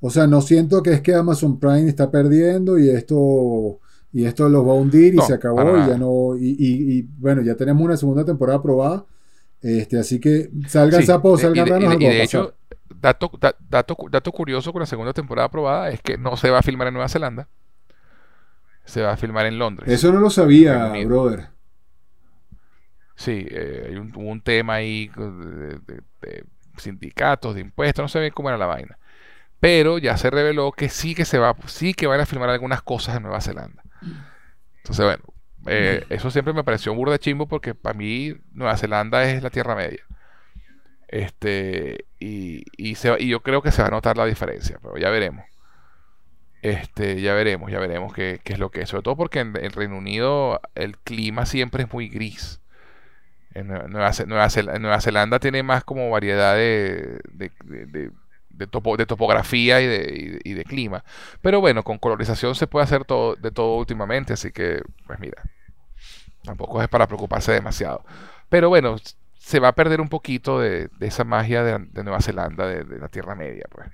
O 0.00 0.10
sea, 0.10 0.26
no 0.26 0.40
siento 0.40 0.82
que 0.82 0.92
es 0.92 1.00
que 1.00 1.14
Amazon 1.14 1.58
Prime 1.58 1.88
está 1.88 2.10
perdiendo 2.10 2.78
y 2.78 2.90
esto 2.90 3.80
y 4.12 4.24
esto 4.24 4.48
los 4.48 4.66
va 4.66 4.72
a 4.72 4.74
hundir 4.74 5.14
y 5.14 5.18
se 5.18 5.34
acabó 5.34 5.76
y 5.76 5.86
ya 5.86 5.98
no 5.98 6.34
y, 6.36 7.02
bueno 7.18 7.42
ya 7.42 7.54
tenemos 7.56 7.82
una 7.82 7.96
segunda 7.96 8.24
temporada 8.24 8.58
aprobada 8.58 9.04
este 9.60 9.98
así 9.98 10.18
que 10.18 10.50
salgan 10.66 11.04
sapos 11.04 11.42
salgan 11.42 11.66
ranos 11.66 11.94
y, 11.94 11.98
de, 11.98 12.22
hecho 12.22 12.54
dato, 12.88 13.30
dato, 13.68 13.96
dato 14.10 14.32
curioso 14.32 14.72
con 14.72 14.80
la 14.80 14.86
segunda 14.86 15.12
temporada 15.12 15.48
aprobada 15.48 15.90
es 15.90 16.00
que 16.00 16.16
no 16.16 16.38
se 16.38 16.48
va 16.48 16.60
a 16.60 16.62
filmar 16.62 16.88
en 16.88 16.94
Nueva 16.94 17.10
Zelanda 17.10 17.48
se 18.86 19.02
va 19.02 19.12
a 19.12 19.16
filmar 19.18 19.44
en 19.44 19.58
Londres 19.58 19.90
eso 19.90 20.10
no 20.10 20.20
lo 20.20 20.30
sabía 20.30 20.94
brother. 21.04 21.50
Sí, 23.18 23.44
eh, 23.50 23.86
hay 23.88 23.96
un, 23.96 24.12
un, 24.14 24.40
tema 24.40 24.74
ahí 24.74 25.10
de, 25.16 26.44
sindicatos, 26.76 27.56
de 27.56 27.62
impuestos, 27.62 28.00
no 28.00 28.08
sé 28.08 28.20
bien 28.20 28.32
cómo 28.32 28.48
era 28.48 28.56
la 28.56 28.66
vaina. 28.66 28.96
Pero 29.60 29.98
ya 29.98 30.16
se 30.16 30.30
reveló 30.30 30.72
que 30.72 30.88
sí 30.88 31.14
que 31.14 31.24
se 31.24 31.38
va, 31.38 31.56
sí 31.66 31.94
que 31.94 32.06
van 32.06 32.20
a 32.20 32.26
filmar 32.26 32.48
algunas 32.50 32.82
cosas 32.82 33.16
en 33.16 33.22
Nueva 33.24 33.40
Zelanda. 33.40 33.82
Entonces, 34.78 35.04
bueno, 35.04 35.24
eh, 35.66 36.04
eso 36.10 36.30
siempre 36.30 36.52
me 36.52 36.64
pareció 36.64 36.92
un 36.92 36.98
burda 36.98 37.18
chimbo 37.18 37.46
porque 37.46 37.74
para 37.74 37.96
mí 37.96 38.36
Nueva 38.52 38.76
Zelanda 38.76 39.24
es 39.24 39.42
la 39.42 39.50
Tierra 39.50 39.74
Media. 39.74 40.04
Este, 41.08 42.04
y, 42.18 42.64
y, 42.76 42.94
se, 42.94 43.16
y 43.18 43.28
yo 43.28 43.40
creo 43.40 43.62
que 43.62 43.72
se 43.72 43.82
va 43.82 43.88
a 43.88 43.90
notar 43.90 44.16
la 44.16 44.26
diferencia, 44.26 44.78
pero 44.82 44.96
ya 44.96 45.10
veremos. 45.10 45.44
Este, 46.60 47.20
ya 47.20 47.34
veremos, 47.34 47.70
ya 47.70 47.78
veremos 47.78 48.12
qué, 48.12 48.40
qué 48.44 48.52
es 48.52 48.58
lo 48.58 48.70
que 48.70 48.82
es. 48.82 48.88
Sobre 48.88 49.02
todo 49.02 49.16
porque 49.16 49.40
en 49.40 49.56
el 49.56 49.72
Reino 49.72 49.96
Unido 49.96 50.60
el 50.74 50.98
clima 50.98 51.46
siempre 51.46 51.84
es 51.84 51.92
muy 51.92 52.08
gris. 52.08 52.60
En 53.54 53.68
Nueva, 53.68 54.12
Zelanda, 55.00 55.40
tiene 55.40 55.62
más 55.62 55.82
como 55.82 56.10
variedad 56.10 56.54
de, 56.54 57.20
de, 57.32 58.10
topografía 58.66 59.80
y 59.80 59.86
de, 59.86 60.40
y 60.44 60.52
de, 60.54 60.64
clima. 60.64 61.04
Pero 61.40 61.60
bueno, 61.60 61.82
con 61.82 61.98
colorización 61.98 62.54
se 62.54 62.66
puede 62.66 62.84
hacer 62.84 63.04
todo, 63.04 63.36
de 63.36 63.50
todo 63.50 63.76
últimamente, 63.76 64.32
así 64.32 64.50
que, 64.50 64.82
pues 65.06 65.18
mira, 65.20 65.42
tampoco 66.42 66.82
es 66.82 66.88
para 66.88 67.06
preocuparse 67.06 67.52
demasiado. 67.52 68.04
Pero 68.48 68.68
bueno, 68.68 68.96
se 69.38 69.60
va 69.60 69.68
a 69.68 69.74
perder 69.74 70.00
un 70.00 70.08
poquito 70.08 70.60
de, 70.60 70.90
esa 71.00 71.24
magia 71.24 71.62
de, 71.62 72.02
Nueva 72.02 72.20
Zelanda, 72.20 72.66
de, 72.66 72.98
la 72.98 73.08
Tierra 73.08 73.34
Media, 73.34 73.64
pues. 73.70 73.88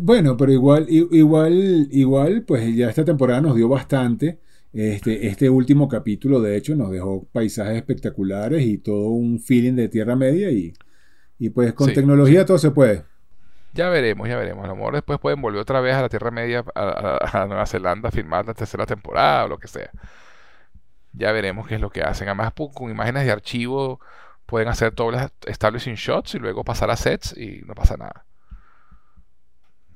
Bueno, 0.00 0.36
pero 0.36 0.50
igual, 0.50 0.86
igual, 0.88 1.88
igual, 1.92 2.42
pues 2.42 2.74
ya 2.74 2.88
esta 2.88 3.04
temporada 3.04 3.40
nos 3.40 3.54
dio 3.54 3.68
bastante. 3.68 4.40
Este, 4.72 5.28
este 5.28 5.48
último 5.48 5.88
capítulo, 5.88 6.40
de 6.40 6.56
hecho, 6.56 6.74
nos 6.74 6.90
dejó 6.90 7.24
paisajes 7.30 7.76
espectaculares 7.76 8.64
y 8.64 8.78
todo 8.78 9.08
un 9.10 9.40
feeling 9.40 9.74
de 9.74 9.88
Tierra 9.88 10.16
Media 10.16 10.50
y, 10.50 10.74
y 11.38 11.50
pues 11.50 11.72
con 11.74 11.92
tecnología 11.92 12.44
todo 12.44 12.58
se 12.58 12.72
puede. 12.72 13.04
Ya 13.72 13.88
veremos, 13.88 14.28
ya 14.28 14.36
veremos. 14.36 14.64
A 14.64 14.68
lo 14.68 14.76
mejor 14.76 14.94
después 14.94 15.18
pueden 15.18 15.40
volver 15.40 15.60
otra 15.60 15.80
vez 15.80 15.94
a 15.94 16.02
la 16.02 16.08
Tierra 16.08 16.30
Media, 16.30 16.64
a, 16.74 17.46
Nueva 17.46 17.66
Zelanda, 17.66 18.08
a 18.08 18.12
filmar 18.12 18.46
la 18.46 18.54
tercera 18.54 18.86
temporada 18.86 19.44
o 19.44 19.48
lo 19.48 19.58
que 19.58 19.68
sea. 19.68 19.90
Ya 21.12 21.32
veremos 21.32 21.66
qué 21.66 21.76
es 21.76 21.80
lo 21.80 21.90
que 21.90 22.02
hacen. 22.02 22.28
Además, 22.28 22.52
con 22.74 22.90
imágenes 22.90 23.24
de 23.24 23.32
archivo 23.32 24.00
pueden 24.46 24.68
hacer 24.68 24.94
todos 24.94 25.12
los 25.12 25.30
establishing 25.46 25.94
shots 25.94 26.34
y 26.34 26.38
luego 26.38 26.64
pasar 26.64 26.90
a 26.90 26.96
sets 26.96 27.36
y 27.36 27.62
no 27.66 27.74
pasa 27.74 27.96
nada. 27.96 28.24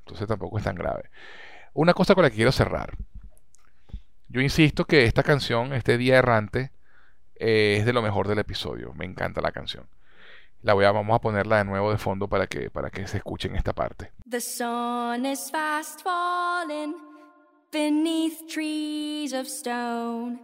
Entonces 0.01 0.29
tampoco 0.29 0.59
es 0.59 0.65
tan 0.65 0.75
grave. 0.75 1.11
Una 1.73 1.95
cosa 1.95 2.15
con 2.15 2.23
la 2.23 2.31
que 2.31 2.37
quiero 2.37 2.53
cerrar. 2.53 2.97
Yo 4.29 4.41
insisto 4.41 4.85
que 4.85 5.05
esta 5.05 5.23
canción, 5.23 5.73
este 5.73 5.97
día 5.97 6.19
errante, 6.19 6.71
es 7.35 7.85
de 7.87 7.93
lo 7.93 8.03
mejor 8.03 8.29
del 8.29 8.39
episodio. 8.39 8.93
Me 8.95 9.05
encanta 9.05 9.41
la 9.41 9.53
canción. 9.53 9.87
La 10.63 10.75
voy 10.75 10.85
a, 10.85 10.93
vamos 10.93 11.15
a 11.17 11.21
ponerla 11.21 11.59
de 11.59 11.65
nuevo 11.65 11.91
de 11.91 11.99
fondo 11.99 12.29
para 12.29 12.47
que, 12.47 12.71
para 12.71 12.91
que 12.91 13.07
se 13.07 13.19
escuche 13.19 13.49
en 13.49 13.57
esta 13.57 13.73
parte. 13.73 14.13
The 14.29 14.41
sun 14.41 15.27
is 15.27 15.51
fast 15.51 16.03
falling 16.03 16.95
beneath 17.73 18.47
trees 18.49 19.33
of 19.33 19.47
stone. 19.47 20.39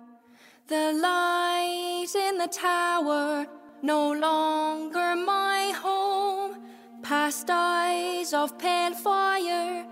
The 0.66 0.92
light 0.92 2.08
in 2.14 2.38
the 2.38 2.48
tower 2.48 3.48
no 3.82 4.12
longer 4.12 5.16
my 5.16 5.72
home. 5.82 6.58
Past 7.02 7.48
eyes 7.48 8.34
of 8.34 8.52
pale 8.58 8.94
fire 8.94 9.86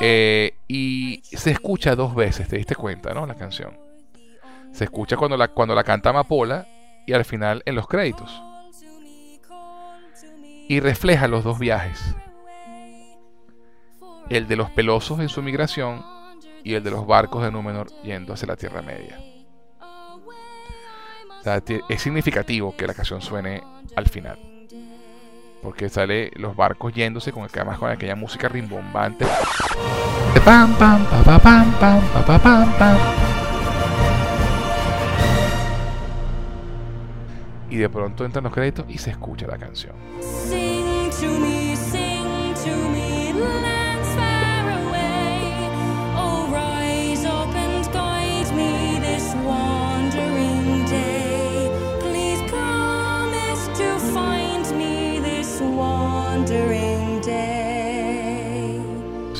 eh, 0.00 0.54
y 0.68 1.20
se 1.24 1.50
escucha 1.50 1.96
dos 1.96 2.14
veces, 2.14 2.48
te 2.48 2.56
diste 2.56 2.74
cuenta, 2.74 3.12
¿no? 3.12 3.26
La 3.26 3.34
canción. 3.34 3.76
Se 4.72 4.84
escucha 4.84 5.16
cuando 5.16 5.36
la, 5.36 5.48
cuando 5.48 5.74
la 5.74 5.82
canta 5.82 6.10
Amapola 6.10 6.66
y 7.06 7.12
al 7.12 7.24
final 7.24 7.62
en 7.64 7.74
los 7.74 7.86
créditos. 7.86 8.42
y 10.68 10.80
refleja 10.80 11.28
los 11.28 11.44
dos 11.44 11.58
viajes. 11.58 12.14
El 14.28 14.48
de 14.48 14.56
los 14.56 14.70
pelosos 14.70 15.20
en 15.20 15.28
su 15.28 15.40
migración 15.42 16.04
y 16.64 16.74
el 16.74 16.82
de 16.82 16.90
los 16.90 17.06
barcos 17.06 17.44
de 17.44 17.52
Númenor 17.52 17.88
yendo 18.02 18.32
hacia 18.32 18.48
la 18.48 18.56
Tierra 18.56 18.82
Media. 18.82 19.20
es 21.88 22.02
significativo 22.02 22.76
que 22.76 22.88
la 22.88 22.94
canción 22.94 23.22
suene 23.22 23.62
al 23.94 24.08
final. 24.08 24.38
Porque 25.62 25.88
sale 25.88 26.32
los 26.34 26.56
barcos 26.56 26.92
yéndose 26.92 27.32
con, 27.32 27.44
además 27.44 27.78
con 27.78 27.90
aquella 27.90 28.16
música 28.16 28.48
rimbombante. 28.48 29.24
Pam, 30.44 30.76
pam, 30.76 31.04
pam, 31.06 31.40
pam, 31.40 31.72
pam, 31.78 32.40
pam, 32.42 32.78
pam. 32.78 33.35
Y 37.70 37.76
de 37.76 37.88
pronto 37.88 38.24
entran 38.24 38.44
los 38.44 38.52
créditos 38.52 38.86
y 38.88 38.98
se 38.98 39.10
escucha 39.10 39.46
la 39.46 39.58
canción. 39.58 39.94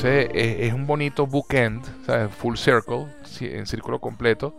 es, 0.08 0.72
un 0.72 0.86
bonito 0.86 1.26
bookend, 1.26 1.82
full 2.30 2.56
circle, 2.56 3.06
en 3.40 3.66
círculo 3.66 4.00
completo, 4.00 4.56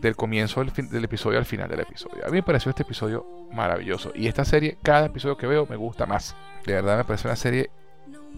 del 0.00 0.16
comienzo 0.16 0.62
del, 0.64 1.04
episodio 1.04 1.38
al 1.38 1.44
final 1.44 1.68
del 1.68 1.80
episodio. 1.80 2.24
A 2.24 2.28
mí 2.28 2.34
me 2.34 2.42
pareció 2.42 2.70
este 2.70 2.82
episodio 2.82 3.26
maravilloso. 3.52 4.12
Y 4.14 4.26
esta 4.26 4.44
serie, 4.44 4.78
cada 4.82 5.06
episodio 5.06 5.36
que 5.36 5.46
veo 5.46 5.66
me 5.66 5.76
gusta 5.76 6.06
más. 6.06 6.34
De 6.64 6.74
verdad 6.74 6.98
me 6.98 7.04
parece 7.04 7.28
una 7.28 7.36
serie 7.36 7.70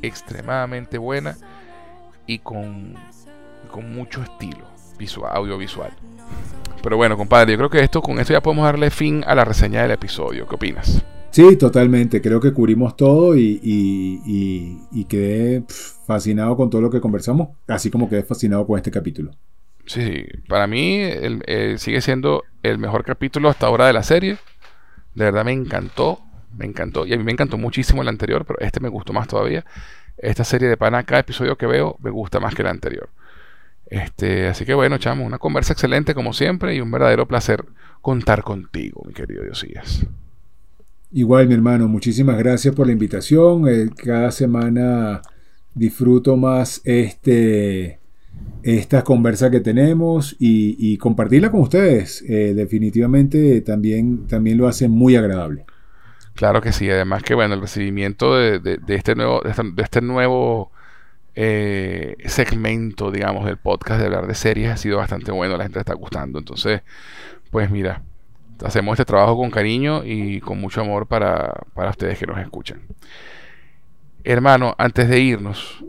extremadamente 0.02 0.98
buena 0.98 1.36
y 2.26 2.38
con, 2.38 2.94
con 3.70 3.92
mucho 3.92 4.22
estilo 4.22 4.66
visual, 4.98 5.30
audiovisual. 5.34 5.90
Pero 6.82 6.96
bueno, 6.96 7.16
compadre, 7.16 7.52
yo 7.52 7.58
creo 7.58 7.70
que 7.70 7.80
esto 7.80 8.02
con 8.02 8.18
esto 8.18 8.32
ya 8.32 8.40
podemos 8.40 8.64
darle 8.64 8.90
fin 8.90 9.24
a 9.26 9.34
la 9.34 9.44
reseña 9.44 9.82
del 9.82 9.92
episodio. 9.92 10.46
¿Qué 10.46 10.54
opinas? 10.54 11.02
Sí, 11.30 11.56
totalmente. 11.56 12.20
Creo 12.20 12.40
que 12.40 12.52
cubrimos 12.52 12.96
todo 12.96 13.36
y, 13.36 15.06
quedé 15.08 15.64
fascinado 16.06 16.56
con 16.56 16.70
todo 16.70 16.80
lo 16.80 16.90
que 16.90 17.00
conversamos, 17.00 17.48
así 17.66 17.90
como 17.90 18.08
quedé 18.08 18.22
fascinado 18.22 18.66
con 18.66 18.76
este 18.76 18.90
capítulo. 18.90 19.32
Sí, 19.88 20.26
para 20.48 20.66
mí 20.66 21.02
sigue 21.78 22.02
siendo 22.02 22.44
el 22.62 22.76
mejor 22.76 23.04
capítulo 23.04 23.48
hasta 23.48 23.66
ahora 23.66 23.86
de 23.86 23.94
la 23.94 24.02
serie. 24.02 24.36
De 25.14 25.24
verdad 25.24 25.46
me 25.46 25.52
encantó, 25.52 26.20
me 26.56 26.66
encantó. 26.66 27.06
Y 27.06 27.14
a 27.14 27.16
mí 27.16 27.24
me 27.24 27.32
encantó 27.32 27.56
muchísimo 27.56 28.02
el 28.02 28.08
anterior, 28.08 28.44
pero 28.44 28.58
este 28.60 28.80
me 28.80 28.90
gustó 28.90 29.14
más 29.14 29.28
todavía. 29.28 29.64
Esta 30.18 30.44
serie 30.44 30.68
de 30.68 30.76
pana, 30.76 31.04
cada 31.04 31.22
episodio 31.22 31.56
que 31.56 31.66
veo 31.66 31.96
me 32.02 32.10
gusta 32.10 32.38
más 32.38 32.54
que 32.54 32.60
el 32.60 32.68
anterior. 32.68 33.08
Este, 33.86 34.48
así 34.48 34.66
que 34.66 34.74
bueno, 34.74 34.98
chamo, 34.98 35.24
una 35.24 35.38
conversa 35.38 35.72
excelente 35.72 36.14
como 36.14 36.34
siempre 36.34 36.74
y 36.74 36.82
un 36.82 36.90
verdadero 36.90 37.26
placer 37.26 37.64
contar 38.02 38.42
contigo, 38.42 39.02
mi 39.06 39.14
querido 39.14 39.42
Diosías. 39.42 40.06
Igual, 41.12 41.48
mi 41.48 41.54
hermano, 41.54 41.88
muchísimas 41.88 42.36
gracias 42.36 42.74
por 42.74 42.86
la 42.86 42.92
invitación. 42.92 43.66
Eh, 43.66 43.88
cada 43.96 44.30
semana 44.32 45.22
disfruto 45.74 46.36
más 46.36 46.82
este, 46.84 47.97
esta 48.62 49.02
conversa 49.04 49.50
que 49.50 49.60
tenemos 49.60 50.36
y, 50.38 50.96
compartirla 50.98 51.50
con 51.50 51.60
ustedes. 51.60 52.22
Eh, 52.28 52.52
definitivamente 52.54 53.60
también, 53.62 54.26
también 54.26 54.58
lo 54.58 54.68
hace 54.68 54.88
muy 54.88 55.16
agradable. 55.16 55.64
Claro 56.34 56.60
que 56.60 56.72
sí, 56.72 56.88
además 56.88 57.22
que 57.22 57.34
bueno, 57.34 57.54
el 57.54 57.60
recibimiento 57.60 58.36
de, 58.36 58.78
este 58.88 59.14
nuevo, 59.14 59.40
de 59.42 59.82
este 59.82 60.00
nuevo 60.00 60.70
eh, 61.34 62.16
segmento, 62.26 63.10
digamos, 63.10 63.44
del 63.44 63.56
podcast 63.56 64.00
de 64.00 64.06
hablar 64.06 64.26
de 64.26 64.34
series 64.34 64.70
ha 64.70 64.76
sido 64.76 64.98
bastante 64.98 65.32
bueno, 65.32 65.56
la 65.56 65.64
gente 65.64 65.78
está 65.78 65.94
gustando. 65.94 66.38
Entonces, 66.38 66.82
pues 67.50 67.70
mira, 67.70 68.02
hacemos 68.64 68.92
este 68.92 69.04
trabajo 69.04 69.36
con 69.36 69.50
cariño 69.50 70.02
y 70.04 70.40
con 70.40 70.60
mucho 70.60 70.80
amor 70.80 71.06
para, 71.06 71.62
para 71.74 71.90
ustedes 71.90 72.18
que 72.18 72.26
nos 72.26 72.38
escuchan. 72.38 72.82
Hermano, 74.24 74.74
antes 74.78 75.08
de 75.08 75.20
irnos, 75.20 75.84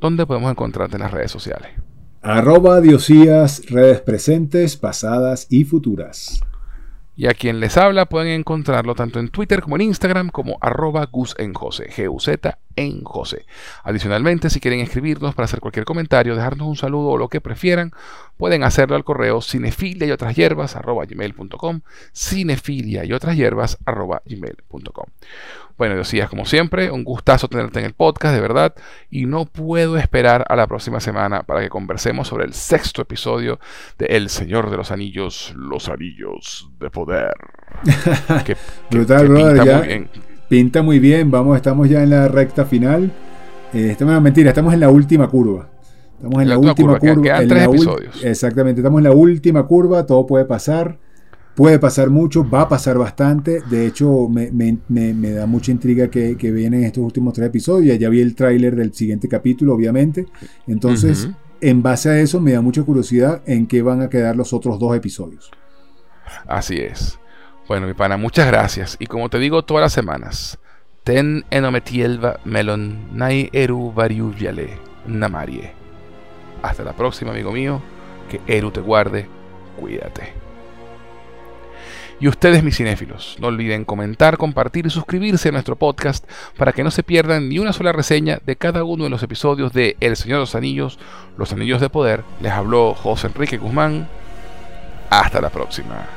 ¿dónde 0.00 0.26
podemos 0.26 0.50
encontrarte 0.50 0.96
en 0.96 1.02
las 1.02 1.10
redes 1.10 1.30
sociales? 1.30 1.72
Arroba 2.22 2.82
Diosías, 2.82 3.62
redes 3.70 4.02
presentes, 4.02 4.76
pasadas 4.76 5.46
y 5.48 5.64
futuras. 5.64 6.42
Y 7.16 7.26
a 7.26 7.34
quien 7.34 7.60
les 7.60 7.78
habla 7.78 8.06
pueden 8.06 8.32
encontrarlo 8.32 8.94
tanto 8.94 9.20
en 9.20 9.28
Twitter 9.28 9.62
como 9.62 9.76
en 9.76 9.82
Instagram 9.82 10.28
como 10.28 10.58
arroba 10.60 11.06
Gus 11.10 11.34
en 11.38 11.54
José, 11.54 11.88
G-U-Z 11.90 12.58
en 12.80 13.04
José. 13.04 13.46
Adicionalmente, 13.84 14.50
si 14.50 14.60
quieren 14.60 14.80
escribirnos 14.80 15.34
para 15.34 15.44
hacer 15.44 15.60
cualquier 15.60 15.84
comentario, 15.84 16.34
dejarnos 16.34 16.66
un 16.66 16.76
saludo 16.76 17.10
o 17.10 17.18
lo 17.18 17.28
que 17.28 17.40
prefieran, 17.40 17.92
pueden 18.36 18.62
hacerlo 18.62 18.96
al 18.96 19.04
correo 19.04 19.40
cinefilia 19.40 20.06
y 20.06 20.10
otras 20.10 20.34
hierbas 20.34 20.76
arroba 20.76 21.04
gmail.com, 21.04 21.80
cinefilia 22.12 23.04
y 23.04 23.12
otras 23.12 23.36
hierbas 23.36 23.78
gmail.com. 23.84 25.06
Bueno, 25.80 25.96
decías 25.96 26.28
como 26.28 26.44
siempre, 26.44 26.90
un 26.90 27.04
gustazo 27.04 27.48
tenerte 27.48 27.78
en 27.78 27.86
el 27.86 27.94
podcast, 27.94 28.34
de 28.34 28.40
verdad, 28.42 28.74
y 29.10 29.24
no 29.24 29.46
puedo 29.46 29.96
esperar 29.96 30.44
a 30.48 30.54
la 30.54 30.66
próxima 30.66 31.00
semana 31.00 31.42
para 31.42 31.62
que 31.62 31.70
conversemos 31.70 32.28
sobre 32.28 32.44
el 32.44 32.52
sexto 32.52 33.00
episodio 33.00 33.58
de 33.96 34.04
El 34.04 34.28
Señor 34.28 34.70
de 34.70 34.76
los 34.76 34.90
Anillos, 34.90 35.54
los 35.56 35.88
Anillos 35.88 36.68
de 36.78 36.90
Poder. 36.90 37.32
que, 38.44 38.56
pinta 38.90 39.22
muy 39.22 39.54
bien. 39.54 40.29
Pinta 40.50 40.82
muy 40.82 40.98
bien, 40.98 41.30
vamos, 41.30 41.54
estamos 41.54 41.88
ya 41.88 42.02
en 42.02 42.10
la 42.10 42.26
recta 42.26 42.64
final. 42.64 43.12
Eh, 43.72 43.90
estamos, 43.92 44.20
mentira, 44.20 44.48
estamos 44.48 44.74
en 44.74 44.80
la 44.80 44.90
última 44.90 45.28
curva. 45.28 45.68
Estamos 46.16 46.42
en 46.42 46.48
la, 46.48 46.58
última 46.58 46.98
curva. 46.98 47.38
tres 47.46 47.62
episodios. 47.62 48.24
Exactamente, 48.24 48.80
estamos 48.80 48.98
en 48.98 49.04
la 49.04 49.12
última 49.12 49.64
curva, 49.64 50.04
todo 50.04 50.26
puede 50.26 50.44
pasar. 50.46 50.98
Puede 51.54 51.78
pasar 51.78 52.10
mucho, 52.10 52.44
va 52.50 52.62
a 52.62 52.68
pasar 52.68 52.98
bastante. 52.98 53.62
De 53.70 53.86
hecho, 53.86 54.28
me, 54.28 54.50
da 55.32 55.46
mucha 55.46 55.70
intriga 55.70 56.08
que, 56.08 56.36
que, 56.36 56.50
vienen 56.50 56.82
estos 56.82 57.04
últimos 57.04 57.32
tres 57.32 57.46
episodios. 57.46 57.96
Ya 57.96 58.08
vi 58.08 58.20
el 58.20 58.34
tráiler 58.34 58.74
del 58.74 58.92
siguiente 58.92 59.28
capítulo, 59.28 59.74
obviamente. 59.74 60.26
Entonces, 60.66 61.28
en 61.60 61.80
base 61.80 62.08
a 62.08 62.18
eso, 62.18 62.40
me 62.40 62.50
da 62.52 62.60
mucha 62.60 62.82
curiosidad 62.82 63.40
en 63.46 63.68
qué 63.68 63.82
van 63.82 64.02
a 64.02 64.10
quedar 64.10 64.34
los 64.34 64.52
otros 64.52 64.80
dos 64.80 64.96
episodios. 64.96 65.48
Así 66.48 66.78
es. 66.78 67.20
Bueno, 67.70 67.86
mi 67.86 67.94
pana, 67.94 68.16
muchas 68.16 68.48
gracias. 68.48 68.96
Y 68.98 69.06
como 69.06 69.28
te 69.28 69.38
digo 69.38 69.62
todas 69.62 69.82
las 69.82 69.92
semanas, 69.92 70.58
ten 71.04 71.44
enometielva 71.52 72.40
melon 72.44 73.16
nai 73.16 73.48
eru 73.52 73.92
variuviale 73.92 74.76
namarie. 75.06 75.70
Hasta 76.62 76.82
la 76.82 76.94
próxima, 76.94 77.30
amigo 77.30 77.52
mío. 77.52 77.80
Que 78.28 78.40
Eru 78.48 78.72
te 78.72 78.80
guarde. 78.80 79.28
Cuídate. 79.78 80.32
Y 82.18 82.26
ustedes, 82.26 82.64
mis 82.64 82.76
cinéfilos, 82.76 83.36
no 83.38 83.46
olviden 83.46 83.84
comentar, 83.84 84.36
compartir 84.36 84.86
y 84.86 84.90
suscribirse 84.90 85.50
a 85.50 85.52
nuestro 85.52 85.76
podcast 85.76 86.28
para 86.56 86.72
que 86.72 86.82
no 86.82 86.90
se 86.90 87.04
pierdan 87.04 87.48
ni 87.48 87.60
una 87.60 87.72
sola 87.72 87.92
reseña 87.92 88.40
de 88.44 88.56
cada 88.56 88.82
uno 88.82 89.04
de 89.04 89.10
los 89.10 89.22
episodios 89.22 89.72
de 89.72 89.96
El 90.00 90.16
Señor 90.16 90.38
de 90.38 90.40
los 90.40 90.56
Anillos, 90.56 90.98
Los 91.38 91.52
Anillos 91.52 91.80
de 91.80 91.88
Poder. 91.88 92.24
Les 92.40 92.50
habló 92.50 92.94
José 92.94 93.28
Enrique 93.28 93.58
Guzmán. 93.58 94.08
Hasta 95.08 95.40
la 95.40 95.50
próxima. 95.50 96.08